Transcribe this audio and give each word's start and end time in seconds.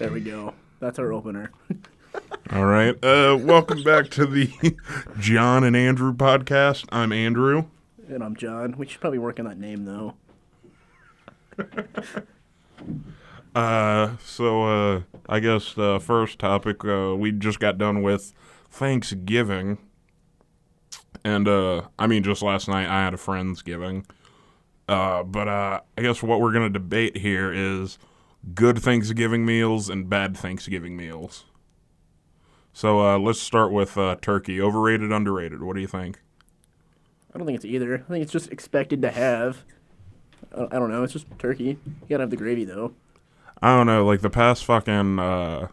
There 0.00 0.10
we 0.10 0.20
go. 0.22 0.54
That's 0.78 0.98
our 0.98 1.12
opener. 1.12 1.50
All 2.54 2.64
right. 2.64 2.94
Uh, 3.04 3.36
welcome 3.38 3.82
back 3.82 4.08
to 4.12 4.24
the 4.24 4.50
John 5.18 5.62
and 5.62 5.76
Andrew 5.76 6.14
podcast. 6.14 6.86
I'm 6.90 7.12
Andrew. 7.12 7.66
And 8.08 8.24
I'm 8.24 8.34
John. 8.34 8.76
We 8.78 8.86
should 8.86 9.02
probably 9.02 9.18
work 9.18 9.38
on 9.38 9.44
that 9.44 9.58
name 9.58 9.84
though. 9.84 10.14
Uh, 13.54 14.16
so 14.24 14.62
uh, 14.62 15.00
I 15.28 15.40
guess 15.40 15.74
the 15.74 15.98
first 16.00 16.38
topic 16.38 16.84
uh, 16.84 17.16
we 17.16 17.32
just 17.32 17.58
got 17.58 17.78
done 17.78 18.00
with 18.00 18.32
Thanksgiving, 18.70 19.76
and 21.24 21.48
uh, 21.48 21.82
I 21.98 22.06
mean 22.06 22.22
just 22.22 22.42
last 22.42 22.68
night 22.68 22.86
I 22.88 23.02
had 23.02 23.12
a 23.12 23.16
friendsgiving. 23.16 24.04
Uh, 24.88 25.24
but 25.24 25.48
uh, 25.48 25.80
I 25.98 26.02
guess 26.02 26.22
what 26.22 26.40
we're 26.40 26.52
gonna 26.52 26.70
debate 26.70 27.16
here 27.16 27.52
is 27.52 27.98
good 28.54 28.78
Thanksgiving 28.78 29.44
meals 29.44 29.88
and 29.88 30.08
bad 30.08 30.36
Thanksgiving 30.36 30.96
meals. 30.96 31.44
So 32.72 33.00
uh, 33.00 33.18
let's 33.18 33.40
start 33.40 33.72
with 33.72 33.98
uh, 33.98 34.16
turkey. 34.20 34.60
Overrated, 34.60 35.12
underrated. 35.12 35.62
What 35.62 35.74
do 35.74 35.80
you 35.80 35.86
think? 35.86 36.20
I 37.34 37.38
don't 37.38 37.46
think 37.46 37.56
it's 37.56 37.64
either. 37.64 38.04
I 38.08 38.12
think 38.12 38.22
it's 38.22 38.32
just 38.32 38.50
expected 38.50 39.02
to 39.02 39.10
have. 39.10 39.64
I 40.54 40.78
don't 40.78 40.90
know. 40.90 41.02
It's 41.02 41.12
just 41.12 41.26
turkey. 41.38 41.78
You 41.84 42.06
gotta 42.08 42.24
have 42.24 42.30
the 42.30 42.36
gravy 42.36 42.64
though. 42.64 42.94
I 43.62 43.76
don't 43.76 43.86
know, 43.86 44.06
like 44.06 44.20
the 44.20 44.30
past 44.30 44.64
fucking 44.64 45.18
uh, 45.18 45.68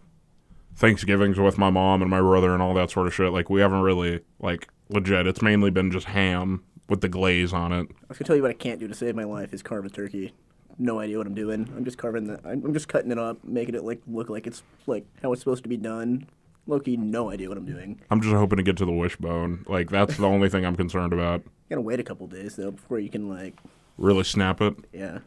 Thanksgivings 0.75 1.39
with 1.39 1.57
my 1.57 1.69
mom 1.69 2.01
and 2.01 2.11
my 2.11 2.19
brother 2.19 2.53
and 2.53 2.61
all 2.61 2.73
that 2.73 2.91
sort 2.91 3.07
of 3.07 3.13
shit. 3.13 3.31
Like 3.31 3.49
we 3.49 3.61
haven't 3.61 3.81
really 3.81 4.21
like 4.39 4.67
legit. 4.89 5.25
It's 5.25 5.41
mainly 5.41 5.71
been 5.71 5.91
just 5.91 6.07
ham 6.07 6.63
with 6.89 7.01
the 7.01 7.09
glaze 7.09 7.53
on 7.53 7.71
it. 7.71 7.87
I 7.89 8.05
was 8.09 8.17
gonna 8.17 8.27
tell 8.27 8.35
you 8.35 8.41
what 8.41 8.51
I 8.51 8.55
can't 8.55 8.79
do 8.79 8.87
to 8.87 8.93
save 8.93 9.15
my 9.15 9.23
life 9.23 9.53
is 9.53 9.63
carve 9.63 9.85
a 9.85 9.89
turkey. 9.89 10.33
No 10.79 10.99
idea 10.99 11.17
what 11.17 11.25
I'm 11.27 11.33
doing. 11.33 11.71
I'm 11.75 11.83
just 11.85 11.97
carving 11.97 12.27
the. 12.27 12.39
I'm 12.45 12.63
I'm 12.65 12.73
just 12.73 12.87
cutting 12.87 13.11
it 13.11 13.17
up, 13.17 13.43
making 13.43 13.75
it 13.75 13.83
like 13.83 14.01
look 14.07 14.29
like 14.29 14.45
it's 14.47 14.61
like 14.85 15.05
how 15.23 15.31
it's 15.33 15.41
supposed 15.41 15.63
to 15.63 15.69
be 15.69 15.77
done. 15.77 16.27
Loki, 16.67 16.97
no 16.97 17.31
idea 17.31 17.47
what 17.49 17.57
I'm 17.57 17.65
doing. 17.65 18.01
I'm 18.11 18.21
just 18.21 18.33
hoping 18.35 18.57
to 18.57 18.63
get 18.63 18.77
to 18.77 18.85
the 18.85 18.91
wishbone. 18.91 19.65
Like 19.67 19.89
that's 19.89 20.17
the 20.17 20.25
only 20.27 20.49
thing 20.49 20.65
I'm 20.65 20.75
concerned 20.75 21.13
about. 21.13 21.41
gotta 21.69 21.81
wait 21.81 21.99
a 21.99 22.03
couple 22.03 22.27
days 22.27 22.55
though 22.57 22.71
before 22.71 22.99
you 22.99 23.09
can 23.09 23.29
like, 23.29 23.55
Really 23.97 24.23
snap 24.23 24.61
it. 24.61 24.75
yeah. 24.93 25.19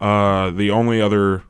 Uh, 0.00 0.50
the 0.50 0.70
only 0.70 1.02
other 1.02 1.42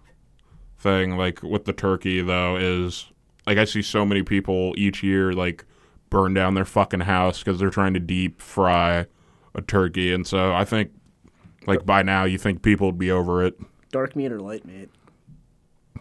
thing, 0.78 1.16
like 1.16 1.42
with 1.42 1.66
the 1.66 1.72
turkey 1.72 2.20
though, 2.22 2.56
is 2.56 3.06
like 3.46 3.58
I 3.58 3.64
see 3.64 3.82
so 3.82 4.04
many 4.04 4.22
people 4.22 4.74
each 4.76 5.02
year 5.02 5.32
like 5.32 5.64
burn 6.08 6.34
down 6.34 6.54
their 6.54 6.64
fucking 6.64 7.00
house 7.00 7.38
because 7.38 7.60
they're 7.60 7.70
trying 7.70 7.94
to 7.94 8.00
deep 8.00 8.40
fry 8.40 9.06
a 9.54 9.62
turkey, 9.62 10.12
and 10.12 10.26
so 10.26 10.52
I 10.54 10.64
think 10.64 10.90
like 11.70 11.86
by 11.86 12.02
now 12.02 12.24
you 12.24 12.36
think 12.36 12.62
people 12.62 12.88
would 12.88 12.98
be 12.98 13.12
over 13.12 13.44
it. 13.44 13.56
Dark 13.92 14.16
meat 14.16 14.32
or 14.32 14.40
light 14.40 14.64
meat? 14.64 14.90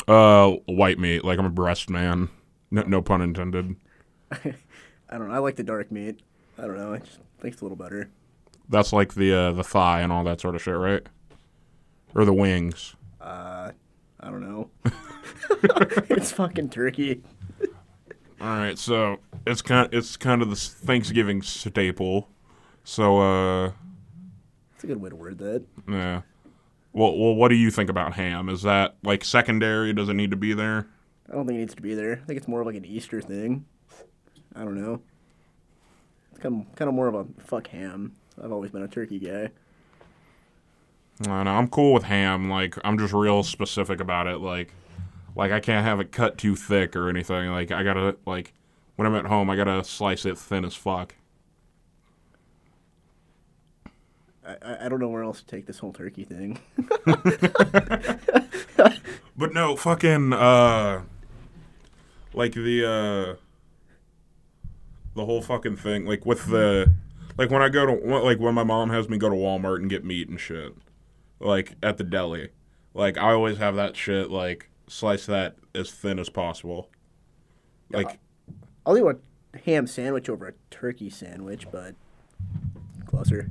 Uh, 0.08 0.53
white 0.66 0.98
meat. 0.98 1.23
Like 1.23 1.38
I'm 1.38 1.45
a 1.45 1.52
breast 1.52 1.92
man. 1.92 2.30
No, 2.72 2.81
no 2.81 3.02
pun 3.03 3.22
intended. 3.22 3.75
I 4.31 5.17
don't 5.17 5.28
know. 5.28 5.34
I 5.34 5.38
like 5.38 5.58
the 5.58 5.64
dark 5.64 5.92
meat. 5.92 6.22
I 6.58 6.64
don't 6.64 6.75
know. 6.75 6.94
I 6.94 6.97
just 6.97 7.20
think 7.40 7.53
it's 7.53 7.62
a 7.62 7.66
little 7.66 7.78
better. 7.78 8.09
That's 8.67 8.92
like 8.92 9.14
the 9.14 9.31
uh, 9.31 9.52
the 9.52 9.64
thigh 9.64 10.02
and 10.02 10.12
all 10.12 10.23
that 10.23 10.42
sort 10.42 10.56
of 10.56 10.64
shit, 10.64 10.75
right? 10.75 11.06
Or 12.16 12.25
the 12.25 12.34
wings. 12.34 12.95
Uh, 13.22 13.72
I 14.20 14.30
don't 14.30 14.42
know. 14.42 14.72
it's 16.09 16.31
fucking 16.31 16.70
turkey. 16.70 17.22
All 18.42 18.47
right, 18.47 18.78
so 18.78 19.20
it's 19.45 19.62
kind 19.62 19.88
it's 19.92 20.17
kind 20.17 20.42
of 20.42 20.50
the 20.50 20.56
Thanksgiving 20.56 21.44
staple. 21.44 22.28
So 22.84 23.20
uh, 23.20 23.72
It's 24.80 24.85
a 24.85 24.88
good 24.88 25.02
way 25.02 25.09
to 25.09 25.16
word 25.17 25.39
that. 25.39 25.66
yeah. 25.89 26.22
Well, 26.94 27.17
well, 27.17 27.35
what 27.35 27.49
do 27.49 27.55
you 27.55 27.69
think 27.69 27.89
about 27.89 28.13
ham? 28.13 28.47
Is 28.47 28.61
that 28.61 28.95
like 29.03 29.25
secondary? 29.25 29.91
Does 29.91 30.08
it 30.08 30.13
need 30.13 30.31
to 30.31 30.38
be 30.38 30.53
there? 30.53 30.88
I 31.30 31.33
don't 31.33 31.45
think 31.45 31.58
it 31.58 31.59
needs 31.59 31.75
to 31.75 31.81
be 31.81 31.95
there. 31.95 32.13
I 32.23 32.25
think 32.25 32.38
it's 32.38 32.47
more 32.47 32.61
of 32.61 32.66
like 32.66 32.77
an 32.77 32.85
Easter 32.85 33.19
thing. 33.19 33.66
I 34.55 34.61
don't 34.61 34.81
know. 34.81 35.02
It's 36.31 36.39
kind 36.39 36.62
of, 36.66 36.75
kind 36.78 36.88
of 36.88 36.95
more 36.95 37.07
of 37.07 37.16
a 37.16 37.25
fuck 37.44 37.68
ham. 37.68 38.13
I've 38.41 38.53
always 38.53 38.72
been 38.72 38.84
a 38.84 38.88
turkey 38.88 39.19
guy. 39.19 39.50
I 41.23 41.25
don't 41.25 41.44
know. 41.44 41.51
I'm 41.51 41.68
cool 41.68 41.94
with 41.94 42.03
ham. 42.03 42.50
Like 42.50 42.78
I'm 42.85 42.97
just 42.97 43.13
real 43.13 43.44
specific 43.44 44.00
about 44.00 44.28
it. 44.28 44.38
Like, 44.38 44.73
like 45.35 45.51
I 45.51 45.59
can't 45.59 45.85
have 45.85 46.00
it 46.00 46.13
cut 46.13 46.38
too 46.38 46.56
thick 46.56 46.95
or 46.95 47.09
anything. 47.09 47.50
Like 47.51 47.72
I 47.72 47.84
gotta 47.84 48.16
like 48.25 48.53
when 48.95 49.06
I'm 49.06 49.16
at 49.16 49.25
home, 49.25 49.50
I 49.50 49.57
gotta 49.57 49.84
slice 49.84 50.25
it 50.25 50.38
thin 50.38 50.63
as 50.63 50.73
fuck. 50.73 51.16
I, 54.62 54.86
I, 54.86 54.90
don't 54.90 55.00
know 55.00 55.10
where 55.10 55.24
else 55.24 55.42
to 55.42 55.46
take 55.46 55.66
this 55.66 55.80
whole 55.80 55.94
turkey 55.94 56.24
thing. 56.24 56.60
But 59.40 59.54
no, 59.54 59.78
fucking 59.78 60.34
uh 60.34 61.04
like 62.34 62.52
the 62.52 62.86
uh 62.86 63.36
the 65.16 65.26
whole 65.26 65.42
fucking 65.42 65.78
thing 65.78 66.06
like 66.06 66.26
with 66.26 66.48
the 66.48 66.94
like 67.38 67.50
when 67.50 67.62
I 67.62 67.70
go 67.70 67.86
to 67.86 68.20
like 68.20 68.38
when 68.38 68.54
my 68.54 68.66
mom 68.66 68.90
has 68.90 69.08
me 69.08 69.18
go 69.18 69.30
to 69.30 69.36
Walmart 69.36 69.78
and 69.78 69.90
get 69.90 70.04
meat 70.04 70.28
and 70.28 70.38
shit 70.38 70.76
like 71.40 71.78
at 71.81 71.98
the 71.98 72.04
deli. 72.04 72.50
Like 72.94 73.18
I 73.18 73.31
always 73.31 73.60
have 73.60 73.78
that 73.78 73.96
shit 73.96 74.30
like 74.30 74.70
slice 74.90 75.26
that 75.28 75.56
as 75.74 75.90
thin 75.90 76.20
as 76.20 76.28
possible. 76.28 76.90
Like 77.92 78.20
I'll 78.86 78.94
do 78.94 79.08
a 79.08 79.16
ham 79.60 79.88
sandwich 79.88 80.28
over 80.28 80.50
a 80.50 80.54
turkey 80.70 81.10
sandwich, 81.10 81.66
but 81.72 81.96
closer. 83.06 83.50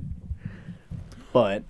But 1.33 1.63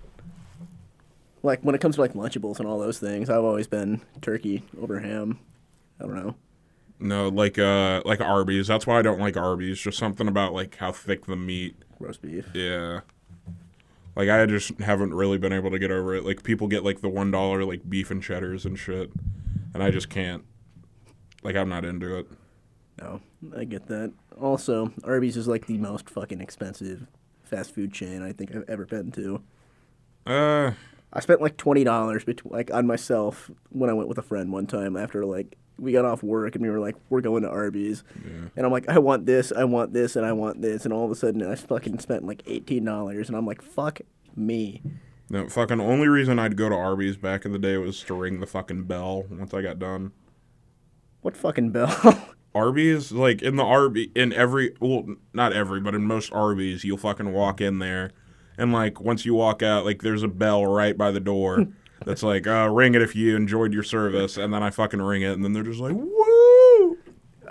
like 1.44 1.62
when 1.62 1.76
it 1.76 1.82
comes 1.82 1.96
to 1.96 2.02
like 2.02 2.14
Lunchables 2.14 2.60
and 2.60 2.68
all 2.68 2.80
those 2.80 3.00
things, 3.00 3.30
I've 3.30 3.44
always 3.44 3.68
been 3.68 4.02
turkey 4.22 4.64
over 4.82 5.00
ham. 5.00 5.40
I 6.00 6.06
don't 6.06 6.16
know. 6.16 6.36
no, 7.00 7.28
like 7.30 7.60
uh 7.60 8.02
like 8.06 8.22
Arby's. 8.22 8.68
That's 8.68 8.88
why 8.88 9.00
I 9.00 9.02
don't 9.02 9.20
like 9.20 9.38
Arby's. 9.38 9.80
Just 9.80 9.98
something 9.98 10.28
about 10.28 10.54
like 10.54 10.76
how 10.78 10.92
thick 10.92 11.26
the 11.26 11.36
meat. 11.36 11.76
Roast 12.00 12.22
beef. 12.22 12.48
Yeah. 12.54 13.02
Like 14.16 14.30
I 14.30 14.46
just 14.46 14.78
haven't 14.80 15.14
really 15.14 15.38
been 15.38 15.54
able 15.54 15.72
to 15.72 15.80
get 15.80 15.92
over 15.92 16.16
it. 16.16 16.26
Like 16.26 16.44
people 16.44 16.68
get 16.68 16.84
like 16.84 17.02
the 17.02 17.10
one 17.10 17.32
dollar 17.32 17.64
like 17.64 17.90
beef 17.90 18.12
and 18.12 18.22
cheddars 18.24 18.66
and 18.66 18.78
shit, 18.78 19.12
and 19.74 19.84
I 19.84 19.92
just 19.92 20.10
can't. 20.10 20.44
Like 21.44 21.56
I'm 21.56 21.70
not 21.70 21.86
into 21.86 22.18
it. 22.18 22.28
No, 23.02 23.22
I 23.56 23.64
get 23.64 23.88
that. 23.88 24.12
Also, 24.42 24.92
Arby's 25.06 25.38
is 25.38 25.48
like 25.48 25.68
the 25.68 25.78
most 25.78 26.10
fucking 26.10 26.42
expensive 26.42 27.08
fast 27.50 27.74
food 27.74 27.92
chain 27.92 28.22
I 28.22 28.32
think 28.32 28.56
I've 28.56 28.70
ever 28.70 28.86
been 28.86 29.12
to. 29.14 29.42
Uh, 30.26 30.72
I 31.12 31.20
spent 31.22 31.42
like 31.42 31.58
twenty 31.58 31.84
dollars 31.84 32.24
between 32.24 32.54
like 32.54 32.72
on 32.74 32.86
myself 32.86 33.50
when 33.70 33.90
I 33.90 33.94
went 33.94 34.08
with 34.10 34.18
a 34.18 34.22
friend 34.24 34.52
one 34.52 34.68
time 34.68 34.96
after 34.96 35.26
like 35.26 35.58
we 35.78 35.92
got 35.92 36.06
off 36.06 36.22
work 36.22 36.56
and 36.56 36.64
we 36.64 36.70
were 36.70 36.80
like 36.80 36.96
we're 37.10 37.22
going 37.22 37.44
to 37.44 37.50
Arby's, 37.50 38.04
and 38.56 38.66
I'm 38.66 38.72
like 38.72 38.88
I 38.90 39.00
want 39.00 39.26
this, 39.26 39.52
I 39.52 39.64
want 39.64 39.94
this, 39.94 40.16
and 40.16 40.26
I 40.26 40.34
want 40.34 40.62
this, 40.62 40.84
and 40.86 40.94
all 40.94 41.06
of 41.06 41.12
a 41.12 41.16
sudden 41.16 41.42
I 41.42 41.56
fucking 41.56 42.00
spent 42.00 42.26
like 42.26 42.44
eighteen 42.46 42.86
dollars, 42.86 43.28
and 43.28 43.38
I'm 43.38 43.46
like 43.46 43.62
fuck 43.62 44.02
me. 44.36 44.82
no, 45.30 45.48
fucking 45.48 45.80
only 45.80 46.08
reason 46.08 46.38
I'd 46.38 46.56
go 46.56 46.70
to 46.70 46.76
Arby's 46.76 47.18
back 47.18 47.46
in 47.46 47.54
the 47.54 47.60
day 47.60 47.78
was 47.78 48.02
to 48.04 48.14
ring 48.14 48.40
the 48.40 48.48
fucking 48.48 48.84
bell 48.84 49.24
once 49.30 49.54
I 49.54 49.62
got 49.62 49.80
done. 49.80 50.12
What 51.22 51.36
fucking 51.36 51.72
bell? 51.72 52.26
Arby's, 52.56 53.12
like 53.12 53.42
in 53.42 53.56
the 53.56 53.64
Arby, 53.64 54.12
in 54.16 54.34
every, 54.34 54.76
well, 54.80 55.06
not 55.34 55.54
every, 55.54 55.80
but 55.80 55.96
in 55.96 56.04
most 56.04 56.32
Arby's, 56.34 56.84
you'll 56.84 56.98
fucking 56.98 57.32
walk 57.34 57.62
in 57.62 57.80
there, 57.80 58.12
and 58.58 58.74
like 58.74 59.00
once 59.00 59.26
you 59.26 59.34
walk 59.36 59.62
out, 59.64 59.86
like 59.86 60.02
there's 60.02 60.24
a 60.24 60.28
bell 60.28 60.66
right 60.66 60.98
by 60.98 61.12
the 61.12 61.20
door 61.20 61.68
that's 62.06 62.24
like, 62.24 62.48
uh, 62.48 62.70
ring 62.72 62.96
it 62.96 63.02
if 63.02 63.16
you 63.16 63.36
enjoyed 63.36 63.74
your 63.74 63.84
service, 63.84 64.38
and 64.38 64.54
then 64.54 64.64
I 64.64 64.70
fucking 64.70 65.02
ring 65.02 65.22
it, 65.22 65.34
and 65.34 65.44
then 65.44 65.54
they're 65.54 65.64
just 65.64 65.80
like, 65.80 65.94
woo! 65.94 66.98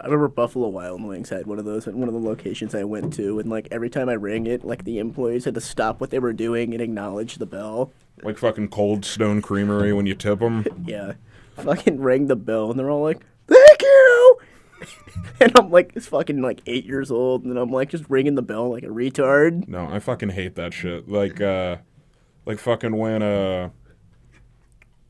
I 0.00 0.04
remember 0.04 0.28
Buffalo 0.28 0.68
Wild 0.68 1.02
Wings 1.02 1.28
had 1.28 1.46
one 1.46 1.58
of 1.58 1.64
those 1.64 1.88
at 1.88 1.94
one 1.94 2.06
of 2.06 2.14
the 2.14 2.20
locations 2.20 2.72
I 2.74 2.84
went 2.84 3.12
to, 3.14 3.40
and 3.40 3.50
like 3.50 3.66
every 3.72 3.90
time 3.90 4.08
I 4.08 4.14
rang 4.14 4.46
it, 4.46 4.64
like 4.64 4.84
the 4.84 5.00
employees 5.00 5.44
had 5.44 5.54
to 5.54 5.60
stop 5.60 6.00
what 6.00 6.10
they 6.10 6.20
were 6.20 6.32
doing 6.32 6.72
and 6.72 6.80
acknowledge 6.80 7.36
the 7.36 7.46
bell. 7.46 7.92
Like 8.22 8.38
fucking 8.38 8.68
Cold 8.68 9.04
Stone 9.04 9.42
Creamery 9.42 9.92
when 9.92 10.06
you 10.06 10.14
tip 10.14 10.38
them. 10.38 10.64
Yeah, 10.86 11.14
fucking 11.56 12.00
rang 12.00 12.28
the 12.28 12.36
bell, 12.36 12.70
and 12.70 12.78
they're 12.78 12.90
all 12.90 13.02
like, 13.02 13.24
"Thank 13.48 13.82
you," 13.82 14.38
and 15.40 15.52
I'm 15.56 15.70
like, 15.70 15.92
it's 15.94 16.06
fucking 16.06 16.40
like 16.40 16.62
eight 16.66 16.84
years 16.84 17.10
old, 17.10 17.44
and 17.44 17.56
I'm 17.58 17.70
like 17.70 17.90
just 17.90 18.04
ringing 18.08 18.34
the 18.34 18.42
bell 18.42 18.70
like 18.70 18.84
a 18.84 18.88
retard. 18.88 19.68
No, 19.68 19.88
I 19.90 19.98
fucking 19.98 20.30
hate 20.30 20.54
that 20.56 20.72
shit. 20.72 21.08
Like, 21.08 21.40
uh, 21.40 21.78
like 22.46 22.58
fucking 22.58 22.96
when, 22.96 23.22
uh, 23.22 23.70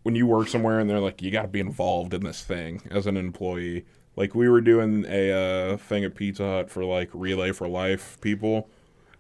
when 0.03 0.15
you 0.15 0.27
work 0.27 0.49
somewhere 0.49 0.81
and 0.81 0.89
they're 0.89 1.01
like, 1.01 1.21
you 1.23 1.31
got 1.31 1.43
to 1.43 1.49
be 1.49 1.61
involved 1.61 2.15
in 2.15 2.25
this 2.25 2.43
thing 2.43 2.83
as 2.91 3.07
an 3.07 3.17
employee. 3.17 3.85
Like 4.17 4.35
we 4.35 4.49
were 4.49 4.61
doing 4.61 5.05
a 5.09 5.33
uh, 5.33 5.77
thing 5.77 6.03
at 6.05 6.15
Pizza 6.15 6.45
Hut 6.45 6.71
for 6.71 6.85
like 6.85 7.11
Relay 7.13 7.53
for 7.53 7.69
Life 7.69 8.19
people, 8.21 8.69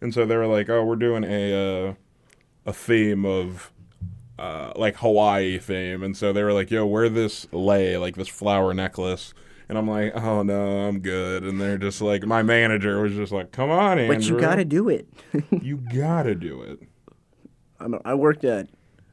and 0.01 0.13
so 0.13 0.27
they 0.27 0.37
were 0.37 0.47
like, 0.47 0.69
oh, 0.69 0.85
we're 0.85 0.97
doing 0.97 1.25
a 1.25 1.89
uh, 1.89 1.95
a 2.67 2.73
theme 2.73 3.25
of. 3.25 3.73
Uh, 4.39 4.73
like 4.77 4.95
Hawaii 4.99 5.59
theme, 5.59 6.01
and 6.05 6.17
so 6.17 6.33
they 6.33 6.45
were 6.45 6.53
like, 6.53 6.71
"Yo, 6.71 6.87
wear 6.87 7.09
this 7.09 7.49
lei, 7.51 7.97
like 7.97 8.15
this 8.15 8.29
flower 8.29 8.73
necklace," 8.73 9.35
and 9.69 9.77
I'm 9.77 9.89
like, 9.89 10.13
"Oh 10.17 10.43
no, 10.43 10.89
I'm 10.89 11.01
good." 11.01 11.45
And 11.45 11.61
they're 11.61 11.79
just 11.79 12.01
like, 12.01 12.25
my 12.27 12.43
manager 12.43 13.01
was 13.03 13.13
just 13.13 13.33
like, 13.33 13.53
"Come 13.53 13.71
on, 13.71 13.99
Andrew, 13.99 14.17
But 14.17 14.25
you 14.25 14.41
gotta 14.41 14.65
do 14.65 14.89
it. 14.89 15.09
you 15.63 15.77
gotta 15.77 16.35
do 16.35 16.63
it." 16.63 16.81
I, 17.81 17.87
I 18.05 18.15
worked 18.15 18.45
at 18.45 18.69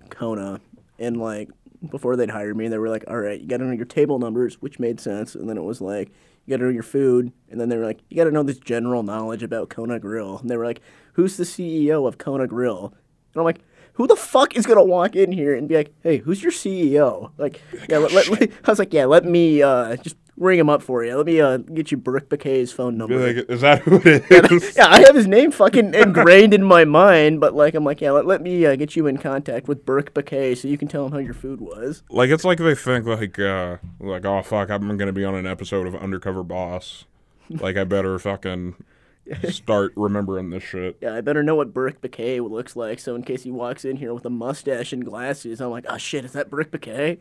Kona, 0.10 0.62
and 1.00 1.18
like 1.18 1.50
before 1.92 2.16
they'd 2.16 2.30
hire 2.30 2.54
me, 2.54 2.68
they 2.68 2.78
were 2.78 2.90
like, 2.90 3.04
"All 3.08 3.18
right, 3.20 3.40
you 3.40 3.48
got 3.48 3.58
to 3.58 3.66
know 3.66 3.74
your 3.74 3.86
table 3.86 4.18
numbers," 4.20 4.62
which 4.62 4.80
made 4.80 5.00
sense. 5.00 5.36
And 5.36 5.50
then 5.50 5.58
it 5.58 5.64
was 5.64 5.82
like, 5.82 6.10
"You 6.46 6.52
got 6.52 6.58
to 6.58 6.64
know 6.64 6.70
your 6.72 6.84
food," 6.84 7.32
and 7.50 7.60
then 7.60 7.70
they 7.70 7.78
were 7.78 7.86
like, 7.86 8.00
"You 8.10 8.18
got 8.18 8.24
to 8.26 8.32
know 8.32 8.44
this 8.44 8.58
general 8.58 9.04
knowledge 9.04 9.44
about 9.44 9.70
Kona 9.70 10.00
Grill." 10.00 10.38
And 10.40 10.50
they 10.50 10.58
were 10.58 10.66
like, 10.66 10.82
"Who's 11.14 11.38
the 11.38 11.44
CEO 11.44 12.08
of 12.08 12.18
Kona 12.18 12.48
Grill?" 12.48 12.94
And 13.34 13.42
I'm 13.42 13.44
like. 13.44 13.60
Who 13.98 14.08
the 14.08 14.18
fuck 14.18 14.58
is 14.58 14.66
gonna 14.66 14.84
walk 14.84 15.16
in 15.16 15.32
here 15.32 15.56
and 15.56 15.70
be 15.70 15.76
like, 15.78 15.94
"Hey, 16.04 16.18
who's 16.18 16.44
your 16.44 16.52
CEO?" 16.52 17.32
Like, 17.38 17.62
yeah, 17.88 18.00
let, 18.00 18.12
let, 18.12 18.28
let- 18.28 18.52
I 18.66 18.70
was 18.70 18.78
like, 18.78 18.92
"Yeah, 18.92 19.06
let 19.06 19.24
me 19.24 19.62
uh, 19.62 19.96
just 19.96 20.18
ring 20.38 20.60
him 20.60 20.70
up 20.70 20.82
for 20.82 21.04
you. 21.04 21.16
Let 21.16 21.26
me 21.26 21.40
uh, 21.42 21.58
get 21.58 21.92
you 21.92 21.98
Brooke 21.98 22.30
Bakay's 22.30 22.72
phone 22.72 22.98
number." 22.98 23.18
Like, 23.18 23.50
is 23.50 23.62
that 23.62 23.82
who 23.84 24.02
it 24.04 24.26
is? 24.52 24.76
yeah, 24.78 24.88
I 24.88 25.00
have 25.02 25.16
his 25.16 25.28
name 25.28 25.52
fucking 25.52 25.94
ingrained 25.94 26.54
in 26.54 26.64
my 26.64 26.86
mind, 26.86 27.40
but 27.40 27.54
like 27.54 27.74
I'm 27.76 27.84
like, 27.84 28.02
yeah, 28.02 28.12
let, 28.12 28.26
let 28.26 28.42
me 28.42 28.66
uh, 28.66 28.76
get 28.76 28.96
you 28.96 29.08
in 29.08 29.18
contact 29.18 29.68
with 29.68 29.86
Berke 29.86 30.14
Bakay 30.14 30.58
so 30.58 30.68
you 30.68 30.78
can 30.78 30.88
tell 30.88 31.06
him 31.06 31.12
how 31.12 31.20
your 31.20 31.34
food 31.34 31.62
was. 31.62 32.04
Like 32.10 32.30
it's 32.30 32.44
like 32.44 32.58
they 32.60 32.76
think 32.76 33.06
like 33.06 33.40
uh 33.40 33.78
like 34.00 34.26
oh 34.26 34.42
fuck 34.42 34.70
I'm 34.70 34.98
gonna 34.98 35.14
be 35.14 35.26
on 35.26 35.36
an 35.36 35.48
episode 35.48 35.88
of 35.88 35.96
Undercover 35.96 36.44
Boss. 36.44 37.06
Like 37.50 37.78
I 37.78 37.84
better 37.84 38.18
fucking 38.18 38.76
start 39.50 39.94
remembering 39.96 40.50
this 40.50 40.64
shit. 40.64 40.98
Yeah, 41.02 41.16
I 41.16 41.22
better 41.22 41.44
know 41.44 41.56
what 41.56 41.74
Berke 41.74 42.02
Bakay 42.02 42.48
looks 42.48 42.76
like, 42.76 43.00
so 43.00 43.16
in 43.16 43.24
case 43.24 43.44
he 43.44 43.52
walks 43.52 43.86
in 43.86 43.98
here 43.98 44.14
with 44.14 44.26
a 44.26 44.30
mustache 44.30 44.94
and 44.94 45.06
glasses, 45.06 45.62
I'm 45.62 45.72
like, 45.72 45.86
oh 45.88 45.98
shit, 45.98 46.26
is 46.26 46.34
that 46.34 46.50
Berke 46.50 46.72
Bakay? 46.72 47.20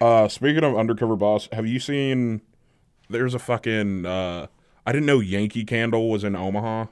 Uh 0.00 0.28
speaking 0.28 0.64
of 0.64 0.76
Undercover 0.76 1.16
Boss, 1.16 1.48
have 1.52 1.66
you 1.66 1.80
seen 1.80 2.42
there's 3.08 3.34
a 3.34 3.38
fucking 3.38 4.04
uh 4.06 4.46
I 4.86 4.92
didn't 4.92 5.06
know 5.06 5.20
Yankee 5.20 5.64
Candle 5.64 6.08
was 6.10 6.22
in 6.24 6.36
Omaha. 6.36 6.86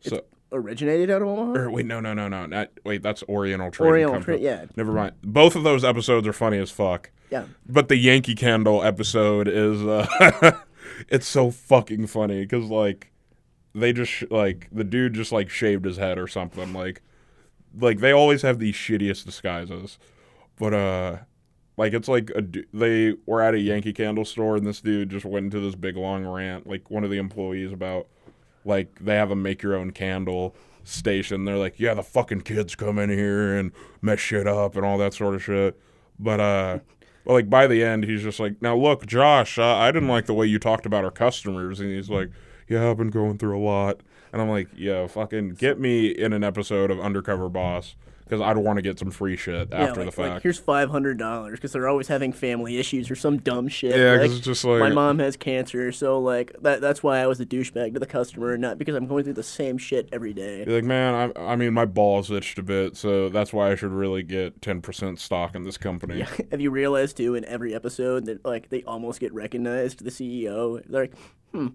So 0.00 0.22
Originated 0.52 1.10
out 1.10 1.22
of 1.22 1.28
Omaha? 1.28 1.58
or 1.58 1.70
wait, 1.70 1.84
no, 1.86 1.98
no, 1.98 2.14
no, 2.14 2.28
no. 2.28 2.46
Not, 2.46 2.70
wait, 2.84 3.02
that's 3.02 3.24
Oriental 3.24 3.70
Trading 3.72 3.90
Oriental 3.90 4.14
Company. 4.14 4.36
Tra- 4.38 4.44
yeah. 4.44 4.64
Never 4.76 4.92
mind. 4.92 5.12
Both 5.22 5.56
of 5.56 5.64
those 5.64 5.84
episodes 5.84 6.28
are 6.28 6.32
funny 6.32 6.58
as 6.58 6.70
fuck. 6.70 7.10
Yeah. 7.30 7.46
But 7.68 7.88
the 7.88 7.96
Yankee 7.96 8.36
Candle 8.36 8.82
episode 8.84 9.48
is 9.48 9.82
uh 9.82 10.60
it's 11.08 11.26
so 11.26 11.50
fucking 11.50 12.06
funny 12.06 12.46
cuz 12.46 12.66
like 12.70 13.10
they 13.74 13.92
just 13.92 14.30
like 14.30 14.68
the 14.70 14.84
dude 14.84 15.14
just 15.14 15.32
like 15.32 15.50
shaved 15.50 15.84
his 15.84 15.96
head 15.96 16.18
or 16.18 16.28
something 16.28 16.72
like 16.72 17.02
like 17.76 17.98
they 17.98 18.12
always 18.12 18.42
have 18.42 18.60
these 18.60 18.76
shittiest 18.76 19.24
disguises. 19.24 19.98
But 20.56 20.74
uh 20.74 21.16
like 21.76 21.92
it's 21.92 22.08
like 22.08 22.30
a 22.30 22.44
they 22.72 23.14
were 23.26 23.42
at 23.42 23.54
a 23.54 23.60
Yankee 23.60 23.92
Candle 23.92 24.24
store 24.24 24.56
and 24.56 24.66
this 24.66 24.80
dude 24.80 25.10
just 25.10 25.24
went 25.24 25.44
into 25.44 25.60
this 25.60 25.74
big 25.74 25.96
long 25.96 26.26
rant 26.26 26.66
like 26.66 26.90
one 26.90 27.04
of 27.04 27.10
the 27.10 27.18
employees 27.18 27.72
about 27.72 28.06
like 28.64 28.98
they 29.00 29.14
have 29.14 29.30
a 29.30 29.36
make 29.36 29.62
your 29.62 29.74
own 29.74 29.90
candle 29.90 30.54
station. 30.84 31.44
They're 31.44 31.56
like, 31.56 31.78
yeah, 31.78 31.94
the 31.94 32.02
fucking 32.02 32.42
kids 32.42 32.74
come 32.74 32.98
in 32.98 33.10
here 33.10 33.56
and 33.56 33.72
mess 34.00 34.20
shit 34.20 34.46
up 34.46 34.76
and 34.76 34.84
all 34.84 34.98
that 34.98 35.14
sort 35.14 35.34
of 35.34 35.42
shit. 35.42 35.78
But 36.18 36.40
uh, 36.40 36.78
well, 37.24 37.36
like 37.36 37.50
by 37.50 37.66
the 37.66 37.82
end, 37.82 38.04
he's 38.04 38.22
just 38.22 38.40
like, 38.40 38.60
now 38.62 38.76
look, 38.76 39.06
Josh, 39.06 39.58
uh, 39.58 39.76
I 39.76 39.90
didn't 39.90 40.08
like 40.08 40.26
the 40.26 40.34
way 40.34 40.46
you 40.46 40.58
talked 40.58 40.86
about 40.86 41.04
our 41.04 41.10
customers, 41.10 41.80
and 41.80 41.90
he's 41.90 42.10
like, 42.10 42.30
yeah, 42.68 42.90
I've 42.90 42.96
been 42.96 43.10
going 43.10 43.38
through 43.38 43.58
a 43.58 43.64
lot, 43.64 44.00
and 44.32 44.40
I'm 44.40 44.48
like, 44.48 44.68
yeah, 44.76 45.06
fucking 45.06 45.50
get 45.50 45.80
me 45.80 46.06
in 46.06 46.32
an 46.32 46.44
episode 46.44 46.90
of 46.90 47.00
Undercover 47.00 47.48
Boss 47.48 47.96
because 48.24 48.40
I'd 48.40 48.56
want 48.56 48.78
to 48.78 48.82
get 48.82 48.98
some 48.98 49.10
free 49.10 49.36
shit 49.36 49.68
Yeah, 49.70 49.84
after 49.84 50.00
like, 50.04 50.06
the 50.10 50.12
fact. 50.22 50.34
like 50.34 50.42
here's 50.42 50.58
five 50.58 50.90
hundred 50.90 51.18
dollars 51.18 51.58
because 51.58 51.72
they're 51.72 51.88
always 51.88 52.08
having 52.08 52.32
family 52.32 52.78
issues 52.78 53.10
or 53.10 53.14
some 53.16 53.38
dumb 53.38 53.68
shit. 53.68 53.96
yeah, 53.96 54.12
like, 54.20 54.30
it's 54.30 54.40
just 54.40 54.64
like 54.64 54.80
my 54.80 54.90
mom 54.90 55.18
has 55.18 55.36
cancer, 55.36 55.92
so 55.92 56.18
like 56.18 56.52
that 56.62 56.80
that's 56.80 57.02
why 57.02 57.18
I 57.18 57.26
was 57.26 57.40
a 57.40 57.46
douchebag 57.46 57.94
to 57.94 58.00
the 58.00 58.06
customer, 58.06 58.56
not 58.56 58.78
because 58.78 58.94
I'm 58.94 59.06
going 59.06 59.24
through 59.24 59.34
the 59.34 59.42
same 59.42 59.78
shit 59.78 60.08
every 60.12 60.32
day. 60.32 60.64
You're 60.66 60.76
like, 60.76 60.84
man, 60.84 61.32
I, 61.36 61.52
I 61.52 61.56
mean, 61.56 61.72
my 61.74 61.84
balls 61.84 62.30
itched 62.30 62.58
a 62.58 62.62
bit, 62.62 62.96
so 62.96 63.28
that's 63.28 63.52
why 63.52 63.70
I 63.70 63.74
should 63.74 63.92
really 63.92 64.22
get 64.22 64.60
10% 64.60 65.18
stock 65.18 65.54
in 65.54 65.64
this 65.64 65.76
company. 65.78 66.18
Yeah. 66.18 66.30
Have 66.50 66.60
you 66.60 66.70
realized 66.70 67.16
too 67.16 67.34
in 67.34 67.44
every 67.44 67.74
episode 67.74 68.26
that 68.26 68.44
like 68.44 68.70
they 68.70 68.82
almost 68.84 69.20
get 69.20 69.32
recognized? 69.34 70.04
The 70.04 70.10
CEO, 70.10 70.82
they're 70.88 71.02
like, 71.02 71.14
hmm, 71.52 71.68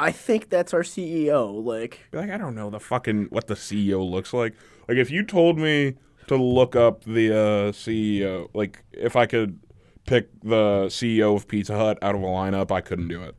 I 0.00 0.12
think 0.12 0.48
that's 0.48 0.72
our 0.72 0.82
CEO. 0.82 1.62
Like, 1.62 1.98
like, 2.12 2.30
I 2.30 2.38
don't 2.38 2.54
know 2.54 2.70
the 2.70 2.80
fucking 2.80 3.26
what 3.30 3.48
the 3.48 3.54
CEO 3.54 4.08
looks 4.08 4.32
like. 4.32 4.54
Like, 4.88 4.96
if 4.96 5.10
you 5.10 5.24
told 5.24 5.58
me 5.58 5.94
to 6.28 6.36
look 6.36 6.76
up 6.76 7.02
the 7.04 7.32
uh, 7.32 7.72
CEO, 7.72 8.48
like 8.54 8.84
if 8.92 9.16
I 9.16 9.26
could 9.26 9.58
pick 10.06 10.28
the 10.42 10.86
CEO 10.86 11.34
of 11.36 11.48
Pizza 11.48 11.76
Hut 11.76 11.98
out 12.00 12.14
of 12.14 12.22
a 12.22 12.26
lineup, 12.26 12.70
I 12.70 12.80
couldn't 12.80 13.08
do 13.08 13.22
it. 13.22 13.34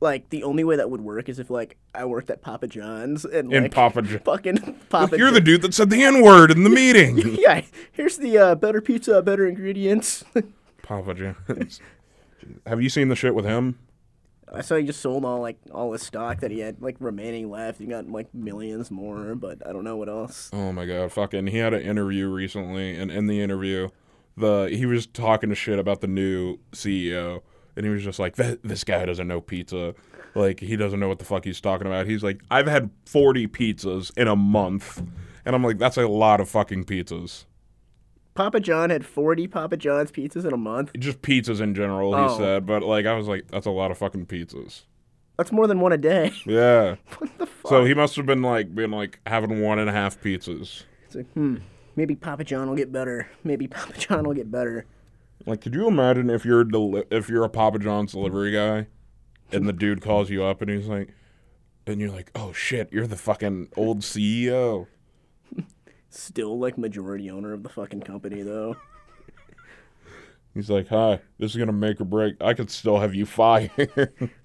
like 0.00 0.30
the 0.30 0.42
only 0.44 0.64
way 0.64 0.76
that 0.76 0.88
would 0.90 1.02
work 1.02 1.28
is 1.28 1.38
if 1.38 1.50
like 1.50 1.76
I 1.94 2.04
worked 2.06 2.30
at 2.30 2.40
Papa 2.40 2.66
John's 2.66 3.24
and 3.26 3.52
In 3.52 3.64
like 3.64 3.72
Papa 3.72 4.00
Jo- 4.02 4.18
fucking 4.24 4.80
Papa. 4.88 5.18
You're 5.18 5.30
the 5.30 5.40
dude 5.42 5.62
that 5.62 5.74
said 5.74 5.90
the 5.90 6.02
N 6.02 6.22
word 6.22 6.50
in 6.50 6.64
the 6.64 6.70
meeting. 6.82 7.18
yeah. 7.38 7.60
Here's 7.92 8.16
the 8.16 8.38
uh, 8.38 8.54
better 8.54 8.80
pizza, 8.80 9.20
better 9.22 9.46
ingredients. 9.46 10.24
Papa 10.82 11.14
John's. 11.14 11.80
Have 12.66 12.80
you 12.82 12.88
seen 12.88 13.08
the 13.08 13.16
shit 13.16 13.34
with 13.34 13.44
him? 13.44 13.78
I 14.52 14.62
saw 14.62 14.76
he 14.76 14.84
just 14.84 15.00
sold 15.00 15.24
all 15.24 15.40
like 15.40 15.58
all 15.72 15.92
his 15.92 16.02
stock 16.02 16.40
that 16.40 16.50
he 16.50 16.60
had 16.60 16.82
like 16.82 16.96
remaining 16.98 17.50
left. 17.50 17.78
He 17.78 17.86
got 17.86 18.08
like 18.08 18.32
millions 18.34 18.90
more, 18.90 19.34
but 19.34 19.64
I 19.66 19.72
don't 19.72 19.84
know 19.84 19.96
what 19.96 20.08
else. 20.08 20.50
Oh 20.52 20.72
my 20.72 20.86
god, 20.86 21.12
fucking! 21.12 21.48
He 21.48 21.58
had 21.58 21.74
an 21.74 21.82
interview 21.82 22.28
recently, 22.28 22.96
and 22.96 23.10
in 23.10 23.26
the 23.26 23.40
interview, 23.40 23.90
the 24.36 24.68
he 24.72 24.86
was 24.86 25.06
talking 25.06 25.50
to 25.50 25.54
shit 25.54 25.78
about 25.78 26.00
the 26.00 26.08
new 26.08 26.58
CEO, 26.72 27.42
and 27.76 27.86
he 27.86 27.90
was 27.90 28.02
just 28.02 28.18
like, 28.18 28.36
this 28.36 28.84
guy 28.84 29.04
doesn't 29.04 29.28
know 29.28 29.40
pizza, 29.40 29.94
like 30.34 30.60
he 30.60 30.76
doesn't 30.76 30.98
know 30.98 31.08
what 31.08 31.18
the 31.20 31.24
fuck 31.24 31.44
he's 31.44 31.60
talking 31.60 31.86
about." 31.86 32.06
He's 32.06 32.24
like, 32.24 32.42
"I've 32.50 32.66
had 32.66 32.90
forty 33.06 33.46
pizzas 33.46 34.16
in 34.16 34.26
a 34.26 34.36
month," 34.36 35.02
and 35.44 35.54
I'm 35.54 35.62
like, 35.62 35.78
"That's 35.78 35.96
a 35.96 36.08
lot 36.08 36.40
of 36.40 36.48
fucking 36.48 36.84
pizzas." 36.84 37.44
Papa 38.40 38.60
John 38.60 38.88
had 38.90 39.04
40 39.04 39.46
Papa 39.48 39.76
John's 39.76 40.10
pizzas 40.10 40.46
in 40.46 40.52
a 40.54 40.56
month. 40.56 40.92
Just 40.98 41.20
pizzas 41.20 41.60
in 41.60 41.74
general, 41.74 42.14
he 42.16 42.22
Oh. 42.22 42.38
said, 42.38 42.64
but 42.64 42.82
like 42.82 43.04
I 43.04 43.12
was 43.14 43.28
like, 43.28 43.48
"That's 43.48 43.66
a 43.66 43.70
lot 43.70 43.90
of 43.90 43.98
fucking 43.98 44.26
pizzas." 44.26 44.84
That's 45.36 45.52
more 45.52 45.66
than 45.66 45.80
one 45.80 45.92
a 45.92 45.98
day. 45.98 46.32
Yeah. 46.46 46.96
what 47.18 47.38
the 47.38 47.46
fuck? 47.46 47.68
So 47.70 47.84
he 47.84 47.92
must 47.92 48.16
have 48.16 48.24
been 48.24 48.40
like 48.42 48.74
been 48.74 48.90
like 48.92 49.20
having 49.26 49.60
one 49.62 49.78
and 49.78 49.90
a 49.90 49.92
half 49.92 50.18
pizzas. 50.22 50.84
It's 51.04 51.14
like, 51.16 51.30
hmm, 51.32 51.56
maybe 51.96 52.14
Papa 52.16 52.44
John 52.44 52.68
will 52.68 52.76
get 52.76 52.90
better. 52.90 53.28
Maybe 53.44 53.66
Papa 53.66 53.92
John 53.98 54.24
will 54.24 54.34
get 54.34 54.50
better. 54.50 54.86
Like, 55.44 55.60
could 55.60 55.74
you 55.74 55.86
imagine 55.86 56.30
if 56.30 56.44
you're 56.46 56.64
deli- 56.64 57.04
if 57.10 57.28
you're 57.28 57.44
a 57.44 57.48
Papa 57.50 57.78
John's 57.78 58.12
delivery 58.12 58.52
guy, 58.52 58.86
and 59.52 59.66
the 59.68 59.72
dude 59.74 60.00
calls 60.00 60.30
you 60.30 60.44
up 60.44 60.62
and 60.62 60.70
he's 60.70 60.86
like, 60.86 61.10
and 61.86 62.00
you're 62.00 62.10
like, 62.10 62.30
oh 62.34 62.52
shit, 62.52 62.90
you're 62.92 63.06
the 63.06 63.16
fucking 63.16 63.68
old 63.76 64.00
CEO. 64.00 64.86
Still 66.10 66.58
like 66.58 66.76
majority 66.76 67.30
owner 67.30 67.52
of 67.52 67.62
the 67.62 67.68
fucking 67.68 68.02
company 68.02 68.42
though. 68.42 68.76
He's 70.54 70.68
like, 70.68 70.88
hi, 70.88 71.20
this 71.38 71.52
is 71.52 71.56
gonna 71.56 71.72
make 71.72 72.00
or 72.00 72.04
break. 72.04 72.34
I 72.40 72.54
could 72.54 72.70
still 72.70 72.98
have 72.98 73.14
you 73.14 73.26
fired. 73.26 74.30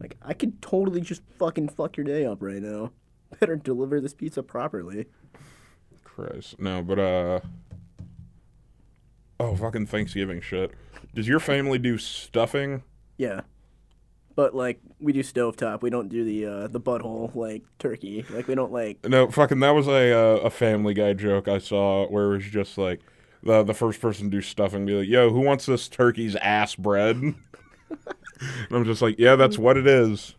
Like 0.00 0.16
I 0.22 0.34
could 0.34 0.60
totally 0.62 1.00
just 1.00 1.22
fucking 1.38 1.68
fuck 1.68 1.96
your 1.96 2.04
day 2.04 2.24
up 2.24 2.42
right 2.42 2.62
now. 2.62 2.92
Better 3.40 3.56
deliver 3.56 4.00
this 4.00 4.14
pizza 4.14 4.42
properly. 4.42 5.06
Christ, 6.04 6.60
no, 6.60 6.82
but 6.82 6.98
uh, 6.98 7.40
oh 9.40 9.56
fucking 9.56 9.86
Thanksgiving 9.86 10.40
shit. 10.40 10.72
Does 11.14 11.28
your 11.28 11.40
family 11.40 11.78
do 11.78 11.98
stuffing? 11.98 12.82
Yeah. 13.18 13.42
But 14.36 14.54
like 14.54 14.80
we 14.98 15.12
do 15.12 15.22
stovetop, 15.22 15.82
we 15.82 15.90
don't 15.90 16.08
do 16.08 16.24
the 16.24 16.46
uh, 16.46 16.68
the 16.68 16.80
butthole 16.80 17.34
like 17.34 17.62
turkey. 17.78 18.24
Like 18.30 18.48
we 18.48 18.54
don't 18.54 18.72
like 18.72 19.04
No, 19.06 19.30
fucking 19.30 19.60
that 19.60 19.70
was 19.70 19.86
a 19.86 20.12
uh, 20.12 20.36
a 20.38 20.50
Family 20.50 20.94
Guy 20.94 21.12
joke 21.12 21.48
I 21.48 21.58
saw 21.58 22.06
where 22.08 22.32
it 22.32 22.36
was 22.36 22.44
just 22.44 22.76
like 22.76 23.00
the 23.42 23.62
the 23.62 23.74
first 23.74 24.00
person 24.00 24.30
to 24.30 24.36
do 24.36 24.40
stuffing 24.40 24.86
be 24.86 24.94
like, 24.94 25.08
"Yo, 25.08 25.30
who 25.30 25.40
wants 25.40 25.66
this 25.66 25.88
turkey's 25.88 26.34
ass 26.36 26.74
bread?" 26.74 27.16
and 27.16 27.36
I'm 28.70 28.84
just 28.84 29.02
like, 29.02 29.18
"Yeah, 29.18 29.36
that's 29.36 29.58
what 29.58 29.76
it 29.76 29.86
is." 29.86 30.34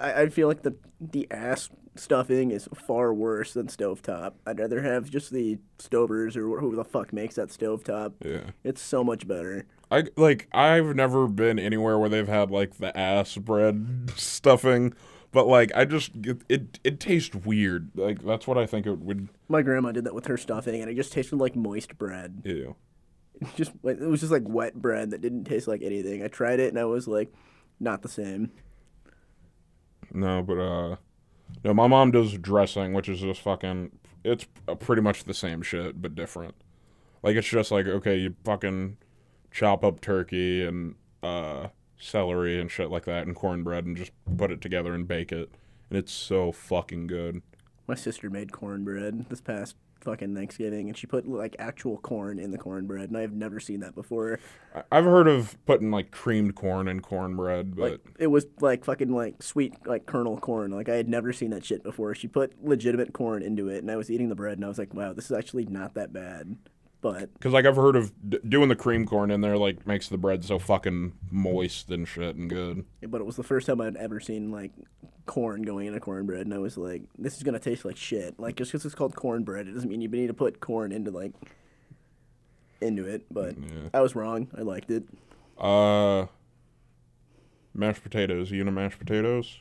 I, 0.00 0.22
I 0.22 0.28
feel 0.28 0.48
like 0.48 0.62
the 0.62 0.74
the 1.00 1.26
ass 1.30 1.68
stuffing 1.96 2.50
is 2.50 2.68
far 2.74 3.12
worse 3.12 3.52
than 3.52 3.66
stovetop. 3.66 4.34
I'd 4.46 4.58
rather 4.58 4.82
have 4.82 5.10
just 5.10 5.30
the 5.30 5.58
stovers 5.78 6.36
or 6.36 6.60
who 6.60 6.74
the 6.76 6.84
fuck 6.84 7.12
makes 7.12 7.34
that 7.36 7.48
stovetop. 7.48 8.12
Yeah, 8.24 8.50
It's 8.64 8.80
so 8.80 9.02
much 9.04 9.26
better. 9.26 9.66
I 9.90 10.04
like 10.16 10.48
I've 10.52 10.94
never 10.94 11.26
been 11.26 11.58
anywhere 11.58 11.98
where 11.98 12.08
they've 12.08 12.28
had 12.28 12.50
like 12.50 12.78
the 12.78 12.96
ass 12.96 13.36
bread 13.36 14.10
stuffing, 14.14 14.94
but 15.32 15.48
like 15.48 15.72
I 15.74 15.84
just 15.84 16.12
it 16.14 16.42
it, 16.48 16.78
it 16.84 17.00
tastes 17.00 17.34
weird. 17.34 17.90
Like 17.96 18.22
that's 18.22 18.46
what 18.46 18.56
I 18.56 18.66
think 18.66 18.86
it 18.86 18.98
would. 19.00 19.28
My 19.48 19.62
grandma 19.62 19.90
did 19.90 20.04
that 20.04 20.14
with 20.14 20.26
her 20.26 20.36
stuffing, 20.36 20.80
and 20.80 20.88
it 20.88 20.94
just 20.94 21.12
tasted 21.12 21.36
like 21.36 21.56
moist 21.56 21.98
bread. 21.98 22.42
Ew. 22.44 22.76
Just 23.56 23.72
like 23.82 23.98
it 24.00 24.06
was 24.06 24.20
just 24.20 24.30
like 24.32 24.44
wet 24.46 24.74
bread 24.80 25.10
that 25.10 25.22
didn't 25.22 25.44
taste 25.44 25.66
like 25.66 25.82
anything. 25.82 26.22
I 26.22 26.28
tried 26.28 26.60
it, 26.60 26.68
and 26.68 26.78
I 26.78 26.84
was 26.84 27.08
like, 27.08 27.32
not 27.80 28.02
the 28.02 28.08
same. 28.08 28.52
No, 30.12 30.42
but 30.42 30.58
uh, 30.58 30.96
no, 31.64 31.74
my 31.74 31.86
mom 31.86 32.10
does 32.10 32.32
dressing, 32.38 32.92
which 32.92 33.08
is 33.08 33.20
just 33.20 33.40
fucking. 33.40 33.92
It's 34.24 34.46
pretty 34.80 35.02
much 35.02 35.24
the 35.24 35.34
same 35.34 35.62
shit, 35.62 36.00
but 36.00 36.14
different. 36.14 36.54
Like 37.22 37.36
it's 37.36 37.48
just 37.48 37.70
like 37.70 37.86
okay, 37.86 38.16
you 38.16 38.34
fucking 38.44 38.96
chop 39.50 39.84
up 39.84 40.00
turkey 40.00 40.64
and 40.64 40.94
uh 41.22 41.68
celery 41.98 42.60
and 42.60 42.70
shit 42.70 42.90
like 42.90 43.04
that 43.04 43.26
and 43.26 43.36
cornbread 43.36 43.84
and 43.84 43.96
just 43.96 44.12
put 44.38 44.50
it 44.50 44.60
together 44.60 44.94
and 44.94 45.06
bake 45.06 45.32
it, 45.32 45.50
and 45.88 45.98
it's 45.98 46.12
so 46.12 46.52
fucking 46.52 47.06
good. 47.06 47.42
My 47.86 47.94
sister 47.94 48.30
made 48.30 48.52
cornbread 48.52 49.28
this 49.28 49.40
past 49.40 49.76
fucking 50.00 50.34
Thanksgiving, 50.34 50.88
and 50.88 50.96
she 50.96 51.06
put 51.06 51.26
like 51.26 51.56
actual 51.58 51.98
corn 51.98 52.38
in 52.38 52.50
the 52.50 52.58
cornbread, 52.58 53.10
and 53.10 53.18
I've 53.18 53.32
never 53.32 53.60
seen 53.60 53.80
that 53.80 53.94
before. 53.94 54.38
I've 54.90 55.04
heard 55.04 55.28
of 55.28 55.56
putting 55.66 55.90
like 55.90 56.10
creamed 56.10 56.54
corn 56.54 56.88
in 56.88 57.00
cornbread, 57.00 57.76
but 57.76 57.92
Like 57.92 58.00
it 58.18 58.26
was 58.28 58.46
like 58.60 58.84
fucking 58.84 59.12
like 59.12 59.42
sweet 59.42 59.74
like 59.86 60.06
kernel 60.06 60.38
corn. 60.38 60.70
Like 60.70 60.88
I 60.88 60.96
had 60.96 61.08
never 61.08 61.32
seen 61.32 61.50
that 61.50 61.64
shit 61.64 61.82
before. 61.82 62.14
She 62.14 62.28
put 62.28 62.64
legitimate 62.64 63.12
corn 63.12 63.42
into 63.42 63.68
it, 63.68 63.78
and 63.78 63.90
I 63.90 63.96
was 63.96 64.10
eating 64.10 64.28
the 64.28 64.34
bread, 64.34 64.58
and 64.58 64.64
I 64.64 64.68
was 64.68 64.78
like, 64.78 64.94
wow, 64.94 65.12
this 65.12 65.26
is 65.26 65.32
actually 65.32 65.66
not 65.66 65.94
that 65.94 66.12
bad. 66.12 66.56
But 67.02 67.32
because 67.32 67.52
like 67.54 67.64
I've 67.64 67.76
heard 67.76 67.96
of 67.96 68.12
d- 68.28 68.38
doing 68.46 68.68
the 68.68 68.76
cream 68.76 69.06
corn 69.06 69.30
in 69.30 69.40
there, 69.40 69.56
like 69.56 69.86
makes 69.86 70.08
the 70.08 70.18
bread 70.18 70.44
so 70.44 70.58
fucking 70.58 71.12
moist 71.30 71.90
and 71.90 72.06
shit 72.06 72.36
and 72.36 72.50
good. 72.50 72.84
but 73.08 73.20
it 73.20 73.24
was 73.24 73.36
the 73.36 73.42
first 73.42 73.66
time 73.66 73.80
I'd 73.80 73.96
ever 73.96 74.20
seen 74.20 74.50
like 74.52 74.72
corn 75.24 75.62
going 75.62 75.86
in 75.86 75.94
a 75.94 76.00
cornbread, 76.00 76.42
and 76.42 76.52
I 76.52 76.58
was 76.58 76.76
like, 76.76 77.02
this 77.18 77.36
is 77.38 77.42
gonna 77.42 77.58
taste 77.58 77.84
like 77.86 77.96
shit. 77.96 78.38
Like 78.38 78.56
just 78.56 78.70
because 78.72 78.84
it's 78.84 78.94
called 78.94 79.16
cornbread, 79.16 79.66
it 79.66 79.72
doesn't 79.72 79.88
mean 79.88 80.02
you 80.02 80.08
need 80.08 80.26
to 80.26 80.34
put 80.34 80.60
corn 80.60 80.92
into 80.92 81.10
like 81.10 81.32
into 82.82 83.06
it. 83.06 83.24
But 83.30 83.56
Yeah. 83.58 83.88
I 83.94 84.00
was 84.02 84.14
wrong. 84.14 84.48
I 84.56 84.60
liked 84.60 84.90
it. 84.90 85.04
Uh, 85.58 86.26
mashed 87.74 88.02
potatoes. 88.02 88.50
You 88.50 88.60
into 88.60 88.72
mashed 88.72 88.98
potatoes? 88.98 89.58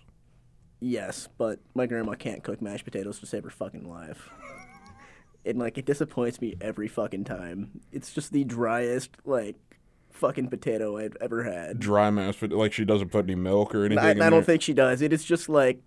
Yes, 0.82 1.28
but 1.38 1.60
my 1.76 1.86
grandma 1.86 2.14
can't 2.14 2.44
cook 2.44 2.62
mashed 2.62 2.86
potatoes 2.86 3.20
to 3.20 3.26
save 3.26 3.44
her 3.44 3.50
fucking 3.50 3.90
life. 3.90 4.30
And 5.46 5.58
like 5.60 5.78
it 5.78 5.86
disappoints 5.86 6.42
me 6.42 6.56
every 6.62 6.88
fucking 6.88 7.24
time. 7.26 7.82
It's 7.92 8.14
just 8.14 8.32
the 8.32 8.44
driest 8.44 9.12
like 9.26 9.56
fucking 10.12 10.50
potato 10.50 10.98
I've 10.98 11.16
ever 11.22 11.44
had. 11.44 11.80
Dry 11.80 12.10
mashed 12.10 12.40
pot- 12.42 12.52
like 12.52 12.74
she 12.74 12.86
doesn't 12.86 13.10
put 13.10 13.26
any 13.26 13.36
milk 13.36 13.74
or 13.74 13.86
anything. 13.86 14.04
I, 14.04 14.10
I 14.12 14.14
don't 14.14 14.32
there? 14.32 14.42
think 14.44 14.62
she 14.62 14.74
does. 14.74 15.02
It 15.02 15.14
is 15.14 15.24
just 15.24 15.50
like 15.50 15.82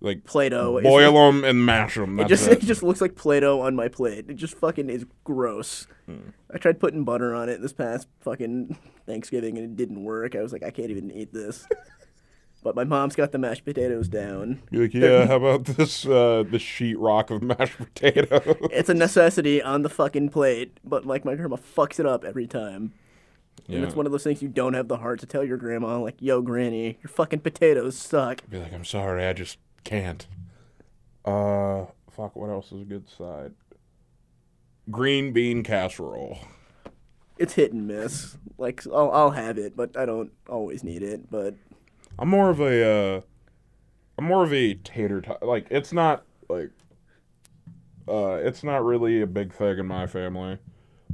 like 0.00 0.24
Play-Doh. 0.24 0.80
Boil 0.82 1.12
like- 1.12 1.34
them 1.34 1.44
and 1.44 1.64
mash 1.64 1.94
them. 1.94 2.20
It 2.20 2.28
just 2.28 2.46
it. 2.48 2.62
it 2.62 2.66
just 2.66 2.82
looks 2.82 3.00
like 3.00 3.14
Play-Doh 3.16 3.60
on 3.62 3.74
my 3.74 3.88
plate. 3.88 4.26
It 4.28 4.36
just 4.36 4.56
fucking 4.58 4.90
is 4.90 5.06
gross. 5.24 5.86
Hmm. 6.06 6.30
I 6.52 6.58
tried 6.58 6.78
putting 6.78 7.04
butter 7.04 7.34
on 7.34 7.48
it 7.48 7.60
this 7.62 7.72
past 7.72 8.06
fucking 8.20 8.78
Thanksgiving 9.06 9.56
and 9.58 9.64
it 9.64 9.76
didn't 9.76 10.04
work. 10.04 10.36
I 10.36 10.42
was 10.42 10.52
like, 10.52 10.62
I 10.62 10.70
can't 10.70 10.90
even 10.90 11.10
eat 11.10 11.32
this. 11.32 11.66
but 12.66 12.74
my 12.74 12.82
mom's 12.82 13.14
got 13.14 13.30
the 13.30 13.38
mashed 13.38 13.64
potatoes 13.64 14.08
down. 14.08 14.60
You're 14.72 14.82
like, 14.82 14.94
yeah, 14.94 15.26
how 15.26 15.36
about 15.36 15.66
this 15.66 16.04
uh 16.04 16.42
the 16.50 16.58
sheetrock 16.58 17.30
of 17.30 17.40
mashed 17.40 17.76
potato? 17.78 18.40
It's 18.72 18.88
a 18.88 18.94
necessity 18.94 19.62
on 19.62 19.82
the 19.82 19.88
fucking 19.88 20.30
plate, 20.30 20.80
but 20.82 21.06
like 21.06 21.24
my 21.24 21.36
grandma 21.36 21.56
fucks 21.56 22.00
it 22.00 22.06
up 22.06 22.24
every 22.24 22.48
time. 22.48 22.92
And 23.68 23.78
yeah. 23.78 23.84
it's 23.84 23.94
one 23.94 24.04
of 24.04 24.10
those 24.10 24.24
things 24.24 24.42
you 24.42 24.48
don't 24.48 24.74
have 24.74 24.88
the 24.88 24.96
heart 24.96 25.20
to 25.20 25.26
tell 25.26 25.44
your 25.44 25.56
grandma, 25.56 26.00
like, 26.00 26.16
yo, 26.20 26.42
granny, 26.42 26.98
your 27.02 27.08
fucking 27.08 27.40
potatoes 27.40 27.96
suck. 27.96 28.42
Be 28.50 28.58
like, 28.58 28.72
I'm 28.72 28.84
sorry, 28.84 29.24
I 29.24 29.32
just 29.32 29.58
can't. 29.84 30.26
Uh, 31.24 31.86
fuck. 32.10 32.34
What 32.34 32.50
else 32.50 32.72
is 32.72 32.82
a 32.82 32.84
good 32.84 33.08
side? 33.08 33.54
Green 34.90 35.32
bean 35.32 35.62
casserole. 35.62 36.38
It's 37.38 37.54
hit 37.54 37.72
and 37.72 37.86
miss. 37.86 38.36
Like, 38.58 38.84
I'll, 38.86 39.10
I'll 39.12 39.30
have 39.30 39.56
it, 39.56 39.76
but 39.76 39.96
I 39.96 40.04
don't 40.04 40.32
always 40.48 40.82
need 40.82 41.02
it. 41.02 41.30
But 41.30 41.54
I'm 42.18 42.28
more 42.28 42.50
of 42.50 42.60
a 42.60 43.16
uh 43.16 43.20
I'm 44.18 44.24
more 44.24 44.44
of 44.44 44.52
a 44.52 44.74
tater 44.74 45.20
tot 45.20 45.42
like 45.42 45.66
it's 45.70 45.92
not 45.92 46.24
like 46.48 46.70
uh 48.08 48.38
it's 48.42 48.64
not 48.64 48.84
really 48.84 49.20
a 49.20 49.26
big 49.26 49.52
thing 49.52 49.78
in 49.78 49.86
my 49.86 50.06
family. 50.06 50.58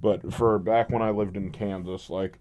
But 0.01 0.33
for 0.33 0.59
back 0.59 0.91
when 0.91 1.03
I 1.03 1.11
lived 1.11 1.37
in 1.37 1.51
Kansas, 1.51 2.11
like 2.11 2.39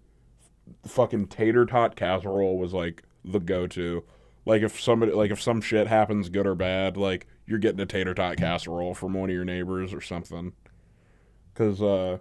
fucking 0.86 1.28
tater 1.28 1.66
tot 1.66 1.96
casserole 1.96 2.58
was 2.58 2.72
like 2.72 3.02
the 3.24 3.40
go 3.40 3.66
to. 3.68 4.04
Like 4.44 4.62
if 4.62 4.80
somebody 4.80 5.12
like 5.12 5.30
if 5.30 5.40
some 5.40 5.60
shit 5.60 5.86
happens 5.86 6.28
good 6.28 6.46
or 6.46 6.54
bad, 6.54 6.96
like 6.96 7.26
you're 7.46 7.58
getting 7.58 7.80
a 7.80 7.86
tater 7.86 8.14
tot 8.14 8.36
casserole 8.36 8.94
from 8.94 9.14
one 9.14 9.30
of 9.30 9.34
your 9.34 9.44
neighbors 9.44 9.92
or 9.92 10.00
something. 10.00 10.52
Cause 11.54 11.82
uh 11.82 12.18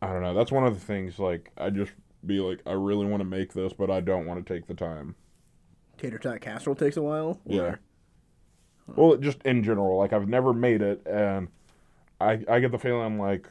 I 0.00 0.12
don't 0.12 0.22
know, 0.22 0.34
that's 0.34 0.52
one 0.52 0.64
of 0.64 0.74
the 0.74 0.84
things 0.84 1.18
like 1.18 1.50
I 1.56 1.70
just 1.70 1.92
be 2.24 2.40
like, 2.40 2.60
I 2.66 2.72
really 2.72 3.06
want 3.06 3.20
to 3.20 3.24
make 3.24 3.52
this, 3.52 3.72
but 3.72 3.90
I 3.90 4.00
don't 4.00 4.26
want 4.26 4.44
to 4.44 4.54
take 4.54 4.66
the 4.66 4.74
time. 4.74 5.14
Tater 5.98 6.18
tot 6.18 6.40
casserole 6.40 6.76
takes 6.76 6.96
a 6.96 7.02
while. 7.02 7.40
Yeah. 7.44 7.76
Well, 8.96 9.16
just 9.16 9.42
in 9.42 9.62
general, 9.62 9.98
like 9.98 10.12
I've 10.12 10.28
never 10.28 10.52
made 10.54 10.80
it, 10.80 11.06
and 11.06 11.48
I 12.20 12.42
I 12.48 12.60
get 12.60 12.70
the 12.72 12.78
feeling 12.78 13.18
like, 13.18 13.46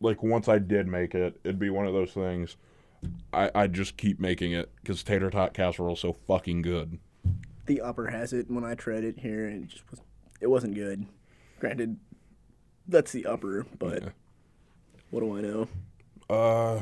like 0.00 0.22
once 0.22 0.48
I 0.48 0.58
did 0.58 0.86
make 0.86 1.14
it, 1.14 1.38
it'd 1.44 1.58
be 1.58 1.70
one 1.70 1.86
of 1.86 1.92
those 1.92 2.12
things. 2.12 2.56
I 3.32 3.50
I 3.54 3.66
just 3.66 3.96
keep 3.96 4.18
making 4.20 4.52
it 4.52 4.70
because 4.76 5.02
tater 5.02 5.28
tot 5.30 5.52
casserole 5.52 5.94
is 5.94 6.00
so 6.00 6.16
fucking 6.26 6.62
good. 6.62 6.98
The 7.66 7.80
upper 7.80 8.06
has 8.08 8.32
it 8.32 8.50
when 8.50 8.64
I 8.64 8.74
tried 8.74 9.04
it 9.04 9.18
here, 9.18 9.46
and 9.46 9.64
it 9.64 9.68
just 9.68 9.88
was, 9.90 10.00
it 10.40 10.46
wasn't 10.46 10.74
good. 10.74 11.06
Granted, 11.60 11.98
that's 12.88 13.12
the 13.12 13.26
upper, 13.26 13.66
but 13.78 14.02
Yeah. 14.02 14.08
what 15.10 15.20
do 15.20 15.36
I 15.36 15.40
know? 15.42 15.68
Uh, 16.30 16.80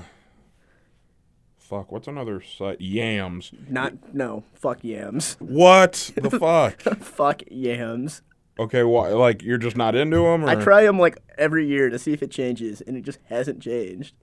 fuck. 1.71 1.93
What's 1.93 2.09
another 2.09 2.43
site? 2.43 2.81
Yams. 2.81 3.53
Not 3.69 4.15
no. 4.15 4.43
Fuck 4.55 4.85
yams. 4.85 5.37
What 5.39 6.13
the 6.17 6.31
fuck? 6.39 6.81
fuck 7.01 7.43
yams. 7.51 8.23
Okay, 8.59 8.83
why? 8.83 9.09
Like 9.11 9.43
you're 9.43 9.57
just 9.59 9.77
not 9.77 9.95
into 9.95 10.19
them? 10.19 10.45
Or? 10.45 10.49
I 10.49 10.57
try 10.57 10.83
them 10.85 10.99
like 10.99 11.19
every 11.39 11.67
year 11.67 11.89
to 11.89 11.99
see 11.99 12.13
if 12.13 12.23
it 12.23 12.31
changes, 12.31 12.81
and 12.83 12.97
it 12.97 13.03
just 13.03 13.21
hasn't 13.29 13.63
changed. 13.63 14.15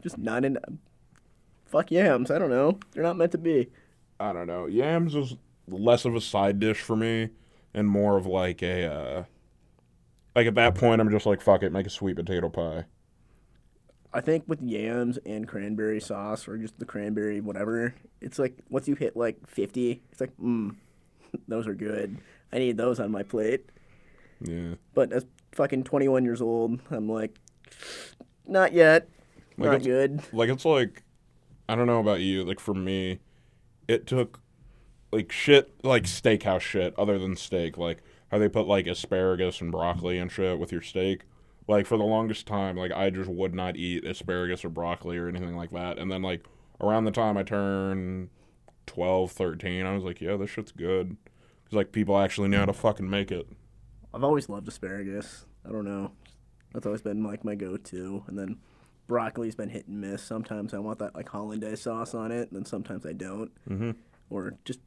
Just 0.00 0.18
not 0.18 0.44
in. 0.44 0.58
Fuck 1.66 1.90
yams. 1.90 2.30
I 2.30 2.38
don't 2.38 2.50
know. 2.50 2.80
They're 2.92 3.02
not 3.02 3.16
meant 3.16 3.32
to 3.32 3.38
be. 3.38 3.68
I 4.18 4.32
don't 4.32 4.46
know. 4.46 4.66
Yams 4.66 5.14
is 5.14 5.36
less 5.68 6.04
of 6.04 6.14
a 6.14 6.20
side 6.20 6.58
dish 6.58 6.80
for 6.80 6.96
me 6.96 7.30
and 7.72 7.88
more 7.88 8.16
of 8.16 8.26
like 8.26 8.62
a 8.62 8.86
uh 8.86 9.24
like 10.36 10.46
at 10.46 10.54
that 10.54 10.74
point 10.74 11.00
I'm 11.00 11.10
just 11.10 11.26
like 11.26 11.40
fuck 11.40 11.62
it, 11.62 11.72
make 11.72 11.86
a 11.86 11.90
sweet 11.90 12.16
potato 12.16 12.48
pie. 12.48 12.84
I 14.14 14.20
think 14.20 14.44
with 14.46 14.62
yams 14.62 15.18
and 15.26 15.46
cranberry 15.46 16.00
sauce, 16.00 16.46
or 16.46 16.56
just 16.56 16.78
the 16.78 16.84
cranberry 16.84 17.40
whatever, 17.40 17.94
it's 18.20 18.38
like 18.38 18.56
once 18.70 18.86
you 18.86 18.94
hit 18.94 19.16
like 19.16 19.46
fifty, 19.48 20.02
it's 20.12 20.20
like 20.20 20.34
mmm, 20.38 20.76
those 21.48 21.66
are 21.66 21.74
good. 21.74 22.18
I 22.52 22.58
need 22.58 22.76
those 22.76 23.00
on 23.00 23.10
my 23.10 23.24
plate. 23.24 23.66
Yeah. 24.40 24.74
But 24.94 25.12
as 25.12 25.26
fucking 25.52 25.84
twenty 25.84 26.06
one 26.06 26.24
years 26.24 26.40
old, 26.40 26.80
I'm 26.90 27.08
like, 27.08 27.36
not 28.46 28.72
yet. 28.72 29.08
Like 29.58 29.70
not 29.72 29.82
good. 29.82 30.22
Like 30.32 30.48
it's 30.48 30.64
like 30.64 31.02
I 31.68 31.74
don't 31.74 31.86
know 31.86 32.00
about 32.00 32.20
you, 32.20 32.44
like 32.44 32.60
for 32.60 32.74
me, 32.74 33.18
it 33.88 34.06
took 34.06 34.40
like 35.10 35.32
shit 35.32 35.72
like 35.84 36.04
steakhouse 36.04 36.60
shit 36.60 36.94
other 36.98 37.18
than 37.18 37.36
steak, 37.36 37.76
like 37.76 37.98
how 38.30 38.38
they 38.38 38.48
put 38.48 38.66
like 38.66 38.86
asparagus 38.86 39.60
and 39.60 39.72
broccoli 39.72 40.18
and 40.18 40.30
shit 40.30 40.58
with 40.58 40.70
your 40.70 40.82
steak. 40.82 41.22
Like 41.66 41.86
for 41.86 41.96
the 41.96 42.04
longest 42.04 42.46
time, 42.46 42.76
like 42.76 42.92
I 42.92 43.10
just 43.10 43.30
would 43.30 43.54
not 43.54 43.76
eat 43.76 44.04
asparagus 44.04 44.64
or 44.64 44.68
broccoli 44.68 45.16
or 45.16 45.28
anything 45.28 45.56
like 45.56 45.70
that. 45.70 45.98
And 45.98 46.10
then 46.10 46.22
like 46.22 46.44
around 46.80 47.04
the 47.04 47.10
time 47.10 47.36
I 47.36 47.42
turned 47.42 48.28
12, 48.86 49.32
13, 49.32 49.86
I 49.86 49.94
was 49.94 50.04
like, 50.04 50.20
yeah, 50.20 50.36
this 50.36 50.50
shit's 50.50 50.72
good. 50.72 51.16
Cuz 51.64 51.72
like 51.72 51.92
people 51.92 52.18
actually 52.18 52.48
know 52.48 52.58
how 52.58 52.66
to 52.66 52.72
fucking 52.72 53.08
make 53.08 53.32
it. 53.32 53.46
I've 54.12 54.24
always 54.24 54.48
loved 54.48 54.68
asparagus. 54.68 55.46
I 55.66 55.70
don't 55.72 55.84
know. 55.84 56.12
That's 56.72 56.86
always 56.86 57.02
been 57.02 57.22
like 57.22 57.44
my 57.44 57.54
go-to. 57.54 58.24
And 58.26 58.38
then 58.38 58.58
broccoli's 59.06 59.54
been 59.54 59.70
hit 59.70 59.86
and 59.86 60.00
miss. 60.00 60.22
Sometimes 60.22 60.74
I 60.74 60.78
want 60.78 60.98
that 60.98 61.14
like 61.14 61.28
hollandaise 61.28 61.82
sauce 61.82 62.14
on 62.14 62.30
it, 62.30 62.50
and 62.50 62.52
then 62.52 62.64
sometimes 62.64 63.06
I 63.06 63.12
don't. 63.12 63.50
Mm-hmm. 63.68 63.92
Or 64.30 64.54
just 64.64 64.80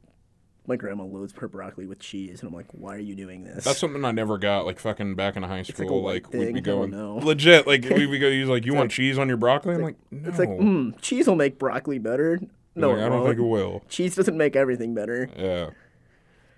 my 0.68 0.76
grandma 0.76 1.04
loads 1.04 1.32
her 1.38 1.48
broccoli 1.48 1.86
with 1.86 1.98
cheese, 1.98 2.40
and 2.40 2.48
I'm 2.48 2.54
like, 2.54 2.66
why 2.72 2.94
are 2.94 3.00
you 3.00 3.14
doing 3.14 3.42
this? 3.42 3.64
That's 3.64 3.78
something 3.78 4.04
I 4.04 4.12
never 4.12 4.36
got. 4.36 4.66
Like 4.66 4.78
fucking 4.78 5.14
back 5.14 5.36
in 5.36 5.42
high 5.42 5.56
like 5.56 5.66
school, 5.66 6.02
white 6.02 6.24
like, 6.24 6.32
we'd 6.32 6.54
be 6.54 6.60
going 6.60 6.90
don't 6.90 7.24
legit. 7.24 7.66
Like 7.66 7.82
we'd 7.90 8.10
be 8.10 8.18
go. 8.18 8.30
He's 8.30 8.48
like, 8.48 8.66
"You 8.66 8.74
want 8.74 8.90
like- 8.90 8.96
cheese 8.96 9.18
on 9.18 9.28
your 9.28 9.38
broccoli?" 9.38 9.74
I'm 9.74 9.82
like, 9.82 9.96
"No." 10.10 10.28
it's 10.28 10.38
like, 10.38 10.50
mm, 10.50 11.00
cheese 11.00 11.26
will 11.26 11.36
make 11.36 11.58
broccoli 11.58 11.98
better. 11.98 12.38
No, 12.74 12.90
Like, 12.92 13.00
I 13.00 13.08
don't 13.08 13.26
think 13.26 13.38
it 13.38 13.42
will. 13.42 13.82
Cheese 13.88 14.14
doesn't 14.14 14.36
make 14.36 14.54
everything 14.54 14.94
better. 14.94 15.28
Yeah, 15.36 15.70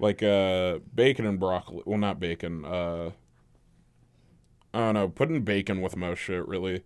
like 0.01 0.23
uh, 0.23 0.81
bacon 0.93 1.25
and 1.25 1.39
broccoli. 1.39 1.83
Well, 1.87 1.99
not 1.99 2.19
bacon. 2.19 2.65
Uh, 2.65 3.11
I 4.75 4.79
don't 4.79 4.95
know. 4.95 5.09
Putting 5.09 5.43
bacon 5.43 5.81
with 5.81 5.97
most 5.97 6.19
shit 6.19 6.47
really 6.47 6.83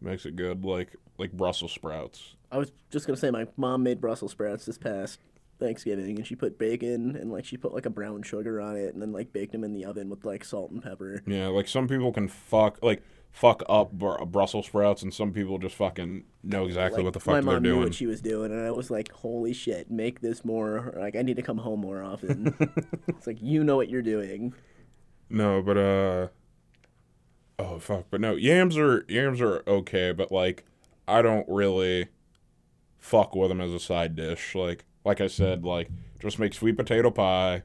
makes 0.00 0.26
it 0.26 0.34
good. 0.34 0.64
Like 0.64 0.96
like 1.16 1.32
Brussels 1.32 1.72
sprouts. 1.72 2.34
I 2.50 2.58
was 2.58 2.72
just 2.90 3.06
gonna 3.06 3.16
say 3.16 3.30
my 3.30 3.46
mom 3.56 3.84
made 3.84 4.00
Brussels 4.00 4.32
sprouts 4.32 4.66
this 4.66 4.78
past 4.78 5.20
Thanksgiving, 5.60 6.16
and 6.16 6.26
she 6.26 6.34
put 6.34 6.58
bacon 6.58 7.14
and 7.16 7.30
like 7.30 7.44
she 7.44 7.56
put 7.56 7.72
like 7.72 7.86
a 7.86 7.90
brown 7.90 8.22
sugar 8.22 8.60
on 8.60 8.76
it, 8.76 8.92
and 8.92 9.00
then 9.00 9.12
like 9.12 9.32
baked 9.32 9.52
them 9.52 9.62
in 9.62 9.72
the 9.72 9.84
oven 9.84 10.08
with 10.08 10.24
like 10.24 10.44
salt 10.44 10.70
and 10.70 10.82
pepper. 10.82 11.22
Yeah, 11.26 11.48
like 11.48 11.68
some 11.68 11.86
people 11.86 12.12
can 12.12 12.26
fuck 12.28 12.78
like 12.82 13.02
fuck 13.30 13.62
up 13.68 13.92
br- 13.92 14.24
Brussels 14.24 14.66
sprouts, 14.66 15.02
and 15.02 15.14
some 15.14 15.32
people 15.32 15.58
just 15.58 15.76
fucking 15.76 16.24
know 16.42 16.64
exactly 16.64 17.04
Like, 17.04 17.14
what 17.14 17.22
the 17.22 17.30
my 17.30 17.36
fuck 17.38 17.44
they're 17.44 17.54
mom 17.54 17.62
knew 17.62 17.68
doing. 17.74 17.82
what 17.84 17.94
she 17.94 18.06
was 18.06 18.20
doing, 18.20 18.50
and 18.50 18.60
I 18.66 18.70
was 18.72 18.90
like, 18.90 19.12
"Holy 19.12 19.52
shit, 19.52 19.90
make 19.90 20.20
this 20.20 20.44
more!" 20.44 20.92
Like, 20.98 21.14
I 21.14 21.22
need 21.22 21.36
to 21.36 21.42
come 21.42 21.58
home 21.58 21.80
more 21.80 22.02
often. 22.02 22.54
it's 23.08 23.26
like 23.26 23.38
you 23.40 23.62
know 23.62 23.76
what 23.76 23.88
you're 23.88 24.02
doing. 24.02 24.54
No, 25.28 25.62
but 25.62 25.76
uh 25.76 26.28
Oh 27.58 27.78
fuck. 27.78 28.06
But 28.10 28.20
no, 28.20 28.34
yams 28.36 28.76
are 28.78 29.04
yams 29.08 29.40
are 29.40 29.62
okay, 29.66 30.12
but 30.12 30.32
like 30.32 30.64
I 31.06 31.22
don't 31.22 31.46
really 31.48 32.08
fuck 32.98 33.34
with 33.36 33.48
them 33.50 33.60
as 33.60 33.72
a 33.72 33.78
side 33.80 34.16
dish. 34.16 34.54
Like 34.54 34.84
like 35.04 35.20
I 35.20 35.26
said, 35.26 35.64
like 35.64 35.88
just 36.18 36.38
make 36.38 36.54
sweet 36.54 36.76
potato 36.76 37.10
pie 37.10 37.62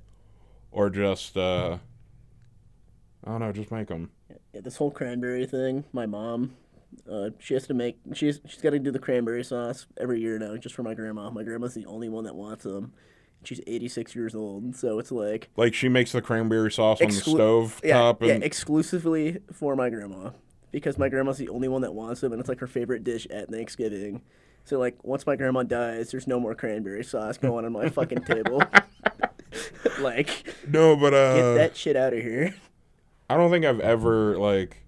or 0.72 0.90
just 0.90 1.38
uh 1.38 1.78
I 3.26 3.32
don't 3.32 3.40
know, 3.40 3.52
just 3.52 3.72
make 3.72 3.88
them. 3.88 4.12
Yeah, 4.54 4.62
this 4.62 4.78
whole 4.78 4.92
cranberry 4.92 5.48
thing. 5.48 5.84
My 5.92 6.06
mom, 6.06 6.56
uh, 7.12 7.32
she 7.40 7.56
has 7.56 7.66
to 7.68 7.74
make. 7.74 7.98
She's 8.14 8.40
she's 8.46 8.62
got 8.62 8.72
to 8.72 8.80
do 8.80 8.92
the 8.92 9.00
cranberry 9.00 9.44
sauce 9.44 9.88
every 9.98 10.22
year 10.22 10.38
now, 10.38 10.56
just 10.58 10.76
for 10.76 10.84
my 10.84 10.94
grandma. 10.94 11.30
My 11.32 11.44
grandma's 11.44 11.74
the 11.74 11.86
only 11.88 12.08
one 12.08 12.24
that 12.26 12.36
wants 12.36 12.64
them. 12.64 12.94
She's 13.44 13.62
86 13.68 14.16
years 14.16 14.34
old, 14.34 14.76
so 14.76 14.98
it's 15.00 15.12
like 15.12 15.50
Like 15.56 15.74
she 15.74 15.90
makes 15.90 16.12
the 16.12 16.22
cranberry 16.22 16.72
sauce 16.72 17.02
on 17.02 17.08
the 17.08 17.14
stove 17.14 17.80
yeah, 17.84 17.94
top 17.94 18.24
yeah, 18.24 18.34
and 18.34 18.44
exclusively 18.44 19.40
for 19.52 19.76
my 19.76 19.90
grandma 19.90 20.32
because 20.72 20.98
my 20.98 21.10
grandma's 21.10 21.38
the 21.38 21.50
only 21.50 21.68
one 21.68 21.82
that 21.82 21.94
wants 21.94 22.22
them, 22.22 22.32
and 22.32 22.40
it's 22.40 22.50
like 22.50 22.60
her 22.60 22.68
favorite 22.68 23.04
dish 23.04 23.28
at 23.30 23.50
Thanksgiving. 23.50 24.22
So 24.66 24.80
like 24.80 25.04
once 25.04 25.26
my 25.26 25.36
grandma 25.36 25.64
dies, 25.64 26.12
there's 26.12 26.28
no 26.28 26.40
more 26.40 26.56
cranberry 26.56 27.04
sauce 27.04 27.38
going 27.38 27.66
on 27.66 27.72
my 27.72 27.90
fucking 27.90 28.24
table. 28.26 28.62
like 30.00 30.30
No, 30.68 30.96
but 30.96 31.14
uh, 31.14 31.36
get 31.36 31.54
that 31.56 31.78
shit 31.78 31.96
out 31.96 32.14
of 32.14 32.20
here. 32.22 32.56
I 33.30 33.38
don't 33.38 33.50
think 33.52 33.64
I've 33.64 33.80
ever 33.80 34.38
like 34.38 34.84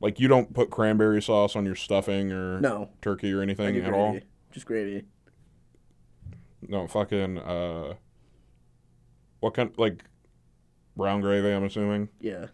like 0.00 0.18
you 0.18 0.28
don't 0.28 0.52
put 0.54 0.70
cranberry 0.70 1.20
sauce 1.22 1.54
on 1.56 1.64
your 1.66 1.74
stuffing 1.74 2.32
or 2.32 2.58
No, 2.60 2.88
turkey 3.02 3.32
or 3.32 3.42
anything 3.42 3.76
at 3.76 3.84
gravy. 3.84 3.96
all. 3.96 4.18
Just 4.50 4.66
gravy. 4.66 5.04
No, 6.66 6.86
fucking 6.86 7.38
uh 7.38 7.94
what 9.40 9.54
kind 9.54 9.72
like 9.76 10.04
brown 10.96 11.20
gravy, 11.20 11.50
I'm 11.52 11.64
assuming? 11.64 12.08
Yeah. 12.20 12.46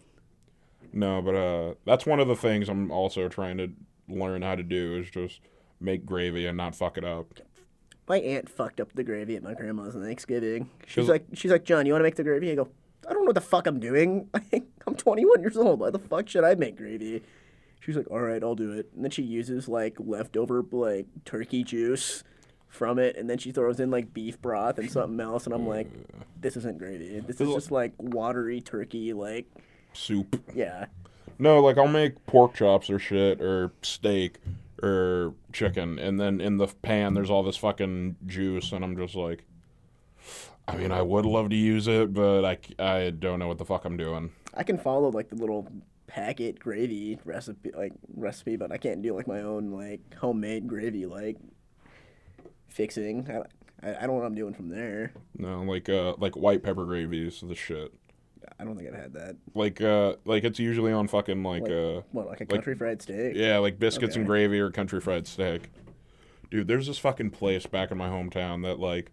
No, 0.93 1.23
but 1.23 1.35
uh 1.37 1.75
that's 1.85 2.05
one 2.05 2.19
of 2.19 2.27
the 2.27 2.37
things 2.37 2.69
I'm 2.69 2.91
also 2.91 3.29
trying 3.29 3.59
to 3.59 3.69
learn 4.09 4.43
how 4.43 4.57
to 4.57 4.63
do 4.65 4.97
is 4.97 5.09
just 5.11 5.41
make 5.81 6.07
gravy 6.07 6.47
and 6.47 6.57
not 6.57 6.75
fuck 6.75 6.99
it 6.99 7.05
up. 7.05 7.27
My 8.09 8.19
aunt 8.19 8.49
fucked 8.49 8.81
up 8.81 8.93
the 8.93 9.03
gravy 9.03 9.37
at 9.37 9.43
my 9.43 9.55
grandma's 9.55 9.97
on 9.97 10.03
Thanksgiving. 10.03 10.71
She's 10.87 11.09
like, 11.09 11.27
she's 11.35 11.51
like, 11.51 11.65
John, 11.65 11.87
you 11.87 11.93
want 11.93 12.01
to 12.01 12.05
make 12.05 12.15
the 12.15 12.23
gravy? 12.23 12.53
I 12.53 12.55
go, 12.55 12.69
I 13.09 13.13
don't 13.13 13.23
know 13.23 13.27
what 13.27 13.35
the 13.35 13.41
fuck 13.41 13.67
I'm 13.67 13.81
doing. 13.81 14.29
I'm 14.87 14.95
21 14.95 15.41
years 15.41 15.57
old. 15.57 15.81
Why 15.81 15.91
the 15.91 15.99
fuck 15.99 16.29
should 16.29 16.45
I 16.45 16.55
make 16.55 16.77
gravy? 16.77 17.23
She's 17.81 17.97
like, 17.97 18.11
all 18.11 18.21
right, 18.21 18.43
I'll 18.43 18.55
do 18.55 18.73
it. 18.73 18.91
And 18.95 19.05
then 19.05 19.11
she 19.11 19.23
uses 19.23 19.69
like 19.69 19.97
leftover 19.99 20.65
like 20.71 21.07
turkey 21.25 21.65
juice 21.65 22.23
from 22.69 22.99
it, 22.99 23.17
and 23.17 23.29
then 23.29 23.39
she 23.39 23.53
throws 23.53 23.81
in 23.81 23.91
like 23.91 24.13
beef 24.13 24.41
broth 24.41 24.79
and 24.79 24.91
something 24.91 25.19
else, 25.21 25.47
and 25.47 25.55
I'm 25.55 25.67
like, 25.67 25.89
this 26.41 26.57
isn't 26.57 26.79
gravy. 26.79 27.21
This 27.21 27.41
is 27.41 27.53
just 27.53 27.71
like 27.71 27.93
watery 27.99 28.61
turkey. 28.61 29.13
Like, 29.13 29.47
Soup. 29.93 30.41
yeah, 30.55 30.87
No, 31.39 31.61
like 31.61 31.79
I'll 31.79 31.89
make 31.89 32.25
pork 32.27 32.55
chops 32.55 32.91
or 32.91 32.99
shit 32.99 33.41
or 33.41 33.73
steak 33.83 34.39
or 34.83 35.35
chicken, 35.53 35.99
and 35.99 36.21
then 36.21 36.41
in 36.41 36.59
the 36.59 36.67
pan 36.67 37.15
there's 37.15 37.31
all 37.31 37.43
this 37.43 37.57
fucking 37.57 38.17
juice, 38.27 38.73
and 38.73 38.85
I'm 38.85 38.97
just 38.97 39.15
like, 39.15 39.45
I 40.69 40.77
mean, 40.77 40.93
I 40.93 41.03
would 41.03 41.25
love 41.27 41.51
to 41.51 41.57
use 41.57 41.87
it, 41.87 42.13
but 42.13 42.45
I, 42.45 42.59
I 42.79 43.11
don't 43.11 43.39
know 43.39 43.49
what 43.49 43.59
the 43.59 43.65
fuck 43.65 43.85
I'm 43.85 43.97
doing. 43.97 44.33
I 44.55 44.63
can 44.63 44.79
follow 44.79 45.11
like 45.11 45.29
the 45.29 45.37
little 45.37 45.69
packet 46.07 46.59
gravy 46.59 47.19
recipe 47.25 47.71
like 47.77 47.93
recipe, 48.15 48.57
but 48.57 48.73
I 48.73 48.79
can't 48.79 49.03
do 49.03 49.15
like 49.15 49.29
my 49.29 49.43
own 49.43 49.71
like 49.71 50.01
homemade 50.15 50.67
gravy 50.67 51.07
like 51.07 51.37
fixing. 52.69 53.29
I, 53.31 53.87
I, 53.87 53.97
I 53.97 54.01
don't 54.01 54.09
know 54.09 54.13
what 54.15 54.27
I'm 54.27 54.35
doing 54.35 54.55
from 54.55 54.69
there. 54.69 55.13
No, 55.37 55.63
like 55.63 55.89
uh, 55.89 56.15
like 56.19 56.37
white 56.37 56.63
pepper 56.63 56.85
gravy 56.85 57.27
is 57.27 57.41
the 57.41 57.55
shit. 57.55 57.93
I 58.59 58.65
don't 58.65 58.77
think 58.77 58.89
I've 58.89 59.01
had 59.01 59.13
that. 59.15 59.37
Like 59.55 59.81
uh, 59.81 60.17
like 60.25 60.45
it's 60.45 60.59
usually 60.59 60.93
on 60.93 61.07
fucking 61.09 61.43
like 61.43 61.63
Like- 61.63 61.73
uh, 61.73 62.01
What 62.13 62.27
like 62.27 62.41
a 62.41 62.47
country 62.47 62.75
fried 62.75 63.03
steak? 63.03 63.35
yeah, 63.37 63.59
like 63.59 63.79
biscuits 63.79 64.17
and 64.17 64.25
gravy 64.27 64.59
or 64.61 64.71
country 64.71 65.01
fried 65.01 65.27
steak. 65.27 65.71
Dude, 66.51 66.67
there's 66.69 66.87
this 66.87 66.99
fucking 66.99 67.31
place 67.31 67.67
back 67.67 67.91
in 67.91 67.99
my 67.99 68.09
hometown 68.09 68.63
that 68.63 68.79
like 68.79 69.11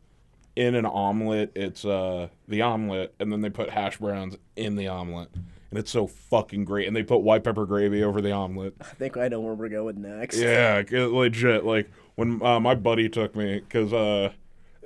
in 0.55 0.75
an 0.75 0.85
omelet, 0.85 1.51
it's 1.55 1.83
uh 1.83 2.29
the 2.47 2.61
omelet 2.61 3.13
and 3.19 3.31
then 3.31 3.41
they 3.41 3.49
put 3.49 3.69
hash 3.71 3.97
browns 3.97 4.37
in 4.55 4.75
the 4.75 4.87
omelet. 4.87 5.29
And 5.71 5.79
it's 5.79 5.89
so 5.89 6.05
fucking 6.05 6.65
great. 6.65 6.85
And 6.87 6.95
they 6.95 7.01
put 7.01 7.17
white 7.23 7.43
pepper 7.43 7.65
gravy 7.65 8.03
over 8.03 8.21
the 8.21 8.31
omelet. 8.31 8.75
I 8.79 8.83
think 8.83 9.17
I 9.17 9.27
know 9.27 9.39
where 9.41 9.55
we're 9.55 9.69
going 9.69 10.03
next. 10.03 10.37
Yeah, 10.37 10.83
legit. 10.91 11.65
Like 11.65 11.89
when 12.13 12.39
uh, 12.45 12.59
my 12.59 12.75
buddy 12.75 13.09
took 13.09 13.35
me, 13.35 13.55
because 13.59 13.91
uh, 13.91 14.31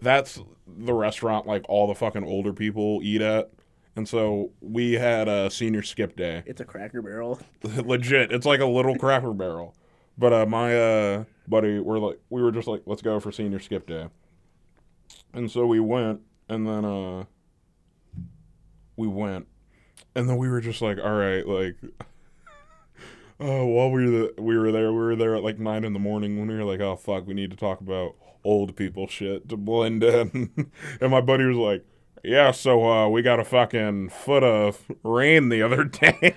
that's 0.02 0.40
the 0.66 0.94
restaurant 0.94 1.46
like 1.46 1.66
all 1.68 1.88
the 1.88 1.96
fucking 1.96 2.24
older 2.24 2.54
people 2.54 3.02
eat 3.04 3.22
at. 3.22 3.52
And 3.98 4.08
so 4.08 4.52
we 4.62 4.94
had 4.94 5.28
a 5.28 5.50
senior 5.50 5.82
skip 5.82 6.16
day. 6.16 6.44
It's 6.46 6.62
a 6.62 6.66
Cracker 6.66 7.02
Barrel. 7.02 7.40
legit, 7.64 8.32
it's 8.32 8.46
like 8.46 8.60
a 8.60 8.66
little 8.66 8.96
cracker 8.96 9.34
barrel. 9.34 9.76
But 10.20 10.34
uh, 10.34 10.46
my 10.46 10.80
uh, 10.80 11.24
buddy, 11.48 11.80
we're 11.80 11.98
like, 11.98 12.20
we 12.30 12.44
were 12.44 12.52
just 12.52 12.68
like, 12.68 12.84
let's 12.86 13.02
go 13.02 13.20
for 13.20 13.32
senior 13.32 13.60
skip 13.60 13.88
day. 13.88 14.08
And 15.34 15.50
so 15.50 15.66
we 15.66 15.80
went, 15.80 16.22
and 16.48 16.68
then 16.68 16.86
uh, 16.86 17.24
we 18.98 19.08
went, 19.08 19.48
and 20.16 20.30
then 20.30 20.38
we 20.38 20.48
were 20.48 20.62
just 20.62 20.82
like, 20.82 21.00
all 21.00 21.16
right, 21.16 21.46
like. 21.48 21.76
Oh, 23.40 23.66
while 23.66 23.90
we 23.90 24.06
were 24.06 24.12
the, 24.12 24.42
we 24.42 24.60
were 24.60 24.72
there, 24.72 24.92
we 24.92 25.00
were 25.00 25.16
there 25.16 25.36
at 25.36 25.44
like 25.44 25.58
nine 25.58 25.84
in 25.84 25.94
the 25.94 26.00
morning 26.00 26.38
when 26.38 26.48
we 26.48 26.56
were 26.56 26.64
like, 26.64 26.82
oh 26.82 26.98
fuck, 26.98 27.26
we 27.26 27.34
need 27.34 27.50
to 27.50 27.58
talk 27.58 27.82
about 27.82 28.14
old 28.44 28.76
people 28.76 29.08
shit 29.08 29.50
to 29.50 29.58
blend 29.58 30.04
in. 30.04 30.72
and 31.02 31.12
my 31.12 31.22
buddy 31.22 31.46
was 31.46 31.58
like, 31.58 31.84
yeah, 32.24 32.52
so 32.52 32.90
uh, 32.90 33.08
we 33.10 33.22
got 33.22 33.40
a 33.40 33.44
fucking 33.44 34.10
foot 34.10 34.44
of 34.44 34.86
rain 35.04 35.50
the 35.50 35.62
other 35.62 35.84
day. 35.86 36.36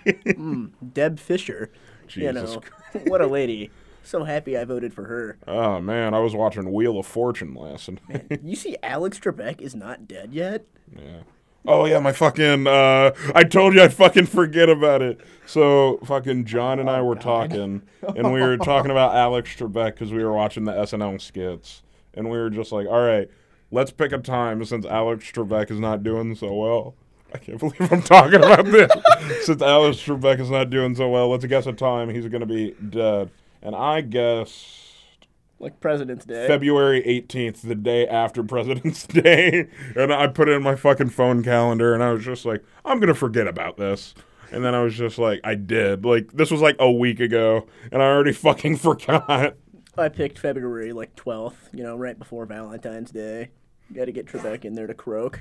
Deb 0.93 1.19
Fischer. 1.19 1.71
Jesus 2.07 2.55
you 2.55 2.61
know, 3.03 3.05
what 3.07 3.21
a 3.21 3.27
lady. 3.27 3.71
So 4.03 4.25
happy 4.25 4.57
I 4.59 4.65
voted 4.65 4.93
for 4.93 5.05
her. 5.05 5.39
Oh 5.47 5.81
man, 5.81 6.15
I 6.15 6.19
was 6.19 6.35
watching 6.35 6.73
Wheel 6.73 6.99
of 6.99 7.07
Fortune 7.07 7.55
last 7.55 7.89
night. 8.09 8.41
You 8.43 8.57
see, 8.57 8.77
Alex 8.83 9.19
Trebek 9.19 9.61
is 9.61 9.75
not 9.75 10.09
dead 10.09 10.33
yet. 10.33 10.65
yeah. 10.97 11.21
Oh 11.67 11.85
yeah, 11.85 11.99
my 11.99 12.13
fucking. 12.13 12.67
Uh, 12.67 13.13
I 13.35 13.45
told 13.45 13.75
you 13.75 13.83
I'd 13.83 13.93
fucking 13.93 14.27
forget 14.27 14.71
about 14.71 15.03
it. 15.03 15.21
So 15.45 15.99
fucking 16.05 16.47
John 16.47 16.81
and 16.81 16.89
I 16.89 17.03
were 17.03 17.15
talking, 17.17 17.83
and 18.17 18.33
we 18.33 18.41
were 18.41 18.57
talking 18.57 18.91
about 18.91 19.15
Alex 19.15 19.55
Trebek 19.57 19.93
because 19.93 20.11
we 20.11 20.25
were 20.25 20.33
watching 20.33 20.65
the 20.65 20.73
SNL 20.73 21.21
skits, 21.21 21.83
and 22.15 22.31
we 22.31 22.39
were 22.39 22.49
just 22.49 22.73
like, 22.73 22.87
all 22.87 23.03
right, 23.05 23.29
let's 23.71 23.91
pick 23.91 24.13
a 24.13 24.19
time 24.19 24.65
since 24.65 24.85
Alex 24.87 25.31
Trebek 25.31 25.71
is 25.71 25.79
not 25.81 26.03
doing 26.03 26.35
so 26.35 26.53
well. 26.53 26.95
I 27.33 27.39
can't 27.39 27.59
believe 27.61 27.93
I'm 27.93 28.03
talking 28.03 28.43
about 28.43 28.65
this. 28.67 28.91
since 29.47 29.63
Alex 29.63 29.99
Trebek 29.99 30.41
is 30.41 30.51
not 30.51 30.71
doing 30.71 30.95
so 30.95 31.09
well, 31.09 31.29
let's 31.31 31.45
guess 31.47 31.67
a 31.67 31.73
time 31.73 32.11
he's 32.11 32.27
gonna 32.27 32.47
be 32.47 32.73
dead. 32.73 33.31
And 33.63 33.77
I 33.77 34.01
guess 34.01 34.95
Like 35.59 35.81
President's 35.81 36.25
Day. 36.25 36.47
February 36.47 37.03
18th, 37.03 37.61
the 37.61 37.75
day 37.75 38.09
after 38.09 38.43
President's 38.45 39.07
Day. 39.07 39.69
And 39.95 40.13
I 40.13 40.27
put 40.29 40.49
it 40.49 40.53
in 40.53 40.63
my 40.63 40.75
fucking 40.77 41.11
phone 41.11 41.43
calendar 41.45 41.93
and 41.95 42.03
I 42.03 42.13
was 42.13 42.25
just 42.25 42.45
like, 42.47 42.65
I'm 42.85 42.99
going 42.99 43.09
to 43.09 43.15
forget 43.15 43.47
about 43.47 43.77
this. 43.77 44.15
And 44.51 44.65
then 44.65 44.75
I 44.75 44.83
was 44.83 44.95
just 44.97 45.19
like, 45.19 45.41
I 45.45 45.55
did. 45.55 46.05
Like, 46.05 46.33
this 46.33 46.51
was 46.51 46.61
like 46.63 46.77
a 46.81 46.91
week 46.91 47.21
ago 47.21 47.67
and 47.93 48.03
I 48.03 48.07
already 48.07 48.33
fucking 48.33 48.79
forgot. 48.79 49.55
I 49.99 50.09
picked 50.09 50.39
February 50.39 50.93
like 50.95 51.15
12th, 51.17 51.55
you 51.75 51.83
know, 51.83 51.97
right 51.97 52.19
before 52.19 52.47
Valentine's 52.47 53.11
Day. 53.11 53.51
Got 53.93 54.05
to 54.07 54.13
get 54.13 54.27
Trebek 54.27 54.65
in 54.65 54.75
there 54.75 54.87
to 54.87 54.95
croak. 54.95 55.41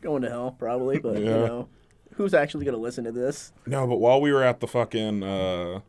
Going 0.00 0.22
to 0.22 0.28
hell, 0.28 0.52
probably, 0.58 0.98
but, 0.98 1.18
you 1.18 1.24
Yeah. 1.24 1.46
know, 1.46 1.68
who's 2.14 2.34
actually 2.34 2.64
going 2.64 2.74
to 2.76 2.80
listen 2.80 3.04
to 3.04 3.12
this? 3.12 3.52
No, 3.66 3.86
but 3.86 3.96
while 3.96 4.20
we 4.20 4.32
were 4.32 4.42
at 4.42 4.60
the 4.60 4.66
fucking 4.68 5.22
uh, 5.22 5.80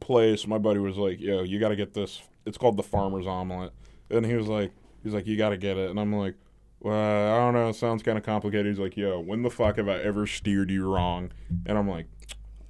place, 0.00 0.46
my 0.46 0.58
buddy 0.58 0.80
was 0.80 0.96
like, 0.96 1.20
yo, 1.20 1.42
you 1.42 1.58
got 1.60 1.68
to 1.68 1.76
get 1.76 1.94
this. 1.94 2.22
It's 2.46 2.58
called 2.58 2.76
the 2.76 2.82
Farmer's 2.82 3.26
Omelet. 3.26 3.72
And 4.10 4.26
he 4.26 4.34
was 4.34 4.48
like, 4.48 4.72
he's 5.02 5.14
like, 5.14 5.26
you 5.26 5.36
got 5.36 5.50
to 5.50 5.56
get 5.56 5.76
it. 5.76 5.90
And 5.90 5.98
I'm 6.00 6.12
like, 6.14 6.34
well, 6.80 7.32
I 7.32 7.38
don't 7.38 7.54
know. 7.54 7.68
It 7.68 7.76
sounds 7.76 8.02
kind 8.02 8.18
of 8.18 8.24
complicated. 8.24 8.66
He's 8.66 8.80
like, 8.80 8.96
yo, 8.96 9.20
when 9.20 9.42
the 9.42 9.50
fuck 9.50 9.76
have 9.76 9.88
I 9.88 9.98
ever 9.98 10.26
steered 10.26 10.70
you 10.70 10.92
wrong? 10.92 11.30
And 11.66 11.78
I'm 11.78 11.88
like, 11.88 12.06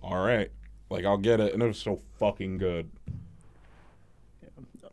all 0.03 0.22
right. 0.22 0.51
Like, 0.90 1.07
I'll 1.07 1.16
get 1.16 1.40
it. 1.40 1.55
And 1.55 1.62
it 1.62 1.66
was 1.66 1.79
so 1.79 2.03
fucking 2.18 2.59
good. 2.59 2.90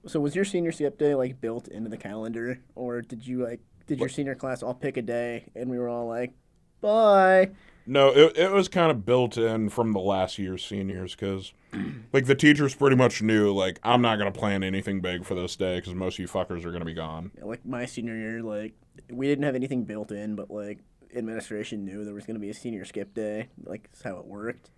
So 0.07 0.19
was 0.19 0.35
your 0.35 0.45
senior 0.45 0.71
skip 0.71 0.97
day 0.97 1.15
like 1.15 1.41
built 1.41 1.67
into 1.67 1.89
the 1.89 1.97
calendar, 1.97 2.59
or 2.75 3.01
did 3.01 3.27
you 3.27 3.43
like 3.43 3.59
did 3.87 3.99
your 3.99 4.09
senior 4.09 4.35
class 4.35 4.63
all 4.63 4.73
pick 4.73 4.97
a 4.97 5.01
day 5.01 5.45
and 5.55 5.69
we 5.69 5.77
were 5.77 5.89
all 5.89 6.07
like, 6.07 6.33
bye? 6.79 7.49
No, 7.85 8.09
it, 8.09 8.37
it 8.37 8.51
was 8.51 8.67
kind 8.67 8.91
of 8.91 9.03
built 9.03 9.35
in 9.35 9.69
from 9.69 9.93
the 9.93 9.99
last 9.99 10.37
year's 10.37 10.63
seniors 10.63 11.15
because, 11.15 11.53
like, 12.13 12.27
the 12.27 12.35
teachers 12.35 12.75
pretty 12.75 12.95
much 12.95 13.23
knew, 13.23 13.51
like, 13.51 13.79
I'm 13.81 13.99
not 14.03 14.17
going 14.17 14.31
to 14.31 14.39
plan 14.39 14.61
anything 14.61 15.01
big 15.01 15.25
for 15.25 15.33
this 15.33 15.55
day 15.55 15.77
because 15.77 15.95
most 15.95 16.13
of 16.13 16.19
you 16.19 16.27
fuckers 16.27 16.65
are 16.65 16.69
going 16.69 16.81
to 16.81 16.85
be 16.85 16.93
gone. 16.93 17.31
Like 17.41 17.65
my 17.65 17.87
senior 17.87 18.15
year, 18.15 18.43
like 18.43 18.73
we 19.09 19.25
didn't 19.27 19.43
have 19.43 19.55
anything 19.55 19.85
built 19.85 20.11
in, 20.11 20.35
but 20.35 20.51
like 20.51 20.79
administration 21.15 21.85
knew 21.85 22.05
there 22.05 22.13
was 22.13 22.25
gonna 22.25 22.39
be 22.39 22.49
a 22.49 22.53
senior 22.53 22.85
skip 22.85 23.13
day. 23.13 23.47
Like 23.63 23.83
that's 23.83 24.03
how 24.03 24.17
it 24.17 24.25
worked, 24.25 24.69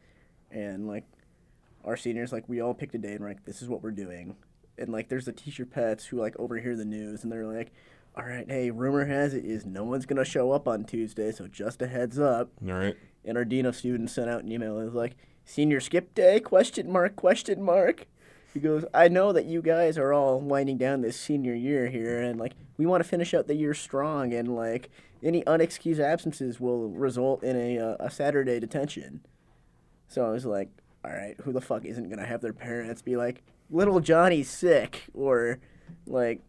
and 0.50 0.88
like 0.88 1.06
our 1.84 1.98
seniors, 1.98 2.32
like 2.32 2.48
we 2.48 2.62
all 2.62 2.74
picked 2.74 2.96
a 2.96 2.98
day 2.98 3.12
and 3.14 3.22
we're 3.22 3.30
like, 3.30 3.46
this 3.46 3.62
is 3.62 3.70
what 3.70 3.84
we're 3.84 3.92
doing. 3.92 4.36
And 4.82 4.92
like 4.92 5.10
there's 5.10 5.26
the 5.26 5.32
teacher 5.32 5.66
pets 5.66 6.06
who 6.06 6.20
like 6.20 6.36
overhear 6.38 6.76
the 6.76 6.86
news 6.86 7.24
and 7.24 7.32
they're 7.32 7.48
like, 7.48 7.72
all 8.16 8.26
right, 8.26 8.46
hey, 8.50 8.72
rumor 8.72 9.06
has 9.06 9.34
it 9.34 9.46
is 9.46 9.66
no 9.66 9.84
one's 9.84 10.06
gonna 10.06 10.26
show 10.26 10.52
up 10.52 10.68
on 10.68 10.84
Tuesday, 10.84 11.32
so 11.32 11.48
just 11.48 11.82
a 11.82 11.88
heads 11.88 12.20
up. 12.20 12.50
All 12.68 12.74
right. 12.74 12.98
And 13.24 13.38
our 13.38 13.46
dean 13.46 13.66
of 13.66 13.76
students 13.76 14.14
sent 14.14 14.30
out 14.30 14.44
an 14.44 14.52
email. 14.52 14.80
It 14.80 14.86
was 14.86 14.94
like, 14.94 15.16
senior 15.46 15.80
skip 15.80 16.14
day? 16.14 16.40
Question 16.40 16.92
mark? 16.92 17.16
Question 17.16 17.62
mark? 17.62 18.08
He 18.54 18.60
goes, 18.60 18.84
I 18.94 19.08
know 19.08 19.32
that 19.32 19.46
you 19.46 19.62
guys 19.62 19.98
are 19.98 20.12
all 20.12 20.40
winding 20.40 20.78
down 20.78 21.02
this 21.02 21.18
senior 21.18 21.54
year 21.54 21.88
here, 21.88 22.22
and 22.22 22.40
like 22.40 22.54
we 22.78 22.86
want 22.86 23.02
to 23.02 23.10
finish 23.10 23.34
out 23.34 23.48
the 23.48 23.56
year 23.56 23.74
strong, 23.74 24.34
and 24.34 24.56
like 24.56 24.90
any 25.24 25.42
unexcused 25.44 26.00
absences 26.00 26.60
will 26.60 26.90
result 26.90 27.44
in 27.44 27.56
a 27.56 27.80
uh, 27.80 27.96
a 28.00 28.10
Saturday 28.10 28.60
detention. 28.60 29.22
So 30.10 30.26
I 30.26 30.32
was 30.32 30.46
like, 30.46 30.70
all 31.06 31.12
right, 31.12 31.36
who 31.44 31.54
the 31.54 31.62
fuck 31.62 31.86
isn't 31.86 32.10
gonna 32.10 32.26
have 32.26 32.42
their 32.42 32.54
parents 32.54 33.02
be 33.02 33.16
like, 33.16 33.42
little 33.72 34.00
Johnny's 34.00 34.50
sick, 34.50 35.06
or 35.14 35.60
like 36.06 36.42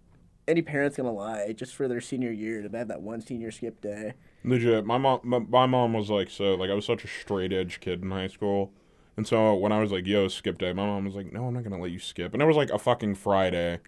any 0.49 0.61
parent's 0.61 0.97
gonna 0.97 1.13
lie 1.13 1.53
just 1.53 1.75
for 1.75 1.89
their 1.89 2.01
senior 2.01 2.33
year 2.33 2.63
to 2.63 2.77
have 2.77 2.89
that 2.89 3.01
one 3.01 3.21
senior 3.21 3.51
skip 3.51 3.81
day. 3.81 4.15
Legit, 4.45 4.85
my 4.85 4.99
mom, 4.99 5.21
my, 5.23 5.39
my 5.39 5.67
mom 5.67 5.93
was 5.93 6.11
like, 6.11 6.29
so 6.29 6.55
like 6.55 6.71
I 6.71 6.75
was 6.75 6.85
such 6.85 7.05
a 7.05 7.09
straight 7.09 7.53
edge 7.53 7.81
kid 7.81 8.03
in 8.03 8.11
high 8.11 8.27
school, 8.27 8.73
and 9.17 9.27
so 9.27 9.55
when 9.55 9.73
I 9.73 9.81
was 9.81 9.93
like, 9.93 10.07
yo, 10.07 10.29
skip 10.29 10.59
day, 10.59 10.73
my 10.73 10.85
mom 10.85 11.05
was 11.05 11.15
like, 11.15 11.33
no, 11.33 11.47
I'm 11.47 11.55
not 11.55 11.63
gonna 11.63 11.81
let 11.81 11.93
you 11.93 12.01
skip, 12.01 12.33
and 12.33 12.43
it 12.43 12.47
was 12.47 12.57
like 12.57 12.71
a 12.71 12.79
fucking 12.79 13.15
Friday, 13.15 13.79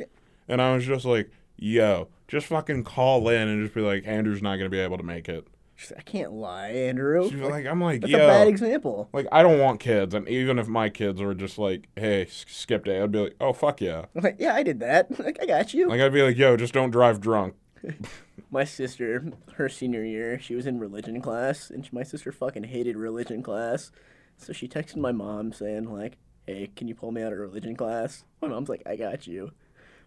and 0.48 0.62
I 0.62 0.74
was 0.74 0.86
just 0.86 1.04
like, 1.04 1.30
yo, 1.56 2.08
just 2.28 2.46
fucking 2.46 2.84
call 2.84 3.28
in 3.28 3.48
and 3.48 3.62
just 3.62 3.74
be 3.74 3.80
like, 3.80 4.06
Andrew's 4.06 4.42
not 4.42 4.56
gonna 4.56 4.70
be 4.70 4.80
able 4.80 4.96
to 4.96 5.02
make 5.02 5.28
it. 5.28 5.46
She's 5.76 5.90
like, 5.90 6.00
I 6.00 6.02
can't 6.02 6.32
lie, 6.32 6.68
Andrew. 6.68 7.28
She's 7.28 7.40
like, 7.40 7.66
I'm 7.66 7.80
like, 7.80 8.02
That's 8.02 8.12
yo, 8.12 8.24
a 8.24 8.28
bad 8.28 8.48
example. 8.48 9.08
like 9.12 9.26
I 9.32 9.42
don't 9.42 9.58
want 9.58 9.80
kids, 9.80 10.14
and 10.14 10.28
even 10.28 10.58
if 10.58 10.68
my 10.68 10.88
kids 10.88 11.20
were 11.20 11.34
just 11.34 11.58
like, 11.58 11.88
hey, 11.96 12.26
skip 12.30 12.84
day, 12.84 13.00
I'd 13.00 13.10
be 13.12 13.18
like, 13.18 13.34
oh 13.40 13.52
fuck 13.52 13.80
yeah, 13.80 14.04
I'm 14.14 14.22
like, 14.22 14.36
yeah, 14.38 14.54
I 14.54 14.62
did 14.62 14.80
that. 14.80 15.08
Like, 15.24 15.38
I 15.42 15.46
got 15.46 15.74
you. 15.74 15.88
like 15.88 16.00
I'd 16.00 16.12
be 16.12 16.22
like, 16.22 16.36
yo, 16.36 16.56
just 16.56 16.74
don't 16.74 16.90
drive 16.90 17.20
drunk. 17.20 17.54
my 18.50 18.64
sister, 18.64 19.32
her 19.54 19.68
senior 19.68 20.04
year, 20.04 20.38
she 20.38 20.54
was 20.54 20.66
in 20.66 20.78
religion 20.78 21.20
class, 21.20 21.70
and 21.70 21.90
my 21.92 22.02
sister 22.02 22.30
fucking 22.32 22.64
hated 22.64 22.96
religion 22.96 23.42
class. 23.42 23.90
So 24.36 24.52
she 24.52 24.68
texted 24.68 24.96
my 24.96 25.12
mom 25.12 25.52
saying 25.52 25.84
like, 25.92 26.16
"Hey, 26.46 26.70
can 26.74 26.88
you 26.88 26.94
pull 26.94 27.12
me 27.12 27.22
out 27.22 27.32
of 27.32 27.38
religion 27.38 27.76
class?" 27.76 28.24
My 28.40 28.48
mom's 28.48 28.68
like, 28.68 28.82
"I 28.86 28.96
got 28.96 29.26
you." 29.26 29.52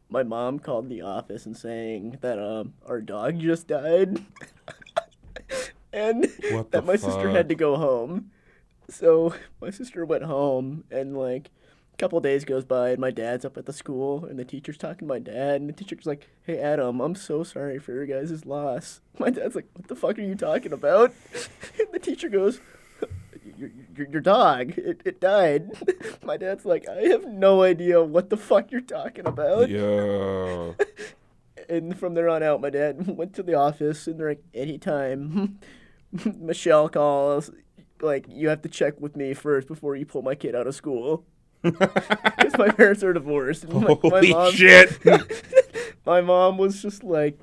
My 0.09 0.23
mom 0.23 0.59
called 0.59 0.87
the 0.89 1.01
office 1.01 1.45
and 1.45 1.55
saying 1.57 2.19
that 2.21 2.39
um 2.39 2.73
our 2.85 3.01
dog 3.01 3.39
just 3.39 3.67
died, 3.67 4.23
and 5.97 6.31
What 6.51 6.71
that 6.71 6.85
my 6.85 6.95
sister 6.95 7.29
had 7.29 7.49
to 7.49 7.55
go 7.55 7.75
home. 7.75 8.31
So 8.89 9.33
my 9.61 9.69
sister 9.69 10.05
went 10.05 10.23
home, 10.23 10.85
and 10.91 11.17
like 11.17 11.49
a 11.93 11.97
couple 11.97 12.19
days 12.21 12.45
goes 12.45 12.63
by, 12.63 12.91
and 12.91 12.99
my 12.99 13.11
dad's 13.11 13.43
up 13.43 13.57
at 13.57 13.65
the 13.65 13.73
school, 13.73 14.23
and 14.25 14.39
the 14.39 14.45
teacher's 14.45 14.77
talking 14.77 14.99
to 14.99 15.13
my 15.13 15.19
dad, 15.19 15.59
and 15.59 15.67
the 15.67 15.73
teacher's 15.73 16.05
like, 16.05 16.29
"Hey 16.43 16.59
Adam, 16.59 17.01
I'm 17.01 17.15
so 17.15 17.43
sorry 17.43 17.79
for 17.79 17.93
your 17.93 18.05
guys' 18.05 18.45
loss." 18.45 19.01
My 19.19 19.29
dad's 19.29 19.55
like, 19.55 19.67
"What 19.73 19.87
the 19.87 19.95
fuck 19.95 20.17
are 20.19 20.21
you 20.21 20.35
talking 20.35 20.71
about?" 20.71 21.13
And 21.79 21.87
the 21.91 21.99
teacher 21.99 22.29
goes, 22.29 22.61
"Your, 23.57 23.71
your, 23.95 24.07
your 24.09 24.21
dog, 24.21 24.77
it, 24.77 25.01
it 25.03 25.19
died." 25.19 25.71
My 26.23 26.37
dad's 26.37 26.65
like, 26.65 26.87
"I 26.87 27.07
have 27.07 27.25
no 27.25 27.63
idea 27.63 28.03
what 28.03 28.29
the 28.29 28.37
fuck 28.37 28.71
you're 28.71 28.81
talking 28.81 29.25
about." 29.25 29.69
Yeah. 29.69 30.73
And 31.69 31.97
from 31.99 32.13
there 32.13 32.29
on 32.29 32.43
out, 32.43 32.61
my 32.61 32.69
dad 32.69 33.07
went 33.07 33.33
to 33.33 33.43
the 33.43 33.55
office, 33.55 34.07
and 34.07 34.17
they're 34.17 34.29
like, 34.29 34.43
anytime 34.53 35.59
Michelle 36.39 36.89
calls, 36.89 37.51
like, 38.01 38.25
you 38.29 38.49
have 38.49 38.61
to 38.63 38.69
check 38.69 38.99
with 38.99 39.15
me 39.15 39.33
first 39.33 39.67
before 39.67 39.95
you 39.95 40.05
pull 40.05 40.21
my 40.21 40.35
kid 40.35 40.55
out 40.55 40.67
of 40.67 40.75
school. 40.75 41.25
Because 41.63 42.57
my 42.57 42.69
parents 42.69 43.03
are 43.03 43.13
divorced. 43.13 43.67
My, 43.67 43.81
my 43.81 43.97
holy 44.01 44.31
mom, 44.31 44.53
shit. 44.53 44.99
my 46.05 46.21
mom 46.21 46.57
was 46.57 46.81
just 46.81 47.03
like 47.03 47.39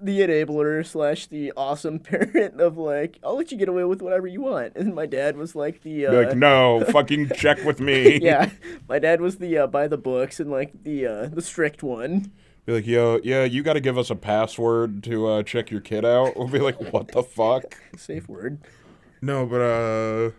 the 0.00 0.20
enabler 0.20 0.86
slash 0.86 1.26
the 1.26 1.52
awesome 1.56 1.98
parent 1.98 2.60
of 2.60 2.78
like, 2.78 3.18
I'll 3.22 3.36
let 3.36 3.52
you 3.52 3.58
get 3.58 3.68
away 3.68 3.84
with 3.84 4.02
whatever 4.02 4.26
you 4.26 4.40
want. 4.40 4.76
And 4.76 4.94
my 4.94 5.06
dad 5.06 5.36
was 5.36 5.54
like 5.54 5.82
the. 5.82 6.06
Uh, 6.06 6.12
like, 6.12 6.36
no, 6.36 6.84
fucking 6.90 7.30
check 7.34 7.62
with 7.64 7.80
me. 7.80 8.18
yeah, 8.20 8.50
my 8.88 8.98
dad 8.98 9.20
was 9.20 9.38
the 9.38 9.58
uh, 9.58 9.66
by 9.66 9.88
the 9.88 9.98
books 9.98 10.40
and 10.40 10.50
like 10.50 10.70
the 10.84 11.06
uh, 11.06 11.26
the 11.26 11.42
strict 11.42 11.82
one. 11.82 12.32
Be 12.66 12.72
like, 12.74 12.86
yo, 12.86 13.20
yeah, 13.24 13.44
you 13.44 13.62
got 13.62 13.72
to 13.72 13.80
give 13.80 13.96
us 13.98 14.10
a 14.10 14.14
password 14.14 15.02
to 15.04 15.26
uh, 15.26 15.42
check 15.42 15.70
your 15.70 15.80
kid 15.80 16.04
out. 16.04 16.36
We'll 16.40 16.48
be 16.48 16.58
like, 16.58 16.92
what 16.92 17.08
the 17.08 17.22
fuck? 17.22 17.74
Safe 17.96 18.28
word. 18.28 18.60
No, 19.22 19.46
but 19.46 19.60
uh, 19.60 20.30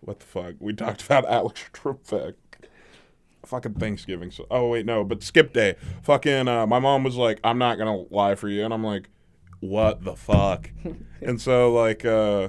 what 0.00 0.20
the 0.20 0.26
fuck? 0.26 0.54
We 0.60 0.72
talked 0.72 1.04
about 1.04 1.24
Alex 1.28 1.60
Trebek. 1.72 2.34
Fucking 3.44 3.74
Thanksgiving. 3.74 4.30
So, 4.30 4.46
oh 4.50 4.68
wait, 4.68 4.86
no, 4.86 5.04
but 5.04 5.22
skip 5.22 5.52
day. 5.52 5.76
Fucking, 6.02 6.48
uh, 6.48 6.66
my 6.66 6.78
mom 6.78 7.04
was 7.04 7.16
like, 7.16 7.40
I'm 7.44 7.58
not 7.58 7.76
gonna 7.76 8.04
lie 8.10 8.36
for 8.36 8.48
you, 8.48 8.64
and 8.64 8.72
I'm 8.72 8.82
like, 8.82 9.10
what 9.60 10.02
the 10.04 10.16
fuck? 10.16 10.70
and 11.20 11.40
so 11.40 11.72
like, 11.72 12.04
uh, 12.06 12.48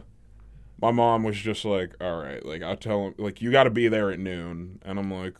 my 0.81 0.91
mom 0.91 1.23
was 1.23 1.37
just 1.37 1.65
like, 1.65 1.95
all 1.99 2.17
right, 2.21 2.45
like 2.45 2.63
I 2.63 2.75
tell 2.75 3.07
him, 3.07 3.15
like 3.17 3.41
you 3.41 3.51
got 3.51 3.63
to 3.65 3.69
be 3.69 3.87
there 3.87 4.11
at 4.11 4.19
noon, 4.19 4.79
and 4.83 4.97
I'm 4.99 5.11
like, 5.11 5.35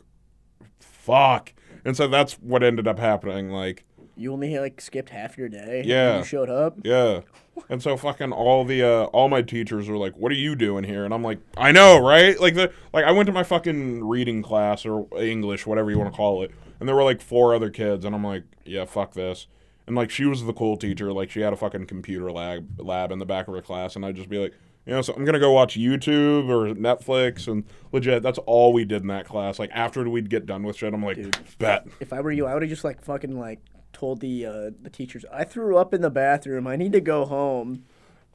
fuck. 0.79 1.53
And 1.85 1.95
so 1.95 2.07
that's 2.07 2.33
what 2.35 2.63
ended 2.63 2.87
up 2.87 2.99
happening. 2.99 3.49
Like, 3.51 3.85
You 4.17 4.33
only 4.33 4.57
like 4.59 4.81
skipped 4.81 5.11
half 5.11 5.37
your 5.37 5.47
day. 5.49 5.79
and 5.79 5.85
Yeah. 5.85 6.17
You 6.17 6.23
showed 6.25 6.49
up. 6.49 6.77
Yeah. 6.83 7.21
And 7.69 7.81
so 7.81 7.95
fucking 7.95 8.33
all 8.33 8.65
the 8.65 8.83
uh 8.83 9.03
all 9.05 9.29
my 9.29 9.41
teachers 9.41 9.87
were 9.87 9.95
like, 9.97 10.17
"What 10.17 10.29
are 10.31 10.35
you 10.35 10.55
doing 10.57 10.83
here?" 10.83 11.05
And 11.05 11.13
I'm 11.13 11.23
like, 11.23 11.39
"I 11.55 11.71
know, 11.71 11.97
right?" 11.99 12.37
Like 12.39 12.55
the 12.55 12.71
like 12.93 13.05
I 13.05 13.11
went 13.11 13.27
to 13.27 13.33
my 13.33 13.43
fucking 13.43 14.03
reading 14.05 14.41
class 14.41 14.85
or 14.85 15.07
English, 15.17 15.65
whatever 15.65 15.89
you 15.89 15.97
want 15.97 16.11
to 16.11 16.17
call 16.17 16.43
it, 16.43 16.51
and 16.79 16.89
there 16.89 16.95
were 16.95 17.03
like 17.03 17.21
four 17.21 17.55
other 17.55 17.69
kids, 17.69 18.03
and 18.03 18.13
I'm 18.13 18.25
like, 18.25 18.43
"Yeah, 18.65 18.83
fuck 18.83 19.13
this." 19.13 19.47
And 19.87 19.95
like 19.95 20.09
she 20.09 20.25
was 20.25 20.43
the 20.43 20.51
cool 20.51 20.75
teacher, 20.75 21.13
like 21.13 21.29
she 21.29 21.41
had 21.41 21.53
a 21.53 21.55
fucking 21.55 21.85
computer 21.85 22.29
lab 22.31 22.77
lab 22.81 23.11
in 23.11 23.19
the 23.19 23.25
back 23.25 23.47
of 23.47 23.53
her 23.53 23.61
class, 23.61 23.95
and 23.95 24.05
I'd 24.05 24.15
just 24.17 24.27
be 24.29 24.37
like, 24.39 24.53
you 24.85 24.93
know, 24.93 25.01
so 25.01 25.13
I'm 25.13 25.25
gonna 25.25 25.39
go 25.39 25.51
watch 25.51 25.75
YouTube 25.77 26.47
or 26.49 26.73
Netflix, 26.75 27.47
and 27.47 27.63
legit, 27.91 28.21
that's 28.23 28.39
all 28.45 28.71
we 28.73 28.85
did 28.85 29.01
in 29.01 29.07
that 29.07 29.25
class. 29.25 29.59
Like 29.59 29.71
after 29.73 30.07
we'd 30.09 30.29
get 30.29 30.45
done 30.45 30.63
with 30.63 30.77
shit, 30.77 30.93
I'm 30.93 31.03
like, 31.03 31.17
Dude. 31.17 31.37
bet. 31.57 31.87
If 31.99 32.13
I 32.13 32.21
were 32.21 32.31
you, 32.31 32.45
I 32.45 32.53
would 32.53 32.63
have 32.63 32.69
just 32.69 32.83
like 32.83 33.03
fucking 33.03 33.37
like 33.39 33.59
told 33.93 34.19
the 34.21 34.45
uh, 34.45 34.69
the 34.81 34.89
teachers 34.91 35.25
I 35.31 35.43
threw 35.43 35.77
up 35.77 35.93
in 35.93 36.01
the 36.01 36.09
bathroom. 36.09 36.67
I 36.67 36.75
need 36.75 36.91
to 36.93 37.01
go 37.01 37.25
home. 37.25 37.85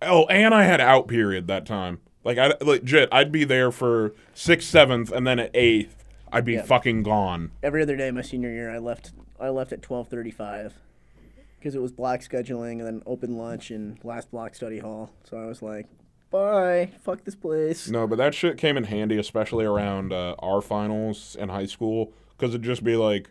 Oh, 0.03 0.25
and 0.27 0.55
I 0.55 0.65
had 0.65 0.81
out 0.81 1.09
period 1.09 1.47
that 1.49 1.67
time. 1.67 2.01
Like 2.25 2.39
I 2.39 2.55
legit, 2.61 3.09
I'd 3.13 3.31
be 3.33 3.45
there 3.45 3.71
for 3.71 4.15
sixth, 4.35 4.69
seventh, 4.69 5.11
and 5.13 5.27
then 5.27 5.39
at 5.39 5.51
eighth, 5.55 6.05
I'd 6.33 6.45
be 6.45 6.55
Yeah. 6.55 6.63
fucking 6.63 7.03
gone. 7.03 7.51
Every 7.63 7.83
other 7.83 7.97
day 7.97 8.09
in 8.09 8.15
my 8.15 8.23
senior 8.23 8.51
year, 8.51 8.71
I 8.71 8.79
left. 8.79 9.13
I 9.39 9.49
left 9.51 9.73
at 9.73 9.81
twelve 9.83 10.09
thirty 10.09 10.31
five 10.31 10.75
because 11.59 11.75
it 11.75 11.81
was 11.83 11.93
block 11.93 12.21
scheduling 12.21 12.73
and 12.73 12.87
then 12.87 13.03
open 13.07 13.37
lunch 13.37 13.71
and 13.71 13.99
last 14.05 14.31
block 14.31 14.55
study 14.55 14.79
hall. 14.79 15.11
So 15.25 15.37
I 15.39 15.47
was 15.47 15.61
like, 15.63 15.87
bye, 16.31 16.91
fuck 17.01 17.25
this 17.25 17.35
place. 17.35 17.89
No, 17.89 18.07
but 18.07 18.17
that 18.17 18.35
shit 18.35 18.57
came 18.57 18.77
in 18.77 18.85
handy, 18.85 19.19
especially 19.19 19.65
around 19.65 20.13
uh, 20.13 20.35
our 20.39 20.61
finals 20.61 21.37
in 21.39 21.49
high 21.49 21.67
school, 21.67 22.13
because 22.31 22.51
it'd 22.51 22.63
just 22.63 22.85
be 22.85 22.97
like, 22.97 23.31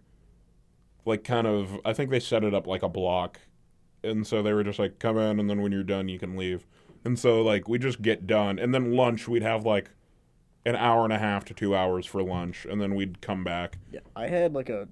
like 1.06 1.24
kind 1.24 1.48
of. 1.48 1.80
I 1.86 1.94
think 1.94 2.10
they 2.12 2.20
set 2.20 2.44
it 2.44 2.54
up 2.54 2.68
like 2.68 2.84
a 2.84 2.90
block, 2.90 3.40
and 4.04 4.28
so 4.28 4.42
they 4.42 4.54
were 4.54 4.64
just 4.64 4.80
like, 4.80 5.00
come 5.00 5.18
in, 5.18 5.40
and 5.40 5.50
then 5.50 5.62
when 5.62 5.72
you're 5.72 5.84
done, 5.84 6.10
you 6.10 6.20
can 6.20 6.36
leave. 6.36 6.68
And 7.06 7.18
so 7.18 7.42
like 7.42 7.68
we 7.68 7.80
just 7.80 8.02
get 8.02 8.28
done, 8.28 8.60
and 8.60 8.74
then 8.74 8.94
lunch 8.94 9.28
we'd 9.28 9.44
have 9.44 9.66
like 9.66 9.92
an 10.66 10.76
hour 10.76 11.04
and 11.06 11.14
a 11.14 11.18
half 11.18 11.46
to 11.46 11.54
two 11.54 11.76
hours 11.76 12.06
for 12.06 12.22
lunch, 12.22 12.66
and 12.70 12.82
then 12.82 12.96
we'd 12.96 13.22
come 13.22 13.44
back. 13.44 13.78
Yeah, 13.92 14.02
I 14.16 14.28
had 14.28 14.54
like 14.54 14.70
a 14.70 14.88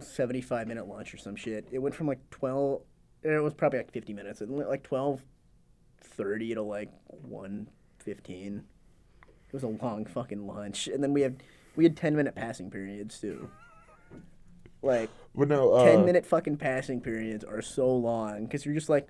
seventy-five 0.00 0.68
minute 0.68 0.86
lunch 0.86 1.14
or 1.14 1.16
some 1.16 1.34
shit. 1.36 1.66
It 1.72 1.78
went 1.78 1.94
from 1.94 2.06
like 2.06 2.20
twelve. 2.30 2.82
It 3.22 3.42
was 3.42 3.54
probably 3.54 3.78
like 3.78 3.90
fifty 3.90 4.12
minutes. 4.12 4.42
It 4.42 4.48
went 4.48 4.68
like 4.68 4.82
twelve 4.82 5.24
thirty 6.00 6.54
to 6.54 6.62
like 6.62 6.90
one 7.08 7.68
fifteen. 7.98 8.64
It 9.48 9.52
was 9.54 9.62
a 9.62 9.68
long 9.68 10.04
fucking 10.04 10.46
lunch, 10.46 10.88
and 10.88 11.02
then 11.02 11.12
we 11.12 11.22
had 11.22 11.42
we 11.76 11.84
had 11.84 11.96
ten 11.96 12.14
minute 12.16 12.34
passing 12.34 12.70
periods 12.70 13.20
too. 13.20 13.48
Like 14.82 15.10
But 15.34 15.48
no, 15.48 15.72
uh, 15.72 15.84
ten 15.84 16.04
minute 16.04 16.24
fucking 16.24 16.56
passing 16.58 17.00
periods 17.00 17.44
are 17.44 17.62
so 17.62 17.88
long 17.94 18.44
because 18.44 18.64
you're 18.64 18.74
just 18.74 18.88
like, 18.88 19.08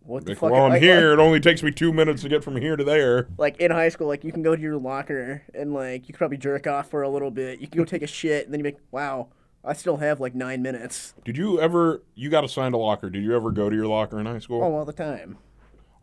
what 0.00 0.24
the 0.24 0.30
Like, 0.30 0.38
fuck? 0.38 0.50
well, 0.52 0.64
I'm 0.64 0.70
like, 0.70 0.82
here. 0.82 1.12
It 1.12 1.18
only 1.18 1.40
takes 1.40 1.62
me 1.62 1.70
two 1.70 1.92
minutes 1.92 2.22
to 2.22 2.28
get 2.30 2.42
from 2.42 2.56
here 2.56 2.76
to 2.76 2.84
there. 2.84 3.28
Like 3.36 3.58
in 3.60 3.70
high 3.70 3.90
school, 3.90 4.06
like 4.08 4.24
you 4.24 4.32
can 4.32 4.42
go 4.42 4.56
to 4.56 4.62
your 4.62 4.78
locker 4.78 5.42
and 5.54 5.74
like 5.74 6.08
you 6.08 6.14
could 6.14 6.18
probably 6.18 6.38
jerk 6.38 6.66
off 6.66 6.88
for 6.90 7.02
a 7.02 7.08
little 7.10 7.30
bit. 7.30 7.60
You 7.60 7.66
can 7.66 7.78
go 7.78 7.84
take 7.84 8.02
a 8.02 8.06
shit, 8.06 8.46
and 8.46 8.54
then 8.54 8.60
you 8.60 8.64
like, 8.64 8.80
wow, 8.90 9.28
I 9.62 9.74
still 9.74 9.98
have 9.98 10.18
like 10.20 10.34
nine 10.34 10.62
minutes. 10.62 11.12
Did 11.24 11.36
you 11.36 11.60
ever? 11.60 12.02
You 12.14 12.30
got 12.30 12.44
assigned 12.44 12.74
a 12.74 12.78
locker. 12.78 13.10
Did 13.10 13.22
you 13.22 13.36
ever 13.36 13.50
go 13.50 13.68
to 13.68 13.76
your 13.76 13.86
locker 13.86 14.18
in 14.18 14.24
high 14.26 14.38
school? 14.38 14.62
Oh, 14.64 14.74
all 14.76 14.84
the 14.86 14.92
time. 14.94 15.36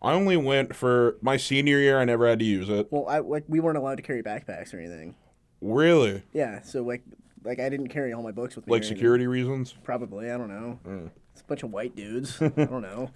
I 0.07 0.13
only 0.13 0.37
went 0.37 0.73
for 0.73 1.17
my 1.21 1.35
senior 1.35 1.79
year. 1.79 1.99
I 1.99 2.05
never 2.05 2.29
had 2.29 2.39
to 2.39 2.45
use 2.45 2.69
it. 2.69 2.87
Well, 2.91 3.05
I 3.09 3.19
like 3.19 3.43
we 3.49 3.59
weren't 3.59 3.77
allowed 3.77 3.95
to 3.95 4.01
carry 4.01 4.23
backpacks 4.23 4.73
or 4.73 4.79
anything. 4.79 5.15
Really? 5.59 6.23
Yeah, 6.31 6.61
so 6.61 6.81
like 6.81 7.03
like 7.43 7.59
I 7.59 7.67
didn't 7.67 7.89
carry 7.89 8.13
all 8.13 8.23
my 8.23 8.31
books 8.31 8.55
with 8.55 8.65
me. 8.67 8.71
Like 8.71 8.83
or 8.83 8.85
anything. 8.85 8.97
security 8.97 9.27
reasons? 9.27 9.75
Probably, 9.83 10.31
I 10.31 10.37
don't 10.37 10.47
know. 10.47 10.79
Mm. 10.87 11.11
It's 11.33 11.41
a 11.41 11.43
bunch 11.43 11.63
of 11.63 11.71
white 11.71 11.93
dudes. 11.93 12.37
I 12.41 12.47
don't 12.47 12.81
know. 12.81 13.11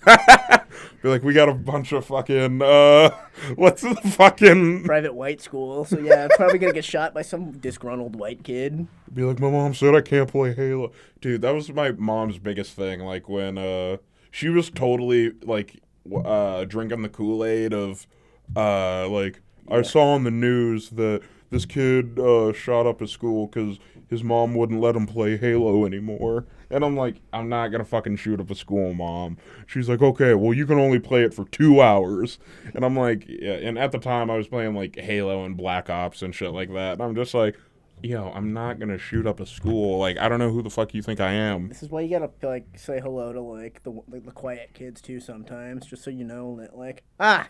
Be 1.01 1.07
like, 1.07 1.23
we 1.23 1.33
got 1.33 1.47
a 1.47 1.53
bunch 1.53 1.93
of 1.93 2.05
fucking. 2.05 2.61
uh 2.61 3.11
What's 3.55 3.83
the 3.83 3.95
fucking? 3.95 4.83
Private 4.85 5.13
white 5.13 5.39
school. 5.39 5.85
So 5.85 5.97
yeah, 5.97 6.23
I'm 6.25 6.29
probably 6.31 6.59
gonna 6.59 6.73
get 6.73 6.83
shot 6.83 7.13
by 7.13 7.21
some 7.21 7.53
disgruntled 7.53 8.17
white 8.17 8.43
kid. 8.43 8.85
Be 9.13 9.23
like, 9.23 9.39
my 9.39 9.49
mom 9.49 9.73
said 9.73 9.95
I 9.95 10.01
can't 10.01 10.29
play 10.29 10.53
Halo. 10.53 10.91
Dude, 11.21 11.41
that 11.41 11.51
was 11.51 11.71
my 11.71 11.91
mom's 11.93 12.37
biggest 12.37 12.73
thing. 12.73 12.99
Like 12.99 13.29
when 13.29 13.57
uh 13.57 13.97
she 14.29 14.49
was 14.49 14.69
totally 14.69 15.31
like 15.43 15.81
uh 16.25 16.65
drinking 16.65 17.01
the 17.01 17.09
Kool 17.09 17.45
Aid 17.45 17.73
of 17.73 18.07
uh 18.55 19.07
like 19.07 19.41
I 19.69 19.81
saw 19.83 20.13
on 20.13 20.23
the 20.23 20.31
news 20.31 20.89
that 20.91 21.21
this 21.51 21.65
kid 21.65 22.17
uh, 22.17 22.53
shot 22.53 22.87
up 22.87 23.01
his 23.01 23.11
school 23.11 23.47
because 23.47 23.77
his 24.09 24.23
mom 24.23 24.55
wouldn't 24.55 24.81
let 24.81 24.95
him 24.95 25.05
play 25.05 25.37
Halo 25.37 25.85
anymore. 25.85 26.45
And 26.69 26.83
I'm 26.83 26.95
like, 26.95 27.17
I'm 27.33 27.49
not 27.49 27.67
gonna 27.67 27.85
fucking 27.85 28.15
shoot 28.15 28.39
up 28.39 28.49
a 28.49 28.55
school, 28.55 28.93
mom. 28.93 29.37
She's 29.67 29.89
like, 29.89 30.01
okay, 30.01 30.33
well 30.33 30.53
you 30.53 30.65
can 30.65 30.79
only 30.79 30.99
play 30.99 31.23
it 31.23 31.33
for 31.33 31.45
two 31.45 31.81
hours. 31.81 32.39
And 32.73 32.85
I'm 32.85 32.95
like, 32.95 33.25
yeah. 33.27 33.53
And 33.53 33.77
at 33.77 33.91
the 33.91 33.99
time 33.99 34.31
I 34.31 34.37
was 34.37 34.47
playing 34.47 34.75
like 34.75 34.95
Halo 34.97 35.43
and 35.43 35.57
Black 35.57 35.89
Ops 35.89 36.21
and 36.21 36.33
shit 36.33 36.51
like 36.51 36.73
that. 36.73 36.93
And 36.93 37.01
I'm 37.01 37.15
just 37.15 37.33
like, 37.33 37.57
yo, 38.03 38.31
I'm 38.33 38.53
not 38.53 38.79
gonna 38.79 38.97
shoot 38.97 39.25
up 39.27 39.39
a 39.39 39.45
school. 39.45 39.99
Like, 39.99 40.17
I 40.17 40.29
don't 40.29 40.39
know 40.39 40.51
who 40.51 40.61
the 40.61 40.69
fuck 40.69 40.93
you 40.93 41.01
think 41.01 41.19
I 41.19 41.33
am. 41.33 41.67
This 41.69 41.83
is 41.83 41.89
why 41.89 42.01
you 42.01 42.09
gotta 42.09 42.31
like 42.45 42.65
say 42.77 42.99
hello 42.99 43.33
to 43.33 43.41
like 43.41 43.83
the 43.83 43.91
like, 44.07 44.25
the 44.25 44.31
quiet 44.31 44.71
kids 44.73 45.01
too 45.01 45.19
sometimes, 45.19 45.85
just 45.85 46.03
so 46.03 46.09
you 46.09 46.23
know 46.23 46.57
that 46.59 46.77
like 46.77 47.03
ah, 47.19 47.47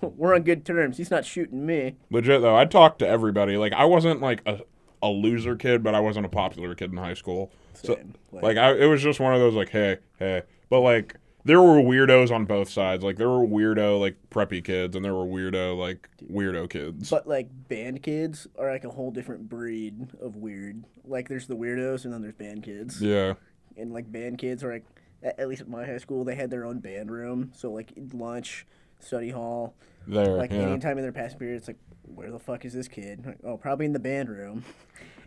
we're 0.00 0.34
on 0.34 0.42
good 0.42 0.64
terms. 0.64 0.96
He's 0.98 1.10
not 1.10 1.24
shooting 1.24 1.64
me. 1.66 1.96
Legit 2.10 2.42
though, 2.42 2.56
I 2.56 2.64
talked 2.64 2.98
to 3.00 3.08
everybody. 3.08 3.56
Like, 3.56 3.72
I 3.72 3.84
wasn't 3.84 4.20
like 4.20 4.42
a 4.46 4.60
a 5.02 5.08
loser 5.08 5.56
kid, 5.56 5.82
but 5.82 5.94
I 5.94 6.00
wasn't 6.00 6.26
a 6.26 6.28
popular 6.30 6.74
kid 6.74 6.90
in 6.90 6.96
high 6.96 7.14
school. 7.14 7.52
So, 7.74 7.98
Like- 8.32 8.42
like, 8.42 8.56
I, 8.56 8.72
it 8.74 8.86
was 8.86 9.02
just 9.02 9.20
one 9.20 9.34
of 9.34 9.40
those 9.40 9.54
like, 9.54 9.68
hey, 9.68 9.98
hey. 10.18 10.42
But 10.70 10.80
like, 10.80 11.14
there 11.46 11.62
were 11.62 11.80
weirdos 11.80 12.30
on 12.30 12.44
both 12.44 12.68
sides. 12.68 13.04
Like, 13.04 13.16
there 13.16 13.28
were 13.30 13.46
weirdo 13.46 14.00
like 14.00 14.16
preppy 14.30 14.62
kids, 14.62 14.96
and 14.96 15.04
there 15.04 15.14
were 15.14 15.24
weirdo 15.24 15.76
like 15.78 16.08
weirdo 16.30 16.68
kids. 16.68 17.08
But 17.08 17.26
like 17.26 17.48
band 17.68 18.02
kids 18.02 18.46
are 18.58 18.70
like 18.70 18.84
a 18.84 18.90
whole 18.90 19.10
different 19.10 19.48
breed 19.48 20.08
of 20.20 20.36
weird. 20.36 20.84
Like 21.04 21.28
there's 21.28 21.46
the 21.46 21.56
weirdos 21.56 22.04
and 22.04 22.12
then 22.12 22.20
there's 22.20 22.34
band 22.34 22.64
kids. 22.64 23.00
yeah, 23.00 23.34
And 23.76 23.92
like 23.92 24.10
band 24.10 24.38
kids 24.38 24.64
are 24.64 24.72
like 24.72 24.84
at, 25.22 25.48
least 25.48 25.60
at 25.62 25.68
my 25.68 25.86
high 25.86 25.98
school 25.98 26.24
they 26.24 26.34
had 26.34 26.50
their 26.50 26.64
own 26.64 26.80
band 26.80 27.10
room. 27.10 27.52
So 27.54 27.70
like 27.70 27.92
lunch, 28.12 28.66
study 28.98 29.30
hall, 29.30 29.74
there. 30.06 30.36
like 30.36 30.50
yeah. 30.50 30.58
anytime 30.58 30.98
in 30.98 31.02
their 31.02 31.12
past 31.12 31.38
period, 31.38 31.56
it's 31.58 31.68
like 31.68 31.78
where 32.02 32.30
the 32.30 32.38
fuck 32.40 32.64
is 32.64 32.72
this 32.72 32.88
kid? 32.88 33.24
Like, 33.24 33.38
oh, 33.44 33.56
probably 33.56 33.86
in 33.86 33.92
the 33.92 33.98
band 34.00 34.28
room. 34.28 34.64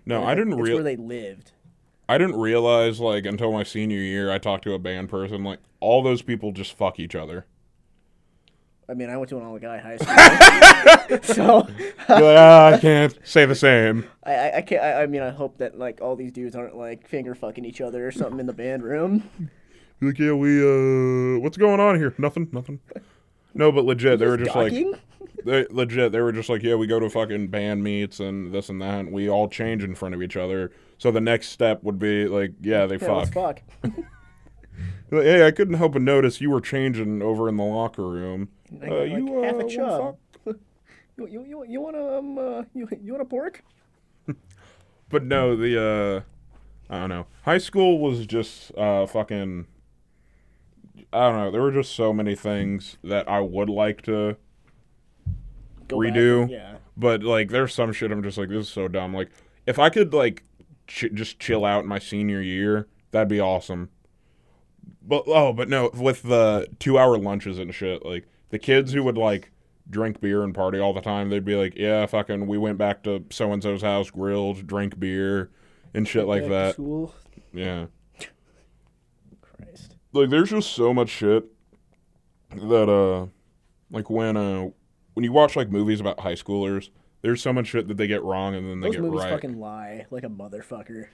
No, 0.05 0.17
And, 0.17 0.25
I 0.25 0.27
like, 0.29 0.38
didn't 0.38 0.53
It's 0.53 0.62
real. 0.62 0.75
where 0.75 0.84
they 0.84 0.95
lived. 0.95 1.51
I 2.09 2.17
didn't 2.17 2.37
realize 2.37 2.99
like 2.99 3.25
until 3.25 3.53
my 3.53 3.61
senior 3.61 3.99
year. 3.99 4.31
I 4.31 4.39
talked 4.39 4.63
to 4.63 4.73
a 4.73 4.79
band 4.79 5.09
person. 5.09 5.43
Like, 5.43 5.59
all 5.79 6.01
those 6.01 6.23
people 6.23 6.51
just 6.51 6.73
fuck 6.73 6.99
each 6.99 7.13
other. 7.13 7.45
I 8.89 8.95
mean, 8.95 9.11
I 9.11 9.17
went 9.17 9.29
to 9.29 9.37
an 9.37 9.45
all 9.45 9.59
guy 9.59 9.77
high 9.77 9.97
school, 9.97 11.19
so 11.35 11.67
You're 12.09 12.21
like, 12.21 12.37
ah, 12.39 12.73
I 12.73 12.79
can't 12.79 13.15
say 13.23 13.45
the 13.45 13.53
same. 13.53 14.05
I, 14.23 14.33
I, 14.33 14.57
I 14.57 14.61
can't. 14.63 14.83
I, 14.83 15.03
I 15.03 15.05
mean, 15.05 15.21
I 15.21 15.29
hope 15.29 15.59
that 15.59 15.77
like 15.77 16.01
all 16.01 16.15
these 16.15 16.31
dudes 16.31 16.55
aren't 16.55 16.75
like 16.75 17.07
finger 17.07 17.35
fucking 17.35 17.63
each 17.63 17.79
other 17.79 18.07
or 18.07 18.11
something 18.11 18.39
in 18.39 18.47
the 18.47 18.53
band 18.53 18.81
room. 18.81 19.29
You're 20.01 20.09
like, 20.09 20.17
yeah, 20.17 20.33
we 20.33 20.63
uh, 20.63 21.39
what's 21.41 21.57
going 21.57 21.79
on 21.79 21.97
here? 21.97 22.15
Nothing, 22.17 22.49
nothing. 22.51 22.79
No, 23.53 23.71
but 23.71 23.85
legit, 23.85 24.17
they 24.17 24.25
were 24.25 24.37
just 24.37 24.55
like, 24.55 24.73
they 25.45 25.67
legit, 25.69 26.11
they 26.11 26.21
were 26.21 26.31
just 26.31 26.49
like, 26.49 26.63
yeah, 26.63 26.73
we 26.73 26.87
go 26.87 26.99
to 26.99 27.09
fucking 27.11 27.49
band 27.49 27.83
meets 27.83 28.19
and 28.19 28.51
this 28.51 28.69
and 28.69 28.81
that, 28.81 29.01
and 29.01 29.11
we 29.11 29.29
all 29.29 29.47
change 29.47 29.83
in 29.83 29.93
front 29.93 30.15
of 30.15 30.23
each 30.23 30.35
other. 30.35 30.71
So 30.99 31.09
the 31.12 31.21
next 31.21 31.49
step 31.49 31.81
would 31.83 31.97
be 31.97 32.27
like, 32.27 32.53
yeah, 32.62 32.85
they 32.85 32.97
Yeah, 32.97 33.23
fuck. 33.25 33.33
fuck. 33.33 33.62
Like, 35.12 35.23
hey, 35.23 35.47
I 35.47 35.49
couldn't 35.49 35.73
help 35.73 35.93
but 35.93 36.03
notice 36.03 36.39
you 36.39 36.51
were 36.51 36.62
changing 36.62 37.23
over 37.23 37.49
in 37.49 37.57
the 37.57 37.63
locker 37.63 38.07
room. 38.07 38.49
I 38.79 38.88
Uh, 38.88 38.93
like, 38.99 39.09
you 39.09 39.39
uh, 39.39 39.43
half 39.43 39.53
a 39.53 39.57
wanna 39.57 39.67
chub. 39.69 40.17
You 41.17 41.27
you 41.27 41.43
you, 41.45 41.65
you 41.67 41.81
want 41.81 41.95
to 41.95 42.17
um 42.19 42.38
uh, 42.38 42.62
you 42.75 42.88
you 43.01 43.13
want 43.13 43.23
a 43.23 43.25
pork? 43.25 43.63
But 45.09 45.23
no, 45.23 45.55
the 45.55 46.23
uh, 46.91 46.93
I 46.93 46.99
don't 46.99 47.09
know. 47.09 47.25
High 47.41 47.57
school 47.57 47.97
was 47.99 48.27
just 48.27 48.71
uh 48.77 49.07
fucking. 49.07 49.65
I 51.12 51.19
don't 51.29 51.38
know. 51.38 51.51
There 51.51 51.62
were 51.63 51.71
just 51.71 51.95
so 51.95 52.13
many 52.13 52.35
things 52.35 52.97
that 53.03 53.27
I 53.27 53.39
would 53.39 53.69
like 53.69 54.03
to 54.03 54.38
Go 55.88 56.01
back. 56.03 56.13
redo. 56.13 56.49
Yeah. 56.51 56.75
But 56.95 57.23
like, 57.23 57.49
there's 57.49 57.73
some 57.73 57.91
shit 57.93 58.12
I'm 58.12 58.21
just 58.21 58.38
like, 58.38 58.49
this 58.49 58.67
is 58.67 58.69
so 58.71 58.88
dumb. 58.88 59.13
Like, 59.15 59.29
if 59.65 59.79
I 59.79 59.89
could 59.89 60.13
like 60.13 60.43
ch- 60.89 61.13
just 61.13 61.39
chill 61.39 61.63
out 61.63 61.84
in 61.84 61.88
my 61.88 61.99
senior 61.99 62.41
year, 62.41 62.88
that'd 63.12 63.30
be 63.30 63.39
awesome. 63.39 63.89
But 65.02 65.23
oh, 65.28 65.54
but 65.54 65.69
no, 65.69 65.89
with 65.93 66.23
the 66.23 66.67
two 66.80 66.97
hour 66.97 67.17
lunches 67.17 67.58
and 67.58 67.73
shit, 67.73 68.06
like 68.06 68.28
the 68.49 68.60
kids 68.60 68.91
who 68.91 69.04
would 69.04 69.17
like 69.17 69.52
drink 69.89 70.19
beer 70.19 70.43
and 70.43 70.54
party 70.54 70.80
all 70.80 70.93
the 70.93 71.02
time, 71.02 71.30
they'd 71.30 71.45
be 71.45 71.56
like, 71.56 71.75
yeah, 71.75 72.06
fucking, 72.06 72.45
we 72.47 72.58
went 72.58 72.78
back 72.78 73.04
to 73.04 73.23
so 73.30 73.52
and 73.54 73.63
so's 73.63 73.82
house, 73.82 74.12
grilled, 74.12 74.67
drink 74.67 74.99
beer, 74.99 75.49
and 75.93 76.08
shit 76.08 76.25
like 76.25 76.47
that. 76.49 76.73
School. 76.73 77.13
Yeah, 77.54 77.86
Christ. 79.41 79.95
like 80.13 80.30
there's 80.30 80.49
just 80.49 80.73
so 80.73 80.93
much 80.93 81.10
shit 81.10 81.45
that 82.52 82.89
uh, 82.89 83.28
like 83.89 84.10
when 84.10 84.38
uh, 84.38 84.69
when 85.13 85.23
you 85.23 85.32
watch 85.32 85.56
like 85.56 85.71
movies 85.71 85.99
about 85.99 86.19
high 86.19 86.36
schoolers, 86.36 86.89
there's 87.21 87.41
so 87.41 87.51
much 87.53 87.67
shit 87.67 87.88
that 87.88 87.97
they 87.97 88.08
get 88.08 88.23
wrong 88.23 88.55
and 88.55 88.67
then 88.67 88.79
they 88.79 88.88
Those 88.88 88.95
get 88.95 89.03
movies 89.03 89.21
right. 89.21 89.32
fucking 89.34 89.60
lie 89.60 90.05
like 90.12 90.23
a 90.23 90.29
motherfucker. 90.29 91.08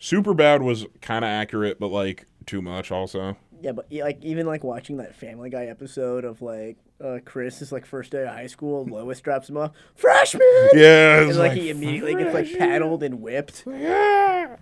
Superbad 0.00 0.62
was 0.62 0.86
kind 1.00 1.24
of 1.24 1.28
accurate, 1.28 1.78
but 1.80 1.88
like 1.88 2.26
too 2.44 2.60
much 2.60 2.90
also. 2.90 3.36
Yeah, 3.62 3.72
but 3.72 3.86
yeah, 3.88 4.04
like 4.04 4.22
even 4.22 4.46
like 4.46 4.62
watching 4.62 4.98
that 4.98 5.14
Family 5.16 5.48
Guy 5.48 5.64
episode 5.66 6.24
of 6.24 6.42
like 6.42 6.76
uh, 7.02 7.18
Chris 7.24 7.62
is 7.62 7.72
like 7.72 7.86
first 7.86 8.12
day 8.12 8.22
of 8.22 8.28
high 8.28 8.46
school, 8.46 8.84
Lois 8.90 9.20
drops 9.20 9.48
him 9.48 9.56
off, 9.56 9.72
freshman. 9.94 10.42
Yeah, 10.74 11.22
And 11.22 11.36
like, 11.36 11.52
he 11.52 11.70
immediately 11.70 12.14
gets 12.14 12.34
like 12.34 12.52
paddled 12.58 13.02
and 13.02 13.20
whipped. 13.22 13.64
Yeah. 13.66 14.56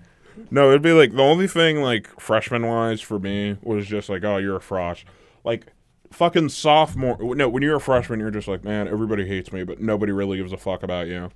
No, 0.50 0.68
it'd 0.70 0.82
be 0.82 0.92
like 0.92 1.12
the 1.12 1.22
only 1.22 1.46
thing 1.48 1.80
like 1.80 2.08
freshman 2.20 2.66
wise 2.66 3.00
for 3.00 3.18
me 3.18 3.56
was 3.62 3.86
just 3.86 4.08
like, 4.08 4.24
oh, 4.24 4.36
you're 4.36 4.56
a 4.56 4.60
frosh. 4.60 5.04
Like 5.44 5.66
fucking 6.14 6.48
sophomore. 6.50 7.34
No, 7.34 7.48
when 7.48 7.62
you're 7.62 7.76
a 7.76 7.80
freshman, 7.80 8.20
you're 8.20 8.30
just 8.30 8.48
like, 8.48 8.64
man, 8.64 8.88
everybody 8.88 9.26
hates 9.26 9.52
me, 9.52 9.64
but 9.64 9.80
nobody 9.80 10.12
really 10.12 10.38
gives 10.38 10.52
a 10.52 10.56
fuck 10.56 10.82
about 10.82 11.06
you. 11.08 11.30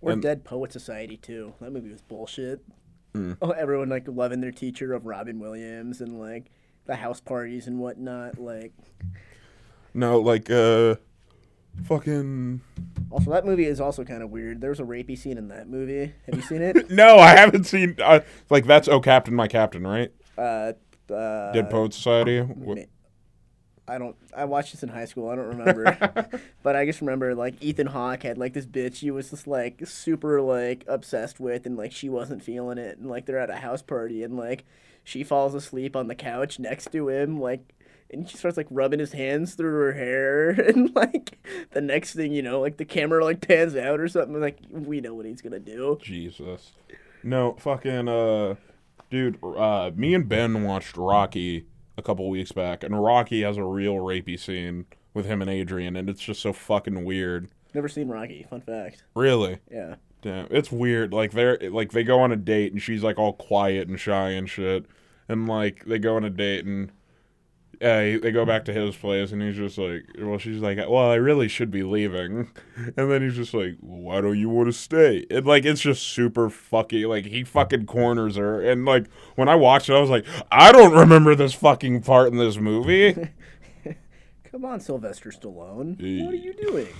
Or 0.00 0.12
And- 0.12 0.22
Dead 0.22 0.44
Poet 0.44 0.72
Society 0.72 1.16
too. 1.16 1.54
That 1.60 1.72
movie 1.72 1.90
was 1.90 2.02
bullshit. 2.02 2.60
Hmm. 3.14 3.32
Oh, 3.40 3.50
everyone 3.50 3.88
like 3.88 4.04
loving 4.08 4.40
their 4.40 4.52
teacher 4.52 4.92
of 4.92 5.06
Robin 5.06 5.38
Williams 5.40 6.00
and 6.00 6.20
like 6.20 6.50
the 6.84 6.96
house 6.96 7.20
parties 7.20 7.66
and 7.66 7.78
whatnot. 7.78 8.38
Like, 8.38 8.72
No, 9.94 10.18
like 10.20 10.50
uh, 10.50 10.96
fucking. 11.84 12.60
also 13.10 13.30
that 13.30 13.44
movie 13.46 13.64
is 13.64 13.80
also 13.80 14.04
kind 14.04 14.22
of 14.22 14.30
weird. 14.30 14.60
There's 14.60 14.80
a 14.80 14.84
rapey 14.84 15.16
scene 15.16 15.38
in 15.38 15.48
that 15.48 15.68
movie. 15.68 16.12
Have 16.26 16.34
you 16.34 16.42
seen 16.42 16.62
it? 16.62 16.90
No, 16.96 17.18
I 17.18 17.30
haven't 17.36 17.64
seen. 17.64 17.96
Uh, 18.02 18.20
like 18.50 18.66
that's 18.66 18.88
Oh 18.88 19.00
Captain, 19.00 19.34
My 19.34 19.48
Captain, 19.48 19.86
right? 19.86 20.12
uh, 20.36 20.72
uh, 21.10 21.52
Dead 21.52 21.70
Poet 21.70 21.94
Society. 21.94 22.42
Ma- 22.42 22.74
I 23.88 23.98
don't. 23.98 24.16
I 24.36 24.44
watched 24.44 24.72
this 24.72 24.82
in 24.82 24.88
high 24.88 25.04
school. 25.04 25.28
I 25.28 25.36
don't 25.36 25.58
remember, 25.58 26.30
but 26.62 26.76
I 26.76 26.84
just 26.84 27.00
remember 27.00 27.34
like 27.34 27.62
Ethan 27.62 27.88
Hawke 27.88 28.22
had 28.24 28.38
like 28.38 28.52
this 28.52 28.66
bitch 28.66 28.98
he 28.98 29.10
was 29.10 29.30
just 29.30 29.46
like 29.46 29.86
super 29.86 30.40
like 30.40 30.84
obsessed 30.88 31.38
with, 31.38 31.66
and 31.66 31.76
like 31.76 31.92
she 31.92 32.08
wasn't 32.08 32.42
feeling 32.42 32.78
it, 32.78 32.98
and 32.98 33.08
like 33.08 33.26
they're 33.26 33.38
at 33.38 33.50
a 33.50 33.56
house 33.56 33.82
party, 33.82 34.22
and 34.22 34.36
like 34.36 34.64
she 35.04 35.22
falls 35.22 35.54
asleep 35.54 35.94
on 35.94 36.08
the 36.08 36.14
couch 36.14 36.58
next 36.58 36.92
to 36.92 37.08
him, 37.08 37.40
like. 37.40 37.72
And 38.08 38.30
she 38.30 38.36
starts 38.36 38.56
like 38.56 38.68
rubbing 38.70 39.00
his 39.00 39.10
hands 39.10 39.56
through 39.56 39.74
her 39.80 39.92
hair, 39.92 40.50
and 40.68 40.94
like 40.94 41.44
the 41.72 41.80
next 41.80 42.14
thing 42.14 42.32
you 42.32 42.40
know, 42.40 42.60
like 42.60 42.76
the 42.76 42.84
camera 42.84 43.24
like 43.24 43.40
pans 43.40 43.74
out 43.74 43.98
or 43.98 44.06
something. 44.06 44.40
Like 44.40 44.58
we 44.70 45.00
know 45.00 45.12
what 45.12 45.26
he's 45.26 45.42
gonna 45.42 45.58
do. 45.58 45.98
Jesus. 46.00 46.70
No, 47.24 47.56
fucking 47.58 48.06
uh 48.06 48.54
dude, 49.10 49.42
uh 49.42 49.90
me 49.96 50.14
and 50.14 50.28
Ben 50.28 50.62
watched 50.62 50.96
Rocky 50.96 51.66
a 51.96 52.02
couple 52.02 52.28
weeks 52.28 52.52
back 52.52 52.82
and 52.82 53.02
Rocky 53.02 53.42
has 53.42 53.56
a 53.56 53.64
real 53.64 53.94
rapey 53.94 54.38
scene 54.38 54.86
with 55.14 55.26
him 55.26 55.40
and 55.40 55.50
Adrian 55.50 55.96
and 55.96 56.08
it's 56.10 56.22
just 56.22 56.40
so 56.40 56.52
fucking 56.52 57.04
weird. 57.04 57.48
Never 57.74 57.88
seen 57.88 58.08
Rocky. 58.08 58.46
Fun 58.48 58.60
fact. 58.60 59.02
Really? 59.14 59.58
Yeah. 59.70 59.96
Damn. 60.22 60.46
It's 60.50 60.72
weird. 60.72 61.12
Like 61.12 61.32
they're 61.32 61.58
like 61.70 61.92
they 61.92 62.02
go 62.02 62.20
on 62.20 62.32
a 62.32 62.36
date 62.36 62.72
and 62.72 62.80
she's 62.80 63.02
like 63.02 63.18
all 63.18 63.32
quiet 63.34 63.88
and 63.88 63.98
shy 64.00 64.30
and 64.30 64.48
shit. 64.48 64.86
And 65.28 65.46
like 65.46 65.84
they 65.84 65.98
go 65.98 66.16
on 66.16 66.24
a 66.24 66.30
date 66.30 66.64
and 66.64 66.90
uh, 67.82 68.18
they 68.22 68.30
go 68.32 68.44
back 68.44 68.64
to 68.66 68.72
his 68.72 68.96
place 68.96 69.32
and 69.32 69.42
he's 69.42 69.56
just 69.56 69.78
like, 69.78 70.04
well, 70.18 70.38
she's 70.38 70.60
like, 70.60 70.78
well, 70.78 71.10
I 71.10 71.16
really 71.16 71.48
should 71.48 71.70
be 71.70 71.82
leaving, 71.82 72.50
and 72.96 73.10
then 73.10 73.22
he's 73.22 73.36
just 73.36 73.54
like, 73.54 73.76
why 73.80 74.20
don't 74.20 74.38
you 74.38 74.48
want 74.48 74.68
to 74.68 74.72
stay? 74.72 75.26
And 75.30 75.46
like, 75.46 75.64
it's 75.64 75.80
just 75.80 76.02
super 76.02 76.48
fucking 76.48 77.04
like 77.04 77.26
he 77.26 77.44
fucking 77.44 77.86
corners 77.86 78.36
her, 78.36 78.60
and 78.60 78.84
like 78.84 79.06
when 79.34 79.48
I 79.48 79.54
watched 79.54 79.88
it, 79.88 79.94
I 79.94 80.00
was 80.00 80.10
like, 80.10 80.24
I 80.50 80.72
don't 80.72 80.92
remember 80.94 81.34
this 81.34 81.52
fucking 81.52 82.02
part 82.02 82.32
in 82.32 82.38
this 82.38 82.56
movie. 82.56 83.30
Come 84.50 84.64
on, 84.64 84.80
Sylvester 84.80 85.30
Stallone. 85.30 85.96
What 86.24 86.32
are 86.32 86.36
you 86.36 86.54
doing? 86.54 86.88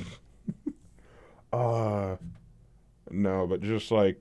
Uh, 1.53 2.17
no, 3.11 3.47
but 3.47 3.63
just 3.63 3.91
like, 3.91 4.19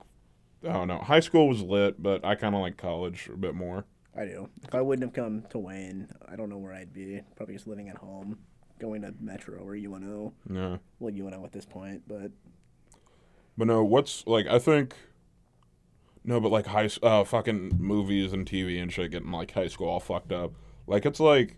I 0.66 0.72
don't 0.72 0.88
know. 0.88 0.98
High 0.98 1.20
school 1.20 1.48
was 1.48 1.60
lit, 1.60 2.02
but 2.02 2.24
I 2.24 2.34
kind 2.34 2.54
of 2.54 2.62
like 2.62 2.78
college 2.78 3.28
a 3.30 3.36
bit 3.36 3.54
more. 3.54 3.84
I 4.16 4.24
do. 4.24 4.48
If 4.62 4.74
I 4.74 4.80
wouldn't 4.80 5.04
have 5.06 5.14
come 5.14 5.42
to 5.50 5.58
Wayne, 5.58 6.08
I 6.28 6.36
don't 6.36 6.48
know 6.48 6.56
where 6.58 6.72
I'd 6.72 6.92
be. 6.92 7.20
Probably 7.36 7.54
just 7.54 7.66
living 7.66 7.88
at 7.88 7.96
home, 7.96 8.38
going 8.78 9.02
to 9.02 9.12
Metro 9.20 9.58
or 9.58 9.74
UNO. 9.76 10.32
Yeah. 10.50 10.78
Well, 10.98 11.14
UNO 11.14 11.44
at 11.44 11.52
this 11.52 11.66
point, 11.66 12.02
but 12.06 12.30
But 13.58 13.66
no, 13.66 13.84
what's 13.84 14.26
like 14.26 14.46
I 14.46 14.58
think 14.58 14.94
no, 16.24 16.40
but 16.40 16.50
like 16.50 16.66
high 16.66 16.86
s- 16.86 16.98
uh 17.02 17.24
fucking 17.24 17.76
movies 17.78 18.32
and 18.32 18.46
TV 18.46 18.80
and 18.82 18.92
shit 18.92 19.10
getting 19.10 19.30
like 19.30 19.52
high 19.52 19.68
school 19.68 19.88
all 19.88 20.00
fucked 20.00 20.32
up. 20.32 20.52
Like 20.86 21.04
it's 21.06 21.20
like 21.20 21.56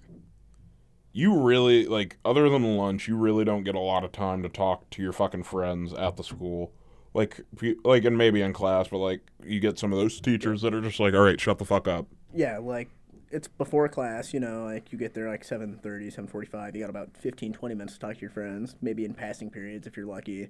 you 1.12 1.40
really 1.40 1.86
like 1.86 2.18
other 2.24 2.48
than 2.48 2.76
lunch, 2.76 3.08
you 3.08 3.16
really 3.16 3.44
don't 3.44 3.64
get 3.64 3.74
a 3.74 3.80
lot 3.80 4.04
of 4.04 4.12
time 4.12 4.42
to 4.42 4.48
talk 4.48 4.88
to 4.90 5.02
your 5.02 5.12
fucking 5.12 5.42
friends 5.44 5.92
at 5.94 6.16
the 6.16 6.24
school. 6.24 6.72
Like, 7.14 7.40
pe- 7.58 7.74
like, 7.84 8.04
and 8.04 8.18
maybe 8.18 8.42
in 8.42 8.52
class, 8.52 8.88
but 8.88 8.98
like, 8.98 9.22
you 9.42 9.58
get 9.60 9.78
some 9.78 9.92
of 9.92 9.98
those 9.98 10.20
teachers 10.20 10.60
that 10.62 10.74
are 10.74 10.82
just 10.82 11.00
like, 11.00 11.14
"All 11.14 11.22
right, 11.22 11.40
shut 11.40 11.58
the 11.58 11.64
fuck 11.64 11.88
up." 11.88 12.06
Yeah, 12.34 12.58
like 12.58 12.88
it's 13.30 13.48
before 13.48 13.88
class, 13.88 14.32
you 14.32 14.40
know, 14.40 14.64
like 14.64 14.92
you 14.92 14.98
get 14.98 15.14
there 15.14 15.28
like 15.28 15.44
7.30, 15.44 15.82
7.45. 16.14 16.74
You 16.74 16.80
got 16.80 16.90
about 16.90 17.16
15, 17.16 17.52
20 17.52 17.74
minutes 17.74 17.94
to 17.94 18.00
talk 18.00 18.14
to 18.14 18.20
your 18.20 18.30
friends, 18.30 18.76
maybe 18.80 19.04
in 19.04 19.14
passing 19.14 19.50
periods 19.50 19.86
if 19.86 19.96
you're 19.96 20.06
lucky. 20.06 20.48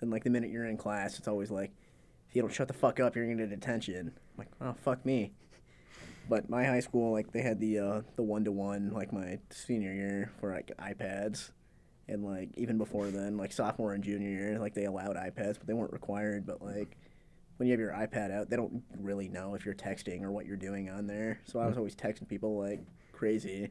Then, 0.00 0.10
like, 0.10 0.24
the 0.24 0.30
minute 0.30 0.50
you're 0.50 0.66
in 0.66 0.76
class, 0.76 1.18
it's 1.18 1.26
always 1.26 1.50
like, 1.50 1.72
if 2.28 2.36
you 2.36 2.42
don't 2.42 2.52
shut 2.52 2.68
the 2.68 2.74
fuck 2.74 3.00
up, 3.00 3.16
you're 3.16 3.26
to 3.26 3.34
get 3.34 3.50
detention. 3.50 4.12
I'm 4.14 4.38
like, 4.38 4.48
oh, 4.60 4.74
fuck 4.84 5.04
me. 5.04 5.32
But 6.28 6.48
my 6.50 6.64
high 6.64 6.80
school, 6.80 7.12
like, 7.12 7.32
they 7.32 7.40
had 7.40 7.58
the 7.58 7.78
uh, 7.78 8.00
the 8.16 8.22
one 8.22 8.44
to 8.44 8.52
one, 8.52 8.92
like 8.92 9.12
my 9.12 9.38
senior 9.50 9.92
year 9.92 10.30
for 10.38 10.52
like 10.52 10.70
iPads, 10.78 11.50
and 12.06 12.22
like 12.22 12.50
even 12.56 12.76
before 12.76 13.06
then, 13.06 13.38
like 13.38 13.50
sophomore 13.50 13.94
and 13.94 14.04
junior 14.04 14.28
year, 14.28 14.58
like 14.58 14.74
they 14.74 14.84
allowed 14.84 15.16
iPads, 15.16 15.54
but 15.58 15.66
they 15.66 15.72
weren't 15.72 15.92
required. 15.92 16.44
But 16.46 16.62
like 16.62 16.98
when 17.58 17.66
you 17.68 17.72
have 17.72 17.80
your 17.80 17.92
iPad 17.92 18.32
out, 18.32 18.48
they 18.50 18.56
don't 18.56 18.82
really 18.98 19.28
know 19.28 19.54
if 19.54 19.64
you're 19.66 19.74
texting 19.74 20.22
or 20.22 20.30
what 20.32 20.46
you're 20.46 20.56
doing 20.56 20.88
on 20.88 21.06
there. 21.06 21.40
So 21.44 21.58
I 21.60 21.66
was 21.66 21.76
always 21.76 21.94
texting 21.94 22.26
people 22.28 22.58
like 22.58 22.80
crazy. 23.12 23.70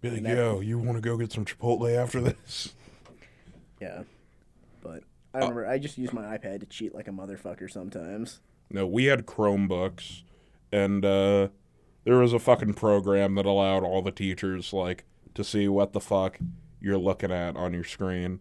Be 0.00 0.10
like, 0.10 0.22
that- 0.22 0.36
"Yo, 0.36 0.60
you 0.60 0.78
want 0.78 0.96
to 0.96 1.00
go 1.02 1.16
get 1.16 1.32
some 1.32 1.44
Chipotle 1.44 1.94
after 1.94 2.20
this?" 2.20 2.74
Yeah, 3.80 4.04
but 4.80 5.02
I 5.34 5.38
remember 5.40 5.66
I 5.66 5.78
just 5.78 5.98
used 5.98 6.12
my 6.14 6.36
iPad 6.38 6.60
to 6.60 6.66
cheat 6.66 6.94
like 6.94 7.08
a 7.08 7.12
motherfucker 7.12 7.70
sometimes. 7.70 8.40
No, 8.70 8.86
we 8.86 9.04
had 9.04 9.26
Chromebooks, 9.26 10.22
and 10.72 11.04
uh, 11.04 11.48
there 12.04 12.16
was 12.16 12.32
a 12.32 12.38
fucking 12.38 12.74
program 12.74 13.34
that 13.34 13.44
allowed 13.46 13.84
all 13.84 14.02
the 14.02 14.10
teachers 14.12 14.72
like 14.72 15.04
to 15.34 15.44
see 15.44 15.68
what 15.68 15.92
the 15.92 16.00
fuck 16.00 16.38
you're 16.80 16.96
looking 16.98 17.30
at 17.32 17.56
on 17.56 17.74
your 17.74 17.84
screen. 17.84 18.40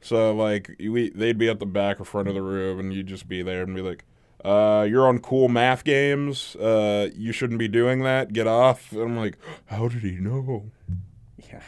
So 0.00 0.34
like 0.34 0.74
we, 0.78 1.08
they'd 1.10 1.38
be 1.38 1.48
at 1.48 1.60
the 1.60 1.66
back 1.66 1.98
or 2.00 2.04
front 2.04 2.28
of 2.28 2.34
the 2.34 2.42
room, 2.42 2.78
and 2.80 2.92
you'd 2.92 3.06
just 3.06 3.26
be 3.28 3.40
there 3.42 3.62
and 3.62 3.74
be 3.74 3.80
like, 3.80 4.04
uh, 4.44 4.86
"You're 4.88 5.06
on 5.08 5.18
cool 5.18 5.48
math 5.48 5.84
games. 5.84 6.54
Uh, 6.56 7.10
you 7.14 7.32
shouldn't 7.32 7.58
be 7.58 7.68
doing 7.68 8.02
that. 8.02 8.32
Get 8.32 8.46
off." 8.46 8.92
And 8.92 9.02
I'm 9.02 9.16
like, 9.16 9.38
"How 9.66 9.88
did 9.88 10.02
he 10.02 10.12
know?" 10.12 10.70
Yeah. 11.50 11.62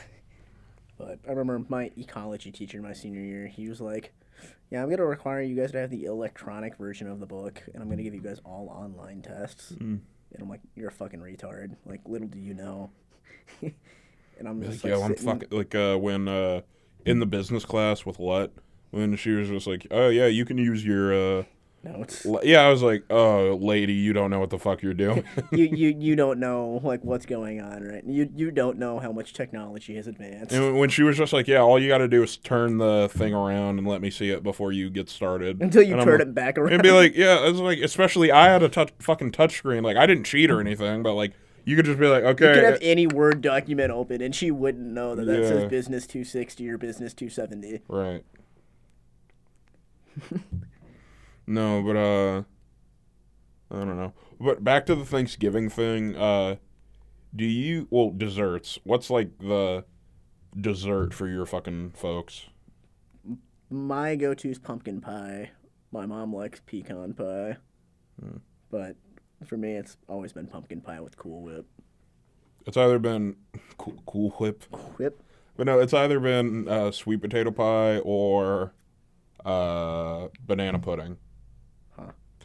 But 0.99 1.19
I 1.27 1.33
remember 1.33 1.65
my 1.69 1.91
ecology 1.97 2.51
teacher 2.51 2.79
in 2.79 2.85
my 2.85 2.93
senior 2.93 3.21
year, 3.21 3.47
he 3.47 3.69
was 3.69 3.81
like, 3.81 4.13
Yeah, 4.71 4.81
I'm 4.81 4.87
going 4.87 4.99
to 4.99 5.05
require 5.05 5.43
you 5.43 5.55
guys 5.55 5.73
to 5.73 5.79
have 5.79 5.91
the 5.91 6.05
electronic 6.05 6.77
version 6.77 7.09
of 7.09 7.21
the 7.21 7.27
book, 7.27 7.63
and 7.73 7.83
I'm 7.83 7.89
going 7.89 7.99
to 7.99 8.05
give 8.05 8.15
you 8.15 8.23
guys 8.23 8.41
all 8.45 8.69
online 8.69 9.23
tests. 9.23 9.73
Mm. 9.73 10.01
And 10.33 10.43
I'm 10.43 10.49
like, 10.49 10.61
You're 10.75 10.89
a 10.89 10.93
fucking 10.93 11.21
retard. 11.21 11.77
Like, 11.85 12.01
little 12.07 12.29
do 12.29 12.39
you 12.39 12.55
know. 12.55 12.91
and 13.63 13.75
I'm 14.49 14.61
Like, 14.61 14.71
just 14.71 14.85
yo, 14.85 15.01
like, 15.01 15.11
I'm 15.11 15.17
fucking 15.17 15.49
like 15.51 15.75
uh, 15.75 15.97
when 15.97 16.29
uh, 16.29 16.63
in 17.05 17.21
the 17.21 17.27
business 17.27 17.65
class 17.65 18.07
with 18.07 18.19
Let 18.19 18.53
when 18.91 19.17
she 19.17 19.31
was 19.31 19.49
just 19.49 19.67
like, 19.67 19.87
"Oh 19.91 20.09
yeah, 20.09 20.27
you 20.27 20.45
can 20.45 20.59
use 20.59 20.85
your." 20.85 21.13
Uh, 21.13 21.45
notes. 21.87 22.27
yeah, 22.43 22.61
I 22.63 22.69
was 22.71 22.83
like, 22.83 23.05
"Oh, 23.11 23.59
lady, 23.61 23.93
you 23.93 24.13
don't 24.13 24.31
know 24.31 24.41
what 24.41 24.51
the 24.51 24.59
fuck 24.59 24.83
you're 24.83 24.95
doing." 24.95 25.25
you, 25.53 25.65
you 25.65 25.89
you 25.99 26.17
don't 26.17 26.39
know 26.39 26.81
like 26.83 27.05
what's 27.05 27.27
going 27.27 27.61
on, 27.61 27.83
right? 27.83 28.03
You 28.07 28.29
you 28.35 28.51
don't 28.51 28.79
know 28.79 28.99
how 28.99 29.13
much 29.13 29.33
technology 29.33 29.95
has 29.97 30.07
advanced. 30.07 30.53
and 30.53 30.79
when 30.79 30.89
she 30.91 31.03
was 31.03 31.17
just 31.17 31.33
like, 31.33 31.47
"Yeah, 31.47 31.59
all 31.61 31.81
you 31.81 31.89
got 31.89 31.99
to 31.99 32.09
do 32.09 32.23
is 32.23 32.37
turn 32.37 32.79
the 32.79 33.09
thing 33.13 33.33
around 33.35 33.79
and 33.79 33.87
let 33.87 34.01
me 34.01 34.11
see 34.11 34.31
it 34.31 34.43
before 34.43 34.73
you 34.73 34.91
get 34.91 35.09
started." 35.09 35.61
Until 35.63 35.83
you 35.83 35.95
And 35.95 36.03
turn 36.03 36.19
like- 36.19 36.29
it 36.29 36.35
back 36.35 36.59
around. 36.59 36.73
It'd 36.73 36.83
be 36.83 36.91
like, 36.91 37.15
yeah, 37.17 37.49
it's 37.49 37.59
like, 37.59 37.79
especially 37.79 38.31
I 38.33 38.49
had 38.51 38.63
a 38.63 38.69
touch, 38.69 38.91
fucking 38.99 39.33
touch 39.33 39.57
screen. 39.57 39.83
Like, 39.83 39.97
I 39.97 40.07
didn't 40.07 40.25
cheat 40.25 40.51
or 40.51 40.61
anything, 40.61 41.03
but 41.03 41.15
like, 41.15 41.33
you 41.65 41.75
could 41.77 41.85
just 41.85 41.99
be 41.99 42.07
like, 42.07 42.23
okay. 42.23 42.49
You 42.49 42.55
could 42.55 42.65
have 42.65 42.79
any 42.81 43.07
Word 43.09 43.41
document 43.41 43.91
open, 43.91 44.23
and 44.23 44.35
she 44.35 44.51
wouldn't 44.53 44.87
know 44.87 45.15
that 45.17 45.25
that 45.25 45.41
Yeah. 45.43 45.49
says 45.49 45.65
business 45.65 46.07
260 46.07 46.69
or 46.69 46.79
business 46.79 47.13
270. 47.15 47.81
right. 47.89 48.23
no, 51.47 51.83
but 51.83 51.97
uh, 51.97 52.43
I 53.71 53.85
don't 53.85 53.97
know. 53.97 54.13
But 54.41 54.63
back 54.65 54.87
to 54.87 54.95
the 54.95 55.05
Thanksgiving 55.05 55.69
thing. 55.69 56.17
Uh, 56.17 56.57
do 57.35 57.45
you 57.45 57.87
well 57.91 58.11
desserts? 58.11 58.79
What's 58.85 59.11
like 59.11 59.39
the 59.39 59.85
dessert 60.59 61.13
for 61.13 61.29
your 61.29 61.47
fucking 61.47 61.91
folks? 61.97 62.47
My 63.69 64.15
go-to 64.15 64.49
is 64.51 64.59
pumpkin 64.59 65.01
pie. 65.01 65.51
My 65.93 66.07
mom 66.07 66.35
likes 66.35 66.61
pecan 66.67 67.15
pie, 67.15 67.57
Hmm. 68.21 68.37
but 68.71 68.97
for 69.45 69.57
me, 69.57 69.73
it's 69.73 69.97
always 70.09 70.33
been 70.33 70.47
pumpkin 70.47 70.81
pie 70.81 71.01
with 71.01 71.17
Cool 71.17 71.43
Whip. 71.43 71.67
It's 72.67 72.77
either 72.77 72.99
been 72.99 73.37
cool, 73.79 73.95
cool 74.07 74.31
whip. 74.39 74.65
Whip. 74.99 75.23
But 75.57 75.67
no, 75.67 75.79
it's 75.79 75.95
either 75.95 76.19
been 76.21 76.69
uh, 76.69 76.91
sweet 76.91 77.21
potato 77.21 77.51
pie 77.51 77.99
or 77.99 78.75
uh, 79.45 80.29
banana 80.45 80.79
pudding. 80.79 81.17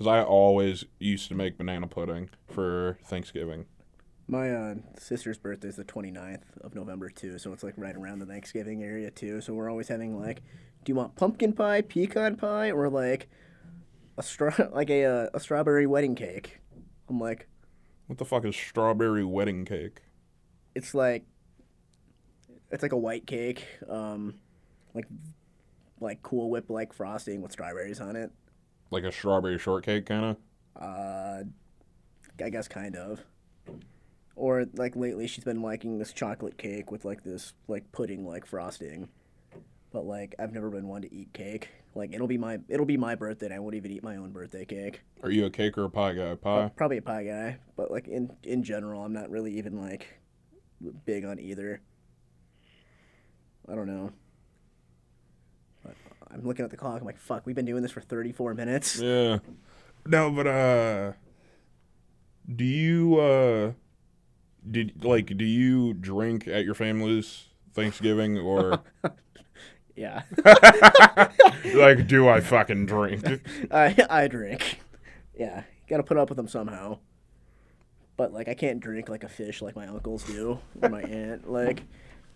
Because 0.02 0.18
I 0.18 0.24
always 0.24 0.84
used 0.98 1.28
to 1.28 1.36
make 1.36 1.60
banana 1.60 1.86
pudding 1.86 2.32
for 2.48 2.98
Thanksgiving. 3.06 3.66
My 4.28 4.50
uh, 4.50 4.76
sister's 4.98 5.38
birthday 5.38 5.68
is 5.68 5.76
the 5.76 5.84
29th 5.84 6.42
of 6.62 6.74
November 6.74 7.08
too, 7.08 7.38
so 7.38 7.54
it's 7.54 7.62
like 7.62 7.76
right 7.78 7.96
around 7.96 8.18
the 8.18 8.26
Thanksgiving 8.26 8.82
area 8.82 9.12
too. 9.12 9.42
So 9.42 9.54
we're 9.54 9.70
always 9.70 9.90
having 9.90 10.20
like, 10.20 10.42
do 10.84 10.92
you 10.92 10.96
want 10.96 11.16
pumpkin 11.16 11.54
pie, 11.54 11.82
pecan 11.82 12.36
pie, 12.36 12.72
or 12.72 12.90
like 12.90 13.30
a 14.18 14.24
straw 14.24 14.52
like 14.72 14.90
a 14.90 15.06
uh, 15.06 15.30
a 15.36 15.40
strawberry 15.40 15.86
wedding 15.86 16.16
cake? 16.16 16.62
I'm 17.08 17.20
like, 17.20 17.48
What 18.08 18.18
the 18.18 18.26
fuck 18.26 18.44
is 18.44 18.56
strawberry 18.56 19.24
wedding 19.24 19.66
cake? 19.66 20.02
it's 20.74 20.96
like 20.96 21.26
it's 22.72 22.82
like 22.82 22.94
a 22.94 22.98
white 22.98 23.28
cake, 23.28 23.68
um, 23.88 24.34
like 24.96 25.06
like 26.00 26.24
Cool 26.24 26.50
Whip 26.50 26.72
like 26.72 26.92
frosting 26.92 27.44
with 27.44 27.52
strawberries 27.52 28.02
on 28.02 28.16
it. 28.16 28.32
Like 28.92 29.04
a 29.04 29.12
strawberry 29.12 29.58
shortcake, 29.58 30.06
kind 30.06 30.26
of? 30.26 30.38
Uh, 30.80 31.44
I 32.44 32.50
guess 32.50 32.68
kind 32.68 32.96
of. 32.96 33.22
Or 34.36 34.66
like 34.76 34.96
lately, 34.96 35.28
she's 35.28 35.44
been 35.44 35.62
liking 35.62 35.98
this 35.98 36.14
chocolate 36.14 36.58
cake 36.58 36.92
with 36.92 37.06
like 37.06 37.24
this 37.24 37.54
like 37.68 37.92
pudding 37.92 38.26
like 38.26 38.46
frosting. 38.46 39.10
But 39.92 40.06
like 40.06 40.36
I've 40.40 40.54
never 40.54 40.70
been 40.70 40.88
one 40.88 41.02
to 41.02 41.14
eat 41.14 41.34
cake. 41.34 41.70
Like 41.96 42.14
it'll 42.14 42.28
be 42.28 42.38
my 42.38 42.60
it'll 42.70 42.86
be 42.86 42.98
my 42.98 43.16
birthday. 43.16 43.48
and 43.48 43.56
I 43.56 43.60
won't 43.60 43.76
even 43.76 43.92
eat 43.92 44.04
my 44.04 44.16
own 44.16 44.32
birthday 44.32 44.66
cake. 44.66 45.02
Are 45.24 45.32
you 45.32 45.46
a 45.46 45.50
cake 45.50 45.78
or 45.78 45.84
a 45.84 45.90
pie 45.90 46.14
guy? 46.14 46.36
Pie? 46.36 46.72
Probably 46.76 46.98
a 46.98 47.02
pie 47.02 47.24
guy, 47.24 47.58
but 47.76 47.92
like 47.92 48.08
in 48.08 48.32
in 48.44 48.64
general, 48.64 49.04
I'm 49.04 49.14
not 49.14 49.30
really 49.30 49.58
even 49.58 49.82
like 49.82 50.20
big 51.06 51.26
on 51.26 51.40
either. 51.40 51.82
I 53.70 53.76
don't 53.76 53.88
know. 53.88 54.12
But 56.32 56.40
I'm 56.40 56.48
looking 56.48 56.66
at 56.66 56.72
the 56.72 56.78
clock. 56.78 57.00
I'm 57.00 57.06
like, 57.06 57.20
fuck. 57.20 57.46
We've 57.46 57.56
been 57.56 57.66
doing 57.66 57.82
this 57.82 57.92
for 57.92 58.02
34 58.02 58.54
minutes. 58.54 59.00
Yeah. 59.00 59.40
No, 60.06 60.32
but 60.32 60.48
uh, 60.48 61.12
do 62.54 62.64
you 62.64 63.20
uh, 63.20 63.72
did 64.70 65.04
like 65.04 65.38
do 65.38 65.46
you 65.46 65.94
drink 65.94 66.48
at 66.48 66.66
your 66.66 66.74
family's 66.74 67.46
Thanksgiving 67.74 68.38
or 68.38 68.80
Yeah. 69.96 70.24
like 71.76 72.08
do 72.08 72.28
I 72.28 72.40
fucking 72.40 72.88
drink? 72.88 73.24
I 73.72 73.96
I 74.10 74.28
drink. 74.28 74.80
Yeah, 75.38 75.64
got 75.88 75.98
to 75.98 76.04
put 76.04 76.18
up 76.18 76.30
with 76.30 76.38
them 76.38 76.48
somehow. 76.48 77.00
But 78.18 78.34
like, 78.34 78.48
I 78.48 78.54
can't 78.54 78.80
drink 78.80 79.10
like 79.10 79.24
a 79.24 79.30
fish 79.30 79.62
like 79.62 79.76
my 79.76 79.88
uncles 79.88 80.24
do 80.24 80.60
or 80.82 80.90
my 80.90 81.02
aunt. 81.02 81.50
Like, 81.50 81.84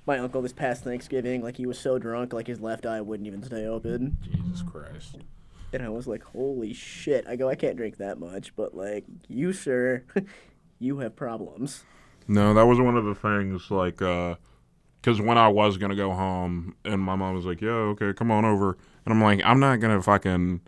my 0.06 0.20
uncle 0.20 0.42
this 0.42 0.54
past 0.54 0.84
Thanksgiving, 0.84 1.42
like 1.42 1.58
he 1.58 1.66
was 1.66 1.80
so 1.80 1.98
drunk, 1.98 2.34
like 2.34 2.48
his 2.48 2.60
left 2.60 2.86
eye 2.86 3.02
wouldn't 3.02 3.28
even 3.28 3.44
stay 3.44 3.66
open. 3.66 4.18
Jesus 4.24 4.62
Christ. 4.62 5.18
And 5.74 5.84
I 5.84 5.90
was 5.90 6.08
like, 6.08 6.24
holy 6.24 6.74
shit. 6.74 7.26
I 7.28 7.36
go, 7.36 7.50
I 7.50 7.56
can't 7.56 7.76
drink 7.76 7.98
that 7.98 8.20
much, 8.20 8.56
but 8.56 8.76
like, 8.76 9.04
you 9.28 9.52
sir, 9.52 10.04
you 10.80 11.00
have 11.00 11.16
problems. 11.16 11.84
No, 12.28 12.54
that 12.54 12.66
was 12.66 12.80
one 12.80 12.98
of 12.98 13.06
the 13.06 13.16
things 13.16 13.70
like 13.70 14.02
uh 14.02 14.36
cuz 15.04 15.22
when 15.22 15.38
I 15.38 15.48
was 15.48 15.78
going 15.78 15.92
to 15.92 15.96
go 15.96 16.12
home 16.12 16.76
and 16.84 17.02
my 17.02 17.16
mom 17.16 17.36
was 17.36 17.46
like, 17.46 17.62
"Yeah, 17.62 17.70
okay, 17.70 18.14
come 18.14 18.32
on 18.32 18.46
over." 18.46 18.78
And 19.06 19.14
I'm 19.14 19.22
like, 19.22 19.42
"I'm 19.44 19.60
not 19.60 19.80
going 19.80 19.96
to 19.96 20.02
fucking 20.02 20.62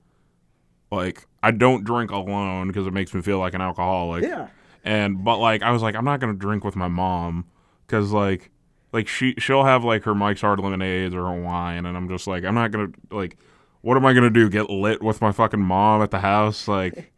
like 0.91 1.27
I 1.41 1.51
don't 1.51 1.83
drink 1.83 2.11
alone 2.11 2.67
because 2.67 2.85
it 2.85 2.93
makes 2.93 3.13
me 3.13 3.21
feel 3.21 3.39
like 3.39 3.53
an 3.53 3.61
alcoholic." 3.61 4.23
Yeah. 4.23 4.47
And 4.83 5.23
but 5.23 5.37
like 5.37 5.63
I 5.63 5.71
was 5.71 5.81
like, 5.81 5.95
I'm 5.95 6.05
not 6.05 6.19
going 6.19 6.33
to 6.33 6.39
drink 6.39 6.63
with 6.63 6.75
my 6.75 6.87
mom 6.87 7.45
cuz 7.87 8.11
like 8.11 8.51
like 8.97 9.07
she 9.07 9.35
she'll 9.37 9.63
have 9.63 9.83
like 9.83 10.03
her 10.03 10.15
Mike's 10.15 10.41
Hard 10.41 10.59
lemonades 10.59 11.15
or 11.15 11.23
her 11.23 11.41
wine 11.41 11.85
and 11.85 11.95
I'm 11.95 12.09
just 12.09 12.27
like, 12.27 12.43
I'm 12.43 12.55
not 12.55 12.71
to 12.73 12.93
like 13.11 13.37
what 13.81 13.95
am 13.95 14.05
I 14.05 14.13
to 14.13 14.29
do? 14.29 14.49
Get 14.49 14.69
lit 14.69 15.01
with 15.01 15.21
my 15.21 15.31
fucking 15.31 15.61
mom 15.61 16.01
at 16.01 16.11
the 16.11 16.19
house 16.19 16.67
like 16.67 17.13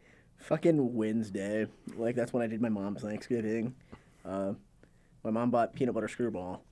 Fucking 0.50 0.94
Wednesday. 0.94 1.66
Like, 1.96 2.16
that's 2.16 2.32
when 2.32 2.42
I 2.42 2.48
did 2.48 2.60
my 2.60 2.68
mom's 2.68 3.02
Thanksgiving. 3.02 3.72
Uh, 4.24 4.54
my 5.22 5.30
mom 5.30 5.50
bought 5.52 5.74
peanut 5.74 5.94
butter 5.94 6.08
screwball. 6.08 6.64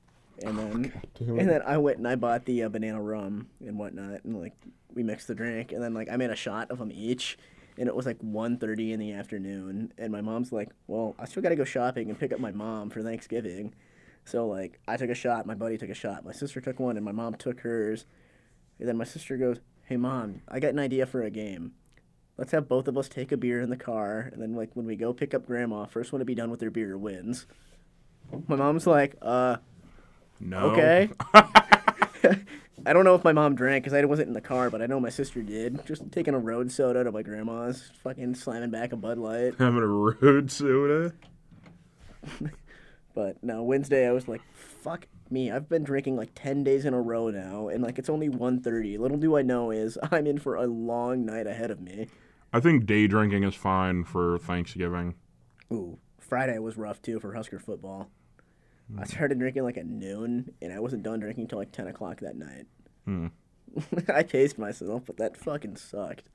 And 0.43 0.59
then, 0.59 1.03
and 1.21 1.49
then 1.49 1.63
I 1.63 1.79
went 1.79 1.99
and 1.99 2.09
I 2.09 2.17
bought 2.17 2.45
the 2.45 2.65
uh, 2.65 2.69
banana 2.69 3.01
rum 3.01 3.49
and 3.61 3.79
whatnot, 3.79 4.25
and 4.25 4.41
like 4.41 4.55
we 4.95 5.05
mixed 5.05 5.29
the 5.29 5.35
drink, 5.35 5.71
and 5.71 5.83
then 5.83 5.95
like 5.95 6.09
I 6.11 6.17
made 6.17 6.31
a 6.31 6.37
shot 6.37 6.71
of 6.71 6.79
them 6.79 6.91
each, 6.93 7.39
and 7.77 7.89
it 7.89 7.95
was 7.95 8.07
like 8.07 8.19
1.30 8.19 8.93
in 8.93 9.01
the 9.01 9.13
afternoon, 9.13 9.93
and 9.99 10.13
my 10.13 10.21
mom's 10.21 10.53
like, 10.53 10.71
"Well, 10.87 11.17
I 11.19 11.25
still 11.25 11.43
got 11.43 11.49
to 11.49 11.57
go 11.57 11.65
shopping 11.65 12.09
and 12.09 12.19
pick 12.19 12.33
up 12.33 12.39
my 12.39 12.53
mom 12.53 12.91
for 12.91 13.03
Thanksgiving," 13.03 13.75
So 14.29 14.47
like 14.47 14.79
I 14.87 14.99
took 14.99 15.09
a 15.09 15.15
shot, 15.15 15.47
my 15.47 15.55
buddy 15.55 15.79
took 15.79 15.89
a 15.89 15.95
shot, 15.95 16.23
my 16.23 16.33
sister 16.33 16.61
took 16.61 16.79
one, 16.79 16.97
and 16.97 17.05
my 17.05 17.13
mom 17.13 17.35
took 17.35 17.61
hers. 17.61 18.05
And 18.79 18.87
then 18.87 18.99
my 18.99 19.05
sister 19.05 19.39
goes, 19.39 19.59
"Hey 19.87 19.97
mom, 19.97 20.43
I 20.47 20.61
got 20.61 20.75
an 20.75 20.79
idea 20.79 21.07
for 21.07 21.23
a 21.23 21.31
game. 21.31 21.73
Let's 22.37 22.53
have 22.53 22.69
both 22.69 22.89
of 22.89 22.99
us 22.99 23.09
take 23.09 23.33
a 23.33 23.39
beer 23.39 23.63
in 23.63 23.71
the 23.71 23.77
car, 23.77 24.29
and 24.31 24.43
then 24.43 24.55
like 24.55 24.71
when 24.75 24.85
we 24.85 24.97
go 24.97 25.15
pick 25.15 25.33
up 25.33 25.47
grandma, 25.47 25.87
first 25.87 26.13
one 26.13 26.19
to 26.19 26.27
be 26.27 26.35
done 26.35 26.51
with 26.51 26.61
their 26.61 26.71
beer 26.71 26.99
wins." 26.99 27.47
My 28.47 28.57
mom's 28.57 28.87
like, 28.87 29.17
"Uh, 29.23 29.57
No. 30.41 30.73
okay." 30.73 31.09
I 32.87 32.93
don't 32.93 33.05
know 33.05 33.15
if 33.15 33.25
my 33.25 33.33
mom 33.33 33.55
drank 33.55 33.83
because 33.85 33.97
I 33.97 34.05
wasn't 34.05 34.29
in 34.29 34.35
the 34.35 34.41
car, 34.43 34.69
but 34.69 34.83
I 34.83 34.87
know 34.87 35.01
my 35.01 35.09
sister 35.09 35.43
did. 35.43 35.85
Just 35.87 36.13
taking 36.13 36.35
a 36.35 36.39
road 36.39 36.71
soda 36.71 37.03
to 37.03 37.11
my 37.11 37.23
grandma's, 37.23 37.91
fucking 38.05 38.35
slamming 38.35 38.71
back 38.71 38.93
a 38.93 38.97
Bud 38.97 39.17
Light. 39.19 39.55
Having 39.59 39.83
a 39.83 39.87
road 39.87 40.51
soda. 40.51 41.15
But 43.19 43.43
no, 43.43 43.65
Wednesday 43.65 44.07
I 44.07 44.13
was 44.13 44.29
like, 44.29 44.43
fuck 44.55 45.09
me. 45.29 45.51
I've 45.51 45.69
been 45.69 45.83
drinking 45.83 46.17
like 46.17 46.31
10 46.37 46.63
days 46.63 46.85
in 46.85 46.95
a 46.95 47.01
row 47.01 47.31
now, 47.31 47.67
and 47.67 47.83
like 47.83 47.99
it's 47.99 48.09
only 48.09 48.29
1.30. 48.29 48.97
Little 48.97 49.17
do 49.17 49.37
I 49.37 49.43
know 49.43 49.73
is 49.73 49.99
I'm 50.13 50.29
in 50.29 50.39
for 50.39 50.55
a 50.55 50.69
long 50.69 51.27
night 51.27 51.49
ahead 51.49 51.73
of 51.73 51.81
me. 51.81 52.07
I 52.53 52.61
think 52.61 52.87
day 52.87 53.09
drinking 53.09 53.43
is 53.43 53.57
fine 53.57 54.05
for 54.05 54.39
Thanksgiving. 54.39 55.17
Ooh, 55.73 55.99
Friday 56.21 56.61
was 56.61 56.77
rough 56.77 57.03
too 57.03 57.19
for 57.19 57.35
Husker 57.35 57.59
football. 57.59 58.09
I 58.97 59.05
started 59.05 59.41
drinking 59.41 59.65
like 59.65 59.79
at 59.79 59.87
noon, 59.87 60.53
and 60.63 60.73
I 60.73 60.79
wasn't 60.79 61.03
done 61.03 61.19
drinking 61.19 61.47
until 61.47 61.59
like 61.59 61.73
10 61.73 61.89
o'clock 61.89 62.21
that 62.21 62.37
night. 62.37 62.67
Hmm. 63.05 63.27
I 64.15 64.23
paced 64.23 64.59
myself, 64.59 65.03
but 65.07 65.17
that 65.17 65.37
fucking 65.37 65.75
sucked. 65.75 66.29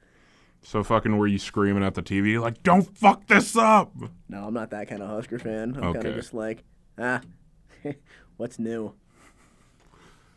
So 0.64 0.82
fucking 0.82 1.18
were 1.18 1.28
you 1.28 1.40
screaming 1.40 1.84
at 1.84 1.94
the 1.94 2.02
TV 2.02 2.40
like, 2.42 2.64
"Don't 2.64 2.98
fuck 2.98 3.28
this 3.28 3.56
up"? 3.56 3.94
No, 4.30 4.48
I'm 4.48 4.54
not 4.54 4.70
that 4.72 4.88
kind 4.88 5.02
of 5.02 5.10
Husker 5.10 5.38
fan. 5.38 5.76
I'm 5.76 5.94
kind 5.94 6.06
of 6.06 6.16
just 6.16 6.34
like, 6.34 6.64
ah, 6.98 7.22
what's 8.38 8.60
new? 8.60 8.94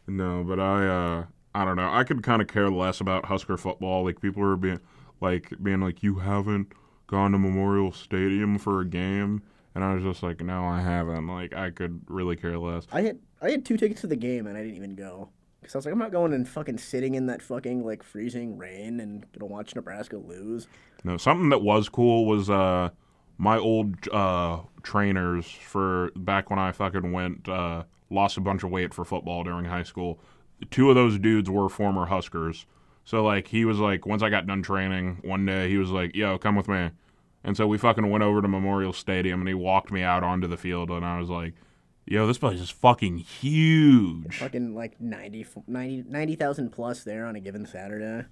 No, 0.07 0.45
but 0.45 0.61
I 0.61 0.87
uh 0.87 1.25
I 1.55 1.65
don't 1.65 1.77
know. 1.77 1.91
I 1.91 2.05
could 2.05 2.23
kind 2.23 2.43
of 2.43 2.49
care 2.49 2.71
less 2.71 3.01
about 3.01 3.27
Husker 3.27 3.57
football. 3.57 4.05
Like 4.05 4.21
people 4.21 4.43
are 4.43 4.57
being 4.57 4.81
like 5.21 5.53
being 5.63 5.81
like 5.81 6.03
you 6.03 6.17
haven't 6.17 6.73
gone 7.07 7.33
to 7.33 7.39
Memorial 7.39 7.93
Stadium 7.93 8.59
for 8.59 8.81
a 8.81 8.85
game, 8.85 9.43
and 9.75 9.83
I 9.83 9.95
was 9.95 10.03
just 10.05 10.23
like, 10.23 10.41
no, 10.43 10.65
I 10.65 10.81
haven't. 10.81 11.27
Like 11.27 11.55
I 11.55 11.71
could 11.71 12.03
really 12.09 12.37
care 12.37 12.59
less. 12.59 12.87
I 12.93 13.03
had 13.03 13.19
I 13.41 13.51
had 13.51 13.65
two 13.65 13.77
tickets 13.77 14.03
to 14.03 14.07
the 14.07 14.17
game 14.17 14.47
and 14.47 14.57
I 14.57 14.63
didn't 14.63 14.77
even 14.77 14.95
go 14.95 15.31
because 15.61 15.75
I 15.75 15.79
was 15.79 15.87
like, 15.87 15.93
I'm 15.93 15.99
not 15.99 16.13
going 16.13 16.33
and 16.33 16.49
fucking 16.49 16.79
sitting 16.79 17.15
in 17.15 17.27
that 17.27 17.43
fucking 17.43 17.85
like 17.85 18.03
freezing 18.03 18.57
rain 18.57 19.01
and 19.01 19.25
gonna 19.33 19.51
watch 19.51 19.75
Nebraska 19.75 20.17
lose. 20.17 20.69
No, 21.05 21.17
something 21.17 21.49
that 21.51 21.63
was 21.63 21.89
cool 21.89 22.27
was 22.27 22.49
uh 22.51 22.91
my 23.39 23.59
old 23.59 24.09
uh 24.09 24.61
trainers 24.83 25.47
for 25.47 26.11
back 26.17 26.51
when 26.51 26.59
I 26.59 26.73
fucking 26.73 27.13
went 27.13 27.49
uh 27.49 27.85
lost 28.11 28.37
a 28.37 28.41
bunch 28.41 28.63
of 28.63 28.71
weight 28.71 28.95
for 28.95 29.05
football 29.05 29.45
during 29.45 29.65
high 29.67 29.83
school. 29.83 30.21
Two 30.71 30.89
of 30.89 30.95
those 30.95 31.19
dudes 31.19 31.51
were 31.51 31.69
former 31.69 32.07
Huskers. 32.07 32.67
So 33.05 33.23
like 33.25 33.49
he 33.49 33.65
was 33.65 33.79
like 33.79 34.07
once 34.07 34.23
I 34.23 34.31
got 34.31 34.47
done 34.47 34.63
training 34.63 35.19
one 35.23 35.45
day 35.47 35.69
he 35.69 35.79
was 35.79 35.91
like, 35.91 36.15
"Yo, 36.15 36.39
come 36.39 36.57
with 36.57 36.69
me." 36.69 36.91
And 37.45 37.57
so 37.57 37.67
we 37.67 37.79
fucking 37.79 38.11
went 38.11 38.25
over 38.25 38.43
to 38.43 38.49
Memorial 38.49 38.93
Stadium 38.93 39.41
and 39.41 39.49
he 39.49 39.55
walked 39.55 39.93
me 39.93 40.03
out 40.03 40.25
onto 40.25 40.49
the 40.49 40.57
field 40.57 40.91
and 40.91 41.05
I 41.05 41.19
was 41.21 41.29
like, 41.29 41.55
"Yo, 42.07 42.27
this 42.27 42.39
place 42.39 42.61
is 42.61 42.71
fucking 42.71 43.19
huge." 43.19 44.39
Fucking 44.39 44.75
like 44.75 45.01
90 45.01 45.47
90 45.67 46.05
90,000 46.09 46.71
plus 46.71 47.05
there 47.05 47.27
on 47.27 47.37
a 47.37 47.41
given 47.41 47.67
Saturday. 47.67 48.27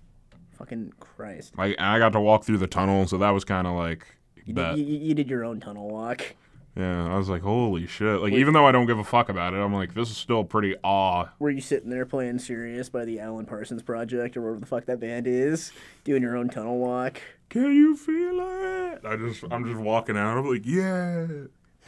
Fucking 0.59 0.93
Christ. 0.99 1.57
Like 1.59 1.77
I 1.79 1.99
got 1.99 2.13
to 2.13 2.21
walk 2.21 2.45
through 2.45 2.59
the 2.59 2.67
tunnel, 2.67 3.07
so 3.07 3.19
that 3.19 3.31
was 3.31 3.45
kind 3.45 3.67
of 3.67 3.75
like 3.75 4.07
You 4.45 4.55
did, 4.55 4.79
you, 4.79 4.85
you 4.85 5.15
did 5.15 5.31
your 5.31 5.45
own 5.45 5.61
tunnel 5.61 5.89
walk. 5.89 6.35
Yeah, 6.77 7.07
I 7.07 7.17
was 7.17 7.29
like, 7.29 7.43
holy 7.43 7.87
shit. 7.87 8.21
Like, 8.21 8.33
even 8.33 8.53
though 8.53 8.67
I 8.67 8.73
don't 8.73 8.87
give 8.87 8.99
a 8.99 9.05
fuck 9.05 9.29
about 9.29 9.55
it, 9.55 9.59
I'm 9.59 9.73
like, 9.73 9.95
this 9.95 10.11
is 10.11 10.17
still 10.17 10.43
pretty 10.43 10.75
awe. 10.83 11.27
Were 11.39 11.51
you 11.51 11.61
sitting 11.61 11.89
there 11.89 12.05
playing 12.05 12.41
Sirius 12.41 12.89
by 12.89 13.05
the 13.05 13.21
Alan 13.21 13.47
Parsons 13.47 13.83
Project 13.83 14.37
or 14.37 14.43
whatever 14.43 14.61
the 14.61 14.67
fuck 14.67 14.87
that 14.87 14.99
band 14.99 15.29
is, 15.29 15.71
doing 16.03 16.21
your 16.21 16.37
own 16.37 16.49
tunnel 16.49 16.79
walk? 16.79 17.23
Can 17.49 17.73
you 17.73 17.97
feel 17.97 18.41
it? 18.41 19.01
I 19.05 19.17
just, 19.17 19.45
I'm 19.53 19.65
just 19.65 19.79
walking 19.79 20.17
out. 20.17 20.37
I'm 20.37 20.51
like, 20.51 20.63
yeah. 20.65 21.27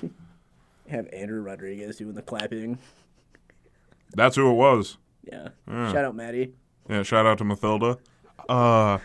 Have 0.88 1.09
Andrew 1.12 1.40
Rodriguez 1.40 1.96
doing 1.96 2.14
the 2.14 2.22
clapping. 2.22 2.78
That's 4.14 4.36
who 4.36 4.48
it 4.48 4.54
was. 4.54 4.98
Yeah. 5.24 5.48
Yeah. 5.66 5.92
Shout 5.92 6.04
out 6.04 6.14
Maddie. 6.14 6.52
Yeah, 6.88 7.02
shout 7.02 7.26
out 7.26 7.38
to 7.38 7.44
Mathilda. 7.44 7.98
Uh, 8.48 8.98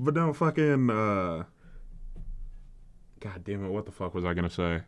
but 0.00 0.14
no, 0.14 0.32
fucking, 0.32 0.88
uh, 0.88 1.44
God 3.22 3.44
damn 3.44 3.64
it, 3.64 3.70
what 3.70 3.86
the 3.86 3.92
fuck 3.92 4.14
was 4.14 4.24
I 4.24 4.34
gonna 4.34 4.50
say? 4.50 4.82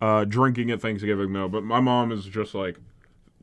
Uh, 0.00 0.24
drinking 0.24 0.70
at 0.70 0.80
Thanksgiving, 0.82 1.32
no, 1.32 1.48
but 1.48 1.64
my 1.64 1.80
mom 1.80 2.12
is 2.12 2.26
just 2.26 2.54
like, 2.54 2.78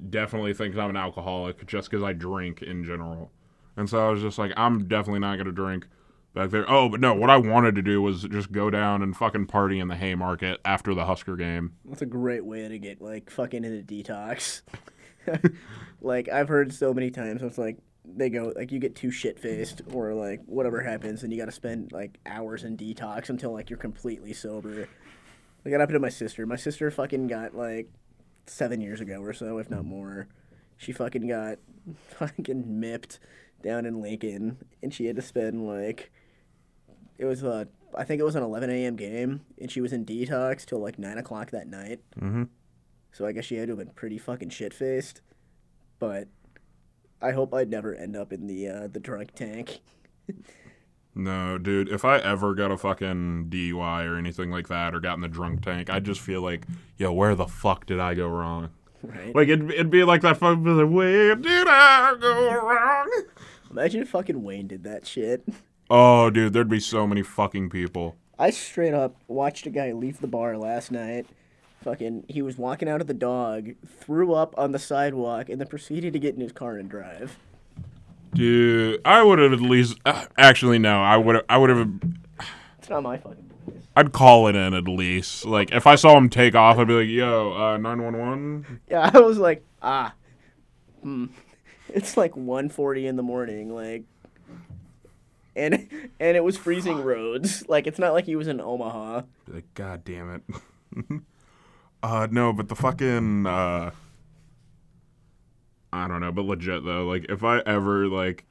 definitely 0.09 0.53
thinks 0.53 0.78
I'm 0.78 0.91
an 0.91 0.97
alcoholic 0.97 1.66
just 1.66 1.89
because 1.89 2.03
I 2.03 2.14
drink 2.14 2.61
in 2.61 2.84
general. 2.84 3.32
And 3.76 3.89
so 3.89 4.07
I 4.07 4.11
was 4.11 4.22
just 4.22 4.38
like, 4.38 4.51
I'm 4.55 4.88
definitely 4.88 5.22
not 5.22 5.38
gonna 5.38 5.51
drink 5.51 5.88
back 6.36 6.51
there. 6.51 6.70
Oh, 6.70 6.89
but 6.89 6.99
no, 6.99 7.14
what 7.16 7.32
I 7.32 7.38
wanted 7.38 7.74
to 7.76 7.82
do 7.82 8.01
was 8.01 8.24
just 8.24 8.51
go 8.51 8.70
down 8.70 9.01
and 9.01 9.16
fucking 9.16 9.47
party 9.47 9.80
in 9.80 9.88
the 9.88 9.95
Haymarket 9.95 10.61
after 10.64 10.93
the 10.93 11.05
Husker 11.05 11.36
game. 11.36 11.74
That's 11.86 12.03
a 12.03 12.07
great 12.07 12.45
way 12.45 12.68
to 12.68 12.78
get 12.78 13.01
like 13.01 13.32
fucking 13.32 13.64
into 13.64 13.82
detox. 13.82 14.61
like 16.01 16.30
I've 16.30 16.49
heard 16.49 16.72
so 16.74 16.93
many 16.93 17.09
times, 17.09 17.41
it's 17.41 17.57
like 17.57 17.78
they 18.06 18.30
go 18.30 18.51
like 18.56 18.72
you 18.72 18.80
get 18.80 18.95
too 18.95 19.12
shit 19.12 19.39
faced 19.39 19.82
or 19.91 20.14
like 20.14 20.41
whatever 20.45 20.82
happens, 20.82 21.24
and 21.24 21.32
you 21.32 21.39
got 21.39 21.45
to 21.45 21.51
spend 21.51 21.91
like 21.91 22.20
hours 22.26 22.64
in 22.64 22.78
detox 22.78 23.30
until 23.30 23.54
like 23.54 23.70
you're 23.70 23.80
completely 23.80 24.34
sober. 24.34 24.88
Like 25.66 25.72
that 25.72 25.80
happened 25.80 25.95
to 25.95 25.99
my 25.99 26.10
sister. 26.10 26.45
My 26.45 26.58
sister 26.58 26.89
fucking 26.91 27.28
got 27.28 27.56
like 27.56 27.89
seven 28.45 28.82
years 28.82 28.99
ago 28.99 29.22
or 29.22 29.34
so, 29.34 29.58
if 29.58 29.70
not 29.70 29.86
more. 29.86 30.28
She 30.78 30.91
fucking 30.91 31.28
got 31.28 31.60
fucking 32.20 32.80
mipped 32.80 33.20
down 33.62 33.86
in 33.86 34.01
Lincoln, 34.01 34.58
and 34.82 34.93
she 34.93 35.06
had 35.06 35.16
to 35.16 35.22
spend 35.22 35.66
like 35.66 36.12
it 37.18 37.26
was 37.26 37.43
a 37.43 37.68
I 37.95 38.04
think 38.04 38.20
it 38.20 38.24
was 38.24 38.36
an 38.36 38.43
11 38.43 38.70
a.m. 38.70 38.95
game, 38.95 39.41
and 39.60 39.72
she 39.72 39.80
was 39.80 39.93
in 39.93 40.06
detox 40.06 40.66
till 40.66 40.80
like 40.80 40.99
nine 40.99 41.18
o'clock 41.18 41.51
that 41.51 41.68
night. 41.68 41.99
Mm-hmm. 42.20 42.43
So 43.12 43.26
I 43.26 43.32
guess 43.32 43.45
she 43.45 43.56
had 43.56 43.68
to 43.68 43.78
have 43.78 43.86
been 43.86 43.93
pretty 43.93 44.18
fucking 44.18 44.49
shit 44.49 44.74
faced. 44.74 45.22
But 45.99 46.28
I 47.24 47.32
hope 47.32 47.53
I'd 47.53 47.69
never 47.69 47.95
end 47.95 48.15
up 48.15 48.34
in 48.34 48.47
the 48.47 48.67
uh, 48.67 48.88
the 48.88 48.99
drunk 48.99 49.34
tank. 49.34 49.80
No, 51.15 51.59
dude, 51.59 51.89
if 51.89 52.05
I 52.05 52.17
ever 52.17 52.55
got 52.55 52.71
a 52.71 52.78
fucking 52.78 53.47
DUI 53.49 54.09
or 54.09 54.17
anything 54.17 54.49
like 54.49 54.67
that 54.69 54.95
or 54.95 54.99
got 54.99 55.13
in 55.13 55.21
the 55.21 55.28
drunk 55.28 55.61
tank, 55.61 55.89
I'd 55.89 56.05
just 56.05 56.21
feel 56.21 56.41
like, 56.41 56.65
yo, 56.97 57.13
where 57.13 57.36
the 57.36 57.45
fuck 57.45 57.86
did 57.86 57.99
I 57.99 58.15
go 58.15 58.28
wrong? 58.28 58.71
Right? 59.03 59.36
Like, 59.36 59.47
it'd, 59.47 59.69
it'd 59.71 59.91
be 59.91 60.03
like 60.03 60.21
that 60.21 60.38
fucking, 60.38 60.63
like, 60.63 60.89
where 60.89 61.36
did 61.36 61.67
I 61.69 62.15
go 62.19 62.53
wrong? 62.63 63.24
Imagine 63.69 64.01
if 64.01 64.09
fucking 64.09 64.41
Wayne 64.41 64.67
did 64.67 64.84
that 64.86 65.05
shit. 65.05 65.47
Oh, 65.88 66.32
dude, 66.32 66.53
there'd 66.53 66.67
be 66.67 66.80
so 66.80 67.05
many 67.05 67.21
fucking 67.21 67.69
people. 67.69 68.15
I 68.39 68.49
straight 68.49 68.95
up 68.95 69.15
watched 69.28 69.67
a 69.67 69.69
guy 69.69 69.91
leave 69.91 70.19
the 70.19 70.28
bar 70.28 70.57
last 70.57 70.91
night. 70.91 71.28
Fucking, 71.84 72.26
he 72.30 72.42
was 72.42 72.58
walking 72.58 72.88
out 72.88 73.02
of 73.02 73.08
the 73.08 73.14
dog, 73.14 73.72
threw 73.86 74.34
up 74.34 74.56
on 74.58 74.72
the 74.72 74.80
sidewalk, 74.80 75.50
and 75.50 75.60
then 75.60 75.68
proceeded 75.68 76.14
to 76.14 76.20
get 76.20 76.34
in 76.34 76.42
his 76.42 76.52
car 76.52 76.78
and 76.78 76.90
drive. 76.90 77.38
Dude, 78.34 79.02
I 79.06 79.22
would 79.22 79.40
have 79.40 79.54
at 79.54 79.62
least, 79.62 80.00
uh, 80.06 80.26
actually, 80.38 80.80
no, 80.80 81.02
I 81.02 81.18
would 81.18 81.44
I 81.50 81.58
would 81.58 81.70
have, 81.70 81.90
It's 82.80 82.90
not 82.90 83.04
my 83.04 83.18
fucking 83.18 83.52
business. 83.66 83.86
I'd 83.96 84.12
call 84.12 84.48
it 84.48 84.56
in 84.56 84.74
at 84.74 84.88
least. 84.88 85.46
Like, 85.46 85.72
if 85.72 85.86
I 85.86 85.96
saw 85.96 86.18
him 86.18 86.30
take 86.30 86.56
off, 86.56 86.80
I'd 86.80 86.88
be 86.88 86.94
like, 86.94 87.08
yo, 87.08 87.52
uh, 87.54 87.78
911? 87.78 88.80
Yeah, 88.90 89.12
I 89.14 89.20
was 89.20 89.38
like, 89.38 89.64
ah, 89.82 90.14
hmm. 91.02 91.26
It's 91.90 92.18
like 92.18 92.34
1.40 92.34 93.06
in 93.06 93.18
the 93.18 93.24
morning, 93.24 93.72
like, 93.72 94.04
and 95.56 95.88
and 96.20 96.36
it 96.36 96.44
was 96.44 96.58
freezing 96.58 97.04
roads. 97.04 97.70
Like, 97.70 97.86
it's 97.86 98.00
not 98.00 98.14
like 98.14 98.26
he 98.26 98.36
was 98.36 98.48
in 98.48 98.60
Omaha. 98.60 99.22
Like, 99.48 99.72
God 99.76 100.04
damn 100.04 100.34
it. 100.34 101.22
uh, 102.04 102.28
no, 102.30 102.51
but 102.51 102.68
the 102.68 102.76
fucking, 102.76 103.47
uh, 103.47 103.91
I 105.93 106.08
don't 106.08 106.20
know, 106.20 106.32
but 106.32 106.43
legit 106.45 106.84
though, 106.84 107.06
like 107.06 107.26
if 107.30 107.43
I 107.43 107.60
ever 107.60 108.08
like 108.08 108.45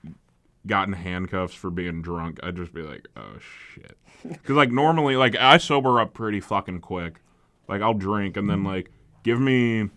gotten 0.66 0.94
handcuffs 0.94 1.54
for 1.54 1.70
being 1.70 2.00
drunk, 2.00 2.40
I'd 2.42 2.56
just 2.56 2.72
be 2.72 2.82
like, 2.82 3.06
oh 3.16 3.38
shit. 3.74 3.98
Because 4.22 4.54
like 4.54 4.70
normally, 4.70 5.16
like 5.16 5.34
I 5.34 5.58
sober 5.58 6.00
up 6.00 6.14
pretty 6.14 6.38
fucking 6.38 6.80
quick. 6.80 7.20
Like 7.66 7.82
I'll 7.82 7.94
drink 7.94 8.36
and 8.36 8.48
then 8.48 8.62
like 8.62 8.92
give 9.24 9.40
me, 9.40 9.90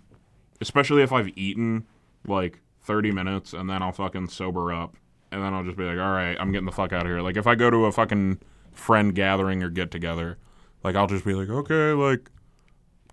especially 0.60 1.04
if 1.04 1.12
I've 1.12 1.30
eaten 1.38 1.86
like 2.28 2.60
30 2.82 3.12
minutes 3.12 3.54
and 3.54 3.70
then 3.70 3.84
I'll 3.84 3.92
fucking 3.92 4.30
sober 4.30 4.74
up 4.74 4.96
and 5.32 5.44
then 5.44 5.54
I'll 5.54 5.64
just 5.64 5.78
be 5.78 5.84
like, 5.84 6.00
all 6.00 6.12
right, 6.12 6.36
I'm 6.40 6.52
getting 6.52 6.66
the 6.66 6.72
fuck 6.72 6.92
out 6.92 7.04
of 7.04 7.08
here. 7.08 7.22
Like 7.22 7.38
if 7.38 7.46
I 7.46 7.54
go 7.54 7.70
to 7.70 7.86
a 7.86 7.92
fucking 7.92 8.40
friend 8.72 9.14
gathering 9.14 9.62
or 9.62 9.70
get 9.70 9.92
together, 9.92 10.40
like 10.84 10.96
I'll 10.96 11.06
just 11.08 11.24
be 11.24 11.36
like, 11.36 11.50
okay, 11.50 11.92
like 11.92 12.32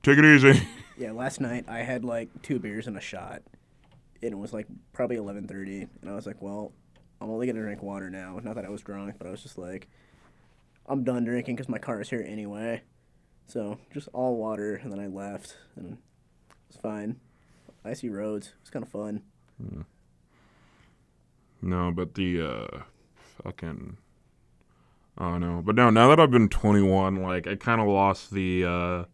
take 0.03 0.19
it 0.19 0.25
easy. 0.25 0.67
Yeah, 0.99 1.13
last 1.13 1.41
night 1.41 1.65
I 1.69 1.79
had 1.79 2.05
like 2.05 2.29
two 2.43 2.59
beers 2.59 2.87
and 2.87 2.97
a 2.99 3.01
shot, 3.01 3.43
and 4.23 4.31
it 4.31 4.37
was 4.37 4.53
like 4.53 4.67
probably 4.93 5.17
11.30, 5.17 5.89
and 6.01 6.11
I 6.11 6.15
was 6.15 6.27
like, 6.27 6.41
well, 6.43 6.71
I'm 7.21 7.31
only 7.31 7.47
gonna 7.47 7.61
drink 7.61 7.83
water 7.83 8.11
now. 8.11 8.39
Not 8.41 8.55
that 8.57 8.67
I 8.67 8.69
was 8.69 8.83
drunk, 8.83 9.15
but 9.19 9.27
I 9.27 9.31
was 9.31 9.43
just 9.43 9.57
like, 9.57 9.89
I'm 10.87 11.03
done 11.03 11.25
drinking 11.25 11.57
because 11.57 11.69
my 11.69 11.79
car 11.79 12.01
is 12.03 12.11
here 12.11 12.25
anyway. 12.29 12.83
So 13.47 13.79
just 13.93 14.09
all 14.13 14.37
water, 14.37 14.77
and 14.77 14.93
then 14.93 15.01
I 15.01 15.07
left, 15.07 15.57
and 15.77 15.93
it 15.95 15.99
was 16.69 16.77
fine. 16.77 17.19
Icy 17.85 18.11
roads. 18.11 18.53
It's 18.61 18.71
kind 18.71 18.85
of 18.85 18.91
fun. 18.91 19.23
No, 21.63 21.91
but 21.91 22.15
the 22.15 22.43
uh 22.43 22.79
fucking. 23.43 23.97
I 25.19 25.31
don't 25.31 25.41
know, 25.41 25.63
But 25.65 25.75
no, 25.75 25.91
now 25.91 26.09
that 26.09 26.21
I've 26.21 26.31
been 26.31 26.49
21, 26.49 27.17
like 27.17 27.47
I 27.47 27.57
kind 27.57 27.81
of 27.81 27.89
lost 27.89 28.31
the 28.31 28.65
uh 28.65 29.05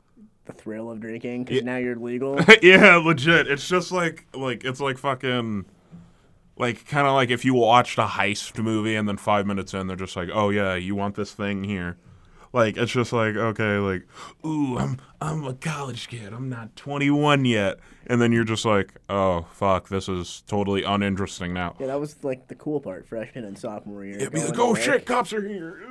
The 0.49 0.55
thrill 0.55 0.90
of 0.90 0.99
drinking 1.01 1.44
because 1.44 1.59
Yeah. 1.59 1.64
now 1.64 1.76
you're 1.76 1.94
legal. 1.96 2.40
yeah, 2.62 2.96
legit. 2.96 3.46
It's 3.49 3.68
just 3.68 3.92
like 3.92 4.24
like 4.34 4.64
it's 4.64 4.80
like 4.80 4.96
fucking 4.99 5.66
like 6.57 6.86
kind 6.88 7.07
of 7.07 7.12
like 7.12 7.28
if 7.30 7.44
you 7.44 7.53
watched 7.55 7.99
a 7.99 8.05
heist 8.07 8.61
movie 8.62 8.96
and 8.96 9.07
then 9.07 9.16
5 9.18 9.46
minutes 9.46 9.74
in 9.74 9.86
they're 9.86 9.96
just 9.96 10.16
like, 10.16 10.30
"Oh 10.32 10.49
yeah, 10.51 10.74
you 10.74 10.94
want 10.94 11.14
this 11.16 11.32
thing 11.32 11.64
here." 11.64 11.99
Like 12.55 12.78
it's 12.78 12.90
just 12.92 13.12
like, 13.12 13.36
okay, 13.36 13.76
like, 13.76 14.07
"Ooh, 14.44 14.78
I'm 14.78 14.99
I'm 15.20 15.44
a 15.44 15.53
college 15.53 16.09
kid. 16.09 16.32
I'm 16.32 16.49
not 16.49 16.74
21 16.76 17.44
yet." 17.44 17.78
And 18.07 18.22
then 18.22 18.32
you're 18.32 18.44
just 18.44 18.64
like, 18.64 18.94
"Oh, 19.11 19.42
fuck, 19.53 19.90
this 19.90 20.09
is 20.09 20.42
totally 20.46 20.82
uninteresting 20.82 21.53
now." 21.53 21.76
yeah, 21.78 21.88
that 21.88 22.01
was 22.01 22.24
like 22.24 22.49
the 22.49 22.55
cool 22.55 22.80
part, 22.80 23.07
freshman 23.07 23.44
and 23.44 23.59
sophomore 23.59 24.03
year. 24.03 24.16
It'd 24.16 24.32
be 24.32 24.40
like, 24.42 24.59
"Oh 24.59 24.74
shit, 24.74 25.05
cops 25.05 25.34
are 25.34 25.46
here." 25.46 25.82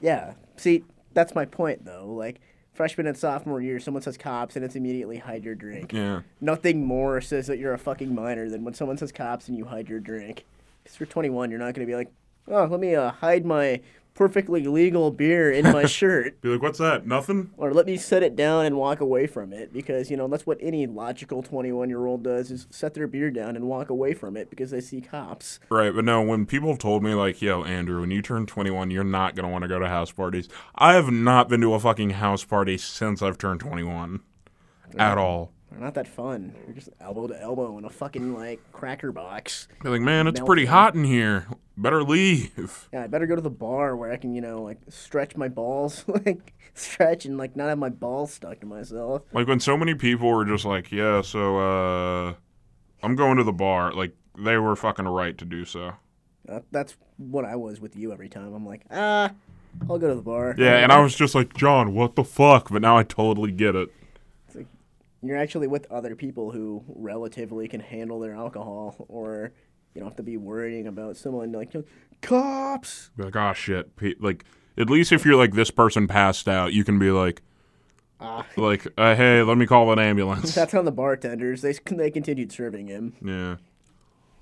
Yeah. 0.00 0.34
See, 0.56 0.84
that's 1.12 1.34
my 1.34 1.44
point 1.44 1.84
though. 1.84 2.06
Like 2.06 2.40
freshman 2.80 3.06
and 3.06 3.14
sophomore 3.14 3.60
year, 3.60 3.78
someone 3.78 4.02
says 4.02 4.16
cops 4.16 4.56
and 4.56 4.64
it's 4.64 4.74
immediately 4.74 5.18
hide 5.18 5.44
your 5.44 5.54
drink. 5.54 5.92
Yeah. 5.92 6.22
Nothing 6.40 6.82
more 6.86 7.20
says 7.20 7.46
that 7.48 7.58
you're 7.58 7.74
a 7.74 7.78
fucking 7.78 8.14
minor 8.14 8.48
than 8.48 8.64
when 8.64 8.72
someone 8.72 8.96
says 8.96 9.12
cops 9.12 9.48
and 9.48 9.58
you 9.58 9.66
hide 9.66 9.86
your 9.86 10.00
drink. 10.00 10.46
Because 10.82 10.98
you're 10.98 11.06
21, 11.06 11.50
you're 11.50 11.58
not 11.58 11.74
going 11.74 11.86
to 11.86 11.92
be 11.92 11.94
like, 11.94 12.10
oh, 12.48 12.64
let 12.64 12.80
me 12.80 12.94
uh, 12.94 13.10
hide 13.10 13.44
my 13.44 13.82
perfectly 14.20 14.64
legal 14.64 15.10
beer 15.10 15.50
in 15.50 15.64
my 15.72 15.86
shirt. 15.86 16.38
Be 16.42 16.50
like, 16.50 16.60
"What's 16.60 16.78
that? 16.78 17.06
Nothing?" 17.06 17.52
Or 17.56 17.72
let 17.72 17.86
me 17.86 17.96
set 17.96 18.22
it 18.22 18.36
down 18.36 18.66
and 18.66 18.76
walk 18.76 19.00
away 19.00 19.26
from 19.26 19.50
it. 19.54 19.72
Because, 19.72 20.10
you 20.10 20.16
know, 20.18 20.28
that's 20.28 20.44
what 20.44 20.58
any 20.60 20.86
logical 20.86 21.42
21 21.42 21.88
year 21.88 22.04
old 22.04 22.22
does 22.22 22.50
is 22.50 22.66
set 22.68 22.92
their 22.92 23.06
beer 23.06 23.30
down 23.30 23.56
and 23.56 23.64
walk 23.64 23.88
away 23.88 24.12
from 24.12 24.36
it 24.36 24.50
because 24.50 24.72
they 24.72 24.82
see 24.82 25.00
cops. 25.00 25.58
Right, 25.70 25.94
but 25.94 26.04
no, 26.04 26.20
when 26.20 26.44
people 26.44 26.76
told 26.76 27.02
me 27.02 27.14
like, 27.14 27.40
"Yo, 27.40 27.64
Andrew, 27.64 28.02
when 28.02 28.10
you 28.10 28.20
turn 28.20 28.44
21, 28.44 28.90
you're 28.90 29.04
not 29.04 29.34
going 29.34 29.46
to 29.46 29.50
want 29.50 29.62
to 29.62 29.68
go 29.68 29.78
to 29.78 29.88
house 29.88 30.12
parties." 30.12 30.50
I 30.74 30.92
have 30.92 31.10
not 31.10 31.48
been 31.48 31.62
to 31.62 31.72
a 31.72 31.80
fucking 31.80 32.10
house 32.10 32.44
party 32.44 32.76
since 32.76 33.22
I've 33.22 33.38
turned 33.38 33.60
21 33.60 34.20
at 34.98 35.16
all. 35.16 35.54
They're 35.70 35.80
not 35.80 35.94
that 35.94 36.08
fun. 36.08 36.54
You're 36.66 36.74
just 36.74 36.88
elbow 37.00 37.28
to 37.28 37.40
elbow 37.40 37.78
in 37.78 37.84
a 37.84 37.90
fucking, 37.90 38.34
like, 38.34 38.60
cracker 38.72 39.12
box. 39.12 39.68
Be 39.82 39.88
like, 39.88 40.00
"Man, 40.00 40.26
it's 40.26 40.40
pretty 40.40 40.64
hot 40.66 40.94
in 40.94 41.04
here. 41.04 41.46
Better 41.76 42.02
leave." 42.02 42.88
Yeah, 42.92 43.04
I 43.04 43.06
better 43.06 43.26
go 43.26 43.36
to 43.36 43.40
the 43.40 43.50
bar 43.50 43.96
where 43.96 44.10
I 44.10 44.16
can, 44.16 44.34
you 44.34 44.40
know, 44.40 44.62
like 44.62 44.78
stretch 44.88 45.36
my 45.36 45.48
balls, 45.48 46.04
like 46.26 46.54
stretch 46.74 47.24
and 47.24 47.38
like 47.38 47.54
not 47.56 47.68
have 47.68 47.78
my 47.78 47.88
balls 47.88 48.32
stuck 48.32 48.60
to 48.60 48.66
myself. 48.66 49.22
Like 49.32 49.46
when 49.46 49.60
so 49.60 49.76
many 49.76 49.94
people 49.94 50.28
were 50.28 50.44
just 50.44 50.64
like, 50.64 50.90
"Yeah, 50.90 51.22
so 51.22 51.58
uh 51.58 52.34
I'm 53.02 53.14
going 53.16 53.36
to 53.36 53.44
the 53.44 53.52
bar." 53.52 53.92
Like 53.92 54.14
they 54.36 54.56
were 54.58 54.74
fucking 54.74 55.06
right 55.06 55.36
to 55.38 55.44
do 55.44 55.64
so. 55.64 55.92
That, 56.46 56.64
that's 56.72 56.96
what 57.16 57.44
I 57.44 57.54
was 57.56 57.80
with 57.80 57.94
you 57.96 58.12
every 58.12 58.28
time. 58.28 58.52
I'm 58.54 58.66
like, 58.66 58.82
ah, 58.90 59.30
I'll 59.88 59.98
go 59.98 60.08
to 60.08 60.14
the 60.14 60.22
bar. 60.22 60.54
Yeah, 60.58 60.78
and 60.78 60.90
I 60.90 61.00
was 61.00 61.14
just 61.14 61.34
like, 61.34 61.54
"John, 61.54 61.94
what 61.94 62.16
the 62.16 62.24
fuck?" 62.24 62.70
But 62.70 62.82
now 62.82 62.98
I 62.98 63.04
totally 63.04 63.52
get 63.52 63.76
it. 63.76 63.90
You're 65.22 65.36
actually 65.36 65.66
with 65.66 65.90
other 65.90 66.16
people 66.16 66.50
who 66.50 66.82
relatively 66.88 67.68
can 67.68 67.80
handle 67.80 68.20
their 68.20 68.34
alcohol, 68.34 69.06
or 69.08 69.52
you 69.94 70.00
don't 70.00 70.08
have 70.08 70.16
to 70.16 70.22
be 70.22 70.36
worrying 70.36 70.86
about 70.86 71.16
someone 71.16 71.52
like 71.52 71.72
cops. 72.22 73.10
Be 73.16 73.24
like, 73.24 73.36
"Oh 73.36 73.52
shit." 73.52 73.90
Like 74.20 74.44
at 74.78 74.88
least 74.88 75.12
if 75.12 75.24
you're 75.24 75.36
like 75.36 75.52
this 75.52 75.70
person 75.70 76.06
passed 76.08 76.48
out, 76.48 76.72
you 76.72 76.84
can 76.84 76.98
be 76.98 77.10
like 77.10 77.42
Ah, 78.20 78.44
like, 78.56 78.86
uh, 78.98 79.14
"Hey, 79.14 79.42
let 79.42 79.56
me 79.56 79.66
call 79.66 79.90
an 79.92 79.98
ambulance." 79.98 80.54
that's 80.54 80.74
on 80.74 80.84
the 80.84 80.92
bartenders. 80.92 81.62
They 81.62 81.72
they 81.72 82.10
continued 82.10 82.52
serving 82.52 82.88
him. 82.88 83.14
Yeah. 83.24 83.56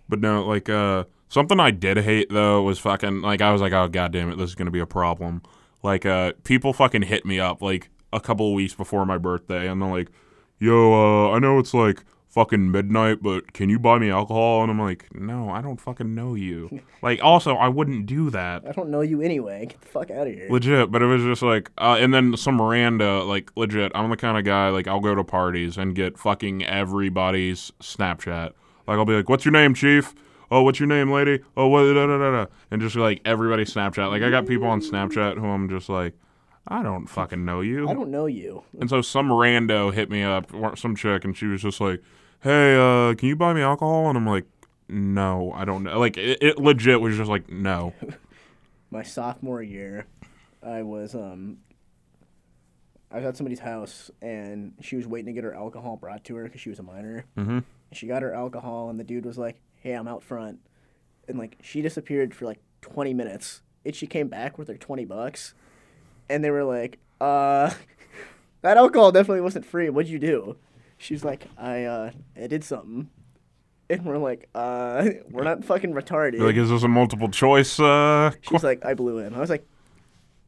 But 0.08 0.20
no, 0.20 0.44
like 0.44 0.68
uh 0.68 1.04
something 1.28 1.60
I 1.60 1.70
did 1.70 1.98
hate 1.98 2.28
though 2.30 2.62
was 2.62 2.78
fucking 2.78 3.20
like 3.20 3.40
I 3.40 3.52
was 3.52 3.60
like, 3.60 3.72
oh 3.72 3.88
god 3.88 4.12
damn 4.12 4.30
it, 4.30 4.36
this 4.36 4.50
is 4.50 4.54
gonna 4.54 4.70
be 4.70 4.80
a 4.80 4.86
problem. 4.86 5.42
Like 5.82 6.06
uh 6.06 6.32
people 6.44 6.72
fucking 6.72 7.02
hit 7.02 7.24
me 7.24 7.38
up 7.38 7.62
like 7.62 7.90
a 8.12 8.20
couple 8.20 8.48
of 8.48 8.54
weeks 8.54 8.74
before 8.74 9.04
my 9.04 9.18
birthday 9.18 9.68
and 9.68 9.80
they're 9.80 9.90
like, 9.90 10.08
Yo, 10.58 10.92
uh, 10.92 11.32
I 11.32 11.38
know 11.38 11.58
it's 11.58 11.72
like 11.72 12.04
fucking 12.28 12.70
midnight, 12.70 13.22
but 13.22 13.52
can 13.52 13.68
you 13.68 13.78
buy 13.78 13.98
me 13.98 14.10
alcohol? 14.10 14.62
And 14.62 14.70
I'm 14.70 14.80
like, 14.80 15.06
No, 15.14 15.50
I 15.50 15.60
don't 15.60 15.80
fucking 15.80 16.14
know 16.14 16.34
you. 16.34 16.80
like 17.02 17.22
also 17.22 17.54
I 17.54 17.68
wouldn't 17.68 18.06
do 18.06 18.30
that. 18.30 18.66
I 18.66 18.72
don't 18.72 18.90
know 18.90 19.00
you 19.00 19.22
anyway. 19.22 19.66
Get 19.66 19.80
the 19.80 19.88
fuck 19.88 20.10
out 20.10 20.26
of 20.26 20.34
here. 20.34 20.48
Legit, 20.50 20.90
but 20.90 21.02
it 21.02 21.06
was 21.06 21.22
just 21.22 21.42
like, 21.42 21.70
uh, 21.78 21.96
and 22.00 22.12
then 22.12 22.36
some 22.36 22.56
Miranda, 22.56 23.22
like 23.24 23.50
legit. 23.56 23.92
I'm 23.94 24.10
the 24.10 24.16
kind 24.16 24.38
of 24.38 24.44
guy 24.44 24.68
like 24.70 24.86
I'll 24.86 25.00
go 25.00 25.14
to 25.14 25.24
parties 25.24 25.76
and 25.78 25.94
get 25.94 26.18
fucking 26.18 26.64
everybody's 26.64 27.72
Snapchat. 27.80 28.52
Like 28.86 28.98
I'll 28.98 29.04
be 29.04 29.14
like, 29.14 29.28
"What's 29.28 29.44
your 29.44 29.52
name, 29.52 29.74
Chief? 29.74 30.14
Oh, 30.50 30.62
what's 30.62 30.80
your 30.80 30.86
name, 30.86 31.12
lady? 31.12 31.40
Oh, 31.56 31.68
what?" 31.68 31.84
Da, 31.84 32.06
da, 32.06 32.18
da, 32.18 32.30
da. 32.30 32.46
And 32.70 32.80
just 32.80 32.96
like 32.96 33.20
everybody's 33.24 33.72
Snapchat. 33.72 34.10
Like 34.10 34.22
I 34.22 34.30
got 34.30 34.46
people 34.46 34.66
on 34.66 34.80
Snapchat 34.80 35.38
who 35.38 35.46
I'm 35.46 35.68
just 35.68 35.88
like, 35.88 36.14
I 36.68 36.82
don't 36.82 37.06
fucking 37.06 37.44
know 37.44 37.60
you. 37.62 37.88
I 37.88 37.94
don't 37.94 38.10
know 38.10 38.26
you. 38.26 38.62
And 38.78 38.88
so 38.90 39.00
some 39.00 39.28
rando 39.30 39.92
hit 39.92 40.10
me 40.10 40.22
up, 40.22 40.50
some 40.78 40.94
chick, 40.94 41.24
and 41.24 41.36
she 41.36 41.46
was 41.46 41.62
just 41.62 41.80
like, 41.80 42.02
"Hey, 42.40 42.76
uh, 42.76 43.14
can 43.14 43.28
you 43.28 43.36
buy 43.36 43.52
me 43.54 43.62
alcohol?" 43.62 44.08
And 44.08 44.16
I'm 44.18 44.26
like, 44.26 44.44
"No, 44.88 45.50
I 45.52 45.64
don't 45.64 45.82
know." 45.82 45.98
Like 45.98 46.16
it, 46.18 46.38
it 46.42 46.58
legit 46.58 47.00
was 47.00 47.16
just 47.16 47.30
like, 47.30 47.48
"No." 47.50 47.94
my 48.90 49.02
sophomore 49.02 49.62
year, 49.62 50.06
I 50.62 50.82
was 50.82 51.14
um, 51.14 51.58
I 53.10 53.16
was 53.16 53.24
at 53.24 53.36
somebody's 53.36 53.60
house 53.60 54.10
and 54.20 54.74
she 54.82 54.96
was 54.96 55.06
waiting 55.06 55.26
to 55.26 55.32
get 55.32 55.44
her 55.44 55.54
alcohol 55.54 55.96
brought 55.96 56.24
to 56.24 56.36
her 56.36 56.44
because 56.44 56.60
she 56.60 56.68
was 56.68 56.78
a 56.78 56.82
minor. 56.82 57.24
Mhm. 57.36 57.64
She 57.92 58.06
got 58.06 58.22
her 58.22 58.34
alcohol 58.34 58.90
and 58.90 59.00
the 59.00 59.04
dude 59.04 59.24
was 59.24 59.38
like, 59.38 59.60
"Hey, 59.76 59.92
I'm 59.94 60.06
out 60.08 60.22
front," 60.22 60.60
and 61.26 61.38
like 61.38 61.56
she 61.62 61.80
disappeared 61.80 62.34
for 62.34 62.44
like 62.44 62.60
20 62.82 63.14
minutes. 63.14 63.62
And 63.86 63.94
she 63.94 64.06
came 64.06 64.28
back 64.28 64.58
with 64.58 64.68
her 64.68 64.76
20 64.76 65.06
bucks, 65.06 65.54
and 66.28 66.44
they 66.44 66.50
were 66.50 66.64
like, 66.64 66.98
"Uh, 67.20 67.72
that 68.62 68.76
alcohol 68.76 69.12
definitely 69.12 69.40
wasn't 69.40 69.66
free. 69.66 69.90
What'd 69.90 70.10
you 70.10 70.18
do?" 70.18 70.56
She's 70.96 71.24
like, 71.24 71.46
"I 71.56 71.84
uh, 71.84 72.10
I 72.36 72.46
did 72.46 72.64
something." 72.64 73.10
And 73.90 74.04
we're 74.04 74.18
like, 74.18 74.50
uh, 74.54 75.08
we're 75.30 75.44
not 75.44 75.64
fucking 75.64 75.94
retarded. 75.94 76.40
Like, 76.40 76.56
is 76.56 76.68
this 76.68 76.82
a 76.82 76.88
multiple 76.88 77.30
choice? 77.30 77.80
Uh, 77.80 78.32
She's 78.42 78.62
like, 78.62 78.84
I 78.84 78.92
blew 78.92 79.16
him. 79.18 79.34
I 79.34 79.38
was 79.38 79.48
like, 79.48 79.66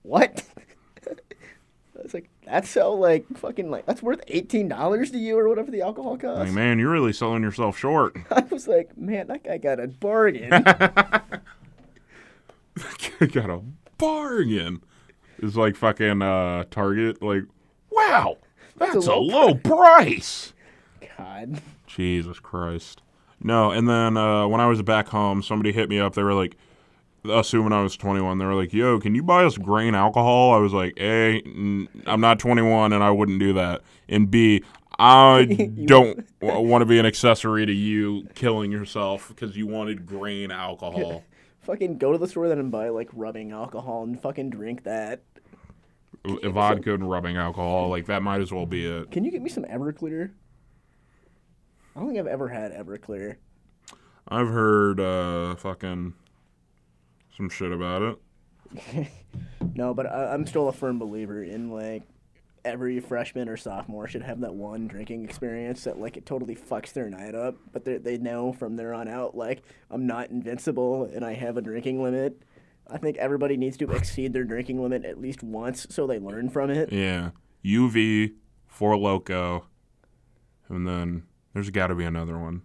what? 0.02 0.44
I 1.08 2.02
was 2.02 2.12
like, 2.12 2.28
that's 2.44 2.68
so 2.68 2.92
like 2.94 3.24
fucking 3.36 3.70
like 3.70 3.86
that's 3.86 4.02
worth 4.02 4.20
eighteen 4.28 4.68
dollars 4.68 5.10
to 5.12 5.18
you 5.18 5.38
or 5.38 5.48
whatever 5.48 5.70
the 5.70 5.82
alcohol 5.82 6.18
costs. 6.18 6.46
Like, 6.46 6.52
man, 6.52 6.78
you're 6.78 6.90
really 6.90 7.12
selling 7.12 7.42
yourself 7.42 7.78
short. 7.78 8.16
I 8.30 8.40
was 8.50 8.66
like, 8.66 8.96
man, 8.98 9.28
that 9.28 9.44
guy 9.44 9.58
got 9.58 9.78
a 9.78 9.88
bargain. 9.88 10.50
Got 10.50 11.42
a 13.50 13.60
bargain. 13.98 14.82
It's 15.42 15.56
like 15.56 15.76
fucking 15.76 16.22
uh, 16.22 16.64
Target. 16.70 17.22
Like, 17.22 17.44
wow, 17.90 18.38
that's, 18.76 18.94
That's 18.94 19.06
a 19.06 19.12
a, 19.12 19.14
low 19.14 19.46
low 19.48 19.54
price. 19.54 20.52
God, 21.18 21.60
Jesus 21.86 22.38
Christ. 22.38 23.02
No, 23.42 23.70
and 23.70 23.88
then 23.88 24.16
uh, 24.16 24.46
when 24.46 24.60
I 24.60 24.66
was 24.66 24.82
back 24.82 25.08
home, 25.08 25.42
somebody 25.42 25.72
hit 25.72 25.88
me 25.88 25.98
up. 25.98 26.14
They 26.14 26.22
were 26.22 26.34
like, 26.34 26.56
assuming 27.24 27.72
I 27.72 27.82
was 27.82 27.96
21, 27.96 28.38
they 28.38 28.44
were 28.44 28.54
like, 28.54 28.72
yo, 28.72 29.00
can 29.00 29.14
you 29.14 29.22
buy 29.22 29.44
us 29.44 29.56
grain 29.56 29.94
alcohol? 29.94 30.52
I 30.52 30.58
was 30.58 30.72
like, 30.72 30.94
A, 30.98 31.40
n- 31.40 31.88
I'm 32.06 32.20
not 32.20 32.38
21 32.38 32.92
and 32.92 33.02
I 33.02 33.10
wouldn't 33.10 33.38
do 33.38 33.54
that. 33.54 33.80
And 34.08 34.30
B, 34.30 34.62
I 34.98 35.44
don't 35.86 36.26
w- 36.40 36.68
want 36.68 36.82
to 36.82 36.86
be 36.86 36.98
an 36.98 37.06
accessory 37.06 37.64
to 37.64 37.72
you 37.72 38.28
killing 38.34 38.70
yourself 38.70 39.28
because 39.28 39.56
you 39.56 39.66
wanted 39.66 40.04
grain 40.06 40.50
alcohol. 40.50 41.24
fucking 41.62 41.98
go 41.98 42.12
to 42.12 42.18
the 42.18 42.26
store 42.28 42.48
then 42.48 42.58
and 42.58 42.70
buy 42.70 42.88
like 42.88 43.08
rubbing 43.12 43.52
alcohol 43.52 44.02
and 44.02 44.20
fucking 44.20 44.50
drink 44.50 44.82
that. 44.84 45.22
Vodka 46.24 46.94
and 46.94 47.08
rubbing 47.08 47.36
alcohol, 47.36 47.88
like 47.88 48.06
that 48.06 48.22
might 48.22 48.40
as 48.40 48.52
well 48.52 48.66
be 48.66 48.86
it. 48.86 49.10
Can 49.10 49.24
you 49.24 49.30
get 49.30 49.42
me 49.42 49.48
some 49.50 49.64
Everclear? 49.64 50.30
I 51.96 52.00
don't 52.00 52.08
think 52.08 52.18
I've 52.18 52.26
ever 52.26 52.48
had 52.48 52.72
Everclear. 52.72 53.36
I've 54.28 54.48
heard 54.48 55.00
uh, 55.00 55.56
fucking 55.56 56.14
some 57.36 57.48
shit 57.48 57.72
about 57.72 58.02
it. 58.02 59.08
No, 59.74 59.94
but 59.94 60.06
I, 60.06 60.34
I'm 60.34 60.46
still 60.46 60.68
a 60.68 60.72
firm 60.72 60.98
believer 60.98 61.42
in 61.42 61.70
like 61.70 62.02
every 62.64 63.00
freshman 63.00 63.48
or 63.48 63.56
sophomore 63.56 64.06
should 64.08 64.22
have 64.22 64.40
that 64.40 64.54
one 64.54 64.86
drinking 64.86 65.24
experience 65.24 65.84
that 65.84 65.98
like 65.98 66.16
it 66.16 66.26
totally 66.26 66.54
fucks 66.54 66.92
their 66.92 67.08
night 67.08 67.34
up, 67.34 67.56
but 67.72 67.84
they 67.84 67.96
they 67.98 68.18
know 68.18 68.52
from 68.52 68.76
there 68.76 68.92
on 68.92 69.08
out 69.08 69.36
like 69.36 69.62
I'm 69.90 70.06
not 70.06 70.30
invincible 70.30 71.04
and 71.04 71.24
I 71.24 71.34
have 71.34 71.56
a 71.56 71.62
drinking 71.62 72.02
limit. 72.02 72.42
I 72.92 72.98
think 72.98 73.16
everybody 73.18 73.56
needs 73.56 73.76
to 73.78 73.90
exceed 73.92 74.32
their 74.32 74.44
drinking 74.44 74.82
limit 74.82 75.04
at 75.04 75.20
least 75.20 75.42
once 75.42 75.86
so 75.90 76.06
they 76.06 76.18
learn 76.18 76.50
from 76.50 76.70
it. 76.70 76.92
Yeah. 76.92 77.30
UV, 77.64 78.34
Four 78.66 78.96
Loco, 78.96 79.66
and 80.68 80.86
then 80.86 81.24
there's 81.54 81.70
got 81.70 81.88
to 81.88 81.94
be 81.94 82.04
another 82.04 82.38
one 82.38 82.62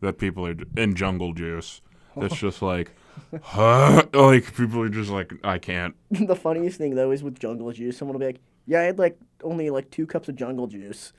that 0.00 0.18
people 0.18 0.46
are 0.46 0.54
in 0.76 0.94
Jungle 0.94 1.32
Juice. 1.32 1.80
That's 2.16 2.36
just 2.40 2.62
like, 2.62 2.92
huh? 3.42 4.04
Like 4.14 4.54
people 4.56 4.80
are 4.82 4.88
just 4.88 5.10
like, 5.10 5.32
I 5.44 5.58
can't. 5.58 5.94
the 6.10 6.36
funniest 6.36 6.78
thing 6.78 6.94
though 6.94 7.10
is 7.10 7.22
with 7.22 7.38
jungle 7.38 7.70
juice, 7.72 7.98
someone 7.98 8.14
will 8.14 8.20
be 8.20 8.26
like, 8.26 8.40
"Yeah, 8.66 8.80
I 8.80 8.84
had 8.84 8.98
like 8.98 9.18
only 9.42 9.70
like 9.70 9.90
two 9.90 10.06
cups 10.06 10.28
of 10.28 10.36
jungle 10.36 10.66
juice," 10.66 11.12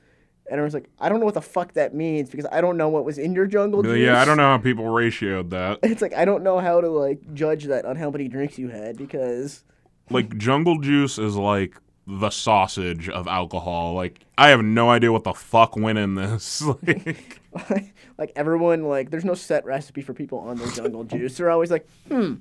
And 0.46 0.54
everyone's 0.54 0.74
like, 0.74 0.90
I 0.98 1.08
don't 1.08 1.20
know 1.20 1.26
what 1.26 1.34
the 1.34 1.40
fuck 1.42 1.74
that 1.74 1.94
means 1.94 2.28
because 2.30 2.46
I 2.50 2.60
don't 2.60 2.76
know 2.76 2.88
what 2.88 3.04
was 3.04 3.18
in 3.18 3.34
your 3.34 3.46
jungle 3.46 3.82
juice. 3.82 3.98
Yeah, 3.98 4.20
I 4.20 4.24
don't 4.24 4.36
know 4.36 4.50
how 4.50 4.58
people 4.58 4.84
ratioed 4.84 5.50
that. 5.50 5.78
It's 5.84 6.02
like 6.02 6.14
I 6.14 6.24
don't 6.24 6.42
know 6.42 6.58
how 6.58 6.80
to 6.80 6.88
like 6.88 7.34
judge 7.34 7.64
that 7.64 7.84
on 7.84 7.96
how 7.96 8.10
many 8.10 8.26
drinks 8.28 8.58
you 8.58 8.68
had 8.68 8.96
because 8.96 9.62
Like 10.10 10.36
jungle 10.38 10.78
juice 10.80 11.18
is 11.18 11.36
like 11.36 11.76
the 12.06 12.30
sausage 12.30 13.08
of 13.08 13.28
alcohol. 13.28 13.94
Like 13.94 14.20
I 14.36 14.48
have 14.48 14.62
no 14.62 14.90
idea 14.90 15.12
what 15.12 15.22
the 15.24 15.34
fuck 15.34 15.76
went 15.76 15.98
in 15.98 16.14
this. 16.16 16.62
Like, 16.82 17.40
like 18.18 18.32
everyone 18.36 18.84
like 18.84 19.10
there's 19.10 19.24
no 19.24 19.34
set 19.34 19.64
recipe 19.64 20.02
for 20.02 20.14
people 20.14 20.38
on 20.38 20.56
their 20.56 20.68
jungle 20.68 21.02
juice. 21.04 21.36
They're 21.36 21.50
always 21.50 21.70
like, 21.70 21.86
hmm. 22.08 22.34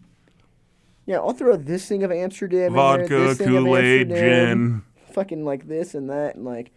Yeah, 1.05 1.17
I'll 1.17 1.33
throw 1.33 1.55
this 1.57 1.87
thing 1.87 2.03
of 2.03 2.11
Amsterdam, 2.11 2.73
vodka, 2.73 3.35
Kool 3.35 3.75
Aid, 3.75 4.09
gin. 4.09 4.83
fucking 5.13 5.43
like 5.43 5.67
this 5.67 5.95
and 5.95 6.11
that, 6.11 6.35
and 6.35 6.45
like 6.45 6.71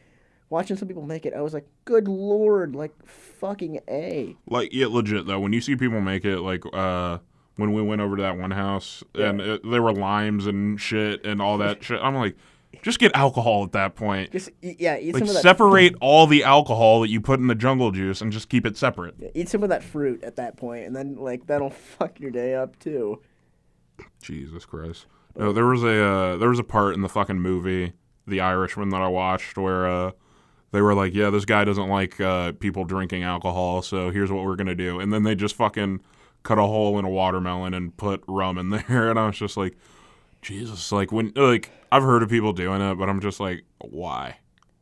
watching 0.53 0.77
some 0.77 0.87
people 0.87 1.03
make 1.03 1.27
it, 1.27 1.35
I 1.35 1.41
was 1.41 1.55
like, 1.55 1.67
good 1.85 2.07
lord, 2.07 2.77
like 2.77 2.93
fucking 3.05 3.81
a. 3.89 4.37
Like 4.47 4.73
yeah, 4.73 4.87
legit 4.87 5.27
though. 5.27 5.41
When 5.41 5.53
you 5.53 5.61
see 5.61 5.75
people 5.75 6.01
make 6.01 6.25
it, 6.25 6.41
like 6.41 6.63
uh, 6.73 7.19
when 7.57 7.73
we 7.73 7.83
went 7.83 8.01
over 8.01 8.17
to 8.17 8.23
that 8.23 8.37
one 8.39 8.53
house 8.53 9.03
and 9.15 9.41
it, 9.41 9.69
there 9.69 9.83
were 9.83 9.93
limes 9.93 10.47
and 10.47 10.81
shit 10.81 11.25
and 11.25 11.43
all 11.43 11.59
that 11.59 11.83
shit, 11.85 11.99
I'm 12.01 12.15
like, 12.15 12.37
just 12.83 12.99
get 12.99 13.13
alcohol 13.17 13.65
at 13.65 13.73
that 13.73 13.95
point. 13.97 14.31
Just 14.31 14.51
yeah, 14.61 14.99
eat 14.99 15.15
Like 15.15 15.23
some 15.23 15.29
of 15.29 15.35
that. 15.35 15.43
separate 15.43 15.95
all 16.01 16.27
the 16.27 16.45
alcohol 16.45 17.01
that 17.01 17.09
you 17.09 17.21
put 17.21 17.41
in 17.41 17.47
the 17.47 17.55
jungle 17.55 17.91
juice 17.91 18.21
and 18.21 18.31
just 18.31 18.49
keep 18.49 18.65
it 18.67 18.77
separate. 18.77 19.15
Eat 19.35 19.49
some 19.49 19.63
of 19.63 19.71
that 19.71 19.83
fruit 19.83 20.23
at 20.23 20.37
that 20.37 20.57
point, 20.57 20.87
and 20.87 20.95
then 20.95 21.17
like 21.17 21.47
that'll 21.47 21.71
fuck 21.99 22.21
your 22.21 22.31
day 22.31 22.55
up 22.55 22.79
too. 22.79 23.21
Jesus 24.23 24.65
Christ. 24.65 25.07
No, 25.37 25.53
there 25.53 25.67
was 25.67 25.83
a 25.83 26.05
uh, 26.05 26.37
there 26.37 26.51
was 26.51 26.59
a 26.59 26.65
part 26.65 26.95
in 26.95 27.01
the 27.01 27.09
fucking 27.09 27.41
movie, 27.41 27.95
The 28.27 28.41
Irishman, 28.41 28.91
that 28.91 29.01
I 29.01 29.09
watched 29.09 29.57
where 29.57 29.87
uh, 29.87 30.11
they 30.73 30.83
were 30.83 30.95
like, 30.95 31.15
"Yeah, 31.15 31.31
this 31.31 31.45
guy 31.45 31.65
doesn't 31.65 31.89
like 31.89 32.21
uh, 32.21 32.53
people 32.53 32.85
drinking 32.85 33.23
alcohol, 33.23 33.83
so 33.83 34.11
here's 34.11 34.33
what 34.33 34.45
we're 34.45 34.57
gonna 34.57 34.75
do," 34.75 34.99
and 35.01 35.13
then 35.13 35.23
they 35.23 35.35
just 35.35 35.55
fucking 35.55 36.01
cut 36.43 36.59
a 36.59 36.63
hole 36.63 36.99
in 36.99 37.05
a 37.05 37.11
watermelon 37.11 37.75
and 37.75 37.97
put 37.97 38.23
rum 38.27 38.59
in 38.59 38.71
there, 38.89 39.09
and 39.09 39.19
I 39.19 39.27
was 39.27 39.39
just 39.39 39.57
like, 39.57 39.77
Jesus, 40.41 40.91
like 40.91 41.13
when 41.13 41.33
like 41.37 41.71
I've 41.93 42.03
heard 42.03 42.23
of 42.23 42.29
people 42.29 42.53
doing 42.53 42.81
it, 42.81 42.95
but 42.97 43.09
I'm 43.09 43.21
just 43.21 43.39
like, 43.39 43.65
why? 43.79 44.39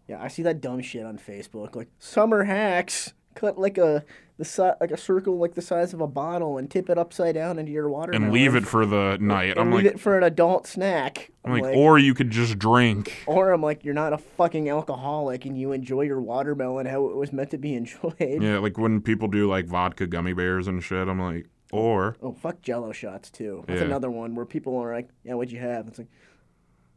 Yeah, 0.09 0.22
I 0.22 0.28
see 0.28 0.43
that 0.43 0.61
dumb 0.61 0.80
shit 0.80 1.05
on 1.05 1.18
Facebook, 1.18 1.76
like 1.76 1.88
summer 1.99 2.45
hacks. 2.45 3.12
Cut 3.34 3.59
like 3.59 3.78
a 3.78 4.05
the 4.41 4.45
si- 4.47 4.72
like 4.80 4.91
a 4.91 4.97
circle 4.97 5.36
like 5.38 5.55
the 5.55 5.61
size 5.62 5.93
of 5.93 6.01
a 6.01 6.07
bottle 6.07 6.57
and 6.59 6.70
tip 6.70 6.88
it 6.88 6.97
upside 6.97 7.34
down 7.34 7.59
into 7.59 7.70
your 7.70 7.88
water 7.91 8.12
And 8.12 8.32
leave 8.32 8.55
it 8.57 8.66
for 8.66 8.86
the 8.86 9.18
night. 9.20 9.59
I'm 9.59 9.70
leave 9.70 9.84
like, 9.84 9.95
it 9.95 10.01
for 10.01 10.16
an 10.16 10.24
adult 10.24 10.66
snack. 10.66 11.30
I'm 11.45 11.59
like, 11.59 11.76
or 11.76 11.99
you 11.99 12.14
could 12.14 12.30
just 12.30 12.59
drink. 12.59 13.22
or 13.26 13.53
I'm 13.53 13.62
like, 13.62 13.84
you're 13.84 13.93
not 13.95 14.12
a 14.14 14.18
fucking 14.18 14.68
alcoholic 14.70 15.45
and 15.45 15.57
you 15.59 15.72
enjoy 15.72 16.03
your 16.03 16.20
watermelon 16.22 16.86
how 16.86 17.07
it 17.11 17.16
was 17.16 17.32
meant 17.32 17.51
to 17.51 17.59
be 17.59 17.74
enjoyed. 17.82 18.14
Yeah, 18.18 18.59
like 18.59 18.78
when 18.78 19.03
people 19.03 19.28
do 19.28 19.47
like 19.49 19.66
vodka 19.66 20.07
gummy 20.07 20.32
bears 20.32 20.66
and 20.66 20.82
shit, 20.82 21.07
I'm 21.07 21.20
like, 21.20 21.47
or 21.70 22.16
Oh 22.22 22.32
fuck 22.32 22.62
Jello 22.62 22.93
shots 22.93 23.30
too. 23.30 23.62
That's 23.68 23.80
Yeah. 23.80 23.86
another 23.86 24.11
one 24.11 24.34
where 24.34 24.47
people 24.47 24.76
are 24.78 24.93
like, 24.95 25.11
yeah, 25.22 25.34
what'd 25.34 25.53
you 25.53 25.61
have? 25.61 25.86
It's 25.86 25.99
like, 25.99 26.09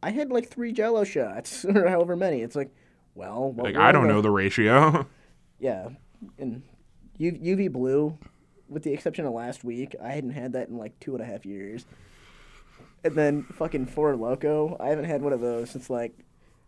I 0.02 0.10
had 0.10 0.30
like 0.30 0.48
three 0.48 0.72
Jello 0.72 1.04
shots 1.04 1.64
or 1.66 1.88
however 1.88 2.16
many. 2.16 2.40
It's 2.40 2.56
like, 2.56 2.74
well, 3.14 3.54
like 3.56 3.76
I 3.76 3.92
don't 3.92 4.06
the- 4.08 4.12
know 4.14 4.22
the 4.22 4.30
ratio. 4.30 5.06
Yeah, 5.60 5.90
and 6.36 6.62
UV 7.20 7.70
blue, 7.70 8.18
with 8.68 8.82
the 8.82 8.92
exception 8.92 9.26
of 9.26 9.32
last 9.32 9.64
week, 9.64 9.94
I 10.02 10.10
hadn't 10.10 10.30
had 10.30 10.52
that 10.52 10.68
in 10.68 10.78
like 10.78 10.98
two 11.00 11.14
and 11.14 11.22
a 11.22 11.26
half 11.26 11.46
years. 11.46 11.86
And 13.04 13.14
then 13.14 13.42
fucking 13.44 13.86
Four 13.86 14.16
Loco, 14.16 14.76
I 14.80 14.88
haven't 14.88 15.04
had 15.04 15.22
one 15.22 15.32
of 15.32 15.40
those 15.40 15.70
since 15.70 15.90
like 15.90 16.14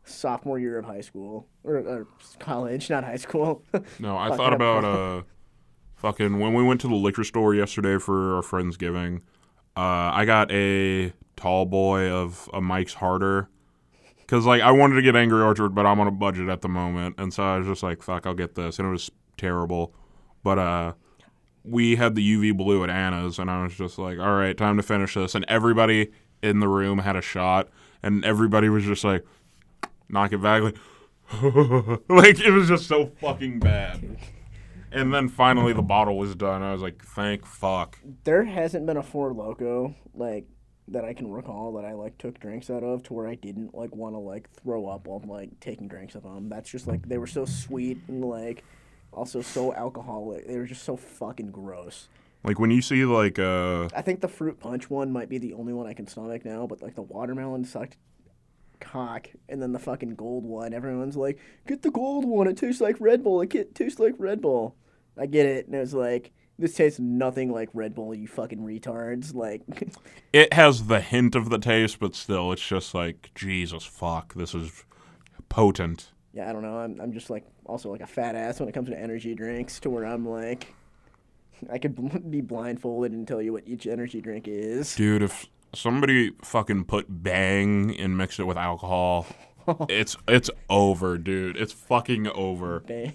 sophomore 0.05 0.59
year 0.59 0.78
of 0.78 0.84
high 0.84 1.01
school 1.01 1.47
or, 1.64 1.76
or 1.76 2.07
college, 2.38 2.90
not 2.90 3.05
high 3.05 3.16
school. 3.16 3.62
No, 3.99 4.16
I 4.16 4.36
thought 4.36 4.53
about 4.53 4.84
uh, 4.84 5.22
fucking 5.97 6.38
when 6.38 6.55
we 6.55 6.62
went 6.62 6.80
to 6.82 6.88
the 6.88 6.94
liquor 6.94 7.24
store 7.24 7.55
yesterday 7.55 7.99
for 7.99 8.36
our 8.36 8.42
friendsgiving. 8.42 9.22
Uh, 9.76 10.12
I 10.12 10.24
got 10.24 10.51
a 10.53 11.12
tall 11.36 11.66
boy 11.66 12.11
of 12.11 12.49
a 12.53 12.61
Mike's 12.61 12.94
Harder 12.94 13.49
because 14.18 14.47
like 14.47 14.62
I 14.62 14.70
wanted 14.70 14.97
to 14.97 15.03
get 15.03 15.16
Angry 15.16 15.42
Orchard, 15.42 15.74
but 15.74 15.86
I'm 15.86 16.01
on 16.01 16.07
a 16.07 16.12
budget 16.12 16.49
at 16.49 16.62
the 16.62 16.68
moment, 16.68 17.16
and 17.18 17.32
so 17.32 17.42
I 17.42 17.59
was 17.59 17.66
just 17.66 17.82
like, 17.82 18.03
fuck, 18.03 18.26
I'll 18.26 18.34
get 18.34 18.55
this, 18.55 18.78
and 18.78 18.88
it 18.88 18.90
was 18.90 19.11
terrible. 19.36 19.94
But 20.47 20.61
uh, 20.61 20.92
we 21.64 21.97
had 21.97 22.14
the 22.14 22.22
UV 22.22 22.57
blue 22.57 22.84
at 22.84 22.88
Anna's, 22.88 23.40
and 23.40 23.51
I 23.51 23.64
was 23.64 23.74
just 23.74 23.99
like, 23.99 24.20
all 24.20 24.36
right, 24.36 24.57
time 24.57 24.76
to 24.76 24.82
finish 24.84 25.14
this, 25.14 25.34
and 25.34 25.44
everybody 25.49 26.12
in 26.40 26.61
the 26.61 26.68
room 26.68 27.01
had 27.01 27.16
a 27.16 27.20
shot, 27.20 27.68
and 28.01 28.24
everybody 28.24 28.68
was 28.68 28.84
just 28.84 29.03
like, 29.03 29.26
knock 30.09 30.32
it 30.32 30.40
back, 30.40 30.62
like. 30.62 30.76
like 32.09 32.38
it 32.38 32.53
was 32.53 32.68
just 32.68 32.86
so 32.86 33.11
fucking 33.20 33.59
bad. 33.59 34.18
And 34.92 35.12
then 35.12 35.28
finally 35.28 35.72
the 35.72 35.82
bottle 35.82 36.16
was 36.16 36.36
done. 36.36 36.62
I 36.62 36.72
was 36.72 36.80
like, 36.80 37.05
thank 37.05 37.44
fuck. 37.44 37.99
there 38.22 38.44
hasn't 38.44 38.86
been 38.86 38.97
a 38.97 39.03
Four 39.03 39.32
Loco 39.32 39.97
like 40.14 40.47
that 40.86 41.05
I 41.05 41.12
can 41.12 41.28
recall 41.28 41.72
that 41.72 41.84
I 41.84 41.94
like 41.94 42.18
took 42.18 42.38
drinks 42.38 42.70
out 42.70 42.84
of 42.84 43.03
to 43.03 43.14
where 43.14 43.26
I 43.26 43.34
didn't 43.34 43.74
like 43.74 43.97
want 43.97 44.14
to 44.14 44.20
like 44.20 44.49
throw 44.62 44.86
up 44.86 45.09
while 45.09 45.20
like 45.26 45.59
taking 45.59 45.88
drinks 45.88 46.14
of 46.14 46.22
them. 46.22 46.49
That's 46.49 46.70
just 46.70 46.86
like 46.86 47.09
they 47.09 47.18
were 47.18 47.26
so 47.26 47.44
sweet 47.44 47.99
and 48.07 48.24
like 48.24 48.62
also 49.16 49.40
so 49.40 49.72
alcoholic. 49.74 50.46
They 50.46 50.58
were 50.58 50.66
just 50.66 50.84
so 50.84 50.96
fucking 50.96 51.50
gross. 51.50 52.08
Like 52.44 52.60
when 52.60 52.70
you 52.70 52.82
see 52.82 53.04
like 53.04 53.38
uh 53.38 53.88
I 53.94 54.02
think 54.02 54.20
the 54.20 54.28
fruit 54.28 54.60
punch 54.60 54.88
one 54.88 55.10
might 55.10 55.28
be 55.28 55.38
the 55.38 55.54
only 55.54 55.72
one 55.72 55.86
I 55.86 55.94
can 55.94 56.06
stomach 56.06 56.44
now, 56.44 56.66
but 56.66 56.82
like 56.82 56.94
the 56.94 57.02
watermelon 57.02 57.64
sucked 57.64 57.96
cock, 58.80 59.28
and 59.48 59.60
then 59.60 59.72
the 59.72 59.78
fucking 59.78 60.14
gold 60.14 60.44
one. 60.44 60.72
Everyone's 60.72 61.16
like, 61.16 61.38
"Get 61.66 61.82
the 61.82 61.90
gold 61.90 62.24
one. 62.24 62.46
It 62.46 62.56
tastes 62.56 62.80
like 62.80 62.96
Red 63.00 63.24
Bull. 63.24 63.40
It 63.40 63.74
tastes 63.74 63.98
like 63.98 64.14
Red 64.18 64.40
Bull." 64.40 64.76
I 65.18 65.26
get 65.26 65.46
it, 65.46 65.66
and 65.66 65.74
it 65.74 65.80
was 65.80 65.94
like, 65.94 66.32
"This 66.58 66.74
tastes 66.74 67.00
nothing 67.00 67.50
like 67.50 67.70
Red 67.72 67.94
Bull. 67.94 68.14
You 68.14 68.28
fucking 68.28 68.60
retards!" 68.60 69.34
Like, 69.34 69.62
it 70.32 70.52
has 70.52 70.86
the 70.86 71.00
hint 71.00 71.34
of 71.34 71.50
the 71.50 71.58
taste, 71.58 71.98
but 71.98 72.14
still 72.14 72.52
it's 72.52 72.66
just 72.66 72.94
like, 72.94 73.30
Jesus 73.34 73.84
fuck, 73.84 74.34
this 74.34 74.54
is 74.54 74.84
potent. 75.48 76.12
Yeah, 76.37 76.51
I 76.51 76.53
don't 76.53 76.62
know. 76.62 76.78
I'm 76.78 77.01
I'm 77.01 77.12
just 77.12 77.30
like 77.30 77.45
also 77.64 77.91
like 77.91 78.03
a 78.03 78.07
fat 78.07 78.34
ass 78.34 78.61
when 78.61 78.68
it 78.68 78.72
comes 78.72 78.91
to 78.91 78.99
energy 78.99 79.34
drinks, 79.34 79.80
to 79.80 79.91
where 79.91 80.05
I'm 80.05 80.28
like. 80.28 80.74
I 81.72 81.78
could 81.78 82.30
be 82.30 82.43
blindfolded 82.43 83.12
and 83.12 83.26
tell 83.26 83.41
you 83.41 83.55
what 83.55 83.62
each 83.66 83.87
energy 83.87 84.20
drink 84.20 84.47
is. 84.47 84.95
Dude, 84.95 85.22
if 85.22 85.47
somebody 85.74 86.32
fucking 86.43 86.84
put 86.84 87.07
bang 87.09 87.97
and 87.99 88.18
mixed 88.18 88.39
it 88.39 88.45
with 88.45 88.59
alcohol, 88.59 89.26
it's 89.89 90.18
it's 90.28 90.51
over, 90.68 91.16
dude. 91.16 91.57
It's 91.57 91.72
fucking 91.72 92.28
over. 92.28 92.80
Bang. 92.80 93.14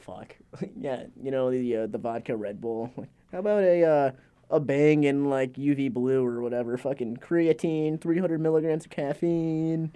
Fuck. 0.00 0.34
yeah, 0.76 1.04
you 1.22 1.30
know 1.30 1.52
the 1.52 1.76
uh, 1.76 1.86
the 1.86 1.98
vodka 1.98 2.34
Red 2.34 2.60
Bull. 2.60 2.92
How 3.30 3.38
about 3.38 3.62
a 3.62 3.84
uh, 3.84 4.10
a 4.50 4.58
bang 4.58 5.04
in 5.04 5.26
like 5.26 5.52
UV 5.52 5.92
blue 5.92 6.24
or 6.24 6.40
whatever? 6.40 6.76
Fucking 6.76 7.18
creatine, 7.18 8.00
300 8.00 8.40
milligrams 8.40 8.84
of 8.84 8.90
caffeine. 8.90 9.92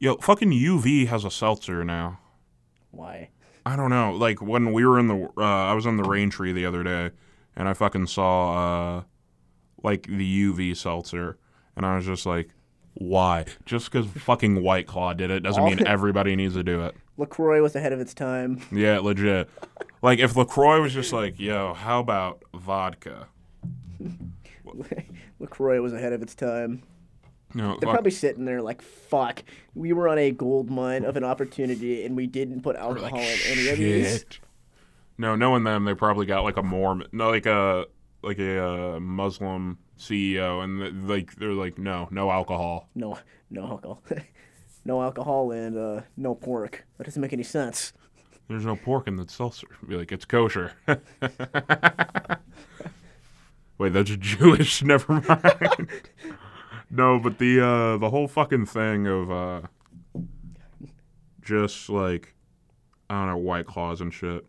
Yo, 0.00 0.16
fucking 0.16 0.50
UV 0.52 1.08
has 1.08 1.24
a 1.24 1.30
seltzer 1.30 1.84
now. 1.84 2.20
Why? 2.92 3.30
I 3.66 3.74
don't 3.74 3.90
know. 3.90 4.12
Like 4.12 4.40
when 4.40 4.72
we 4.72 4.86
were 4.86 4.98
in 4.98 5.08
the, 5.08 5.28
uh, 5.36 5.42
I 5.42 5.74
was 5.74 5.86
on 5.86 5.96
the 5.96 6.04
rain 6.04 6.30
tree 6.30 6.52
the 6.52 6.66
other 6.66 6.82
day, 6.84 7.10
and 7.56 7.68
I 7.68 7.74
fucking 7.74 8.06
saw 8.06 8.98
uh, 8.98 9.02
like 9.82 10.06
the 10.06 10.52
UV 10.52 10.76
seltzer, 10.76 11.36
and 11.76 11.84
I 11.84 11.96
was 11.96 12.06
just 12.06 12.26
like, 12.26 12.50
why? 12.94 13.46
Just 13.64 13.90
because 13.90 14.06
fucking 14.22 14.62
White 14.62 14.86
Claw 14.86 15.14
did 15.14 15.30
it 15.30 15.40
doesn't 15.40 15.64
mean 15.64 15.80
everybody 15.86 16.36
needs 16.36 16.54
to 16.54 16.62
do 16.62 16.82
it. 16.82 16.94
Lacroix 17.16 17.60
was 17.60 17.74
ahead 17.74 17.92
of 17.92 18.00
its 18.00 18.14
time. 18.14 18.62
Yeah, 18.70 19.00
legit. 19.00 19.50
Like 20.00 20.20
if 20.20 20.36
Lacroix 20.36 20.80
was 20.80 20.94
just 20.94 21.12
like, 21.12 21.40
yo, 21.40 21.74
how 21.74 21.98
about 21.98 22.44
vodka? 22.54 23.26
Lacroix 25.40 25.80
was 25.80 25.92
ahead 25.92 26.12
of 26.12 26.22
its 26.22 26.36
time. 26.36 26.84
No, 27.54 27.68
They're 27.70 27.86
fuck- 27.86 27.94
probably 27.94 28.10
sitting 28.10 28.44
there 28.44 28.60
like, 28.60 28.82
"Fuck, 28.82 29.42
we 29.74 29.92
were 29.94 30.08
on 30.08 30.18
a 30.18 30.30
gold 30.30 30.70
mine 30.70 31.04
of 31.04 31.16
an 31.16 31.24
opportunity, 31.24 32.04
and 32.04 32.14
we 32.16 32.26
didn't 32.26 32.60
put 32.62 32.76
We're 32.76 32.88
like, 32.88 33.02
alcohol 33.12 33.18
in 33.20 33.38
any 33.58 33.68
of 33.68 33.78
these." 33.78 34.24
No, 35.16 35.34
knowing 35.34 35.64
them, 35.64 35.84
they 35.84 35.94
probably 35.94 36.26
got 36.26 36.44
like 36.44 36.56
a 36.58 36.62
Mormon, 36.62 37.08
no, 37.12 37.30
like 37.30 37.46
a 37.46 37.86
like 38.22 38.38
a 38.38 38.64
uh, 38.96 39.00
Muslim 39.00 39.78
CEO, 39.98 40.62
and 40.62 40.80
th- 40.80 40.92
like 41.08 41.34
they're 41.36 41.52
like, 41.52 41.78
no, 41.78 42.06
no 42.10 42.30
alcohol. 42.30 42.88
No, 42.94 43.18
no 43.50 43.62
alcohol, 43.66 44.02
no 44.84 45.02
alcohol, 45.02 45.50
and 45.52 45.76
uh, 45.78 46.02
no 46.16 46.34
pork. 46.34 46.84
That 46.98 47.04
doesn't 47.04 47.20
make 47.22 47.32
any 47.32 47.42
sense. 47.42 47.92
There's 48.48 48.64
no 48.66 48.76
pork 48.76 49.08
in 49.08 49.16
the 49.16 49.26
seltzer. 49.28 49.66
Be 49.86 49.96
like, 49.96 50.12
it's 50.12 50.24
kosher. 50.24 50.72
Wait, 53.78 53.92
that's 53.92 54.10
Jewish. 54.16 54.82
Never 54.84 55.12
mind. 55.28 55.88
No, 56.90 57.18
but 57.18 57.38
the 57.38 57.60
uh, 57.60 57.96
the 57.98 58.10
whole 58.10 58.28
fucking 58.28 58.66
thing 58.66 59.06
of 59.06 59.30
uh, 59.30 59.60
just 61.42 61.88
like 61.88 62.34
I 63.10 63.20
don't 63.20 63.28
know 63.28 63.36
white 63.38 63.66
claws 63.66 64.00
and 64.00 64.12
shit. 64.12 64.44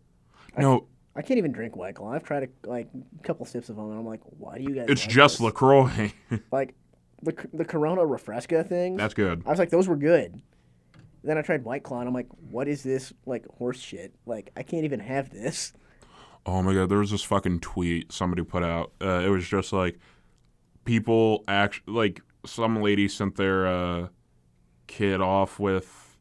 No, 0.56 0.86
I 1.16 1.22
can't 1.22 1.38
even 1.38 1.52
drink 1.52 1.76
White 1.76 1.96
Claw. 1.96 2.12
I've 2.12 2.24
tried 2.24 2.44
a, 2.44 2.68
like 2.68 2.88
a 2.94 3.22
couple 3.22 3.44
sips 3.46 3.68
of 3.68 3.76
them, 3.76 3.90
and 3.90 3.98
I'm 3.98 4.06
like, 4.06 4.20
"Why 4.24 4.58
do 4.58 4.64
you 4.64 4.74
guys?" 4.74 4.86
it's 4.88 5.02
like 5.02 5.10
just 5.10 5.38
this? 5.38 5.44
Lacroix. 5.44 6.12
like 6.52 6.74
the 7.22 7.34
the 7.52 7.64
Corona 7.64 8.02
Refresca 8.02 8.66
thing. 8.66 8.96
that's 8.96 9.14
good. 9.14 9.42
I 9.44 9.50
was 9.50 9.58
like, 9.58 9.70
those 9.70 9.88
were 9.88 9.96
good. 9.96 10.40
Then 11.22 11.36
I 11.36 11.42
tried 11.42 11.64
White 11.64 11.82
Claw, 11.82 12.00
and 12.00 12.08
I'm 12.08 12.14
like, 12.14 12.28
what 12.50 12.68
is 12.68 12.82
this 12.82 13.12
like 13.26 13.46
horse 13.48 13.78
shit? 13.78 14.14
Like 14.24 14.50
I 14.56 14.62
can't 14.62 14.84
even 14.84 15.00
have 15.00 15.30
this. 15.30 15.72
Oh 16.46 16.62
my 16.62 16.72
god, 16.72 16.88
there 16.88 16.98
was 16.98 17.10
this 17.10 17.22
fucking 17.22 17.60
tweet 17.60 18.12
somebody 18.12 18.42
put 18.42 18.62
out. 18.62 18.92
Uh, 19.00 19.22
it 19.24 19.28
was 19.28 19.46
just 19.46 19.72
like 19.72 19.98
people 20.84 21.44
act 21.48 21.82
like 21.86 22.22
some 22.44 22.80
lady 22.82 23.08
sent 23.08 23.36
their 23.36 23.66
uh, 23.66 24.08
kid 24.86 25.20
off 25.20 25.58
with 25.58 26.18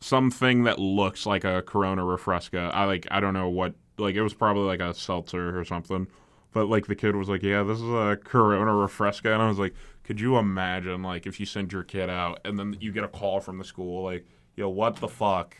something 0.00 0.64
that 0.64 0.78
looks 0.78 1.26
like 1.26 1.44
a 1.44 1.62
Corona 1.62 2.02
Refresca. 2.02 2.72
I 2.74 2.84
like 2.84 3.06
I 3.10 3.20
don't 3.20 3.34
know 3.34 3.48
what 3.48 3.74
like 3.98 4.14
it 4.14 4.22
was 4.22 4.34
probably 4.34 4.64
like 4.64 4.80
a 4.80 4.94
seltzer 4.94 5.58
or 5.58 5.64
something. 5.64 6.06
But 6.52 6.66
like 6.68 6.86
the 6.86 6.94
kid 6.94 7.16
was 7.16 7.28
like, 7.28 7.42
"Yeah, 7.42 7.62
this 7.62 7.78
is 7.78 7.88
a 7.88 8.18
Corona 8.22 8.72
Refresca," 8.72 9.32
and 9.32 9.42
I 9.42 9.48
was 9.48 9.58
like, 9.58 9.74
"Could 10.04 10.20
you 10.20 10.36
imagine 10.36 11.02
like 11.02 11.26
if 11.26 11.40
you 11.40 11.46
send 11.46 11.72
your 11.72 11.82
kid 11.82 12.10
out 12.10 12.40
and 12.44 12.58
then 12.58 12.76
you 12.78 12.92
get 12.92 13.04
a 13.04 13.08
call 13.08 13.40
from 13.40 13.58
the 13.58 13.64
school 13.64 14.02
like, 14.04 14.26
yo, 14.54 14.68
what 14.68 14.96
the 14.96 15.08
fuck?" 15.08 15.56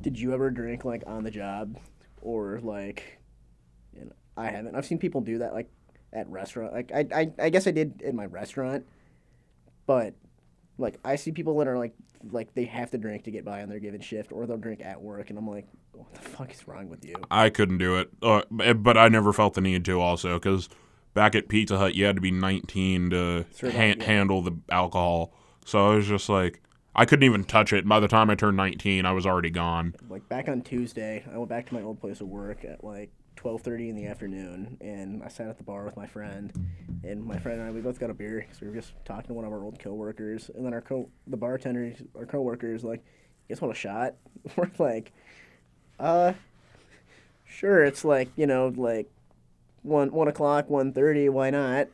Did 0.00 0.18
you 0.18 0.34
ever 0.34 0.50
drink 0.50 0.84
like 0.84 1.04
on 1.06 1.24
the 1.24 1.30
job, 1.30 1.78
or 2.20 2.60
like? 2.62 3.18
I 4.36 4.50
haven't. 4.50 4.74
I've 4.74 4.84
seen 4.84 4.98
people 4.98 5.20
do 5.20 5.38
that 5.38 5.54
like 5.54 5.70
at 6.14 6.28
restaurant. 6.28 6.72
Like 6.72 6.92
I, 6.94 7.06
I, 7.14 7.32
I 7.38 7.50
guess 7.50 7.66
I 7.66 7.70
did 7.70 8.00
in 8.02 8.16
my 8.16 8.26
restaurant, 8.26 8.86
but 9.86 10.14
like 10.78 10.98
I 11.04 11.16
see 11.16 11.32
people 11.32 11.58
that 11.58 11.68
are 11.68 11.78
like 11.78 11.94
like 12.30 12.54
they 12.54 12.64
have 12.64 12.90
to 12.92 12.98
drink 12.98 13.24
to 13.24 13.30
get 13.30 13.44
by 13.44 13.62
on 13.62 13.68
their 13.68 13.80
given 13.80 14.00
shift, 14.00 14.32
or 14.32 14.46
they'll 14.46 14.56
drink 14.56 14.80
at 14.82 15.00
work, 15.00 15.30
and 15.30 15.38
I'm 15.38 15.48
like, 15.48 15.66
what 15.92 16.12
the 16.14 16.20
fuck 16.20 16.52
is 16.52 16.66
wrong 16.66 16.88
with 16.88 17.04
you? 17.04 17.16
I 17.30 17.50
couldn't 17.50 17.78
do 17.78 17.96
it, 17.96 18.10
uh, 18.22 18.42
but 18.50 18.96
I 18.96 19.08
never 19.08 19.32
felt 19.32 19.54
the 19.54 19.60
need 19.60 19.84
to 19.84 20.00
also 20.00 20.34
because 20.34 20.68
back 21.14 21.34
at 21.34 21.48
Pizza 21.48 21.78
Hut 21.78 21.94
you 21.94 22.04
had 22.04 22.16
to 22.16 22.22
be 22.22 22.30
19 22.30 23.10
to 23.10 23.46
yeah. 23.62 24.04
handle 24.04 24.42
the 24.42 24.56
alcohol. 24.70 25.32
So 25.64 25.92
I 25.92 25.94
was 25.94 26.06
just 26.06 26.28
like, 26.28 26.60
I 26.94 27.04
couldn't 27.06 27.24
even 27.24 27.44
touch 27.44 27.72
it. 27.72 27.88
By 27.88 28.00
the 28.00 28.08
time 28.08 28.28
I 28.28 28.34
turned 28.34 28.56
19, 28.56 29.06
I 29.06 29.12
was 29.12 29.24
already 29.24 29.50
gone. 29.50 29.94
Like 30.08 30.28
back 30.28 30.48
on 30.48 30.60
Tuesday, 30.60 31.24
I 31.32 31.38
went 31.38 31.48
back 31.48 31.66
to 31.68 31.74
my 31.74 31.82
old 31.82 32.00
place 32.00 32.20
of 32.20 32.28
work 32.28 32.64
at 32.64 32.84
like 32.84 33.10
twelve 33.44 33.60
thirty 33.60 33.90
in 33.90 33.94
the 33.94 34.06
afternoon, 34.06 34.78
and 34.80 35.22
I 35.22 35.28
sat 35.28 35.48
at 35.48 35.58
the 35.58 35.64
bar 35.64 35.84
with 35.84 35.98
my 35.98 36.06
friend, 36.06 36.50
and 37.02 37.22
my 37.22 37.38
friend 37.38 37.60
and 37.60 37.68
I 37.68 37.72
we 37.72 37.82
both 37.82 38.00
got 38.00 38.08
a 38.08 38.14
beer 38.14 38.40
because 38.40 38.62
we 38.62 38.68
were 38.68 38.74
just 38.74 38.94
talking 39.04 39.28
to 39.28 39.34
one 39.34 39.44
of 39.44 39.52
our 39.52 39.62
old 39.62 39.78
coworkers, 39.78 40.50
and 40.54 40.64
then 40.64 40.72
our 40.72 40.80
co 40.80 41.10
the 41.26 41.36
bartender, 41.36 41.92
our 42.16 42.24
coworker 42.24 42.74
is 42.74 42.84
like, 42.84 43.04
"You 43.46 43.54
guys 43.54 43.60
want 43.60 43.76
a 43.76 43.78
shot?" 43.78 44.14
We're 44.56 44.70
like, 44.78 45.12
"Uh, 46.00 46.32
sure." 47.44 47.84
It's 47.84 48.02
like 48.02 48.30
you 48.34 48.46
know 48.46 48.72
like 48.74 49.10
one 49.82 50.10
one 50.10 50.28
o'clock, 50.28 50.70
one 50.70 50.94
thirty. 50.94 51.28
Why 51.28 51.50
not? 51.50 51.88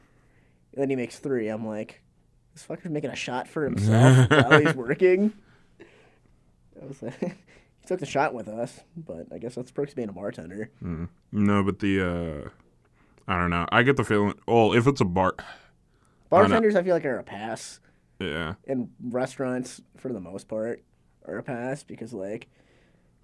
And 0.72 0.82
then 0.82 0.88
he 0.88 0.94
makes 0.94 1.18
three. 1.18 1.48
I'm 1.48 1.66
like, 1.66 2.00
this 2.54 2.64
fucker's 2.64 2.92
making 2.92 3.10
a 3.10 3.16
shot 3.16 3.48
for 3.48 3.64
himself 3.64 4.30
while 4.30 4.60
he's 4.60 4.74
working. 4.76 5.32
I 6.80 6.86
was 6.86 7.02
like, 7.02 7.36
took 7.90 7.98
the 7.98 8.06
shot 8.06 8.32
with 8.32 8.46
us, 8.46 8.82
but 8.96 9.26
I 9.32 9.38
guess 9.38 9.56
that's 9.56 9.72
perks 9.72 9.94
being 9.94 10.08
a 10.08 10.12
bartender. 10.12 10.70
No, 11.32 11.64
but 11.64 11.80
the 11.80 12.00
uh, 12.00 12.48
I 13.26 13.36
don't 13.36 13.50
know. 13.50 13.66
I 13.72 13.82
get 13.82 13.96
the 13.96 14.04
feeling. 14.04 14.34
Well, 14.46 14.74
if 14.74 14.86
it's 14.86 15.00
a 15.00 15.04
bar, 15.04 15.34
Bartenders, 16.28 16.76
I 16.76 16.84
feel 16.84 16.94
like 16.94 17.04
are 17.04 17.18
a 17.18 17.24
pass, 17.24 17.80
yeah, 18.20 18.54
and 18.68 18.90
restaurants, 19.08 19.82
for 19.96 20.12
the 20.12 20.20
most 20.20 20.46
part, 20.46 20.84
are 21.26 21.38
a 21.38 21.42
pass 21.42 21.82
because 21.82 22.12
like, 22.12 22.46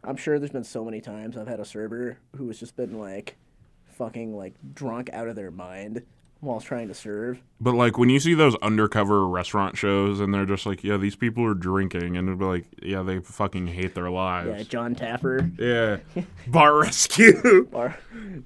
I'm 0.03 0.17
sure 0.17 0.41
there's 0.41 0.51
been 0.51 0.64
so 0.64 0.85
many 0.85 1.01
times 1.01 1.37
I've 1.37 1.47
had 1.47 1.61
a 1.61 1.64
server 1.64 2.19
who 2.35 2.49
has 2.49 2.59
just 2.59 2.75
been 2.75 2.99
like, 2.99 3.37
fucking 3.85 4.37
like 4.37 4.55
drunk 4.75 5.11
out 5.12 5.29
of 5.29 5.37
their 5.37 5.53
mind 5.53 6.03
while 6.47 6.61
trying 6.61 6.88
to 6.88 6.94
serve. 6.94 7.38
but 7.61 7.74
like 7.74 7.99
when 7.99 8.09
you 8.09 8.18
see 8.20 8.34
those 8.34 8.55
undercover 8.62 9.26
restaurant 9.28 9.76
shows 9.76 10.20
and 10.20 10.32
they're 10.32 10.47
just 10.47 10.64
like, 10.66 10.82
yeah, 10.84 10.97
these 10.97 11.16
people 11.16 11.44
are 11.44 11.55
drinking, 11.55 12.16
and 12.16 12.28
it'll 12.28 12.38
be 12.38 12.44
like, 12.44 12.64
yeah, 12.82 13.03
they 13.03 13.18
fucking 13.20 13.66
hate 13.66 13.94
their 13.94 14.11
lives. 14.11 14.49
Yeah. 14.49 14.62
John 14.64 14.94
Taffer. 14.94 15.59
Yeah, 15.59 16.24
bar 16.47 16.76
rescue. 16.78 17.66
Bar- 17.70 17.99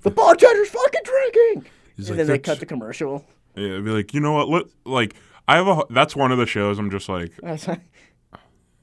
the 0.02 0.10
bartender's 0.10 0.68
fucking 0.70 1.00
drinking. 1.04 1.70
He's 1.96 2.08
and 2.08 2.18
like, 2.18 2.26
then 2.26 2.34
they 2.34 2.38
cut 2.38 2.58
the 2.60 2.66
commercial. 2.66 3.24
Yeah, 3.54 3.66
it'd 3.66 3.84
be 3.84 3.90
like, 3.90 4.14
you 4.14 4.20
know 4.20 4.32
what? 4.32 4.48
Let 4.48 4.64
like 4.84 5.14
I 5.46 5.56
have 5.56 5.66
a. 5.68 5.82
That's 5.90 6.14
one 6.16 6.32
of 6.32 6.38
the 6.38 6.46
shows. 6.46 6.78
I'm 6.78 6.90
just 6.90 7.08
like, 7.08 7.32
I 7.44 7.52
was 7.52 7.66
like, 7.68 7.80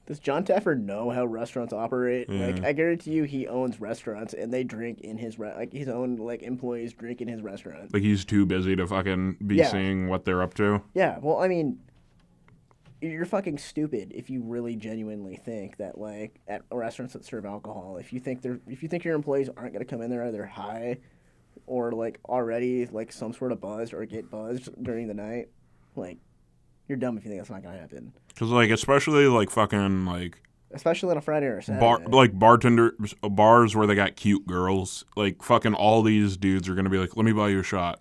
Does 0.08 0.18
John 0.18 0.42
Taffer 0.42 0.74
know 0.74 1.10
how 1.10 1.26
restaurants 1.26 1.74
operate? 1.74 2.30
Like, 2.30 2.54
mm-hmm. 2.54 2.64
I 2.64 2.72
guarantee 2.72 3.10
you, 3.10 3.24
he 3.24 3.46
owns 3.46 3.78
restaurants, 3.78 4.32
and 4.32 4.50
they 4.50 4.64
drink 4.64 5.02
in 5.02 5.18
his 5.18 5.38
re- 5.38 5.52
like 5.54 5.70
his 5.70 5.86
own 5.86 6.16
like 6.16 6.42
employees 6.42 6.94
drink 6.94 7.20
in 7.20 7.28
his 7.28 7.42
restaurant. 7.42 7.92
like 7.92 8.02
he's 8.02 8.24
too 8.24 8.46
busy 8.46 8.74
to 8.74 8.86
fucking 8.86 9.36
be 9.46 9.56
Yeah. 9.56 9.68
seeing 9.68 10.08
what 10.08 10.24
they're 10.24 10.40
up 10.42 10.54
to. 10.54 10.80
Yeah, 10.94 11.18
well, 11.20 11.36
I 11.36 11.48
mean, 11.48 11.78
you're 13.02 13.26
fucking 13.26 13.58
stupid 13.58 14.10
if 14.14 14.30
you 14.30 14.40
really 14.42 14.76
genuinely 14.76 15.36
think 15.36 15.76
that 15.76 15.98
like 15.98 16.40
at 16.48 16.62
restaurants 16.72 17.12
that 17.12 17.26
serve 17.26 17.44
alcohol, 17.44 17.98
if 17.98 18.10
you 18.10 18.18
think 18.18 18.40
they're 18.40 18.60
if 18.66 18.82
you 18.82 18.88
think 18.88 19.04
your 19.04 19.14
employees 19.14 19.50
aren't 19.58 19.74
gonna 19.74 19.84
come 19.84 20.00
in 20.00 20.08
there 20.08 20.24
either 20.24 20.46
high 20.46 20.96
or 21.66 21.92
like 21.92 22.18
already 22.26 22.86
like 22.86 23.12
some 23.12 23.34
sort 23.34 23.52
of 23.52 23.60
buzzed 23.60 23.92
or 23.92 24.06
get 24.06 24.30
buzzed 24.30 24.70
during 24.82 25.06
the 25.06 25.12
night, 25.12 25.48
like 25.96 26.16
you're 26.88 26.98
dumb 26.98 27.16
if 27.18 27.24
you 27.24 27.30
think 27.30 27.40
that's 27.40 27.50
not 27.50 27.62
gonna 27.62 27.78
happen. 27.78 28.12
Cause 28.36 28.48
like 28.50 28.70
especially 28.70 29.26
like 29.26 29.50
fucking 29.50 30.06
like 30.06 30.40
Especially 30.70 31.10
on 31.10 31.16
a 31.16 31.20
Friday 31.22 31.46
or 31.46 31.58
a 31.58 31.62
Saturday. 31.62 31.80
bar 31.80 31.98
like 32.08 32.38
bartender 32.38 32.94
uh, 33.22 33.28
bars 33.28 33.74
where 33.74 33.86
they 33.86 33.94
got 33.94 34.16
cute 34.16 34.46
girls. 34.46 35.04
Like 35.16 35.42
fucking 35.42 35.74
all 35.74 36.02
these 36.02 36.36
dudes 36.36 36.68
are 36.68 36.74
gonna 36.74 36.90
be 36.90 36.98
like, 36.98 37.16
let 37.16 37.24
me 37.24 37.32
buy 37.32 37.48
you 37.48 37.60
a 37.60 37.62
shot. 37.62 38.00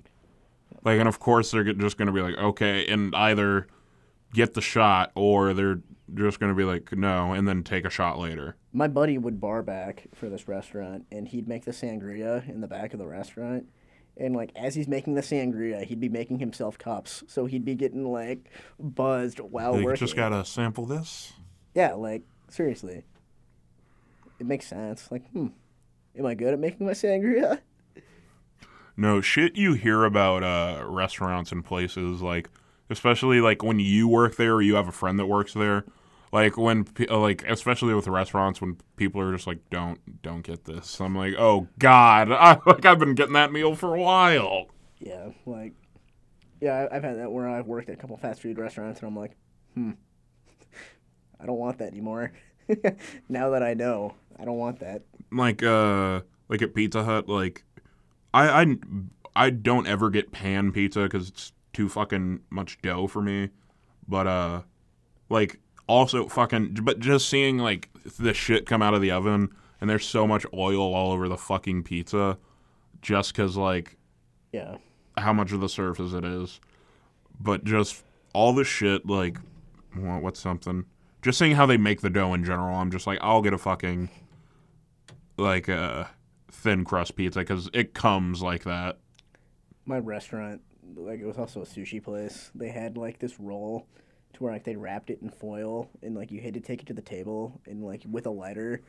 Like 0.84 1.00
and 1.00 1.08
of 1.08 1.20
course 1.20 1.52
they're 1.52 1.64
just 1.74 1.98
gonna 1.98 2.12
be 2.12 2.22
like, 2.22 2.38
okay, 2.38 2.86
and 2.88 3.16
either 3.16 3.68
get 4.34 4.54
the 4.54 4.62
shot 4.62 5.12
or 5.16 5.54
they're 5.54 5.80
just 6.14 6.40
gonna 6.40 6.54
be 6.54 6.64
like, 6.64 6.92
no, 6.92 7.34
and 7.34 7.48
then 7.48 7.64
take 7.64 7.86
a 7.86 7.90
shot 7.90 8.20
later. 8.20 8.56
My 8.74 8.88
buddy 8.88 9.18
would 9.18 9.40
bar 9.42 9.64
back 9.64 10.08
for 10.14 10.30
this 10.30 10.48
restaurant, 10.48 11.06
and 11.12 11.28
he'd 11.28 11.48
make 11.48 11.66
the 11.66 11.72
sangria 11.72 12.48
in 12.48 12.62
the 12.62 12.68
back 12.68 12.94
of 12.94 13.00
the 13.00 13.08
restaurant. 13.08 13.68
And 14.20 14.36
like 14.36 14.52
as 14.56 14.74
he's 14.76 14.88
making 14.88 15.14
the 15.16 15.22
sangria, 15.22 15.84
he'd 15.84 16.00
be 16.00 16.10
making 16.10 16.40
himself 16.40 16.78
cups, 16.78 17.24
so 17.28 17.46
he'd 17.46 17.64
be 17.66 17.76
getting 17.76 18.12
like 18.12 18.50
buzzed 18.80 19.40
while 19.40 19.74
Like, 19.76 19.86
working. 19.86 20.00
just 20.00 20.16
gotta 20.16 20.44
sample 20.44 20.86
this. 20.86 21.34
Yeah, 21.76 21.94
like 21.94 22.24
seriously, 22.50 23.04
it 24.40 24.48
makes 24.48 24.66
sense. 24.68 25.12
Like, 25.12 25.30
hmm, 25.32 25.48
am 26.18 26.26
I 26.26 26.34
good 26.34 26.54
at 26.54 26.60
making 26.60 26.86
my 26.88 26.94
sangria? 26.94 27.60
No 29.00 29.22
shit 29.22 29.56
you 29.56 29.74
hear 29.74 30.06
about 30.06 30.42
uh, 30.44 30.84
restaurants 30.88 31.52
and 31.52 31.64
places 31.64 32.24
like 32.24 32.50
especially 32.90 33.40
like 33.42 33.62
when 33.64 33.80
you 33.80 34.08
work 34.08 34.38
there 34.38 34.56
or 34.56 34.62
you 34.64 34.74
have 34.74 34.88
a 34.88 34.92
friend 34.92 35.20
that 35.20 35.28
works 35.28 35.54
there 35.54 35.86
like 36.32 36.58
when 36.58 36.86
uh, 37.10 37.18
like 37.20 37.44
especially 37.48 37.94
with 37.94 38.08
restaurants 38.08 38.60
when 38.62 38.78
people 38.96 39.22
are 39.22 39.32
just 39.34 39.48
like 39.48 39.60
don't 39.70 40.22
don't 40.22 40.42
get 40.42 40.66
this. 40.66 41.00
I'm 41.00 41.16
like 41.16 41.36
oh 41.38 41.68
god. 41.80 42.32
I, 42.32 42.60
like 42.66 42.86
i've 42.86 43.00
been 43.00 43.16
getting 43.16 43.34
that 43.34 43.52
meal 43.52 43.76
for 43.76 43.96
a 43.96 44.00
while. 44.02 44.68
Yeah, 45.00 45.30
like, 45.46 45.74
yeah, 46.60 46.88
I've 46.92 47.04
had 47.04 47.20
that 47.20 47.32
where 47.32 47.48
I've 47.48 47.68
worked 47.68 47.90
at 47.90 47.96
a 47.96 47.98
couple 47.98 48.18
fast 48.18 48.42
food 48.42 48.58
restaurants, 48.58 49.00
and 49.00 49.08
I'm 49.08 49.16
like, 49.16 49.36
hmm, 49.76 49.92
I 51.40 51.46
don't 51.46 51.58
want 51.60 51.78
that 51.80 51.92
anymore. 51.92 52.32
now 53.30 53.52
that 53.52 53.62
I 53.64 53.74
know, 53.76 54.16
I 54.40 54.46
don't 54.46 54.58
want 54.58 54.80
that. 54.80 55.04
like 55.32 55.62
uh 55.64 56.22
like 56.50 56.62
at 56.62 56.74
pizza 56.74 57.04
hut 57.04 57.28
like 57.28 57.64
i 58.34 58.62
i, 58.64 58.76
I 59.36 59.50
don't 59.52 59.88
ever 59.88 60.10
get 60.10 60.32
pan 60.32 60.72
pizza 60.72 61.04
because 61.04 61.30
it's 61.30 61.52
too 61.74 61.90
fucking 61.90 62.42
much 62.50 62.82
dough 62.82 63.08
for 63.08 63.22
me. 63.22 63.50
But 64.08 64.28
uh 64.28 64.62
like 65.30 65.60
also 65.88 66.28
fucking 66.28 66.74
but 66.84 67.00
just 67.00 67.30
seeing 67.30 67.58
like 67.58 67.90
the 68.20 68.34
shit 68.34 68.66
come 68.66 68.82
out 68.82 68.94
of 68.94 69.02
the 69.02 69.12
oven 69.12 69.50
and 69.80 69.90
there's 69.90 70.06
so 70.06 70.28
much 70.28 70.46
oil 70.54 70.94
all 70.94 71.12
over 71.14 71.28
the 71.30 71.38
fucking 71.38 71.84
pizza 71.84 72.38
just 73.02 73.34
because 73.34 73.56
like 73.58 73.98
Yeah. 74.52 74.78
how 75.18 75.34
much 75.34 75.52
of 75.52 75.60
the 75.62 75.70
surface 75.70 76.14
it 76.14 76.26
is 76.26 76.60
but 77.40 77.64
just 77.64 78.04
all 78.34 78.54
the 78.54 78.64
shit 78.64 79.06
like 79.06 79.38
what, 79.96 80.22
what's 80.22 80.40
something 80.40 80.86
just 81.22 81.40
seeing 81.40 81.54
how 81.56 81.66
they 81.66 81.78
make 81.78 82.02
the 82.02 82.10
dough 82.10 82.34
in 82.34 82.44
general 82.44 82.76
i'm 82.76 82.92
just 82.92 83.08
like 83.08 83.20
i'll 83.22 83.42
get 83.42 83.54
a 83.54 83.58
fucking 83.58 84.10
like 85.38 85.68
a 85.68 86.10
thin 86.52 86.84
crust 86.84 87.16
pizza 87.16 87.40
because 87.40 87.70
it 87.74 87.94
comes 87.94 88.42
like 88.42 88.64
that 88.64 88.98
my 89.86 90.00
restaurant, 90.00 90.62
like 90.98 91.22
it 91.22 91.26
was 91.26 91.38
also 91.38 91.62
a 91.62 91.66
sushi 91.66 92.04
place. 92.04 92.52
They 92.54 92.68
had 92.68 92.98
like 92.98 93.20
this 93.20 93.40
roll 93.40 93.88
to 94.38 94.44
where 94.44 94.54
like 94.54 94.64
they 94.64 94.76
wrapped 94.76 95.10
it 95.10 95.20
in 95.22 95.30
foil 95.30 95.90
and 96.02 96.16
like 96.16 96.32
you 96.32 96.40
had 96.40 96.54
to 96.54 96.60
take 96.60 96.82
it 96.82 96.86
to 96.88 96.94
the 96.94 97.02
table 97.02 97.60
and 97.66 97.84
like 97.84 98.04
with 98.10 98.26
a 98.26 98.30
lighter 98.32 98.82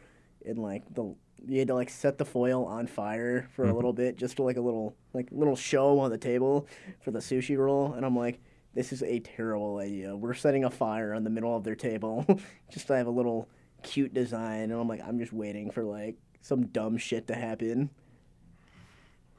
and 0.47 0.59
like 0.59 0.83
the 0.95 1.15
you 1.47 1.59
had 1.59 1.69
to 1.69 1.75
like 1.75 1.91
set 1.91 2.19
the 2.19 2.25
foil 2.25 2.65
on 2.65 2.87
fire 2.87 3.49
for 3.55 3.65
a 3.65 3.73
little 3.73 3.93
bit 3.93 4.17
just 4.17 4.37
to 4.37 4.43
like 4.43 4.57
a 4.57 4.61
little 4.61 4.95
like 5.15 5.29
little 5.31 5.57
show 5.57 5.99
on 6.01 6.11
the 6.11 6.19
table 6.19 6.67
for 7.01 7.11
the 7.11 7.19
sushi 7.19 7.57
roll 7.57 7.93
and 7.95 8.05
I'm 8.05 8.17
like 8.17 8.41
this 8.75 8.93
is 8.93 9.03
a 9.03 9.19
terrible 9.21 9.79
idea. 9.79 10.15
We're 10.15 10.35
setting 10.35 10.65
a 10.65 10.71
fire 10.71 11.13
on 11.15 11.25
the 11.25 11.31
middle 11.31 11.57
of 11.57 11.65
their 11.65 11.75
table 11.75 12.25
just 12.71 12.87
to 12.89 12.97
have 12.97 13.07
a 13.07 13.11
little 13.11 13.49
cute 13.83 14.13
design 14.15 14.71
and 14.71 14.75
I'm 14.75 14.89
like 14.89 15.01
I'm 15.03 15.19
just 15.19 15.33
waiting 15.33 15.71
for 15.71 15.83
like 15.83 16.17
some 16.43 16.67
dumb 16.67 16.99
shit 16.99 17.27
to 17.29 17.35
happen. 17.35 17.91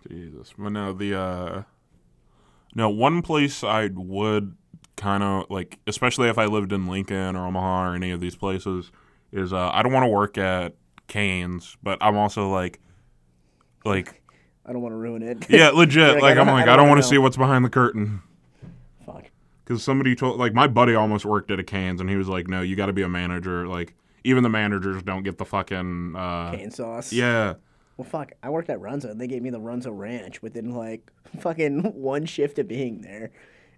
jesus 0.10 0.54
but 0.58 0.70
no 0.72 0.94
the 0.94 1.18
uh 1.18 1.64
no 2.76 2.90
one 2.90 3.22
place 3.22 3.64
i 3.64 3.90
would 3.94 4.56
kind 5.00 5.24
of 5.24 5.46
like, 5.50 5.80
especially 5.88 6.30
if 6.30 6.38
I 6.38 6.46
lived 6.46 6.72
in 6.74 6.88
Lincoln 6.88 7.36
or 7.36 7.48
Omaha 7.48 7.90
or 7.90 7.96
any 7.96 8.12
of 8.12 8.20
these 8.20 8.36
places, 8.36 8.92
is 9.32 9.54
uh, 9.54 9.72
I 9.74 9.82
don't 9.82 9.94
want 9.94 10.04
to 10.04 10.10
work 10.10 10.38
at 10.38 10.76
Canes, 11.08 11.78
but 11.82 11.98
I'm 12.02 12.18
also 12.18 12.50
like, 12.50 12.80
like, 13.86 14.22
I 14.66 14.74
don't 14.74 14.82
want 14.82 14.94
to 14.94 14.98
ruin 14.98 15.24
it. 15.24 15.50
yeah, 15.50 15.70
legit. 15.70 16.16
Like, 16.22 16.22
like, 16.22 16.38
I'm 16.38 16.48
like, 16.48 16.64
I 16.64 16.76
don't 16.76 16.78
don't 16.80 16.90
want 16.90 17.02
to 17.02 17.08
see 17.08 17.18
what's 17.18 17.38
behind 17.38 17.66
the 17.66 17.70
curtain. 17.70 18.22
Fuck. 19.06 19.26
Because 19.64 19.82
somebody 19.82 20.16
told, 20.16 20.38
like, 20.38 20.54
my 20.54 20.68
buddy 20.68 20.94
almost 20.94 21.26
worked 21.26 21.50
at 21.50 21.60
a 21.60 21.64
Canes, 21.64 22.02
and 22.02 22.10
he 22.10 22.16
was 22.18 22.28
like, 22.28 22.48
no, 22.48 22.62
you 22.62 22.76
got 22.76 22.88
to 22.88 22.94
be 22.94 23.02
a 23.02 23.10
manager. 23.10 23.68
Like, 23.68 23.96
even 24.24 24.44
the 24.44 24.50
managers 24.50 25.02
don't 25.02 25.24
get 25.24 25.38
the 25.38 25.46
fucking, 25.46 26.16
uh, 26.16 26.52
Cane 26.52 26.72
sauce. 26.72 27.12
yeah. 27.14 27.56
Well, 27.98 28.08
fuck. 28.08 28.32
I 28.42 28.50
worked 28.50 28.70
at 28.70 28.80
Runza, 28.80 29.12
and 29.12 29.20
they 29.20 29.28
gave 29.28 29.42
me 29.42 29.50
the 29.50 29.60
Runza 29.60 29.90
Ranch 29.92 30.42
within 30.42 30.74
like 30.74 31.12
fucking 31.40 31.82
one 32.02 32.26
shift 32.26 32.58
of 32.58 32.68
being 32.68 33.02
there. 33.02 33.32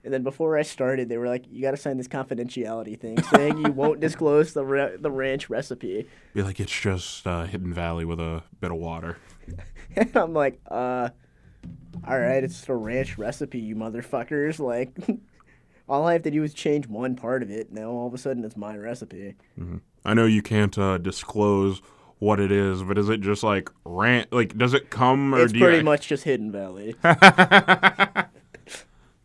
And 0.03 0.13
then 0.13 0.23
before 0.23 0.57
I 0.57 0.63
started, 0.63 1.09
they 1.09 1.17
were 1.17 1.27
like, 1.27 1.45
"You 1.49 1.61
got 1.61 1.71
to 1.71 1.77
sign 1.77 1.97
this 1.97 2.07
confidentiality 2.07 2.99
thing 2.99 3.21
saying 3.23 3.63
you 3.63 3.71
won't 3.71 3.99
disclose 4.07 4.53
the 4.53 4.65
ra- 4.65 4.97
the 4.99 5.11
ranch 5.11 5.49
recipe." 5.49 6.07
Be 6.33 6.41
like, 6.43 6.59
it's 6.59 6.71
just 6.71 7.27
uh, 7.27 7.43
Hidden 7.45 7.73
Valley 7.73 8.05
with 8.05 8.19
a 8.19 8.43
bit 8.59 8.71
of 8.71 8.77
water. 8.77 9.17
And 9.95 10.15
I'm 10.15 10.33
like, 10.33 10.61
"Uh, 10.69 11.09
all 12.07 12.17
right, 12.19 12.41
it's 12.43 12.69
a 12.69 12.73
ranch 12.73 13.17
recipe, 13.17 13.59
you 13.59 13.75
motherfuckers." 13.75 14.57
Like, 14.59 14.91
all 15.89 16.07
I 16.07 16.13
have 16.13 16.23
to 16.23 16.31
do 16.31 16.43
is 16.43 16.53
change 16.53 16.87
one 16.87 17.15
part 17.17 17.43
of 17.43 17.51
it. 17.51 17.73
Now 17.73 17.89
all 17.89 18.07
of 18.07 18.13
a 18.13 18.17
sudden, 18.17 18.45
it's 18.45 18.55
my 18.55 18.77
recipe. 18.77 19.35
I 20.05 20.13
know 20.13 20.25
you 20.25 20.41
can't 20.41 20.77
uh, 20.77 20.97
disclose 20.97 21.81
what 22.19 22.39
it 22.39 22.51
is, 22.51 22.83
but 22.83 22.97
is 22.97 23.09
it 23.09 23.19
just 23.19 23.43
like 23.43 23.69
rant? 23.83 24.31
Like, 24.31 24.57
does 24.57 24.73
it 24.73 24.89
come 24.89 25.35
or 25.35 25.41
It's 25.43 25.51
pretty 25.51 25.83
much 25.83 26.07
just 26.07 26.23
Hidden 26.23 26.51
Valley. 26.53 26.95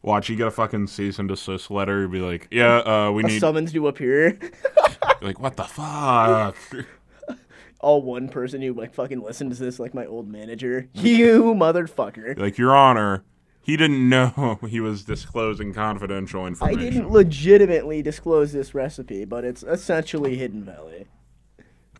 Watch? 0.06 0.28
You 0.28 0.36
get 0.36 0.46
a 0.46 0.50
fucking 0.50 0.86
cease 0.86 1.18
and 1.18 1.28
desist 1.28 1.70
letter. 1.70 2.00
You'd 2.02 2.12
be 2.12 2.20
like, 2.20 2.48
yeah, 2.50 2.78
uh, 2.78 3.10
we 3.10 3.24
A 3.24 3.26
need. 3.26 3.40
summons 3.40 3.72
to 3.72 3.88
appear. 3.88 4.38
like, 5.20 5.38
what 5.40 5.56
the 5.56 5.64
fuck? 5.64 6.56
all 7.80 8.02
one 8.02 8.28
person 8.28 8.62
who 8.62 8.72
like 8.72 8.94
fucking 8.94 9.20
listens 9.22 9.58
to 9.58 9.64
this, 9.64 9.78
like 9.78 9.92
my 9.94 10.06
old 10.06 10.28
manager. 10.28 10.88
You 10.94 11.54
motherfucker. 11.54 12.38
like, 12.38 12.56
Your 12.56 12.74
Honor, 12.74 13.24
he 13.62 13.76
didn't 13.76 14.08
know 14.08 14.58
he 14.68 14.80
was 14.80 15.04
disclosing 15.04 15.72
confidential 15.74 16.46
information. 16.46 16.78
I 16.78 16.82
didn't 16.82 17.10
legitimately 17.10 18.00
disclose 18.02 18.52
this 18.52 18.74
recipe, 18.74 19.24
but 19.24 19.44
it's 19.44 19.62
essentially 19.62 20.36
Hidden 20.36 20.64
Valley. 20.64 21.06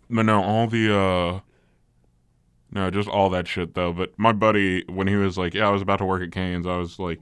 But 0.09 0.23
no, 0.23 0.43
all 0.43 0.69
the 0.69 0.97
uh 0.97 1.41
no, 2.71 2.91
just 2.91 3.09
all 3.09 3.31
that 3.31 3.49
shit 3.49 3.75
though. 3.75 3.93
But 3.93 4.19
my 4.19 4.33
buddy, 4.33 4.85
when 4.89 5.07
he 5.09 5.17
was 5.17 5.37
like, 5.39 5.55
"Yeah, 5.55 5.69
I 5.69 5.71
was 5.71 5.83
about 5.83 5.97
to 5.99 6.05
work 6.05 6.23
at 6.23 6.31
Canes," 6.31 6.67
I 6.67 6.77
was 6.77 6.99
like, 6.99 7.21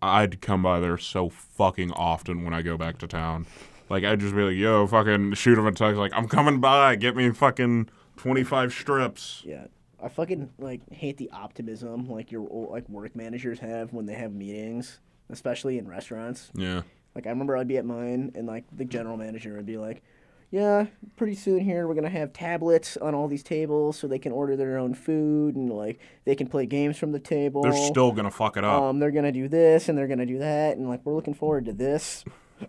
I'd 0.00 0.40
come 0.40 0.62
by 0.62 0.80
there 0.80 0.98
so 0.98 1.28
fucking 1.28 1.92
often 1.92 2.44
when 2.44 2.54
I 2.54 2.62
go 2.62 2.76
back 2.76 2.98
to 2.98 3.06
town. 3.06 3.46
Like 3.88 4.04
I'd 4.04 4.20
just 4.20 4.34
be 4.34 4.42
like, 4.42 4.56
"Yo, 4.56 4.86
fucking 4.86 5.34
shoot 5.34 5.58
him 5.58 5.66
a 5.66 5.72
text 5.72 5.98
like, 5.98 6.12
I'm 6.14 6.28
coming 6.28 6.60
by. 6.60 6.94
Get 6.96 7.16
me 7.16 7.30
fucking 7.30 7.88
twenty 8.16 8.44
five 8.44 8.72
strips." 8.72 9.42
Yeah. 9.44 9.66
I 10.00 10.08
fucking 10.08 10.50
like 10.58 10.80
hate 10.92 11.16
the 11.16 11.28
optimism 11.32 12.08
like 12.08 12.30
your 12.30 12.46
old, 12.48 12.70
like 12.70 12.88
work 12.88 13.16
managers 13.16 13.58
have 13.58 13.92
when 13.92 14.06
they 14.06 14.14
have 14.14 14.32
meetings, 14.32 15.00
especially 15.28 15.76
in 15.76 15.88
restaurants. 15.88 16.50
Yeah, 16.54 16.82
Like 17.16 17.26
I 17.26 17.30
remember 17.30 17.56
I'd 17.56 17.66
be 17.66 17.78
at 17.78 17.84
mine 17.84 18.30
and 18.36 18.46
like 18.46 18.64
the 18.70 18.84
general 18.84 19.16
manager 19.16 19.56
would 19.56 19.66
be 19.66 19.76
like, 19.76 20.02
"Yeah, 20.50 20.86
pretty 21.16 21.34
soon 21.34 21.60
here 21.60 21.86
we're 21.86 21.94
gonna 21.94 22.08
have 22.08 22.32
tablets 22.32 22.96
on 22.96 23.14
all 23.14 23.28
these 23.28 23.42
tables 23.42 23.98
so 23.98 24.06
they 24.06 24.18
can 24.18 24.32
order 24.32 24.56
their 24.56 24.78
own 24.78 24.94
food 24.94 25.56
and 25.56 25.70
like 25.70 26.00
they 26.24 26.34
can 26.34 26.46
play 26.46 26.66
games 26.66 26.96
from 26.98 27.12
the 27.12 27.20
table." 27.20 27.62
they're 27.62 27.72
still 27.72 28.12
gonna 28.12 28.30
fuck 28.30 28.56
it 28.56 28.64
up. 28.64 28.82
um, 28.82 28.98
they're 28.98 29.10
gonna 29.10 29.32
do 29.32 29.48
this 29.48 29.88
and 29.88 29.96
they're 29.98 30.08
gonna 30.08 30.26
do 30.26 30.38
that, 30.38 30.76
and 30.76 30.88
like 30.88 31.00
we're 31.04 31.14
looking 31.14 31.34
forward 31.34 31.64
to 31.66 31.72
this. 31.72 32.24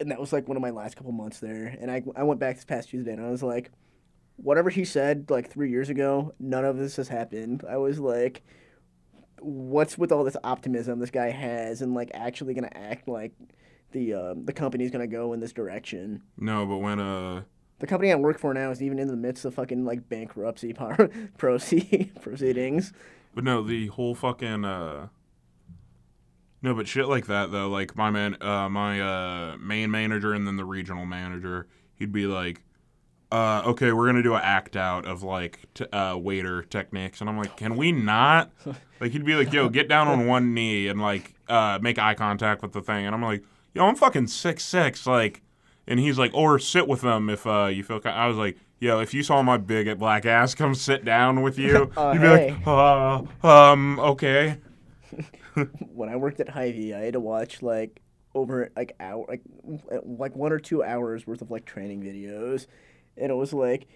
And 0.00 0.12
that 0.12 0.20
was 0.20 0.32
like 0.32 0.46
one 0.46 0.56
of 0.56 0.60
my 0.60 0.70
last 0.70 0.96
couple 0.96 1.10
months 1.10 1.40
there. 1.40 1.76
And 1.80 1.90
I, 1.90 2.04
I 2.14 2.22
went 2.22 2.38
back 2.38 2.54
this 2.54 2.64
past 2.64 2.88
Tuesday 2.90 3.12
and 3.12 3.20
I 3.20 3.30
was 3.30 3.42
like, 3.42 3.72
whatever 4.36 4.70
he 4.70 4.84
said 4.84 5.28
like 5.28 5.50
three 5.50 5.70
years 5.70 5.88
ago, 5.88 6.34
none 6.38 6.64
of 6.64 6.76
this 6.76 6.94
has 6.96 7.08
happened. 7.08 7.64
I 7.68 7.78
was 7.78 7.98
like, 7.98 8.42
what's 9.40 9.98
with 9.98 10.12
all 10.12 10.22
this 10.22 10.36
optimism 10.44 11.00
this 11.00 11.10
guy 11.10 11.30
has 11.30 11.82
and 11.82 11.94
like 11.94 12.12
actually 12.14 12.54
gonna 12.54 12.70
act 12.76 13.08
like 13.08 13.32
the 13.92 14.14
um, 14.14 14.44
the 14.44 14.52
company's 14.52 14.90
gonna 14.90 15.06
go 15.06 15.32
in 15.32 15.40
this 15.40 15.52
direction. 15.52 16.22
no, 16.36 16.66
but 16.66 16.78
when 16.78 16.98
uh 17.00 17.42
The 17.78 17.86
company 17.86 18.12
I 18.12 18.16
work 18.16 18.38
for 18.38 18.52
now 18.54 18.70
is 18.70 18.82
even 18.82 18.98
in 18.98 19.08
the 19.08 19.16
midst 19.16 19.44
of 19.44 19.54
fucking 19.54 19.84
like 19.84 20.08
bankruptcy 20.08 20.72
par- 20.72 21.08
proceed- 21.38 22.12
proceedings. 22.22 22.92
But 23.34 23.44
no, 23.44 23.62
the 23.62 23.86
whole 23.88 24.14
fucking 24.14 24.64
uh 24.64 25.08
No, 26.62 26.74
but 26.74 26.88
shit 26.88 27.06
like 27.08 27.26
that 27.26 27.50
though, 27.52 27.68
like 27.68 27.96
my 27.96 28.10
man 28.10 28.36
uh 28.42 28.68
my 28.68 29.00
uh 29.00 29.56
main 29.58 29.90
manager 29.90 30.32
and 30.34 30.46
then 30.46 30.56
the 30.56 30.64
regional 30.64 31.06
manager, 31.06 31.66
he'd 31.94 32.12
be 32.12 32.26
like 32.26 32.62
uh 33.30 33.62
okay, 33.66 33.92
we're 33.92 34.06
going 34.06 34.16
to 34.16 34.22
do 34.22 34.34
an 34.34 34.40
act 34.42 34.74
out 34.74 35.04
of 35.06 35.22
like 35.22 35.60
t- 35.74 35.84
uh 35.92 36.16
waiter 36.16 36.62
techniques 36.62 37.20
and 37.20 37.28
I'm 37.28 37.36
like, 37.38 37.56
"Can 37.58 37.76
we 37.76 37.92
not?" 37.92 38.50
Like 39.00 39.12
he'd 39.12 39.24
be 39.24 39.36
like, 39.36 39.52
"Yo, 39.52 39.68
get 39.68 39.86
down 39.88 40.08
on 40.08 40.26
one 40.26 40.54
knee 40.54 40.88
and 40.88 41.00
like 41.00 41.34
uh 41.48 41.78
make 41.80 41.98
eye 42.00 42.14
contact 42.14 42.62
with 42.62 42.72
the 42.72 42.80
thing." 42.80 43.06
And 43.06 43.14
I'm 43.14 43.22
like, 43.22 43.44
"Yo, 43.74 43.86
I'm 43.86 43.94
fucking 43.96 44.26
six 44.28 44.64
six, 44.64 45.06
like 45.06 45.42
and 45.86 45.98
he's 46.00 46.18
like, 46.18 46.32
"Or 46.34 46.58
sit 46.58 46.86
with 46.88 47.00
them 47.02 47.28
if 47.30 47.46
uh 47.46 47.66
you 47.66 47.82
feel 47.84 48.00
ki-. 48.00 48.08
I 48.10 48.26
was 48.26 48.36
like, 48.36 48.56
Yo, 48.80 49.00
if 49.00 49.12
you 49.14 49.22
saw 49.22 49.42
my 49.42 49.56
big 49.56 49.98
black 49.98 50.24
ass 50.26 50.54
come 50.54 50.74
sit 50.74 51.04
down 51.04 51.42
with 51.42 51.58
you, 51.58 51.90
Uh, 51.96 52.10
you'd 52.14 52.22
be 52.22 52.28
hey. 52.28 52.50
like, 52.54 52.66
uh, 52.66 53.22
um, 53.46 53.98
okay. 54.00 54.58
when 55.94 56.08
I 56.08 56.16
worked 56.16 56.40
at 56.40 56.48
Hy-Vee, 56.50 56.94
I 56.94 57.00
had 57.00 57.14
to 57.14 57.20
watch 57.20 57.62
like 57.62 58.00
over 58.34 58.70
like 58.76 58.94
hour 59.00 59.24
like 59.28 59.42
like 60.04 60.36
one 60.36 60.52
or 60.52 60.58
two 60.58 60.82
hours 60.82 61.26
worth 61.26 61.42
of 61.42 61.50
like 61.50 61.64
training 61.64 62.02
videos, 62.02 62.66
and 63.16 63.30
it 63.30 63.34
was 63.34 63.52
like, 63.52 63.88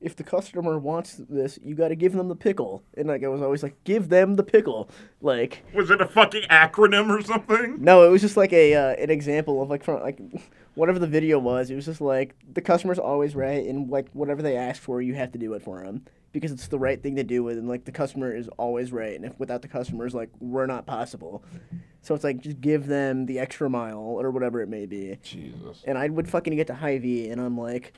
if 0.00 0.14
the 0.14 0.22
customer 0.22 0.78
wants 0.78 1.20
this, 1.28 1.58
you 1.62 1.74
got 1.74 1.88
to 1.88 1.96
give 1.96 2.12
them 2.12 2.28
the 2.28 2.36
pickle, 2.36 2.82
and 2.96 3.08
like 3.08 3.24
I 3.24 3.28
was 3.28 3.42
always 3.42 3.62
like, 3.62 3.82
give 3.84 4.08
them 4.08 4.36
the 4.36 4.42
pickle, 4.44 4.88
like 5.20 5.64
Was 5.74 5.90
it 5.90 6.00
a 6.00 6.06
fucking 6.06 6.42
acronym 6.50 7.10
or 7.10 7.20
something? 7.22 7.76
no, 7.82 8.04
it 8.04 8.10
was 8.10 8.20
just 8.20 8.36
like 8.36 8.52
a 8.52 8.74
uh, 8.74 8.90
an 8.94 9.10
example 9.10 9.60
of 9.62 9.70
like 9.70 9.82
from 9.82 10.00
like 10.02 10.18
whatever 10.74 10.98
the 10.98 11.06
video 11.06 11.38
was. 11.38 11.70
It 11.70 11.74
was 11.74 11.86
just 11.86 12.00
like 12.00 12.34
the 12.52 12.60
customer's 12.60 12.98
always 12.98 13.34
right, 13.34 13.66
and 13.66 13.90
like 13.90 14.08
whatever 14.12 14.42
they 14.42 14.56
ask 14.56 14.80
for, 14.80 15.02
you 15.02 15.14
have 15.14 15.32
to 15.32 15.38
do 15.38 15.54
it 15.54 15.62
for 15.62 15.82
them 15.82 16.04
because 16.30 16.52
it's 16.52 16.68
the 16.68 16.78
right 16.78 17.02
thing 17.02 17.16
to 17.16 17.24
do. 17.24 17.42
with, 17.42 17.58
And 17.58 17.68
like 17.68 17.84
the 17.84 17.92
customer 17.92 18.32
is 18.34 18.48
always 18.58 18.92
right, 18.92 19.16
and 19.16 19.24
if 19.24 19.38
without 19.40 19.62
the 19.62 19.68
customers, 19.68 20.14
like 20.14 20.30
we're 20.38 20.66
not 20.66 20.86
possible. 20.86 21.42
So 22.02 22.14
it's 22.14 22.22
like 22.22 22.40
just 22.40 22.60
give 22.60 22.86
them 22.86 23.26
the 23.26 23.38
extra 23.40 23.68
mile 23.68 23.98
or 23.98 24.30
whatever 24.30 24.60
it 24.62 24.68
may 24.68 24.86
be. 24.86 25.18
Jesus. 25.22 25.82
And 25.84 25.98
I 25.98 26.08
would 26.08 26.28
fucking 26.28 26.54
get 26.54 26.68
to 26.68 26.74
Hy-Vee, 26.74 27.28
and 27.30 27.40
I'm 27.40 27.58
like, 27.58 27.94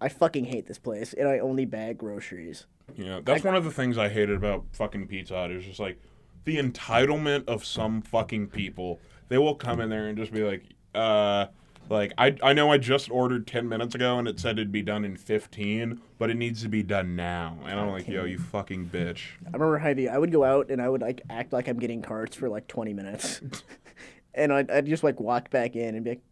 I 0.00 0.08
fucking 0.08 0.44
hate 0.46 0.66
this 0.66 0.78
place, 0.78 1.12
and 1.12 1.28
I 1.28 1.38
only 1.38 1.64
bag 1.64 1.98
groceries. 1.98 2.66
Yeah, 2.96 3.20
that's 3.24 3.44
one 3.44 3.54
of 3.54 3.64
the 3.64 3.70
things 3.70 3.98
I 3.98 4.08
hated 4.08 4.36
about 4.36 4.64
fucking 4.72 5.08
Pizza 5.08 5.34
Hut 5.34 5.50
is 5.50 5.64
just 5.64 5.80
like 5.80 5.98
the 6.44 6.56
entitlement 6.56 7.46
of 7.48 7.64
some 7.64 8.00
fucking 8.02 8.48
people. 8.48 9.00
They 9.28 9.38
will 9.38 9.54
come 9.54 9.80
in 9.80 9.90
there 9.90 10.08
and 10.08 10.16
just 10.16 10.32
be 10.32 10.42
like, 10.42 10.62
uh, 10.94 11.46
like 11.90 12.12
I 12.16 12.36
I 12.42 12.52
know 12.52 12.70
I 12.70 12.78
just 12.78 13.10
ordered 13.10 13.46
ten 13.46 13.68
minutes 13.68 13.94
ago 13.94 14.18
and 14.18 14.28
it 14.28 14.38
said 14.40 14.52
it'd 14.58 14.72
be 14.72 14.82
done 14.82 15.04
in 15.04 15.16
fifteen, 15.16 16.00
but 16.18 16.30
it 16.30 16.36
needs 16.36 16.62
to 16.62 16.68
be 16.68 16.82
done 16.82 17.16
now. 17.16 17.58
And 17.66 17.78
I'm 17.78 17.90
like, 17.90 18.06
yo, 18.08 18.24
you 18.24 18.38
fucking 18.38 18.86
bitch. 18.86 19.22
I 19.46 19.50
remember 19.52 19.78
Hy-Vee. 19.78 20.08
I 20.08 20.16
would 20.18 20.32
go 20.32 20.44
out 20.44 20.70
and 20.70 20.80
I 20.80 20.88
would 20.88 21.00
like 21.02 21.22
act 21.28 21.52
like 21.52 21.66
I'm 21.68 21.78
getting 21.78 22.02
carts 22.02 22.36
for 22.36 22.48
like 22.48 22.66
20 22.68 22.92
minutes, 22.94 23.40
and 24.34 24.52
I'd, 24.52 24.70
I'd 24.70 24.86
just 24.86 25.02
like 25.02 25.18
walk 25.20 25.50
back 25.50 25.76
in 25.76 25.94
and 25.94 26.04
be 26.04 26.10
like, 26.12 26.22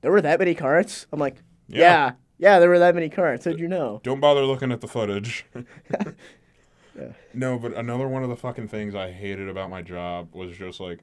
"There 0.00 0.10
were 0.12 0.22
that 0.22 0.38
many 0.38 0.54
carts." 0.54 1.06
I'm 1.12 1.20
like, 1.20 1.36
Yeah. 1.68 1.80
"Yeah, 1.80 2.12
yeah, 2.38 2.58
there 2.58 2.68
were 2.68 2.78
that 2.78 2.94
many 2.94 3.08
carts." 3.08 3.44
How'd 3.44 3.58
you 3.60 3.68
know? 3.68 4.00
Don't 4.04 4.20
bother 4.20 4.44
looking 4.44 4.72
at 4.72 4.80
the 4.80 4.88
footage. 4.88 5.44
Yeah. 5.54 6.04
No, 7.32 7.58
but 7.60 7.74
another 7.74 8.08
one 8.08 8.24
of 8.24 8.28
the 8.28 8.36
fucking 8.36 8.66
things 8.68 8.94
I 8.96 9.12
hated 9.12 9.48
about 9.48 9.70
my 9.70 9.82
job 9.82 10.34
was 10.34 10.56
just 10.56 10.80
like 10.80 10.98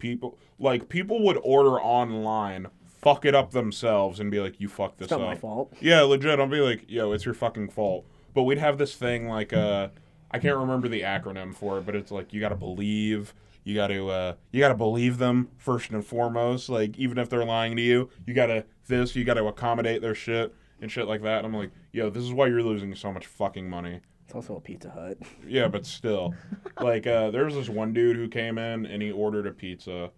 people 0.00 0.36
like 0.58 0.88
people 0.88 1.22
would 1.26 1.38
order 1.44 1.80
online, 1.80 2.66
fuck 3.00 3.24
it 3.24 3.36
up 3.36 3.52
themselves 3.52 4.18
and 4.18 4.32
be 4.32 4.40
like, 4.40 4.60
You 4.60 4.68
fucked 4.68 4.98
this 4.98 5.06
It's 5.06 5.12
not 5.12 5.20
up. 5.20 5.28
my 5.28 5.36
fault. 5.36 5.72
Yeah, 5.80 6.00
legit. 6.02 6.40
I'll 6.40 6.48
be 6.48 6.58
like, 6.60 6.86
yo, 6.88 7.12
it's 7.12 7.24
your 7.24 7.34
fucking 7.34 7.68
fault. 7.68 8.04
But 8.34 8.42
we'd 8.44 8.58
have 8.58 8.78
this 8.78 8.96
thing 8.96 9.28
like 9.28 9.52
uh 9.52 9.88
I 10.30 10.40
can't 10.40 10.56
remember 10.56 10.88
the 10.88 11.02
acronym 11.02 11.54
for 11.54 11.78
it, 11.78 11.86
but 11.86 11.94
it's 11.94 12.10
like 12.10 12.32
you 12.32 12.40
gotta 12.40 12.56
believe 12.56 13.32
you 13.62 13.76
gotta 13.76 14.04
uh 14.08 14.34
you 14.50 14.58
gotta 14.58 14.74
believe 14.74 15.18
them 15.18 15.50
first 15.56 15.90
and 15.90 16.04
foremost. 16.04 16.68
Like 16.68 16.98
even 16.98 17.16
if 17.16 17.28
they're 17.30 17.44
lying 17.44 17.76
to 17.76 17.82
you, 17.82 18.10
you 18.26 18.34
gotta 18.34 18.64
this, 18.88 19.14
you 19.14 19.22
gotta 19.24 19.44
accommodate 19.44 20.02
their 20.02 20.16
shit 20.16 20.52
and 20.80 20.90
shit 20.90 21.06
like 21.06 21.22
that. 21.22 21.38
And 21.44 21.46
I'm 21.46 21.54
like, 21.54 21.70
yo, 21.92 22.10
this 22.10 22.22
is 22.24 22.32
why 22.32 22.46
you're 22.46 22.62
losing 22.62 22.94
so 22.94 23.12
much 23.12 23.26
fucking 23.26 23.68
money. 23.68 24.00
It's 24.24 24.34
also 24.34 24.56
a 24.56 24.60
Pizza 24.60 24.90
Hut. 24.90 25.18
Yeah, 25.46 25.68
but 25.68 25.86
still. 25.98 26.34
like 26.80 27.06
uh 27.06 27.30
there 27.30 27.44
was 27.44 27.54
this 27.54 27.68
one 27.68 27.92
dude 27.92 28.16
who 28.16 28.28
came 28.28 28.58
in 28.58 28.84
and 28.86 29.02
he 29.02 29.10
ordered 29.10 29.46
a 29.46 29.52
pizza 29.52 30.10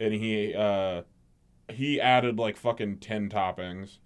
and 0.00 0.14
he 0.14 0.54
uh 0.54 1.02
he 1.70 2.00
added 2.00 2.38
like 2.38 2.56
fucking 2.56 2.98
10 2.98 3.28
toppings. 3.30 3.98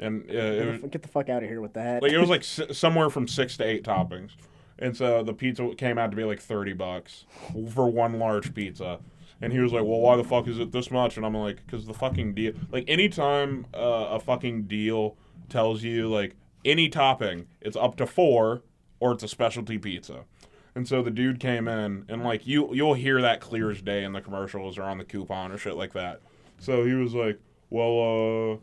And 0.00 0.30
uh, 0.30 0.34
it 0.34 0.66
was, 0.66 0.80
Get 0.80 0.92
the- 0.92 0.98
Get 0.98 1.10
fuck 1.10 1.28
out 1.28 1.42
of 1.42 1.48
here 1.48 1.60
with 1.60 1.74
that. 1.74 2.02
like 2.02 2.12
it 2.12 2.18
was 2.18 2.28
like 2.28 2.40
s- 2.60 2.76
somewhere 2.76 3.10
from 3.10 3.26
6 3.28 3.56
to 3.58 3.64
8 3.64 3.84
toppings. 3.84 4.32
And 4.80 4.96
so 4.96 5.22
the 5.24 5.32
pizza 5.34 5.74
came 5.76 5.98
out 5.98 6.10
to 6.12 6.16
be 6.16 6.22
like 6.24 6.38
30 6.40 6.72
bucks 6.74 7.24
for 7.74 7.90
one 7.90 8.18
large 8.20 8.54
pizza. 8.54 9.00
And 9.40 9.52
he 9.52 9.58
was 9.60 9.72
like, 9.72 9.82
"Well, 9.84 10.00
why 10.00 10.16
the 10.16 10.24
fuck 10.24 10.48
is 10.48 10.58
it 10.58 10.72
this 10.72 10.90
much?" 10.90 11.16
And 11.16 11.24
I'm 11.24 11.32
like, 11.36 11.64
"Cause 11.68 11.86
the 11.86 11.94
fucking 11.94 12.34
deal. 12.34 12.54
Like 12.72 12.84
anytime 12.88 13.66
uh, 13.72 14.08
a 14.10 14.18
fucking 14.20 14.64
deal 14.64 15.16
tells 15.48 15.82
you 15.82 16.08
like 16.08 16.36
any 16.64 16.88
topping, 16.88 17.46
it's 17.60 17.76
up 17.76 17.96
to 17.96 18.06
four, 18.06 18.62
or 19.00 19.12
it's 19.12 19.22
a 19.22 19.28
specialty 19.28 19.78
pizza." 19.78 20.24
And 20.74 20.86
so 20.86 21.02
the 21.02 21.10
dude 21.10 21.40
came 21.40 21.66
in, 21.66 22.04
and 22.08 22.22
like 22.22 22.46
you, 22.46 22.72
you'll 22.74 22.94
hear 22.94 23.20
that 23.20 23.40
clear 23.40 23.70
as 23.70 23.82
day 23.82 24.04
in 24.04 24.12
the 24.12 24.20
commercials 24.20 24.78
or 24.78 24.82
on 24.84 24.98
the 24.98 25.04
coupon 25.04 25.50
or 25.50 25.58
shit 25.58 25.74
like 25.76 25.92
that. 25.94 26.20
So 26.58 26.84
he 26.84 26.92
was 26.94 27.14
like, 27.14 27.40
"Well, 27.70 27.88
uh, 28.52 28.56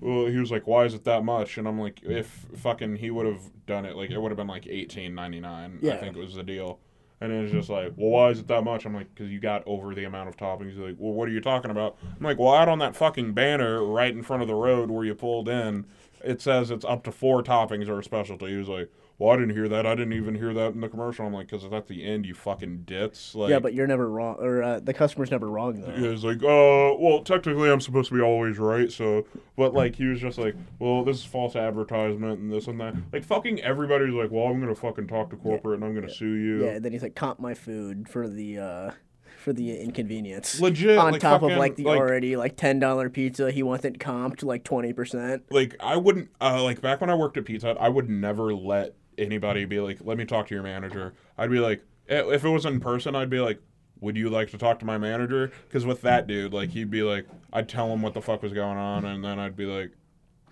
well," 0.00 0.26
he 0.26 0.38
was 0.38 0.50
like, 0.52 0.66
"Why 0.68 0.84
is 0.84 0.94
it 0.94 1.04
that 1.04 1.24
much?" 1.24 1.58
And 1.58 1.66
I'm 1.66 1.80
like, 1.80 2.00
"If 2.04 2.46
fucking 2.56 2.96
he 2.96 3.10
would 3.10 3.26
have 3.26 3.42
done 3.66 3.84
it, 3.86 3.96
like 3.96 4.10
it 4.10 4.18
would 4.20 4.30
have 4.30 4.36
been 4.36 4.46
like 4.46 4.66
eighteen 4.68 5.14
ninety 5.14 5.40
nine. 5.40 5.78
I 5.82 5.86
Yeah. 5.86 5.96
think 5.96 6.16
it 6.16 6.20
was 6.20 6.34
the 6.34 6.42
deal." 6.44 6.78
And 7.20 7.32
it 7.32 7.42
was 7.42 7.50
just 7.50 7.68
like, 7.68 7.94
"Well, 7.96 8.10
why 8.10 8.28
is 8.30 8.38
it 8.38 8.46
that 8.46 8.62
much?" 8.62 8.84
I'm 8.86 8.94
like, 8.94 9.12
"Cause 9.16 9.26
you 9.28 9.40
got 9.40 9.64
over 9.66 9.92
the 9.92 10.04
amount 10.04 10.28
of 10.28 10.36
toppings." 10.36 10.70
He's 10.70 10.78
like, 10.78 10.94
"Well, 10.98 11.12
what 11.12 11.28
are 11.28 11.32
you 11.32 11.40
talking 11.40 11.72
about?" 11.72 11.96
I'm 12.04 12.24
like, 12.24 12.38
"Well, 12.38 12.54
out 12.54 12.68
on 12.68 12.78
that 12.78 12.94
fucking 12.94 13.32
banner 13.32 13.82
right 13.84 14.12
in 14.14 14.22
front 14.22 14.42
of 14.42 14.46
the 14.48 14.54
road 14.54 14.88
where 14.90 15.04
you 15.04 15.16
pulled 15.16 15.48
in, 15.48 15.86
it 16.24 16.40
says 16.40 16.70
it's 16.70 16.84
up 16.84 17.04
to 17.04 17.12
four 17.12 17.42
toppings 17.42 17.88
or 17.88 17.98
a 17.98 18.04
specialty." 18.04 18.48
He 18.48 18.56
was 18.56 18.68
like. 18.68 18.90
Well, 19.20 19.32
I 19.32 19.36
didn't 19.36 19.56
hear 19.56 19.68
that. 19.68 19.84
I 19.84 19.96
didn't 19.96 20.12
even 20.12 20.36
hear 20.36 20.54
that 20.54 20.74
in 20.74 20.80
the 20.80 20.88
commercial. 20.88 21.26
I'm 21.26 21.32
like, 21.32 21.48
because 21.48 21.64
it's 21.64 21.74
at 21.74 21.88
the 21.88 22.04
end, 22.04 22.24
you 22.24 22.34
fucking 22.34 22.84
dits." 22.84 23.34
Like, 23.34 23.50
yeah, 23.50 23.58
but 23.58 23.74
you're 23.74 23.88
never 23.88 24.08
wrong, 24.08 24.36
or 24.38 24.62
uh, 24.62 24.78
the 24.78 24.94
customer's 24.94 25.32
never 25.32 25.48
wrong 25.50 25.80
though. 25.80 25.90
he 25.90 26.06
was 26.06 26.22
like, 26.22 26.36
uh, 26.36 26.94
well, 26.96 27.22
technically 27.24 27.68
I'm 27.68 27.80
supposed 27.80 28.10
to 28.10 28.14
be 28.14 28.20
always 28.20 28.60
right, 28.60 28.92
so, 28.92 29.26
but 29.56 29.74
like, 29.74 29.96
he 29.96 30.04
was 30.04 30.20
just 30.20 30.38
like, 30.38 30.54
well, 30.78 31.02
this 31.02 31.16
is 31.16 31.24
false 31.24 31.56
advertisement 31.56 32.38
and 32.38 32.52
this 32.52 32.68
and 32.68 32.80
that. 32.80 32.94
Like, 33.12 33.24
fucking 33.24 33.60
everybody's 33.60 34.14
like, 34.14 34.30
well, 34.30 34.44
I'm 34.46 34.60
gonna 34.60 34.76
fucking 34.76 35.08
talk 35.08 35.30
to 35.30 35.36
corporate 35.36 35.80
and 35.80 35.84
I'm 35.84 35.96
gonna 35.96 36.14
sue 36.14 36.34
you. 36.34 36.66
Yeah, 36.66 36.70
and 36.74 36.84
then 36.84 36.92
he's 36.92 37.02
like, 37.02 37.16
comp 37.16 37.40
my 37.40 37.54
food 37.54 38.08
for 38.08 38.28
the 38.28 38.58
uh, 38.58 38.90
for 39.38 39.52
the 39.52 39.80
inconvenience. 39.80 40.60
Legit, 40.60 40.98
On 40.98 41.12
like, 41.12 41.20
top 41.20 41.42
of 41.42 41.52
like 41.52 41.76
the 41.76 41.84
like- 41.84 41.98
already 41.98 42.36
like 42.36 42.56
ten 42.56 42.78
dollar 42.78 43.08
pizza, 43.08 43.50
he 43.50 43.62
wants 43.62 43.84
it 43.84 43.98
comped 43.98 44.42
like 44.42 44.64
twenty 44.64 44.92
percent. 44.92 45.44
Like, 45.50 45.76
I 45.80 45.96
wouldn't, 45.96 46.30
uh, 46.40 46.62
like, 46.62 46.80
back 46.80 47.00
when 47.00 47.10
I 47.10 47.14
worked 47.14 47.36
at 47.36 47.44
Pizza 47.44 47.68
Hut, 47.68 47.78
I 47.80 47.88
would 47.88 48.08
never 48.08 48.52
let 48.54 48.94
anybody 49.16 49.64
be 49.64 49.80
like, 49.80 49.98
let 50.02 50.18
me 50.18 50.24
talk 50.24 50.48
to 50.48 50.54
your 50.54 50.62
manager. 50.62 51.14
I'd 51.36 51.50
be 51.50 51.60
like, 51.60 51.82
if 52.06 52.44
it 52.44 52.48
was 52.48 52.64
in 52.66 52.80
person, 52.80 53.14
I'd 53.14 53.30
be 53.30 53.40
like, 53.40 53.60
would 54.00 54.16
you 54.16 54.30
like 54.30 54.50
to 54.50 54.58
talk 54.58 54.78
to 54.78 54.84
my 54.84 54.96
manager? 54.98 55.50
Because 55.66 55.84
with 55.84 56.02
that 56.02 56.26
dude, 56.26 56.52
like, 56.52 56.70
he'd 56.70 56.90
be 56.90 57.02
like, 57.02 57.26
I'd 57.52 57.68
tell 57.68 57.92
him 57.92 58.00
what 58.02 58.14
the 58.14 58.22
fuck 58.22 58.42
was 58.42 58.52
going 58.52 58.78
on, 58.78 59.04
and 59.04 59.24
then 59.24 59.38
I'd 59.38 59.56
be 59.56 59.66
like, 59.66 59.92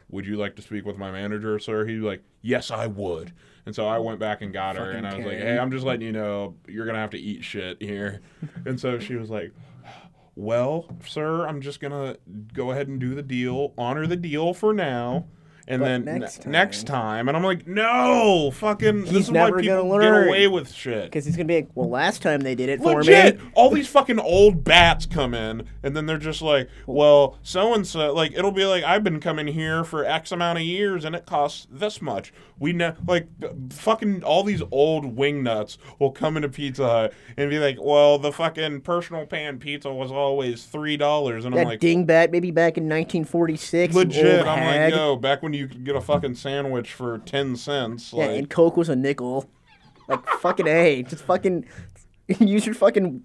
would 0.09 0.27
you 0.27 0.37
like 0.37 0.57
to 0.57 0.63
speak 0.63 0.85
with 0.85 0.99
my 0.99 1.11
manager, 1.11 1.59
sir? 1.59 1.87
He'd 1.87 2.01
be 2.01 2.07
like, 2.07 2.23
yes, 2.43 2.71
I 2.71 2.87
would. 2.87 3.33
And 3.67 3.75
so 3.75 3.87
I 3.87 3.99
went 3.99 4.21
back 4.21 4.43
and 4.43 4.53
got 4.53 4.77
her, 4.77 4.87
Fucking 4.93 4.99
and 4.99 5.07
I 5.07 5.17
was 5.17 5.27
like, 5.27 5.39
Karen. 5.39 5.57
hey, 5.57 5.59
I'm 5.59 5.71
just 5.73 5.85
letting 5.85 6.07
you 6.07 6.13
know 6.13 6.55
you're 6.69 6.87
gonna 6.87 6.99
have 6.99 7.11
to 7.11 7.19
eat 7.19 7.43
shit 7.45 7.83
here. 7.83 8.21
and 8.65 8.79
so 8.79 8.99
she 9.01 9.17
was 9.17 9.29
like, 9.29 9.53
well, 10.37 10.89
sir, 11.07 11.47
I'm 11.47 11.61
just 11.61 11.81
gonna 11.81 12.17
go 12.55 12.71
ahead 12.71 12.89
and 12.89 13.01
do 13.01 13.15
the 13.15 13.23
deal, 13.23 13.75
honor 13.77 14.07
the 14.07 14.17
deal 14.17 14.55
for 14.55 14.73
now. 14.73 15.27
And 15.69 15.81
But 15.81 15.87
then 15.87 16.05
next 16.05 16.39
ne- 16.39 16.43
time- 16.45 16.53
next 16.53 16.87
time, 16.87 17.27
and 17.29 17.37
I'm 17.37 17.43
like, 17.43 17.67
no, 17.67 18.53
fucking, 18.53 19.01
this 19.03 19.11
He's 19.11 19.21
is 19.23 19.31
never 19.33 19.57
why 19.57 19.63
people 19.63 19.89
gonna 19.89 20.05
get 20.05 20.11
learn. 20.13 20.29
away 20.29 20.47
with 20.47 20.71
shit. 20.73 21.05
Because 21.07 21.25
he's 21.25 21.35
gonna 21.37 21.47
be 21.49 21.57
like, 21.57 21.69
well, 21.75 21.91
last 21.91 22.23
time 22.23 22.43
they 22.43 22.55
did 22.55 22.69
it 22.69 22.81
for 22.81 22.95
Legit, 23.03 23.41
me. 23.43 23.51
all 23.55 23.71
these 23.71 23.89
fucking 23.89 24.21
old 24.21 24.63
bats 24.63 25.07
come 25.07 25.35
in, 25.35 25.65
and 25.83 25.97
then 25.97 26.07
they're 26.07 26.19
just 26.19 26.41
like, 26.41 26.69
"Well, 26.87 27.37
so 27.43 27.75
and 27.75 27.85
so." 27.85 28.15
Like 28.15 28.33
it'll 28.33 28.53
be 28.53 28.65
like, 28.65 28.85
"I've 28.85 29.03
been 29.03 29.19
coming 29.19 29.49
here 29.49 29.83
for 29.83 30.05
X 30.05 30.31
amount 30.31 30.59
of 30.59 30.65
years, 30.65 31.05
and 31.05 31.17
it 31.17 31.27
costs 31.27 31.67
this 31.69 32.01
much." 32.01 32.33
We 32.59 32.73
know, 32.73 32.95
like, 33.07 33.27
fucking 33.73 34.23
all 34.25 34.43
these 34.45 34.63
old 34.71 35.17
wing 35.17 35.43
nuts 35.43 35.77
will 35.99 36.11
come 36.13 36.37
into 36.37 36.49
Pizza 36.49 36.87
Hut 36.89 37.13
and 37.37 37.51
be 37.51 37.59
like, 37.59 37.77
"Well, 37.81 38.19
the 38.19 38.31
fucking 38.33 38.83
personal 38.83 39.27
pan 39.27 39.59
pizza 39.59 39.93
was 39.93 40.13
always 40.13 40.63
three 40.65 40.97
dollars," 40.97 41.45
and 41.45 41.55
I'm 41.55 41.59
That 41.59 41.67
like, 41.67 41.81
dingbat, 41.81 42.31
maybe 42.31 42.53
back 42.53 42.79
in 42.79 42.89
1946. 42.89 43.95
"Legit." 43.95 44.47
I'm 44.47 44.59
hag. 44.59 44.93
like, 44.93 44.99
"Yo, 45.01 45.17
back 45.17 45.43
when 45.43 45.53
you 45.57 45.69
could 45.69 45.85
get 45.85 45.97
a 45.97 46.01
fucking 46.01 46.35
sandwich 46.37 46.93
for 46.93 47.19
ten 47.19 47.57
cents, 47.57 48.13
Yeah, 48.13 48.27
like." 48.27 48.39
and 48.39 48.51
Coke 48.51 48.77
was 48.77 48.89
a 48.89 48.97
nickel. 48.97 49.49
Like 50.09 50.25
fucking 50.41 50.69
a, 50.69 51.03
just 51.03 51.25
fucking 51.25 51.67
use 52.39 52.65
your 52.65 52.75
fucking 52.77 53.25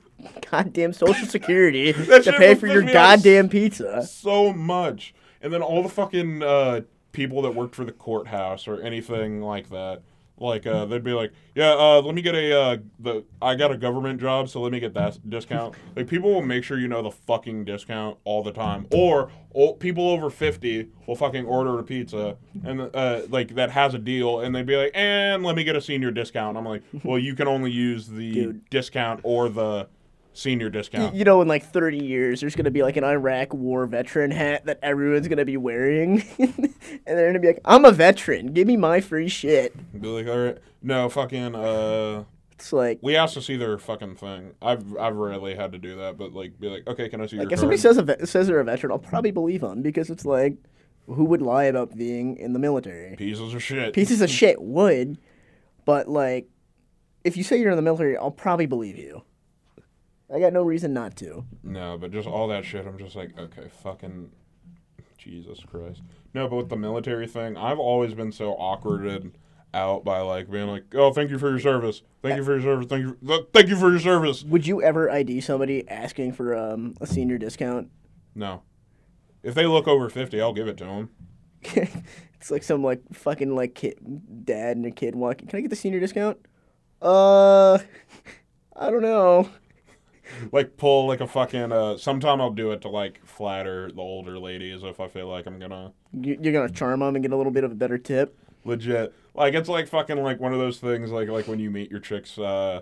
goddamn 0.49 0.93
social 0.93 1.27
security 1.27 1.93
to 1.93 2.33
pay 2.37 2.55
for 2.55 2.67
your 2.67 2.81
goddamn 2.81 3.49
pizza. 3.49 4.03
so 4.03 4.51
much. 4.53 5.13
And 5.43 5.51
then 5.53 5.61
all 5.61 5.83
the 5.83 5.89
fucking 5.89 6.41
uh, 6.43 6.81
people 7.11 7.41
that 7.43 7.51
worked 7.55 7.75
for 7.75 7.83
the 7.85 7.91
courthouse 7.91 8.67
or 8.67 8.81
anything 8.81 9.41
like 9.41 9.69
that, 9.69 10.01
like 10.41 10.65
uh, 10.65 10.85
they'd 10.85 11.03
be 11.03 11.13
like, 11.13 11.31
"Yeah, 11.55 11.71
uh, 11.73 12.01
let 12.03 12.15
me 12.15 12.21
get 12.21 12.35
a 12.35 12.59
uh, 12.59 12.77
the 12.99 13.23
I 13.41 13.55
got 13.55 13.71
a 13.71 13.77
government 13.77 14.19
job, 14.19 14.49
so 14.49 14.59
let 14.61 14.71
me 14.71 14.79
get 14.79 14.93
that 14.95 15.17
discount." 15.29 15.75
Like 15.95 16.07
people 16.07 16.33
will 16.33 16.41
make 16.41 16.63
sure 16.63 16.79
you 16.79 16.87
know 16.87 17.01
the 17.01 17.11
fucking 17.11 17.65
discount 17.65 18.17
all 18.23 18.41
the 18.43 18.51
time, 18.51 18.87
or 18.91 19.29
old, 19.53 19.79
people 19.79 20.09
over 20.09 20.29
fifty 20.29 20.87
will 21.05 21.15
fucking 21.15 21.45
order 21.45 21.77
a 21.79 21.83
pizza 21.83 22.37
and 22.63 22.89
uh, 22.95 23.21
like 23.29 23.55
that 23.55 23.71
has 23.71 23.93
a 23.93 23.99
deal, 23.99 24.39
and 24.39 24.55
they'd 24.55 24.65
be 24.65 24.75
like, 24.77 24.91
"And 24.95 25.43
let 25.43 25.55
me 25.55 25.63
get 25.63 25.75
a 25.75 25.81
senior 25.81 26.11
discount." 26.11 26.57
I'm 26.57 26.65
like, 26.65 26.81
"Well, 27.03 27.19
you 27.19 27.35
can 27.35 27.47
only 27.47 27.71
use 27.71 28.07
the 28.07 28.31
Dude. 28.33 28.69
discount 28.69 29.19
or 29.23 29.49
the 29.49 29.87
senior 30.33 30.69
discount." 30.69 31.15
You 31.15 31.23
know, 31.25 31.41
in 31.41 31.47
like 31.47 31.63
30 31.63 31.97
years, 32.03 32.41
there's 32.41 32.55
gonna 32.55 32.71
be 32.71 32.83
like 32.83 32.97
an 32.97 33.03
Iraq 33.03 33.53
War 33.53 33.85
veteran 33.85 34.31
hat 34.31 34.65
that 34.65 34.79
everyone's 34.81 35.27
gonna 35.27 35.45
be 35.45 35.57
wearing, 35.57 36.23
and 36.39 36.73
they're 37.05 37.27
gonna 37.27 37.39
be 37.39 37.47
like, 37.47 37.61
"I'm 37.65 37.85
a 37.85 37.91
veteran. 37.91 38.47
Give 38.53 38.67
me 38.67 38.77
my 38.77 39.01
free 39.01 39.27
shit." 39.27 39.73
Be 39.99 40.07
like, 40.07 40.27
all 40.27 40.37
right, 40.37 40.57
no, 40.81 41.09
fucking, 41.09 41.55
uh, 41.55 42.23
It's 42.53 42.71
like, 42.73 42.99
we 43.01 43.15
asked 43.15 43.33
to 43.35 43.41
see 43.41 43.55
their 43.57 43.77
fucking 43.77 44.15
thing. 44.15 44.51
I've 44.61 44.97
I've 44.97 45.15
rarely 45.15 45.55
had 45.55 45.71
to 45.73 45.77
do 45.77 45.97
that, 45.97 46.17
but 46.17 46.33
like, 46.33 46.59
be 46.59 46.67
like, 46.69 46.87
okay, 46.87 47.09
can 47.09 47.21
I 47.21 47.25
see 47.27 47.37
like 47.37 47.45
your 47.45 47.53
if 47.53 47.59
somebody 47.59 47.81
card? 47.81 47.95
says 47.95 47.97
a 47.97 48.03
ve- 48.03 48.25
says 48.25 48.47
they're 48.47 48.59
a 48.59 48.63
veteran, 48.63 48.91
I'll 48.91 48.99
probably 48.99 49.31
believe 49.31 49.61
them 49.61 49.81
because 49.81 50.09
it's 50.09 50.25
like, 50.25 50.55
who 51.07 51.25
would 51.25 51.41
lie 51.41 51.65
about 51.65 51.95
being 51.97 52.37
in 52.37 52.53
the 52.53 52.59
military? 52.59 53.15
Pieces 53.15 53.53
of 53.53 53.61
shit. 53.63 53.93
Pieces 53.93 54.21
of 54.21 54.29
shit 54.29 54.61
would, 54.61 55.17
but 55.85 56.07
like, 56.07 56.47
if 57.23 57.35
you 57.37 57.43
say 57.43 57.59
you're 57.59 57.71
in 57.71 57.75
the 57.75 57.81
military, 57.81 58.15
I'll 58.17 58.31
probably 58.31 58.65
believe 58.67 58.97
you. 58.97 59.23
I 60.33 60.39
got 60.39 60.53
no 60.53 60.63
reason 60.63 60.93
not 60.93 61.15
to. 61.17 61.45
No, 61.63 61.97
but 61.97 62.11
just 62.11 62.27
all 62.27 62.47
that 62.47 62.63
shit. 62.65 62.85
I'm 62.87 62.97
just 62.97 63.15
like, 63.15 63.37
okay, 63.37 63.69
fucking, 63.83 64.31
Jesus 65.17 65.59
Christ. 65.69 66.01
No, 66.33 66.47
but 66.47 66.55
with 66.55 66.69
the 66.69 66.77
military 66.77 67.27
thing, 67.27 67.57
I've 67.57 67.79
always 67.79 68.13
been 68.13 68.31
so 68.31 68.51
awkwarded 68.53 69.37
out 69.73 70.03
by 70.03 70.19
like 70.19 70.49
being 70.49 70.67
like, 70.67 70.83
oh, 70.95 71.13
thank 71.13 71.29
you 71.31 71.37
for 71.37 71.49
your 71.49 71.59
service, 71.59 72.01
thank 72.21 72.37
you 72.37 72.43
for 72.43 72.53
your 72.53 72.61
service, 72.61 72.87
thank 72.87 73.03
you, 73.03 73.17
th- 73.25 73.47
thank 73.53 73.67
you 73.67 73.75
for 73.77 73.89
your 73.89 73.99
service. 73.99 74.43
Would 74.43 74.67
you 74.67 74.81
ever 74.81 75.09
ID 75.09 75.41
somebody 75.41 75.87
asking 75.89 76.33
for 76.33 76.55
um, 76.55 76.95
a 77.01 77.07
senior 77.07 77.37
discount? 77.37 77.89
No, 78.35 78.63
if 79.43 79.53
they 79.55 79.65
look 79.65 79.87
over 79.87 80.09
fifty, 80.09 80.41
I'll 80.41 80.53
give 80.53 80.67
it 80.67 80.77
to 80.77 80.85
them. 80.85 81.09
it's 81.63 82.51
like 82.51 82.63
some 82.63 82.83
like 82.83 83.01
fucking 83.13 83.55
like 83.55 83.75
kid, 83.75 83.97
dad 84.45 84.77
and 84.77 84.85
a 84.85 84.91
kid 84.91 85.15
walking. 85.15 85.47
Can 85.47 85.57
I 85.57 85.61
get 85.61 85.69
the 85.69 85.75
senior 85.75 85.99
discount? 85.99 86.37
Uh, 87.01 87.79
I 88.75 88.89
don't 88.89 89.01
know. 89.01 89.49
Like 90.51 90.77
pull 90.77 91.07
like 91.07 91.21
a 91.21 91.27
fucking. 91.27 91.71
Uh, 91.71 91.97
sometime 91.97 92.41
I'll 92.41 92.51
do 92.51 92.71
it 92.71 92.81
to 92.81 92.89
like 92.89 93.19
flatter 93.25 93.91
the 93.91 94.01
older 94.01 94.37
ladies 94.39 94.83
if 94.83 94.99
I 94.99 95.07
feel 95.07 95.27
like 95.27 95.45
I'm 95.45 95.59
gonna. 95.59 95.93
You- 96.13 96.37
You're 96.41 96.53
gonna 96.53 96.69
charm 96.71 96.99
them 97.01 97.15
and 97.15 97.23
get 97.23 97.31
a 97.31 97.37
little 97.37 97.51
bit 97.51 97.63
of 97.63 97.71
a 97.71 97.75
better 97.75 97.97
tip. 97.97 98.37
legit 98.65 99.13
like 99.33 99.53
it's 99.53 99.69
like 99.69 99.87
fucking 99.87 100.21
like 100.21 100.39
one 100.39 100.53
of 100.53 100.59
those 100.59 100.77
things 100.79 101.09
like 101.09 101.29
like 101.29 101.47
when 101.47 101.57
you 101.59 101.71
meet 101.71 101.89
your 101.89 101.99
chick's 102.01 102.37
uh 102.37 102.81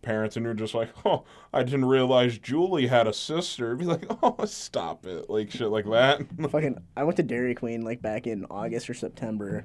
parents 0.00 0.36
and 0.36 0.44
you're 0.44 0.54
just 0.54 0.74
like 0.74 0.88
oh 1.04 1.22
i 1.52 1.62
didn't 1.62 1.84
realize 1.84 2.38
julie 2.38 2.88
had 2.88 3.06
a 3.06 3.12
sister 3.12 3.76
be 3.76 3.84
like 3.84 4.04
oh 4.22 4.44
stop 4.46 5.06
it 5.06 5.30
like 5.30 5.48
shit 5.50 5.68
like 5.68 5.84
that 5.84 6.20
fucking 6.50 6.76
I 6.96 7.04
went 7.04 7.16
to 7.18 7.22
Dairy 7.22 7.54
Queen 7.54 7.82
like 7.82 8.02
back 8.02 8.26
in 8.26 8.44
August 8.46 8.90
or 8.90 8.94
September 8.94 9.64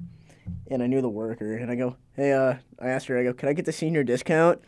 and 0.69 0.83
I 0.83 0.87
knew 0.87 1.01
the 1.01 1.09
worker 1.09 1.55
and 1.55 1.71
I 1.71 1.75
go, 1.75 1.95
Hey, 2.13 2.33
uh 2.33 2.55
I 2.79 2.89
asked 2.89 3.07
her, 3.07 3.17
I 3.17 3.23
go, 3.23 3.33
Can 3.33 3.49
I 3.49 3.53
get 3.53 3.65
the 3.65 3.71
senior 3.71 4.03
discount? 4.03 4.61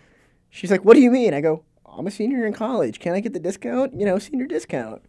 She's 0.49 0.71
like, 0.71 0.83
What 0.83 0.95
do 0.95 1.01
you 1.01 1.11
mean? 1.11 1.33
I 1.35 1.41
go, 1.41 1.63
I'm 1.99 2.07
a 2.07 2.11
senior 2.11 2.45
in 2.45 2.53
college. 2.53 2.99
Can 2.99 3.13
I 3.13 3.19
get 3.19 3.33
the 3.33 3.39
discount? 3.39 3.99
You 3.99 4.05
know, 4.05 4.17
senior 4.17 4.47
discount. 4.47 5.03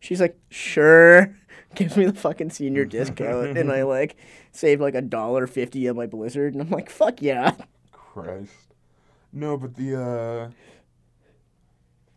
She's 0.00 0.20
like, 0.20 0.38
Sure. 0.50 1.36
Gives 1.74 1.96
me 1.96 2.04
the 2.04 2.12
fucking 2.12 2.50
senior 2.50 2.84
discount 2.84 3.56
and 3.56 3.72
I 3.72 3.82
like 3.84 4.16
save 4.50 4.80
like 4.80 4.94
a 4.94 5.00
dollar 5.00 5.46
fifty 5.46 5.88
on 5.88 5.96
my 5.96 6.06
blizzard 6.06 6.52
and 6.52 6.62
I'm 6.62 6.68
like, 6.68 6.90
fuck 6.90 7.22
yeah. 7.22 7.54
christ 7.92 8.52
no 9.32 9.56
but 9.56 9.74
the 9.74 9.98
uh 9.98 10.50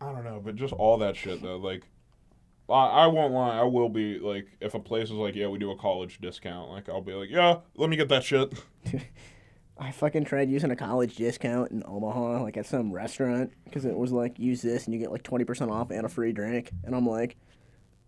i 0.04 0.12
don't 0.12 0.24
know 0.24 0.38
but 0.44 0.54
just 0.54 0.74
all 0.74 0.98
that 0.98 1.16
shit 1.16 1.40
though 1.40 1.56
like 1.56 1.84
I, 2.68 2.86
I 2.86 3.06
won't 3.06 3.32
lie. 3.32 3.60
I 3.60 3.62
will 3.62 3.88
be 3.88 4.18
like, 4.18 4.48
if 4.60 4.74
a 4.74 4.80
place 4.80 5.04
is 5.04 5.12
like, 5.12 5.36
yeah, 5.36 5.46
we 5.46 5.56
do 5.56 5.70
a 5.70 5.76
college 5.76 6.20
discount, 6.20 6.68
like 6.68 6.88
I'll 6.88 7.00
be 7.00 7.14
like, 7.14 7.30
yeah, 7.30 7.58
let 7.76 7.88
me 7.88 7.96
get 7.96 8.08
that 8.08 8.24
shit. 8.24 8.52
I 9.78 9.90
fucking 9.90 10.24
tried 10.24 10.48
using 10.48 10.70
a 10.70 10.76
college 10.76 11.16
discount 11.16 11.70
in 11.70 11.82
Omaha, 11.86 12.42
like 12.42 12.56
at 12.56 12.66
some 12.66 12.92
restaurant, 12.92 13.52
because 13.64 13.84
it 13.84 13.96
was 13.96 14.10
like 14.10 14.38
use 14.38 14.62
this 14.62 14.86
and 14.86 14.94
you 14.94 15.00
get 15.00 15.12
like 15.12 15.22
twenty 15.22 15.44
percent 15.44 15.70
off 15.70 15.90
and 15.90 16.06
a 16.06 16.08
free 16.08 16.32
drink, 16.32 16.70
and 16.84 16.94
I'm 16.94 17.06
like, 17.06 17.36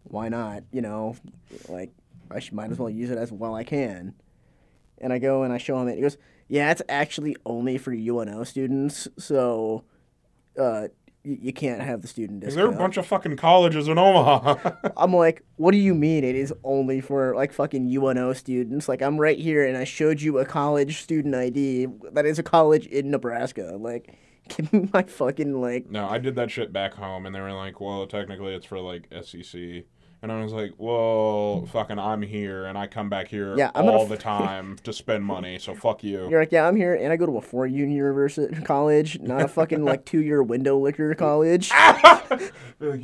why 0.04 0.28
not? 0.28 0.62
You 0.72 0.80
know, 0.80 1.16
like 1.68 1.90
I 2.30 2.40
should 2.40 2.54
might 2.54 2.70
as 2.70 2.78
well 2.78 2.88
use 2.88 3.10
it 3.10 3.18
as 3.18 3.30
well 3.30 3.54
I 3.54 3.64
can. 3.64 4.14
And 5.00 5.12
I 5.12 5.18
go 5.18 5.42
and 5.42 5.52
I 5.52 5.58
show 5.58 5.80
him 5.80 5.88
it. 5.88 5.96
He 5.96 6.00
goes, 6.00 6.16
yeah, 6.48 6.70
it's 6.70 6.82
actually 6.88 7.36
only 7.44 7.76
for 7.78 7.92
UNO 7.92 8.44
students, 8.44 9.06
so 9.18 9.84
uh, 10.58 10.88
you, 11.24 11.38
you 11.40 11.52
can't 11.52 11.80
have 11.82 12.02
the 12.02 12.08
student 12.08 12.40
There 12.40 12.48
are 12.48 12.52
discount. 12.52 12.74
a 12.74 12.78
bunch 12.78 12.96
of 12.96 13.06
fucking 13.06 13.36
colleges 13.36 13.88
in 13.88 13.98
Omaha. 13.98 14.72
I'm 14.96 15.12
like, 15.14 15.42
what 15.56 15.72
do 15.72 15.78
you 15.78 15.94
mean 15.94 16.24
it 16.24 16.34
is 16.36 16.52
only 16.64 17.00
for 17.00 17.34
like 17.34 17.52
fucking 17.52 17.88
UNO 17.94 18.32
students? 18.32 18.88
Like 18.88 19.02
I'm 19.02 19.18
right 19.18 19.38
here 19.38 19.66
and 19.66 19.76
I 19.76 19.84
showed 19.84 20.20
you 20.20 20.38
a 20.38 20.44
college 20.44 21.02
student 21.02 21.34
ID 21.34 21.86
that 22.12 22.24
is 22.26 22.38
a 22.38 22.42
college 22.42 22.86
in 22.86 23.10
Nebraska. 23.10 23.76
Like, 23.78 24.16
give 24.48 24.72
me 24.72 24.88
my 24.92 25.02
fucking 25.02 25.60
like. 25.60 25.90
no, 25.90 26.08
I 26.08 26.18
did 26.18 26.34
that 26.36 26.50
shit 26.50 26.72
back 26.72 26.94
home, 26.94 27.26
and 27.26 27.34
they 27.34 27.40
were 27.40 27.52
like, 27.52 27.80
"Well, 27.82 28.06
technically, 28.06 28.54
it's 28.54 28.64
for 28.64 28.80
like 28.80 29.06
SEC." 29.22 29.84
And 30.20 30.32
I 30.32 30.42
was 30.42 30.52
like, 30.52 30.72
"Well, 30.78 31.66
fucking, 31.66 31.96
I'm 31.98 32.22
here, 32.22 32.66
and 32.66 32.76
I 32.76 32.88
come 32.88 33.08
back 33.08 33.28
here 33.28 33.56
Yeah, 33.56 33.70
all 33.74 34.02
f- 34.02 34.08
the 34.08 34.16
time 34.34 34.76
to 34.82 34.92
spend 34.92 35.24
money. 35.24 35.58
So 35.60 35.74
fuck 35.74 36.02
you." 36.02 36.28
You're 36.28 36.40
like, 36.40 36.50
yeah, 36.50 36.66
I'm 36.66 36.74
here 36.74 36.94
and 36.94 37.12
I 37.12 37.16
go 37.16 37.24
to 37.26 37.36
a 37.36 37.40
four 37.40 37.66
year 37.68 37.86
university 37.86 38.60
college, 38.64 39.20
not 39.20 39.42
a 39.42 39.48
fucking 39.48 39.84
like 39.84 40.04
two 40.06 40.20
year 40.22 40.42
window 40.42 40.76
liquor 40.76 41.14
college. 41.14 41.70
Like, 41.70 42.52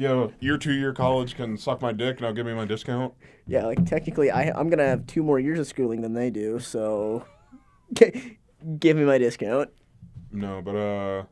Yo, 0.00 0.32
year 0.40 0.58
two 0.58 0.72
year 0.72 0.92
college 0.92 1.36
can 1.36 1.56
suck 1.56 1.80
my 1.80 1.92
dick, 1.92 2.16
and 2.18 2.26
I'll 2.26 2.32
give 2.32 2.46
me 2.46 2.54
my 2.54 2.64
discount. 2.64 3.14
Yeah, 3.46 3.64
like 3.66 3.84
technically, 3.86 4.30
I 4.32 4.50
I'm 4.50 4.68
gonna 4.68 4.86
have 4.86 5.06
two 5.06 5.22
more 5.22 5.38
years 5.38 5.60
of 5.60 5.66
schooling 5.68 6.00
than 6.02 6.14
they 6.14 6.30
do, 6.30 6.58
so 6.58 7.24
give 7.92 8.96
me 8.96 9.04
my 9.04 9.18
discount. 9.18 9.70
No, 10.32 10.60
but 10.62 10.74
uh, 10.74 11.22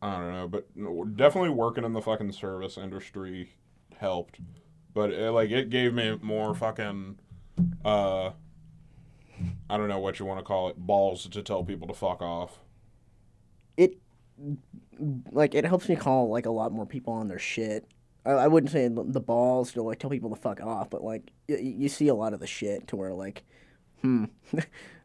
I 0.00 0.18
don't 0.18 0.32
know, 0.32 0.48
but 0.48 1.16
definitely 1.16 1.50
working 1.50 1.84
in 1.84 1.92
the 1.92 2.02
fucking 2.02 2.32
service 2.32 2.76
industry 2.76 3.50
helped. 4.02 4.38
But 4.92 5.10
it, 5.10 5.30
like, 5.30 5.50
it 5.50 5.70
gave 5.70 5.94
me 5.94 6.18
more 6.20 6.54
fucking, 6.54 7.18
uh, 7.84 8.32
I 9.70 9.76
don't 9.76 9.88
know 9.88 9.98
what 9.98 10.18
you 10.18 10.26
want 10.26 10.40
to 10.40 10.44
call 10.44 10.68
it, 10.68 10.76
balls 10.76 11.26
to 11.26 11.42
tell 11.42 11.64
people 11.64 11.88
to 11.88 11.94
fuck 11.94 12.20
off. 12.20 12.58
It 13.78 13.96
like 15.30 15.54
it 15.54 15.64
helps 15.64 15.88
me 15.88 15.96
call 15.96 16.28
like 16.28 16.46
a 16.46 16.50
lot 16.50 16.72
more 16.72 16.86
people 16.86 17.12
on 17.12 17.28
their 17.28 17.38
shit. 17.38 17.86
I, 18.24 18.32
I 18.32 18.46
wouldn't 18.48 18.70
say 18.70 18.88
the 18.88 19.20
balls 19.20 19.72
to 19.72 19.82
like 19.82 19.98
tell 19.98 20.10
people 20.10 20.30
to 20.30 20.36
fuck 20.36 20.60
off, 20.60 20.90
but 20.90 21.02
like 21.02 21.30
y- 21.48 21.56
y- 21.60 21.74
you 21.78 21.88
see 21.88 22.08
a 22.08 22.14
lot 22.14 22.34
of 22.34 22.40
the 22.40 22.46
shit 22.46 22.86
to 22.88 22.96
where 22.96 23.14
like, 23.14 23.44
hmm, 24.02 24.26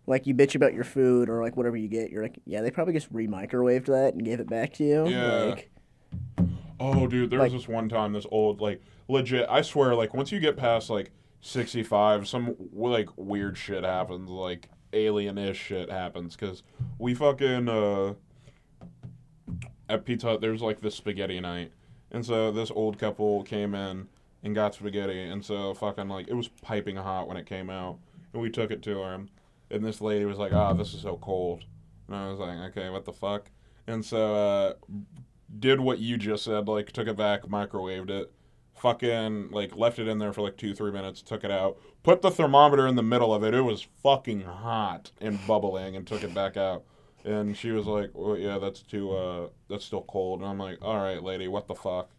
like 0.08 0.28
you 0.28 0.36
bitch 0.36 0.56
about 0.56 0.74
your 0.74 0.84
food 0.84 1.30
or 1.30 1.42
like 1.42 1.56
whatever 1.56 1.78
you 1.78 1.88
get, 1.88 2.12
you're 2.12 2.24
like, 2.24 2.40
yeah, 2.46 2.62
they 2.62 2.72
probably 2.72 2.94
just 2.94 3.08
re-microwaved 3.12 3.86
that 3.86 4.14
and 4.14 4.24
gave 4.26 4.40
it 4.40 4.50
back 4.50 4.74
to 4.74 4.84
you. 4.84 5.08
Yeah. 5.08 5.32
Like, 5.44 5.70
Oh, 6.80 7.08
dude, 7.08 7.30
there 7.30 7.40
Like- 7.40 7.52
was 7.52 7.62
this 7.64 7.68
one 7.68 7.90
time, 7.90 8.14
this 8.14 8.28
old, 8.32 8.62
like, 8.62 8.82
legit, 9.08 9.48
I 9.50 9.62
swear, 9.62 9.96
like, 9.96 10.14
once 10.14 10.32
you 10.32 10.40
get 10.40 10.58
past, 10.58 10.90
like, 10.90 11.12
65, 11.42 12.28
some, 12.28 12.56
like, 12.74 13.10
weird 13.18 13.58
shit 13.58 13.84
happens, 13.84 14.30
like, 14.30 14.70
alien-ish 14.94 15.58
shit 15.58 15.90
happens, 15.90 16.36
because 16.36 16.64
we 17.00 17.14
fucking, 17.14 17.68
uh, 17.70 18.14
at 19.90 20.06
Pizza 20.06 20.28
Hut, 20.28 20.42
there's, 20.42 20.62
like, 20.62 20.82
this 20.82 20.96
spaghetti 20.96 21.40
night, 21.40 21.72
and 22.12 22.26
so 22.26 22.52
this 22.52 22.72
old 22.72 22.98
couple 23.00 23.44
came 23.44 23.74
in 23.74 24.08
and 24.44 24.54
got 24.54 24.76
spaghetti, 24.76 25.24
and 25.24 25.44
so 25.44 25.74
fucking, 25.74 26.08
like, 26.10 26.28
it 26.28 26.34
was 26.36 26.48
piping 26.48 26.96
hot 26.98 27.28
when 27.28 27.38
it 27.38 27.46
came 27.46 27.70
out, 27.70 27.98
and 28.34 28.42
we 28.42 28.50
took 28.50 28.70
it 28.72 28.82
to 28.84 29.02
him, 29.04 29.30
and 29.72 29.84
this 29.84 30.02
lady 30.02 30.26
was 30.26 30.38
like, 30.38 30.54
ah, 30.54 30.74
this 30.74 30.94
is 30.94 31.02
so 31.02 31.18
cold, 31.18 31.64
and 32.08 32.16
I 32.16 32.30
was 32.30 32.40
like, 32.40 32.58
okay, 32.70 32.90
what 32.90 33.06
the 33.06 33.14
fuck? 33.14 33.50
And 33.88 34.04
so, 34.04 34.36
uh, 34.36 34.74
did 35.60 35.80
what 35.80 36.00
you 36.00 36.18
just 36.18 36.44
said, 36.44 36.68
like 36.68 36.92
took 36.92 37.08
it 37.08 37.18
back, 37.18 37.44
microwaved 37.44 38.10
it, 38.10 38.32
fucking 38.76 39.50
like 39.52 39.76
left 39.76 40.00
it 40.00 40.08
in 40.08 40.20
there 40.20 40.34
for 40.34 40.42
like 40.42 40.58
two, 40.58 40.74
three 40.74 40.92
minutes, 40.92 41.22
took 41.22 41.44
it 41.44 41.52
out, 41.52 41.78
put 42.04 42.22
the 42.22 42.32
thermometer 42.32 42.88
in 42.88 42.96
the 42.96 43.04
middle 43.04 43.34
of 43.34 43.44
it. 43.44 43.54
It 43.54 43.62
was 43.62 43.88
fucking 44.04 44.42
hot 44.42 45.12
and 45.20 45.40
bubbling, 45.48 45.96
and 45.96 46.06
took 46.06 46.24
it 46.24 46.34
back 46.34 46.58
out. 46.58 46.84
And 47.24 47.58
she 47.58 47.72
was 47.72 47.86
like, 47.88 48.12
well, 48.14 48.38
"Yeah, 48.38 48.58
that's 48.58 48.82
too, 48.82 49.12
uh, 49.12 49.48
that's 49.70 49.86
still 49.86 50.04
cold." 50.04 50.40
And 50.40 50.50
I'm 50.50 50.58
like, 50.58 50.78
"All 50.82 50.98
right, 50.98 51.22
lady, 51.22 51.48
what 51.48 51.68
the 51.68 51.76
fuck?" 51.76 52.10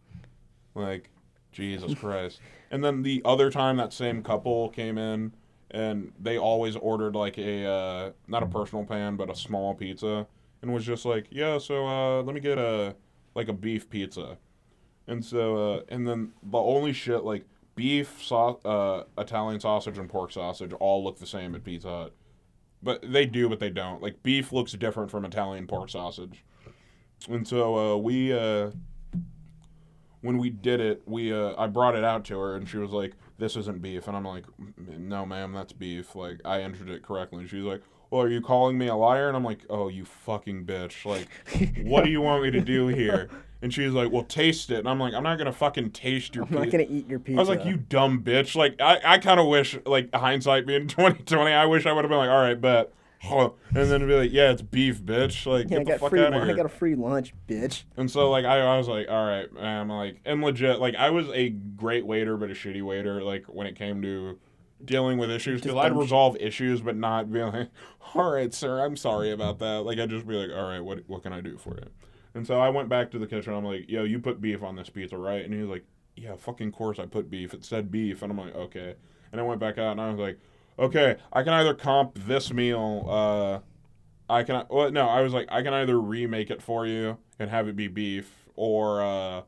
Like, 0.74 1.11
Jesus 1.53 1.95
Christ. 1.99 2.41
And 2.70 2.85
then 2.85 3.03
the 3.03 3.22
other 3.24 3.51
time 3.51 3.76
that 3.79 3.93
same 3.93 4.22
couple 4.22 4.68
came 4.68 4.99
in, 4.99 5.33
and 5.70 6.12
they 6.20 6.37
always 6.39 6.76
ordered 6.76 7.14
like 7.14 7.39
a, 7.39 7.64
uh, 7.64 8.11
not 8.26 8.43
a 8.43 8.47
personal 8.47 8.85
pan, 8.85 9.16
but 9.16 9.31
a 9.31 9.35
small 9.35 9.74
pizza, 9.74 10.26
and 10.61 10.74
was 10.74 10.85
just 10.85 11.05
like, 11.05 11.26
"Yeah, 11.31 11.59
so 11.59 11.87
uh, 11.87 12.22
let 12.22 12.35
me 12.35 12.41
get 12.41 12.59
a." 12.59 12.97
like 13.39 13.49
a 13.49 13.53
beef 13.53 13.89
pizza. 13.89 14.36
And 15.07 15.24
so, 15.24 15.74
uh, 15.74 15.80
and 15.89 16.07
then 16.07 16.32
the 16.43 16.59
only 16.59 16.93
shit 16.93 17.22
like 17.22 17.45
beef, 17.76 18.18
sau- 18.20 18.61
uh, 18.64 19.05
Italian 19.16 19.61
sausage, 19.61 19.97
and 19.97 20.11
pork 20.11 20.32
sausage 20.32 20.72
all 20.80 21.05
look 21.05 21.20
the 21.20 21.26
same 21.26 21.55
at 21.55 21.62
Pizza 21.62 21.89
Hut. 21.89 22.14
But 22.82 23.12
they 23.12 23.26
do, 23.26 23.49
but 23.49 23.61
they 23.61 23.70
don't. 23.70 24.03
Like 24.03 24.24
beef 24.24 24.53
looks 24.53 24.72
different 24.72 25.12
from 25.12 25.24
Italian 25.24 25.68
pork 25.68 25.89
sausage. 25.89 26.45
And 27.28 27.47
so 27.47 27.95
uh, 27.95 27.97
we, 27.97 28.32
uh, 28.32 28.72
when 30.20 30.36
we 30.39 30.51
did 30.51 30.80
it, 30.80 31.03
we 31.07 31.32
uh, 31.32 31.55
I 31.57 31.68
brought 31.68 31.95
it 31.95 32.03
out 32.03 32.24
to 32.26 32.39
her, 32.41 32.57
and 32.57 32.68
she 32.68 32.78
was 32.78 32.91
like, 32.91 33.14
"This 33.39 33.55
isn't 33.57 33.80
beef," 33.80 34.09
and 34.09 34.16
I'm 34.16 34.24
like, 34.24 34.47
"No, 34.76 35.24
ma'am, 35.24 35.53
that's 35.53 35.72
beef." 35.72 36.16
Like 36.16 36.41
I 36.45 36.62
entered 36.62 36.91
it 36.91 37.03
correctly, 37.05 37.41
and 37.41 37.49
she's 37.49 37.62
like, 37.62 37.82
"Well, 38.11 38.22
are 38.22 38.28
you 38.28 38.40
calling 38.40 38.78
me 38.78 38.86
a 38.88 38.94
liar?" 38.94 39.28
And 39.28 39.36
I'm 39.36 39.44
like, 39.44 39.61
"Oh, 39.70 39.88
you 39.88 40.04
fucking 40.04 40.64
bitch! 40.64 41.04
Like, 41.04 41.28
what 41.86 42.04
do 42.04 42.11
you 42.11 42.20
want 42.20 42.42
me 42.42 42.50
to 42.52 42.61
do 42.61 42.86
here?" 42.88 43.28
And 43.61 43.74
she's 43.74 43.90
like, 43.92 44.12
"Well, 44.12 44.22
taste 44.22 44.70
it." 44.70 44.78
And 44.78 44.88
I'm 44.88 45.00
like, 45.00 45.14
"I'm 45.14 45.22
not 45.24 45.36
gonna 45.38 45.52
fucking 45.52 45.90
taste 45.90 46.34
your 46.36 46.44
I'm 46.44 46.54
not 46.54 46.70
gonna 46.70 46.86
eat 46.88 47.09
your 47.09 47.18
pizza. 47.18 47.38
I 47.38 47.40
was 47.40 47.48
like, 47.48 47.64
"You 47.64 47.76
dumb 47.76 48.22
bitch!" 48.22 48.54
Like, 48.54 48.80
I, 48.80 49.00
I 49.04 49.18
kind 49.18 49.40
of 49.40 49.46
wish, 49.46 49.76
like, 49.84 50.14
hindsight 50.14 50.66
being 50.66 50.86
2020, 50.88 51.52
I 51.52 51.66
wish 51.66 51.84
I 51.86 51.92
would 51.92 52.04
have 52.04 52.09
been 52.11 52.18
like, 52.18 52.30
"All 52.30 52.40
right, 52.40 52.61
bet," 52.61 52.92
and 53.20 53.50
then 53.90 54.06
be 54.06 54.14
like, 54.14 54.32
"Yeah, 54.32 54.52
it's 54.52 54.62
beef, 54.62 55.02
bitch!" 55.02 55.44
Like, 55.44 55.68
Yeah, 55.68 55.78
I 55.78 55.80
get 55.80 55.84
the 55.86 55.90
got 55.92 56.00
fuck 56.00 56.11
free. 56.11 56.20
out 56.20 56.32
of 56.32 56.42
here. 56.44 56.52
I 56.52 56.56
got 56.56 56.66
a 56.66 56.68
free 56.68 56.94
lunch, 56.94 57.34
bitch. 57.48 57.82
And 57.96 58.09
so 58.09 58.30
like 58.30 58.44
I, 58.44 58.61
I 58.61 58.78
was 58.78 58.86
like, 58.86 59.09
all 59.11 59.26
right, 59.26 59.52
man, 59.52 59.88
like 59.88 60.20
and 60.24 60.40
legit, 60.40 60.78
like 60.78 60.94
I 60.94 61.11
was 61.11 61.28
a 61.30 61.48
great 61.50 62.06
waiter 62.06 62.36
but 62.36 62.50
a 62.50 62.54
shitty 62.54 62.82
waiter. 62.84 63.22
Like 63.24 63.46
when 63.46 63.66
it 63.66 63.74
came 63.74 64.00
to 64.02 64.38
dealing 64.85 65.18
with 65.18 65.31
issues, 65.31 65.61
because 65.61 65.76
I'd 65.76 65.97
resolve 65.97 66.37
issues 66.41 66.81
but 66.81 66.97
not 66.97 67.33
be 67.33 67.43
like, 67.43 67.70
all 68.14 68.31
right, 68.33 68.53
sir, 68.53 68.85
I'm 68.85 68.97
sorry 68.97 69.31
about 69.33 69.59
that. 69.61 69.85
Like 69.85 69.99
I'd 69.99 70.11
just 70.11 70.26
be 70.26 70.35
like, 70.35 70.51
all 70.57 70.68
right, 70.68 70.81
what 70.81 71.01
what 71.07 71.22
can 71.22 71.33
I 71.33 71.41
do 71.41 71.57
for 71.59 71.74
you? 71.76 71.87
And 72.35 72.47
so 72.47 72.61
I 72.61 72.68
went 72.68 72.89
back 72.89 73.11
to 73.12 73.18
the 73.18 73.26
kitchen. 73.26 73.53
I'm 73.55 73.64
like, 73.64 73.89
yo, 73.89 74.05
you 74.05 74.18
put 74.18 74.41
beef 74.41 74.62
on 74.62 74.76
this 74.76 74.89
pizza, 74.91 75.16
right? 75.18 75.45
And 75.45 75.53
he 75.53 75.61
was 75.61 75.70
like, 75.70 75.85
yeah, 76.16 76.37
fucking 76.37 76.72
course 76.72 76.99
I 76.99 77.07
put 77.07 77.31
beef. 77.31 77.55
It 77.55 77.64
said 77.64 77.91
beef, 77.91 78.22
and 78.22 78.31
I'm 78.31 78.39
like, 78.39 78.55
okay. 78.55 78.95
And 79.33 79.41
I 79.41 79.45
went 79.45 79.61
back 79.61 79.79
out 79.79 79.93
and 79.93 80.01
I 80.01 80.11
was 80.11 80.18
like, 80.18 80.39
okay, 80.79 81.16
I 81.33 81.43
can 81.43 81.53
either 81.53 81.74
comp 81.74 82.14
this 82.26 82.53
meal. 82.53 83.05
uh 83.09 83.61
I 84.31 84.43
can 84.43 84.64
well 84.68 84.91
no, 84.91 85.09
I 85.09 85.22
was 85.22 85.33
like 85.33 85.49
I 85.51 85.62
can 85.62 85.72
either 85.74 85.99
remake 86.01 86.51
it 86.51 86.62
for 86.62 86.87
you 86.87 87.18
and 87.39 87.51
have 87.51 87.66
it 87.68 87.76
be 87.76 87.89
beef 87.89 88.47
or 88.57 89.03
uh 89.03 89.43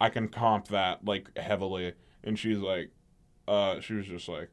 I 0.00 0.08
can 0.08 0.28
comp 0.28 0.68
that 0.68 1.04
like 1.04 1.36
heavily 1.36 1.94
and 2.22 2.38
she's 2.38 2.58
like 2.58 2.90
uh 3.48 3.80
she 3.80 3.94
was 3.94 4.06
just 4.06 4.28
like 4.28 4.50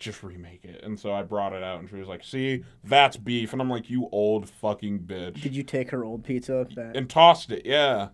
just 0.00 0.22
remake 0.22 0.64
it. 0.64 0.82
And 0.82 0.98
so 0.98 1.12
I 1.12 1.22
brought 1.22 1.52
it 1.52 1.62
out 1.62 1.80
and 1.80 1.88
she 1.88 1.96
was 1.96 2.08
like, 2.08 2.24
"See, 2.24 2.64
that's 2.82 3.16
beef." 3.16 3.52
And 3.52 3.62
I'm 3.62 3.70
like, 3.70 3.88
"You 3.88 4.08
old 4.10 4.48
fucking 4.48 5.00
bitch." 5.00 5.40
Did 5.40 5.54
you 5.54 5.62
take 5.62 5.90
her 5.90 6.04
old 6.04 6.24
pizza 6.24 6.66
back? 6.74 6.96
and 6.96 7.08
tossed 7.08 7.52
it. 7.52 7.64
Yeah. 7.64 8.08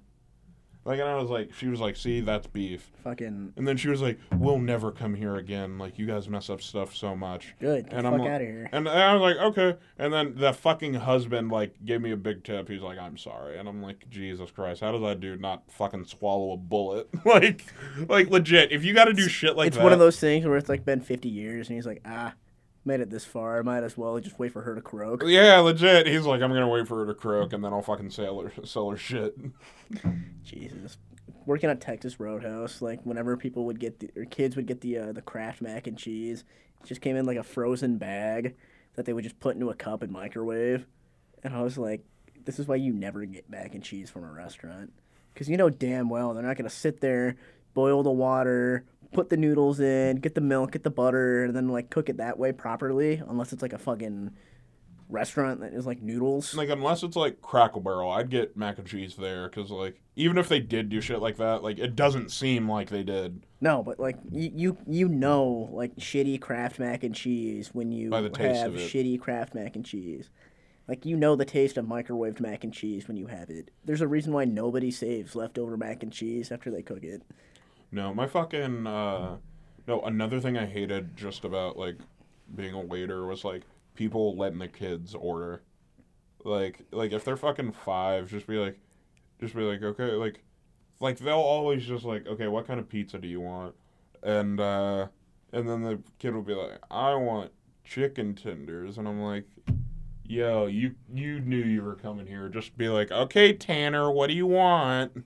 Like 0.86 1.00
and 1.00 1.08
I 1.08 1.16
was 1.16 1.28
like 1.28 1.52
she 1.52 1.66
was 1.68 1.80
like, 1.80 1.96
"See, 1.96 2.20
that's 2.20 2.46
beef." 2.46 2.90
Fucking 3.04 3.52
And 3.56 3.66
then 3.68 3.76
she 3.76 3.88
was 3.88 4.00
like, 4.00 4.18
"We'll 4.36 4.58
never 4.58 4.92
come 4.92 5.14
here 5.14 5.34
again. 5.36 5.78
Like 5.78 5.98
you 5.98 6.06
guys 6.06 6.28
mess 6.28 6.48
up 6.48 6.62
stuff 6.62 6.94
so 6.94 7.14
much." 7.16 7.54
good. 7.60 7.84
Get 7.90 7.92
And 7.92 8.04
the 8.06 8.10
I'm 8.10 8.14
fuck 8.14 8.20
like- 8.22 8.30
out 8.30 8.40
of 8.40 8.46
here. 8.46 8.68
And 8.72 8.88
I 8.88 9.12
was 9.14 9.20
like, 9.20 9.36
okay. 9.48 9.76
And 9.98 10.12
then 10.12 10.34
the 10.36 10.52
fucking 10.52 10.94
husband 10.94 11.50
like 11.50 11.74
gave 11.84 12.00
me 12.00 12.12
a 12.12 12.16
big 12.16 12.44
tip. 12.44 12.68
He's 12.68 12.82
like, 12.82 12.98
I'm 12.98 13.18
sorry. 13.18 13.58
And 13.58 13.68
I'm 13.68 13.82
like, 13.82 14.08
Jesus 14.08 14.50
Christ, 14.50 14.80
how 14.80 14.92
does 14.92 15.02
that 15.02 15.20
dude 15.20 15.40
not 15.40 15.64
fucking 15.70 16.04
swallow 16.06 16.52
a 16.52 16.56
bullet? 16.56 17.08
like, 17.24 17.64
like 18.08 18.30
legit. 18.30 18.70
If 18.72 18.84
you 18.84 18.94
got 18.94 19.06
to 19.06 19.12
do 19.12 19.28
shit 19.28 19.56
like 19.56 19.66
it's 19.68 19.76
that, 19.76 19.80
It's 19.80 19.84
one 19.84 19.92
of 19.92 19.98
those 19.98 20.20
things 20.20 20.46
where 20.46 20.56
it's 20.56 20.68
like 20.68 20.84
been 20.84 21.00
50 21.00 21.28
years, 21.28 21.68
and 21.68 21.76
he's 21.76 21.86
like, 21.86 22.00
ah, 22.06 22.32
made 22.86 23.00
it 23.00 23.10
this 23.10 23.24
far. 23.24 23.58
I 23.58 23.62
might 23.62 23.82
as 23.82 23.96
well 23.96 24.18
just 24.20 24.38
wait 24.38 24.52
for 24.52 24.62
her 24.62 24.74
to 24.74 24.80
croak. 24.80 25.22
Yeah, 25.26 25.58
legit. 25.58 26.06
He's 26.06 26.24
like, 26.24 26.40
I'm 26.42 26.52
gonna 26.52 26.68
wait 26.68 26.86
for 26.86 27.00
her 27.00 27.12
to 27.12 27.18
croak, 27.18 27.52
and 27.52 27.64
then 27.64 27.72
I'll 27.72 27.82
fucking 27.82 28.10
sell 28.10 28.40
her, 28.40 28.52
sell 28.64 28.90
her 28.90 28.96
shit. 28.96 29.36
Jesus. 30.42 30.98
Working 31.44 31.70
at 31.70 31.80
Texas 31.80 32.18
Roadhouse, 32.18 32.82
like 32.82 33.00
whenever 33.04 33.36
people 33.36 33.66
would 33.66 33.78
get 33.78 34.00
the, 34.00 34.10
or 34.16 34.24
kids 34.24 34.56
would 34.56 34.66
get 34.66 34.80
the 34.80 34.98
uh, 34.98 35.12
the 35.12 35.22
Kraft 35.22 35.62
mac 35.62 35.86
and 35.86 35.96
cheese, 35.98 36.44
it 36.82 36.86
just 36.86 37.00
came 37.00 37.16
in 37.16 37.26
like 37.26 37.36
a 37.36 37.42
frozen 37.44 37.98
bag 37.98 38.56
that 38.94 39.04
they 39.04 39.12
would 39.12 39.24
just 39.24 39.38
put 39.38 39.54
into 39.54 39.70
a 39.70 39.74
cup 39.74 40.02
and 40.02 40.10
microwave. 40.10 40.86
And 41.42 41.54
I 41.54 41.62
was 41.62 41.78
like, 41.78 42.04
this 42.44 42.58
is 42.58 42.66
why 42.66 42.76
you 42.76 42.92
never 42.92 43.24
get 43.24 43.48
mac 43.50 43.74
and 43.74 43.84
cheese 43.84 44.10
from 44.10 44.24
a 44.24 44.32
restaurant. 44.32 44.92
Because 45.32 45.48
you 45.48 45.56
know 45.56 45.68
damn 45.68 46.08
well 46.08 46.32
they're 46.32 46.42
not 46.42 46.56
going 46.56 46.68
to 46.68 46.74
sit 46.74 47.00
there, 47.00 47.36
boil 47.74 48.02
the 48.02 48.10
water, 48.10 48.84
put 49.12 49.30
the 49.30 49.36
noodles 49.36 49.80
in, 49.80 50.16
get 50.16 50.34
the 50.34 50.40
milk, 50.40 50.72
get 50.72 50.82
the 50.82 50.90
butter, 50.90 51.44
and 51.44 51.54
then 51.54 51.68
like 51.68 51.90
cook 51.90 52.08
it 52.08 52.18
that 52.18 52.38
way 52.38 52.52
properly, 52.52 53.22
unless 53.28 53.52
it's 53.52 53.62
like 53.62 53.72
a 53.72 53.78
fucking 53.78 54.30
restaurant 55.08 55.60
that 55.60 55.72
is 55.72 55.86
like 55.86 56.02
noodles. 56.02 56.54
Like, 56.54 56.68
unless 56.68 57.02
it's 57.02 57.16
like 57.16 57.40
Cracker 57.40 57.80
Barrel, 57.80 58.10
I'd 58.10 58.30
get 58.30 58.56
mac 58.56 58.78
and 58.78 58.86
cheese 58.86 59.16
there, 59.16 59.48
because 59.48 59.70
like, 59.70 60.00
even 60.16 60.38
if 60.38 60.48
they 60.48 60.60
did 60.60 60.88
do 60.88 61.00
shit 61.00 61.20
like 61.20 61.36
that, 61.36 61.62
like, 61.62 61.78
it 61.78 61.96
doesn't 61.96 62.30
seem 62.30 62.68
like 62.68 62.90
they 62.90 63.02
did. 63.02 63.44
No, 63.60 63.82
but 63.82 63.98
like 63.98 64.16
you, 64.30 64.50
you 64.54 64.78
you 64.86 65.08
know 65.08 65.68
like 65.72 65.96
shitty 65.96 66.40
Kraft 66.40 66.78
mac 66.78 67.04
and 67.04 67.14
cheese 67.14 67.70
when 67.72 67.92
you 67.92 68.10
By 68.10 68.20
the 68.20 68.30
taste 68.30 68.60
have 68.60 68.72
shitty 68.72 69.20
Kraft 69.20 69.54
mac 69.54 69.76
and 69.76 69.84
cheese. 69.84 70.30
Like 70.88 71.04
you 71.04 71.16
know 71.16 71.34
the 71.34 71.44
taste 71.44 71.76
of 71.76 71.86
microwaved 71.86 72.38
mac 72.38 72.64
and 72.64 72.72
cheese 72.72 73.08
when 73.08 73.16
you 73.16 73.26
have 73.26 73.50
it. 73.50 73.70
There's 73.84 74.02
a 74.02 74.08
reason 74.08 74.32
why 74.32 74.44
nobody 74.44 74.90
saves 74.90 75.34
leftover 75.34 75.76
mac 75.76 76.02
and 76.02 76.12
cheese 76.12 76.52
after 76.52 76.70
they 76.70 76.82
cook 76.82 77.02
it. 77.02 77.22
No, 77.90 78.12
my 78.14 78.26
fucking 78.26 78.86
uh 78.86 79.36
no, 79.86 80.00
another 80.02 80.40
thing 80.40 80.56
I 80.58 80.66
hated 80.66 81.16
just 81.16 81.44
about 81.44 81.78
like 81.78 81.96
being 82.54 82.74
a 82.74 82.80
waiter 82.80 83.26
was 83.26 83.44
like 83.44 83.62
people 83.94 84.36
letting 84.36 84.58
the 84.58 84.68
kids 84.68 85.14
order. 85.14 85.62
Like 86.44 86.82
like 86.92 87.12
if 87.12 87.24
they're 87.24 87.36
fucking 87.36 87.72
5, 87.72 88.28
just 88.30 88.46
be 88.46 88.56
like 88.56 88.78
just 89.40 89.54
be 89.54 89.62
like, 89.62 89.82
"Okay, 89.82 90.12
like 90.12 90.42
like 91.00 91.18
they'll 91.18 91.34
always 91.36 91.84
just 91.86 92.04
like, 92.04 92.26
"Okay, 92.26 92.48
what 92.48 92.66
kind 92.66 92.80
of 92.80 92.88
pizza 92.88 93.18
do 93.18 93.28
you 93.28 93.40
want?" 93.40 93.74
And 94.22 94.60
uh 94.60 95.08
and 95.52 95.68
then 95.68 95.82
the 95.82 96.00
kid 96.18 96.34
will 96.34 96.42
be 96.42 96.54
like, 96.54 96.80
"I 96.90 97.14
want 97.14 97.52
chicken 97.84 98.34
tenders." 98.34 98.98
And 98.98 99.06
I'm 99.08 99.20
like, 99.20 99.44
"Yo, 100.24 100.66
you 100.66 100.94
you 101.12 101.40
knew 101.40 101.58
you 101.62 101.82
were 101.82 101.96
coming 101.96 102.26
here. 102.26 102.48
Just 102.48 102.76
be 102.76 102.88
like, 102.88 103.10
"Okay, 103.10 103.52
Tanner, 103.52 104.10
what 104.10 104.28
do 104.28 104.34
you 104.34 104.46
want?" 104.46 105.24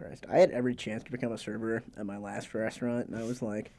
Christ. 0.00 0.24
I 0.30 0.38
had 0.38 0.50
every 0.50 0.74
chance 0.74 1.02
to 1.04 1.10
become 1.10 1.32
a 1.32 1.38
server 1.38 1.82
at 1.96 2.06
my 2.06 2.16
last 2.16 2.54
restaurant, 2.54 3.08
and 3.08 3.16
I 3.16 3.22
was 3.22 3.42
like, 3.42 3.72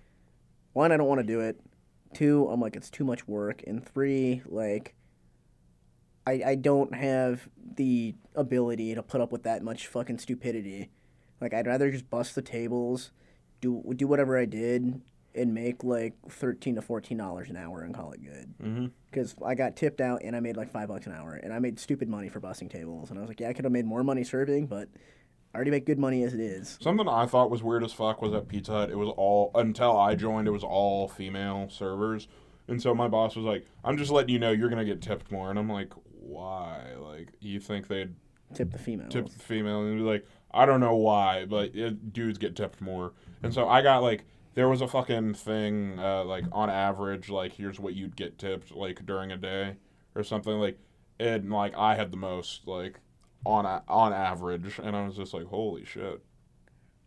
one, 0.74 0.92
I 0.92 0.98
don't 0.98 1.08
want 1.08 1.20
to 1.20 1.28
do 1.28 1.40
it. 1.40 1.60
Two, 2.14 2.48
I'm 2.50 2.62
like, 2.62 2.76
it's 2.76 2.90
too 2.90 3.04
much 3.04 3.28
work. 3.28 3.64
And 3.66 3.86
three, 3.86 4.42
like, 4.46 4.96
I, 6.28 6.42
I 6.46 6.56
don't 6.56 6.94
have 6.94 7.50
the 7.76 8.16
ability 8.36 8.94
to 8.96 9.02
put 9.04 9.22
up 9.22 9.32
with 9.32 9.44
that 9.44 9.64
much 9.64 9.88
fucking 9.88 10.20
stupidity. 10.20 10.90
Like, 11.40 11.54
I'd 11.54 11.68
rather 11.68 11.90
just 11.90 12.10
bust 12.10 12.36
the 12.36 12.42
tables, 12.42 13.12
do 13.60 13.84
do 13.96 14.08
whatever 14.08 14.38
I 14.38 14.46
did, 14.46 15.02
and 15.34 15.54
make 15.54 15.84
like 15.84 16.14
thirteen 16.30 16.76
to 16.76 16.82
fourteen 16.82 17.18
dollars 17.18 17.50
an 17.50 17.58
hour 17.58 17.82
and 17.82 17.96
call 17.96 18.12
it 18.12 18.24
good. 18.24 18.54
Mm-hmm. 18.62 18.86
Because 19.10 19.36
I 19.44 19.56
got 19.56 19.76
tipped 19.76 20.02
out 20.02 20.22
and 20.24 20.36
I 20.36 20.40
made 20.42 20.58
like 20.58 20.72
five 20.72 20.90
bucks 20.90 21.08
an 21.08 21.14
hour, 21.14 21.34
and 21.34 21.54
I 21.54 21.60
made 21.60 21.80
stupid 21.80 22.08
money 22.08 22.30
for 22.30 22.40
busting 22.40 22.70
tables. 22.70 23.10
And 23.10 23.18
I 23.18 23.22
was 23.22 23.30
like, 23.30 23.40
yeah, 23.40 23.50
I 23.50 23.54
could 23.54 23.66
have 23.66 23.72
made 23.72 23.86
more 23.86 24.04
money 24.04 24.24
serving, 24.24 24.68
but 24.68 24.90
I 25.54 25.58
already 25.58 25.72
make 25.72 25.86
good 25.86 26.00
money 26.00 26.24
as 26.24 26.34
it 26.34 26.40
is. 26.40 26.78
Something 26.82 27.08
I 27.10 27.26
thought 27.26 27.50
was 27.52 27.62
weird 27.62 27.84
as 27.84 27.92
fuck 27.92 28.22
was 28.22 28.34
at 28.34 28.48
Pizza 28.48 28.72
Hut. 28.72 28.90
It 28.90 28.98
was 28.98 29.10
all 29.18 29.52
until 29.56 29.98
I 29.98 30.16
joined. 30.16 30.48
It 30.48 30.52
was 30.52 30.64
all 30.64 31.08
female 31.10 31.68
servers, 31.70 32.28
and 32.68 32.82
so 32.82 32.96
my 32.96 33.08
boss 33.10 33.36
was 33.36 33.46
like, 33.46 33.66
"I'm 33.84 33.98
just 33.98 34.12
letting 34.12 34.30
you 34.30 34.40
know 34.40 34.52
you're 34.52 34.70
gonna 34.70 34.86
get 34.86 35.02
tipped 35.02 35.32
more." 35.32 35.50
And 35.50 35.60
I'm 35.60 35.70
like, 35.70 35.92
"Why? 36.22 36.94
Like, 36.98 37.34
you 37.42 37.60
think 37.60 37.88
they'd 37.88 38.16
Tip 38.54 38.72
the 38.72 38.78
female? 38.78 39.10
tip 39.10 39.28
the 39.30 39.40
female?" 39.40 39.82
And 39.82 39.98
be 39.98 40.04
like, 40.04 40.26
"I 40.52 40.66
don't 40.66 40.80
know 40.80 40.96
why, 40.96 41.46
but 41.46 41.76
it, 41.76 42.14
dudes 42.14 42.38
get 42.38 42.56
tipped 42.56 42.80
more." 42.80 43.12
And 43.44 43.54
so 43.54 43.68
I 43.68 43.82
got 43.82 44.04
like, 44.04 44.24
there 44.54 44.70
was 44.70 44.82
a 44.82 44.88
fucking 44.88 45.34
thing 45.34 46.00
uh, 46.00 46.24
like 46.24 46.46
on 46.54 46.70
average, 46.70 47.30
like 47.30 47.54
here's 47.54 47.80
what 47.80 47.94
you'd 47.94 48.16
get 48.16 48.38
tipped 48.38 48.72
like 48.72 49.06
during 49.06 49.32
a 49.32 49.38
day 49.38 49.76
or 50.16 50.24
something 50.24 50.54
like, 50.54 50.78
and 51.20 51.52
like 51.52 51.76
I 51.78 51.96
had 51.96 52.12
the 52.12 52.18
most 52.18 52.68
like 52.68 53.00
on 53.46 53.66
a, 53.66 53.84
on 53.88 54.14
average, 54.14 54.80
and 54.82 54.96
I 54.96 55.06
was 55.06 55.16
just 55.16 55.34
like, 55.34 55.46
"Holy 55.46 55.86
shit." 55.86 56.22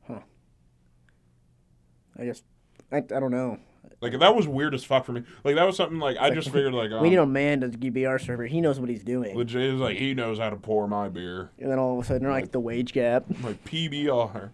Huh. 0.06 0.20
I 2.18 2.24
just, 2.24 2.44
I, 2.92 2.98
I 2.98 3.00
don't 3.00 3.30
know. 3.30 3.58
Like 4.00 4.18
that 4.18 4.34
was 4.34 4.46
weird 4.46 4.74
as 4.74 4.84
fuck 4.84 5.04
for 5.04 5.12
me. 5.12 5.22
Like 5.44 5.56
that 5.56 5.64
was 5.64 5.76
something 5.76 5.98
like 5.98 6.16
I 6.18 6.30
just 6.30 6.50
figured 6.50 6.74
like 6.74 6.90
we 7.00 7.10
need 7.10 7.18
um, 7.18 7.30
a 7.30 7.32
man 7.32 7.60
to 7.60 7.68
be 7.68 8.06
our 8.06 8.18
server. 8.18 8.46
He 8.46 8.60
knows 8.60 8.78
what 8.78 8.88
he's 8.88 9.02
doing. 9.02 9.36
legit 9.36 9.62
is 9.62 9.80
like 9.80 9.96
he 9.96 10.14
knows 10.14 10.38
how 10.38 10.50
to 10.50 10.56
pour 10.56 10.86
my 10.86 11.08
beer. 11.08 11.50
And 11.58 11.70
then 11.70 11.78
all 11.78 11.98
of 11.98 12.04
a 12.04 12.06
sudden, 12.06 12.22
they're 12.22 12.32
like 12.32 12.52
the 12.52 12.60
wage 12.60 12.92
gap. 12.92 13.24
Like 13.42 13.62
PBR. 13.64 14.50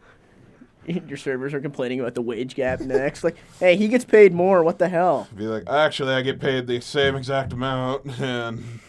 Your 0.86 1.16
servers 1.16 1.54
are 1.54 1.60
complaining 1.60 2.00
about 2.00 2.14
the 2.14 2.22
wage 2.22 2.54
gap 2.54 2.80
next. 2.80 3.22
Like, 3.22 3.36
hey, 3.60 3.76
he 3.76 3.86
gets 3.86 4.04
paid 4.04 4.32
more. 4.32 4.64
What 4.64 4.78
the 4.78 4.88
hell? 4.88 5.28
Be 5.36 5.44
like, 5.44 5.68
actually, 5.68 6.14
I 6.14 6.22
get 6.22 6.40
paid 6.40 6.66
the 6.66 6.80
same 6.80 7.14
exact 7.14 7.52
amount, 7.52 8.20
and 8.20 8.80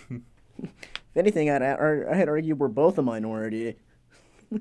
If 1.11 1.17
anything, 1.17 1.49
I'd, 1.49 1.61
I'd 1.61 2.57
we're 2.57 2.67
both 2.69 2.97
a 2.97 3.01
minority. 3.01 3.75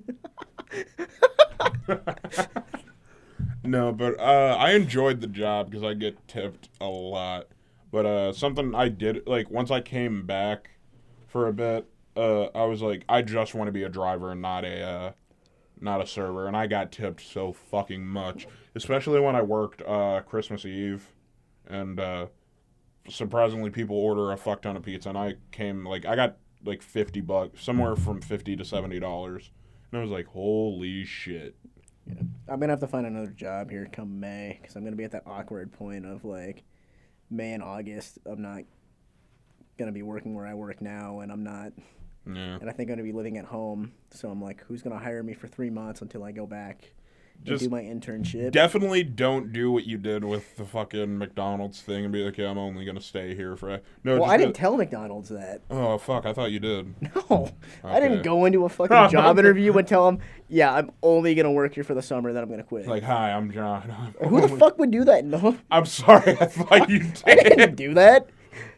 no, 3.62 3.92
but 3.92 4.18
uh, 4.18 4.56
I 4.58 4.72
enjoyed 4.72 5.20
the 5.20 5.28
job 5.28 5.70
because 5.70 5.84
I 5.84 5.94
get 5.94 6.26
tipped 6.26 6.68
a 6.80 6.86
lot. 6.86 7.46
But 7.92 8.06
uh, 8.06 8.32
something 8.32 8.74
I 8.74 8.88
did 8.88 9.26
like 9.26 9.50
once 9.50 9.70
I 9.70 9.80
came 9.80 10.26
back 10.26 10.70
for 11.28 11.46
a 11.46 11.52
bit, 11.52 11.88
uh, 12.16 12.44
I 12.46 12.64
was 12.64 12.82
like, 12.82 13.04
I 13.08 13.22
just 13.22 13.54
want 13.54 13.68
to 13.68 13.72
be 13.72 13.84
a 13.84 13.88
driver 13.88 14.32
and 14.32 14.42
not 14.42 14.64
a 14.64 14.82
uh, 14.82 15.12
not 15.80 16.00
a 16.00 16.06
server, 16.06 16.46
and 16.46 16.56
I 16.56 16.66
got 16.66 16.92
tipped 16.92 17.20
so 17.20 17.52
fucking 17.52 18.06
much, 18.06 18.46
especially 18.74 19.20
when 19.20 19.34
I 19.34 19.42
worked 19.42 19.82
uh, 19.82 20.20
Christmas 20.26 20.64
Eve, 20.64 21.06
and 21.66 21.98
uh, 21.98 22.26
surprisingly, 23.08 23.70
people 23.70 23.96
order 23.96 24.32
a 24.32 24.36
fuck 24.36 24.62
ton 24.62 24.76
of 24.76 24.82
pizza, 24.82 25.08
and 25.08 25.18
I 25.18 25.34
came 25.52 25.84
like 25.86 26.04
I 26.06 26.16
got 26.16 26.36
like 26.64 26.82
fifty 26.82 27.20
bucks, 27.20 27.62
somewhere 27.62 27.96
from 27.96 28.20
fifty 28.20 28.56
to 28.56 28.64
seventy 28.64 29.00
dollars, 29.00 29.50
and 29.92 29.98
I 29.98 30.02
was 30.02 30.10
like, 30.10 30.26
holy 30.26 31.04
shit. 31.04 31.56
Yeah. 32.06 32.14
I'm 32.48 32.60
gonna 32.60 32.72
have 32.72 32.80
to 32.80 32.86
find 32.88 33.06
another 33.06 33.30
job 33.30 33.70
here 33.70 33.88
come 33.92 34.18
May 34.20 34.58
because 34.60 34.76
I'm 34.76 34.84
gonna 34.84 34.96
be 34.96 35.04
at 35.04 35.12
that 35.12 35.24
awkward 35.26 35.72
point 35.72 36.04
of 36.06 36.24
like 36.24 36.64
May 37.30 37.52
and 37.52 37.62
August. 37.62 38.18
I'm 38.26 38.42
not 38.42 38.62
gonna 39.78 39.92
be 39.92 40.02
working 40.02 40.34
where 40.34 40.46
I 40.46 40.54
work 40.54 40.80
now, 40.82 41.20
and 41.20 41.30
I'm 41.32 41.42
not, 41.44 41.72
Yeah. 42.26 42.58
and 42.60 42.68
I 42.68 42.72
think 42.72 42.90
I'm 42.90 42.96
gonna 42.96 43.04
be 43.04 43.12
living 43.12 43.38
at 43.38 43.44
home. 43.46 43.92
So 44.10 44.28
I'm 44.30 44.42
like, 44.42 44.62
who's 44.64 44.82
gonna 44.82 44.98
hire 44.98 45.22
me 45.22 45.32
for 45.34 45.46
three 45.48 45.70
months 45.70 46.02
until 46.02 46.24
I 46.24 46.32
go 46.32 46.46
back 46.46 46.92
Just 47.44 47.64
do 47.64 47.70
my 47.70 47.82
internship? 47.82 48.52
Definitely 48.52 49.02
don't 49.02 49.52
do 49.52 49.70
what 49.72 49.86
you 49.86 49.96
did 49.96 50.24
with 50.24 50.56
the 50.56 50.64
fucking 50.64 51.16
McDonald's 51.16 51.80
thing 51.80 52.04
and 52.04 52.12
be 52.12 52.22
like, 52.22 52.36
yeah, 52.36 52.50
I'm 52.50 52.58
only 52.58 52.84
gonna 52.84 53.00
stay 53.00 53.34
here 53.34 53.56
for. 53.56 53.74
A... 53.74 53.80
No, 54.04 54.20
well, 54.20 54.30
I 54.30 54.36
didn't 54.36 54.54
tell 54.54 54.76
McDonald's 54.76 55.30
that. 55.30 55.62
Oh 55.70 55.96
fuck! 55.96 56.26
I 56.26 56.32
thought 56.32 56.50
you 56.50 56.60
did. 56.60 56.94
No, 57.30 57.50
I 57.84 58.00
didn't 58.00 58.22
go 58.22 58.44
into 58.44 58.64
a 58.64 58.68
fucking 58.68 59.10
job 59.10 59.38
interview 59.38 59.76
and 59.76 59.86
tell 59.86 60.06
them, 60.06 60.20
yeah, 60.48 60.74
I'm 60.74 60.90
only 61.02 61.34
gonna 61.34 61.52
work 61.52 61.74
here 61.74 61.84
for 61.84 61.94
the 61.94 62.02
summer, 62.02 62.32
then 62.32 62.42
I'm 62.42 62.50
gonna 62.50 62.62
quit. 62.62 62.86
Like, 62.86 63.02
hi, 63.02 63.32
I'm 63.32 63.52
John. 63.52 64.14
Who 64.28 64.40
the 64.40 64.48
fuck 64.48 64.78
would 64.78 64.90
do 64.90 65.04
that? 65.04 65.24
No, 65.24 65.56
I'm 65.70 65.86
sorry. 65.86 66.36
I 66.40 66.46
thought 66.46 66.90
you 66.90 67.12
I 67.26 67.34
didn't 67.34 67.76
do 67.76 67.94
that. 67.94 68.28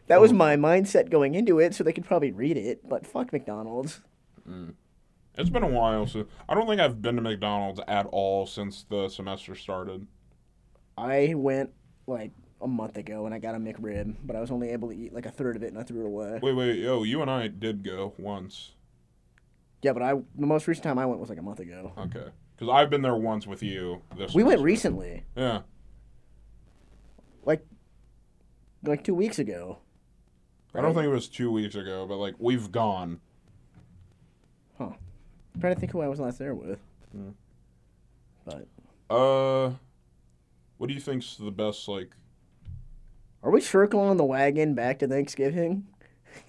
That 0.06 0.20
was 0.20 0.32
oh. 0.32 0.36
my 0.36 0.56
mindset 0.56 1.10
going 1.10 1.34
into 1.34 1.58
it, 1.58 1.74
so 1.74 1.84
they 1.84 1.92
could 1.92 2.04
probably 2.04 2.32
read 2.32 2.56
it. 2.56 2.88
But 2.88 3.06
fuck 3.06 3.32
McDonald's. 3.32 4.00
Mm. 4.48 4.74
It's 5.38 5.50
been 5.50 5.62
a 5.62 5.68
while, 5.68 6.06
so 6.06 6.26
I 6.48 6.54
don't 6.54 6.66
think 6.66 6.80
I've 6.80 7.00
been 7.00 7.16
to 7.16 7.22
McDonald's 7.22 7.80
at 7.88 8.06
all 8.06 8.46
since 8.46 8.84
the 8.88 9.08
semester 9.08 9.54
started. 9.54 10.06
I 10.98 11.32
went 11.34 11.70
like 12.06 12.32
a 12.60 12.68
month 12.68 12.96
ago 12.98 13.24
and 13.24 13.34
I 13.34 13.38
got 13.38 13.54
a 13.54 13.58
McRib, 13.58 14.16
but 14.24 14.36
I 14.36 14.40
was 14.40 14.50
only 14.50 14.70
able 14.70 14.90
to 14.90 14.94
eat 14.96 15.12
like 15.14 15.24
a 15.26 15.30
third 15.30 15.56
of 15.56 15.62
it 15.62 15.68
and 15.68 15.78
I 15.78 15.82
threw 15.84 16.02
it 16.02 16.06
away. 16.06 16.38
Wait, 16.42 16.52
wait, 16.52 16.78
yo, 16.80 17.02
you 17.02 17.22
and 17.22 17.30
I 17.30 17.48
did 17.48 17.82
go 17.82 18.12
once. 18.18 18.72
Yeah, 19.80 19.94
but 19.94 20.02
I 20.02 20.12
the 20.12 20.46
most 20.46 20.68
recent 20.68 20.84
time 20.84 20.98
I 20.98 21.06
went 21.06 21.18
was 21.18 21.30
like 21.30 21.38
a 21.38 21.42
month 21.42 21.60
ago. 21.60 21.92
Okay, 21.98 22.26
because 22.54 22.68
I've 22.72 22.90
been 22.90 23.02
there 23.02 23.16
once 23.16 23.46
with 23.46 23.62
you. 23.62 24.02
This 24.16 24.34
We 24.34 24.42
went 24.44 24.58
semester. 24.58 24.64
recently, 24.66 25.24
Yeah. 25.34 25.62
like 27.44 27.64
like 28.84 29.02
two 29.02 29.14
weeks 29.14 29.38
ago. 29.38 29.78
I 30.74 30.80
don't 30.80 30.94
think 30.94 31.06
it 31.06 31.10
was 31.10 31.28
two 31.28 31.50
weeks 31.50 31.74
ago, 31.74 32.06
but 32.06 32.16
like 32.18 32.34
we've 32.38 32.70
gone. 32.70 33.20
I'm 35.54 35.60
trying 35.60 35.74
to 35.74 35.80
think 35.80 35.92
who 35.92 36.00
I 36.00 36.08
was 36.08 36.20
last 36.20 36.38
there 36.38 36.54
with. 36.54 36.80
Hmm. 37.12 37.30
But 38.44 38.66
Uh, 39.14 39.72
what 40.78 40.88
do 40.88 40.94
you 40.94 41.00
think's 41.00 41.36
the 41.36 41.50
best 41.50 41.86
like? 41.88 42.10
are 43.44 43.50
we 43.50 43.60
circling 43.60 44.16
the 44.16 44.24
wagon 44.24 44.74
back 44.74 45.00
to 45.00 45.08
Thanksgiving? 45.08 45.86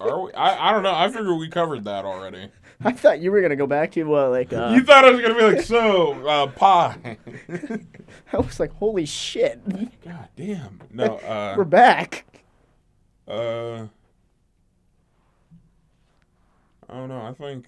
Are 0.00 0.22
we? 0.22 0.32
I, 0.32 0.68
I 0.68 0.72
don't 0.72 0.82
know. 0.82 0.94
I 0.94 1.08
figured 1.08 1.36
we 1.38 1.48
covered 1.48 1.84
that 1.84 2.04
already. 2.04 2.48
I 2.84 2.92
thought 2.92 3.20
you 3.20 3.30
were 3.30 3.42
gonna 3.42 3.56
go 3.56 3.66
back 3.66 3.92
to 3.92 4.16
uh, 4.16 4.28
like 4.30 4.52
uh, 4.52 4.70
you 4.74 4.82
thought 4.82 5.04
I 5.04 5.10
was 5.10 5.20
gonna 5.20 5.34
be 5.34 5.42
like, 5.56 5.60
so 5.60 6.12
uh, 6.26 6.46
pie. 6.48 7.18
I 8.32 8.36
was 8.38 8.58
like, 8.58 8.72
holy 8.74 9.04
shit, 9.06 9.60
God 10.02 10.28
damn. 10.36 10.80
No. 10.90 11.16
Uh. 11.24 11.54
we're 11.56 11.64
back. 11.64 12.24
Uh. 13.28 13.86
I 16.88 16.94
don't 16.94 17.08
know. 17.08 17.20
I 17.22 17.32
think. 17.32 17.66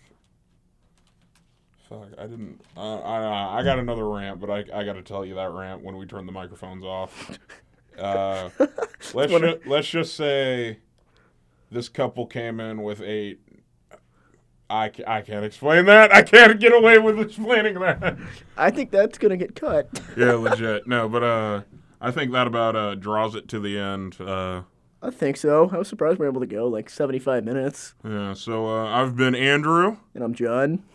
Fuck. 1.89 2.09
I 2.19 2.23
didn't. 2.27 2.61
Uh, 2.77 3.01
I 3.01 3.61
I 3.61 3.63
got 3.63 3.79
another 3.79 4.09
rant, 4.09 4.41
but 4.41 4.51
I 4.51 4.65
I 4.75 4.85
got 4.85 4.95
to 4.95 5.03
tell 5.03 5.25
you 5.25 5.35
that 5.37 5.51
rant 5.53 5.83
when 5.83 5.97
we 5.97 6.07
turn 6.07 6.27
the 6.27 6.33
microphones 6.33 6.85
off. 6.85 7.39
Uh, 7.99 8.51
let's 9.15 9.33
ju- 9.33 9.59
let's 9.65 9.89
just 9.89 10.15
say, 10.17 10.81
this 11.71 11.89
couple 11.89 12.27
came 12.27 12.61
in 12.61 12.83
with 12.83 13.01
a. 13.01 13.39
I, 14.69 14.91
ca- 14.91 15.05
I 15.07 15.23
can't 15.23 15.47
explain 15.47 15.87
that. 15.87 16.13
I 16.15 16.21
can't 16.21 16.61
get 16.61 16.75
away 16.75 16.99
with 16.99 17.19
explaining 17.19 17.79
that. 17.81 18.19
I 18.55 18.71
think 18.71 18.91
that's 18.91 19.17
gonna 19.17 19.39
get 19.39 19.55
cut. 19.55 19.89
yeah, 20.19 20.35
legit. 20.35 20.87
No, 20.87 21.09
but 21.09 21.23
uh, 21.23 21.63
I 21.99 22.11
think 22.11 22.33
that 22.33 22.47
about 22.47 22.77
uh 22.77 22.97
draws 22.97 23.35
it 23.35 23.49
to 23.49 23.61
the 23.61 23.79
end. 23.79 24.21
Uh, 24.21 24.65
I 25.01 25.09
think 25.11 25.39
so. 25.39 25.71
I 25.73 25.79
was 25.79 25.89
surprised 25.89 26.19
we 26.19 26.27
were 26.27 26.31
able 26.33 26.43
to 26.43 26.47
go 26.47 26.69
like 26.69 26.91
75 26.91 27.45
minutes. 27.45 27.95
yeah. 28.05 28.35
So 28.35 28.67
uh, 28.67 28.89
I've 28.89 29.17
been 29.17 29.35
Andrew. 29.35 29.97
And 30.15 30.23
I'm 30.23 30.35
John. 30.35 30.83